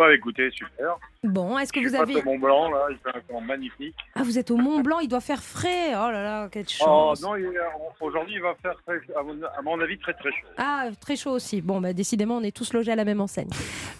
Ouais, 0.00 0.14
écoutez, 0.14 0.50
super. 0.50 0.96
Bon, 1.22 1.58
est-ce 1.58 1.72
que 1.72 1.82
Je 1.82 1.88
vous 1.88 1.92
face 1.94 2.02
avez. 2.02 2.16
au 2.16 2.24
Mont 2.24 2.38
Blanc, 2.38 2.70
là, 2.70 2.86
il 2.90 2.96
fait 2.96 3.14
un 3.16 3.20
temps 3.20 3.40
magnifique. 3.42 3.94
Ah, 4.14 4.22
vous 4.22 4.38
êtes 4.38 4.50
au 4.50 4.56
Mont 4.56 4.80
Blanc, 4.80 4.98
il 5.00 5.08
doit 5.08 5.20
faire 5.20 5.42
frais. 5.42 5.88
Oh 5.90 6.10
là 6.10 6.22
là, 6.22 6.48
quelle 6.50 6.64
Oh 6.80 6.84
chance. 6.84 7.22
non, 7.22 7.36
il- 7.36 7.52
aujourd'hui, 8.00 8.36
il 8.36 8.40
va 8.42 8.54
faire, 8.62 8.74
très- 8.86 9.00
à 9.14 9.22
mon, 9.22 9.38
à 9.42 9.60
mon 9.62 9.78
avis, 9.80 9.98
très 9.98 10.14
très 10.14 10.30
chaud. 10.30 10.46
Ah, 10.56 10.86
très 11.00 11.16
chaud 11.16 11.32
aussi. 11.32 11.60
Bon, 11.60 11.80
bah, 11.82 11.92
décidément, 11.92 12.38
on 12.38 12.42
est 12.42 12.56
tous 12.56 12.72
logés 12.72 12.92
à 12.92 12.96
la 12.96 13.04
même 13.04 13.20
enseigne. 13.20 13.50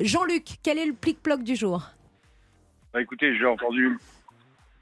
Jean-Luc, 0.01 0.44
quel 0.62 0.78
est 0.78 0.86
le 0.86 0.94
plic-ploc 0.94 1.42
du 1.42 1.55
jour? 1.55 1.82
Bah, 2.94 3.03
écoutez, 3.03 3.36
j'ai 3.36 3.44
entendu 3.46 3.98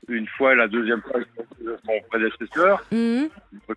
une 0.06 0.26
fois 0.28 0.52
et 0.52 0.56
la 0.56 0.68
deuxième 0.68 1.02
fois 1.02 1.18
de 1.60 1.76
mon 1.84 2.00
prédécesseur. 2.08 2.84
Mhm. 2.92 3.28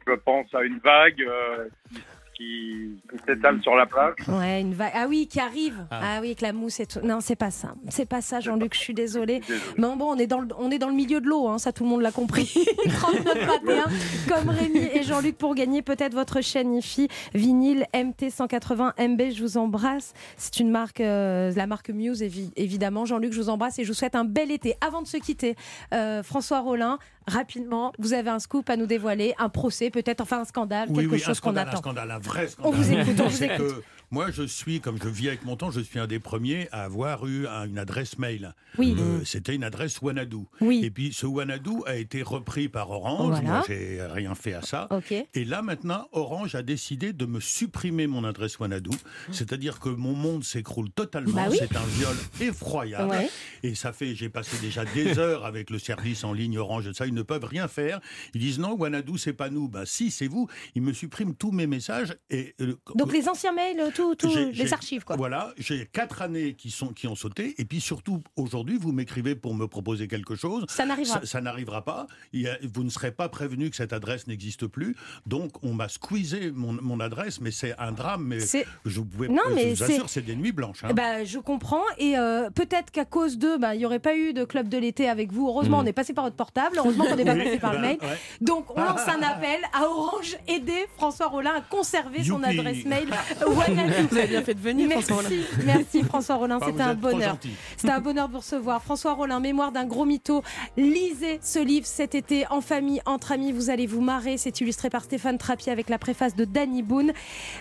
Je 0.08 0.14
pense 0.24 0.54
à 0.54 0.62
une 0.62 0.78
vague 0.78 1.22
euh, 1.24 1.68
qui, 1.92 2.02
qui 2.46 3.18
s'étale 3.28 3.62
sur 3.62 3.76
la 3.76 3.86
plage. 3.86 4.16
Ouais, 4.28 4.62
une 4.62 4.74
vague. 4.74 4.92
Ah 4.96 5.06
oui, 5.08 5.28
qui 5.28 5.40
arrive. 5.40 5.86
Ah. 5.92 6.00
oui, 6.22 6.28
avec 6.30 6.42
la 6.42 6.54
mousse 6.54 6.80
et 6.80 6.86
tout. 6.86 7.00
Non, 7.04 7.20
c'est 7.22 7.36
pas 7.36 7.52
ça. 7.52 7.74
C'est 7.90 8.06
pas 8.08 8.22
ça, 8.22 8.40
Jean-Luc. 8.40 8.74
Je 8.74 8.80
suis 8.80 8.94
désolée. 8.94 9.42
Mais 9.78 9.88
bon, 9.96 10.06
on 10.14 10.16
est 10.18 10.28
dans 10.28 10.40
le, 10.40 10.48
on 10.58 10.72
est 10.72 10.80
dans 10.80 10.88
le 10.90 10.94
milieu 10.96 11.22
de 11.22 11.28
l'eau. 11.28 11.48
hein, 11.48 11.58
ça, 11.58 11.72
tout 11.72 11.84
le 11.84 11.90
monde 11.90 12.02
l'a 12.02 12.12
compris. 12.12 12.54
39-21, 12.86 14.30
comme 14.30 14.50
Rémi 14.50 14.80
et 14.94 15.04
Jean-Luc 15.04 15.38
pour 15.38 15.56
gagner 15.56 15.82
peut-être 15.82 16.14
votre 16.14 16.42
chaîne 16.42 16.74
IFI 16.76 17.08
vinyle 17.34 17.86
MT180 17.94 19.08
MB. 19.10 19.22
Je 19.36 19.42
vous 19.42 19.58
embrasse. 19.58 20.14
C'est 20.38 20.60
une 20.60 20.70
marque, 20.72 21.02
euh, 21.02 21.52
la 21.56 21.68
marque 21.68 21.90
Muse, 21.90 22.22
évi- 22.22 22.52
évidemment. 22.56 23.06
Jean-Luc, 23.06 23.34
je 23.34 23.42
vous 23.42 23.50
embrasse 23.50 23.80
et 23.80 23.84
je 23.84 23.88
vous 23.90 23.94
souhaite 23.94 24.16
un 24.16 24.26
bel 24.26 24.52
été. 24.52 24.76
Avant 24.82 25.02
de 25.02 25.08
se 25.08 25.18
quitter, 25.18 25.56
euh, 25.94 26.24
François 26.24 26.60
Rollin, 26.60 26.98
rapidement, 27.28 27.92
vous 28.00 28.14
avez 28.14 28.30
un 28.30 28.40
scoop 28.40 28.70
à 28.70 28.78
nous 28.78 28.86
dévoiler, 28.88 29.34
un 29.38 29.50
procès, 29.50 29.90
peut-être, 29.90 30.22
enfin 30.22 30.42
un 30.42 30.46
scandale, 30.46 30.88
Oui, 30.90 31.02
quelque 31.04 31.12
oui, 31.14 31.20
chose 31.20 31.40
qu'on 31.40 31.50
scandale, 31.50 31.68
un 31.68 31.70
attend. 31.72 31.78
scandale, 31.80 32.12
un 32.12 32.20
On 32.40 32.48
scandale. 32.48 32.82
vous 32.82 32.94
écoute, 32.94 33.20
on 33.20 33.28
vous 33.28 33.44
écoute. 33.44 33.84
Moi, 34.12 34.30
je 34.32 34.44
suis, 34.44 34.80
comme 34.82 34.98
je 35.02 35.08
vis 35.10 35.30
avec 35.30 35.44
mon 35.46 35.56
temps, 35.56 35.72
je 35.72 35.80
suis 35.82 35.98
un 36.00 36.08
des 36.08 36.20
premiers 36.20 36.68
à 36.72 36.84
avoir 36.84 37.26
eu 37.26 37.48
un- 37.48 37.66
une 37.68 37.78
adresse 37.80 38.18
mail. 38.20 38.54
Oui. 38.78 38.96
Euh, 39.00 39.22
C'était 39.26 39.56
une 39.56 39.64
adresse 39.64 40.02
Wanadoo. 40.02 40.48
Oui. 40.62 40.82
Et 40.84 40.92
puis, 40.92 41.14
ce 41.14 41.26
Wanadoo 41.26 41.84
a 41.88 41.96
été 41.96 42.22
repris 42.22 42.70
par 42.70 42.90
Orange. 42.92 43.30
Voilà. 43.40 43.42
Moi, 43.50 43.64
j'ai 43.68 44.02
rien 44.04 44.36
fait 44.36 44.54
à 44.54 44.62
ça. 44.62 44.88
Ok. 44.92 45.12
Et 45.34 45.46
là, 45.46 45.62
maintenant, 45.62 46.08
Orange 46.12 46.56
a 46.56 46.62
décidé 46.64 47.14
de 47.14 47.26
me 47.26 47.40
supprimer 47.40 48.08
mon 48.08 48.24
adresse 48.24 48.60
Wanadoo. 48.60 48.92
C'est-à-dire 49.32 49.80
que 49.80 49.90
mon 49.90 50.14
monde 50.14 50.44
s'écroule 50.44 50.90
totalement. 50.92 51.34
Bah 51.36 51.48
oui. 51.50 51.58
C'est 51.60 51.76
un 51.76 51.86
viol 51.86 52.16
effroyable. 52.42 53.10
Ouais. 53.12 53.30
Et 53.64 53.76
ça 53.76 53.94
fait, 53.94 54.16
j'ai 54.16 54.30
passé 54.30 54.58
déjà 54.62 54.84
des 54.86 55.18
heures 55.20 55.46
avec 55.46 55.70
le 55.70 55.80
service 55.80 56.24
en 56.24 56.34
ligne 56.34 56.58
Orange 56.58 56.88
et 56.88 56.94
ça, 56.94 57.06
ils 57.08 57.14
ne 57.14 57.22
peuvent 57.24 57.46
rien 57.46 57.68
faire. 57.68 58.00
Ils 58.34 58.42
disent 58.42 58.60
non, 58.60 58.74
Wanadoo, 58.74 59.18
c'est 59.18 59.34
pas 59.34 59.50
nous. 59.50 59.68
Ben 59.70 59.86
si, 59.86 60.12
c'est 60.12 60.28
vous. 60.28 60.48
Ils 60.76 60.82
me 60.82 60.94
suppriment 60.94 61.36
tous 61.36 61.52
mes 61.52 61.68
messages 61.68 62.16
et 62.30 62.56
euh, 62.62 62.76
Donc 62.96 63.14
les 63.14 63.28
anciens 63.30 63.54
mails, 63.54 63.82
tout, 63.96 64.01
tout 64.18 64.30
les 64.54 64.74
archives, 64.74 65.04
quoi. 65.04 65.16
Voilà, 65.16 65.54
j'ai 65.58 65.86
quatre 65.86 66.22
années 66.22 66.54
qui, 66.54 66.72
sont, 66.72 66.88
qui 66.90 67.08
ont 67.08 67.16
sauté. 67.16 67.56
Et 67.58 67.66
puis 67.66 67.82
surtout, 67.82 68.22
aujourd'hui, 68.36 68.78
vous 68.78 68.92
m'écrivez 68.92 69.36
pour 69.36 69.54
me 69.56 69.68
proposer 69.68 70.08
quelque 70.08 70.36
chose. 70.36 70.66
Ça 70.70 70.86
n'arrivera. 70.86 71.20
Ça, 71.22 71.26
ça 71.26 71.42
n'arrivera 71.42 71.84
pas. 71.84 72.08
Il 72.34 72.42
y 72.42 72.48
a- 72.48 72.58
vous 72.74 72.84
ne 72.84 72.90
serez 72.90 73.12
pas 73.12 73.30
prévenu 73.30 73.70
que 73.70 73.76
cette 73.76 73.94
adresse 73.94 74.28
n'existe 74.28 74.68
plus. 74.68 74.96
Donc, 75.26 75.52
on 75.64 75.74
m'a 75.74 75.90
squeezé 75.90 76.52
mon, 76.52 76.74
mon 76.82 77.00
adresse, 77.00 77.42
mais 77.42 77.52
c'est 77.52 77.76
un 77.80 77.92
drame. 77.92 78.24
Mais 78.26 78.40
je, 78.40 79.00
vous 79.00 79.06
pouvais, 79.06 79.28
Non, 79.28 79.42
je 79.50 79.54
mais 79.56 79.74
vous 79.74 79.84
assure, 79.84 80.10
c'est 80.10 80.22
des 80.22 80.36
nuits 80.36 80.52
blanches. 80.52 80.84
hein. 80.84 80.90
Eh 80.92 80.94
ben, 80.94 81.26
je 81.26 81.40
comprends. 81.40 81.84
Et 81.98 82.18
euh, 82.18 82.50
peut-être 82.50 82.92
qu'à 82.92 83.06
cause 83.06 83.38
d'eux, 83.38 83.58
bah, 83.58 83.76
il 83.76 83.80
n'y 83.80 83.86
aurait 83.86 84.00
pas 84.00 84.16
eu 84.16 84.34
de 84.34 84.44
club 84.44 84.68
de 84.70 84.78
l'été 84.78 85.08
avec 85.10 85.32
vous. 85.32 85.48
Heureusement, 85.48 85.78
Mm. 85.80 85.84
on 85.84 85.86
est 85.88 85.94
passé 85.94 86.14
par 86.14 86.24
votre 86.26 86.36
portable. 86.36 86.78
Heureusement 86.78 87.06
qu'on 87.06 87.16
n'est 87.16 87.26
pas 87.26 87.36
passé 87.36 87.58
par 87.60 87.72
le 87.74 87.78
ben, 87.80 87.88
mail. 87.88 87.98
ouais. 88.02 88.18
Donc, 88.42 88.66
on 88.76 88.82
lance 88.84 89.08
un 89.08 89.22
appel 89.22 89.60
à 89.74 89.84
Orange. 89.86 90.38
Aider 90.48 90.86
François 90.98 91.28
Rollin 91.28 91.54
à 91.56 91.62
conserver 91.62 92.24
son 92.24 92.42
adresse 92.44 92.86
mail. 92.86 93.08
Vous 94.12 94.18
avez 94.18 94.28
bien 94.28 94.42
fait 94.44 94.54
de 94.54 94.60
venir, 94.60 94.88
Merci, 94.88 95.08
François 95.12 95.16
Rollin. 95.30 95.44
merci 95.66 96.04
François 96.04 96.36
Rollin. 96.36 96.60
C'était 96.66 96.82
un 96.82 96.94
bonheur. 96.96 97.38
C'était 97.78 97.92
un 97.94 98.00
bonheur 98.00 98.28
de 98.28 98.34
vous 98.34 98.40
recevoir. 98.40 98.82
François 98.82 99.14
Rollin, 99.14 99.40
mémoire 99.40 99.72
d'un 99.72 99.86
gros 99.86 100.06
mytho. 100.06 100.44
Lisez 100.78 101.40
ce 101.42 101.60
livre 101.60 101.86
cet 101.86 102.16
été 102.16 102.46
en 102.50 102.62
famille, 102.62 103.02
entre 103.06 103.32
amis. 103.32 103.52
Vous 103.52 103.70
allez 103.70 103.88
vous 103.88 104.02
marrer. 104.02 104.38
C'est 104.38 104.62
illustré 104.62 104.90
par 104.90 105.04
Stéphane 105.04 105.38
Trappier 105.38 105.72
avec 105.72 105.90
la 105.90 105.98
préface 105.98 106.36
de 106.36 106.46
Danny 106.46 106.84
Boone. 106.84 107.12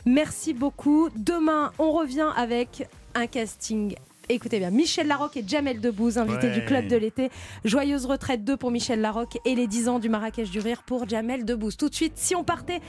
Merci 0.07 0.55
beaucoup. 0.55 1.09
Demain, 1.17 1.73
on 1.79 1.93
revient 1.93 2.29
avec 2.37 2.89
un 3.15 3.27
casting. 3.27 3.95
Écoutez 4.33 4.61
bien, 4.61 4.71
Michel 4.71 5.09
Larocque 5.09 5.39
et 5.39 5.45
Jamel 5.45 5.81
Debbouze, 5.81 6.17
invités 6.17 6.47
Ouais. 6.47 6.61
du 6.61 6.65
club 6.65 6.87
de 6.87 6.95
l'été. 6.97 7.31
Joyeuse 7.65 8.07
retraite 8.07 8.45
2 8.45 8.57
pour 8.57 8.71
Michel 8.71 9.01
Larocque 9.01 9.39
et 9.45 9.57
les 9.57 9.67
10 9.67 9.89
ans 9.89 9.99
du 9.99 10.09
Marrakech 10.09 10.51
du 10.51 10.61
Rire 10.61 10.85
pour 10.87 11.09
Jamel 11.09 11.45
Debbouze. 11.45 11.77
Tout 11.77 11.89
de 11.89 11.95
suite, 11.97 12.13
si 12.15 12.37
on 12.37 12.45
partait 12.45 12.81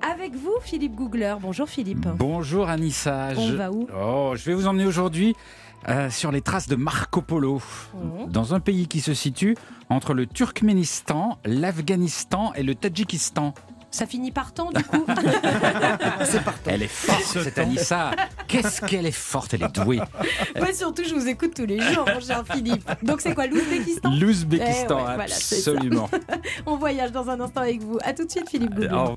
avec 0.00 0.34
vous, 0.34 0.54
Philippe 0.62 0.94
Googler. 0.94 1.34
Bonjour 1.40 1.68
Philippe. 1.68 2.06
Bonjour 2.16 2.68
Anissa. 2.68 3.28
On 3.36 3.46
Je- 3.48 3.54
va 3.56 3.70
où 3.70 3.86
Oh, 3.96 4.32
je 4.36 4.44
vais 4.44 4.54
vous 4.54 4.66
emmener 4.66 4.86
aujourd'hui 4.86 5.34
euh, 5.88 6.10
sur 6.10 6.30
les 6.30 6.40
traces 6.42 6.68
de 6.68 6.76
Marco 6.76 7.22
Polo, 7.22 7.60
Mhm. 7.94 8.30
dans 8.30 8.54
un 8.54 8.60
pays 8.60 8.86
qui 8.86 9.00
se 9.00 9.14
situe 9.14 9.56
entre 9.90 10.14
le 10.14 10.26
Turkménistan, 10.26 11.38
l'Afghanistan 11.44 12.52
et 12.54 12.62
le 12.62 12.74
Tadjikistan. 12.76 13.52
Ça 13.90 14.06
finit 14.06 14.30
par 14.30 14.54
temps 14.54 14.70
du 14.70 14.82
coup. 14.84 15.04
Elle 16.66 16.82
est 16.84 16.88
forte, 16.88 17.22
Ce 17.24 17.42
cette 17.42 17.56
temps. 17.56 17.62
Anissa. 17.62 18.10
Qu'est-ce 18.48 18.80
qu'elle 18.80 19.04
est 19.06 19.10
forte, 19.10 19.52
elle 19.54 19.64
est 19.64 19.74
douée. 19.74 20.00
Moi 20.56 20.72
surtout, 20.72 21.02
je 21.04 21.14
vous 21.14 21.26
écoute 21.28 21.52
tous 21.54 21.66
les 21.66 21.78
jours, 21.80 22.06
mon 22.14 22.20
cher 22.20 22.42
Philippe. 22.50 22.88
Donc 23.02 23.20
c'est 23.20 23.34
quoi, 23.34 23.46
l'Ouzbékistan 23.46 24.10
L'Ouzbékistan, 24.18 24.98
Eh 24.98 25.02
ouais, 25.08 25.14
voilà, 25.16 25.28
c'est 25.34 25.56
ça. 25.56 25.72
absolument. 25.72 26.08
On 26.66 26.76
voyage 26.76 27.12
dans 27.12 27.28
un 27.28 27.38
instant 27.40 27.60
avec 27.62 27.82
vous. 27.82 27.98
À 28.04 28.12
tout 28.14 28.24
de 28.24 28.30
suite, 28.30 28.48
Philippe 28.48 28.74
revoir. 28.78 29.16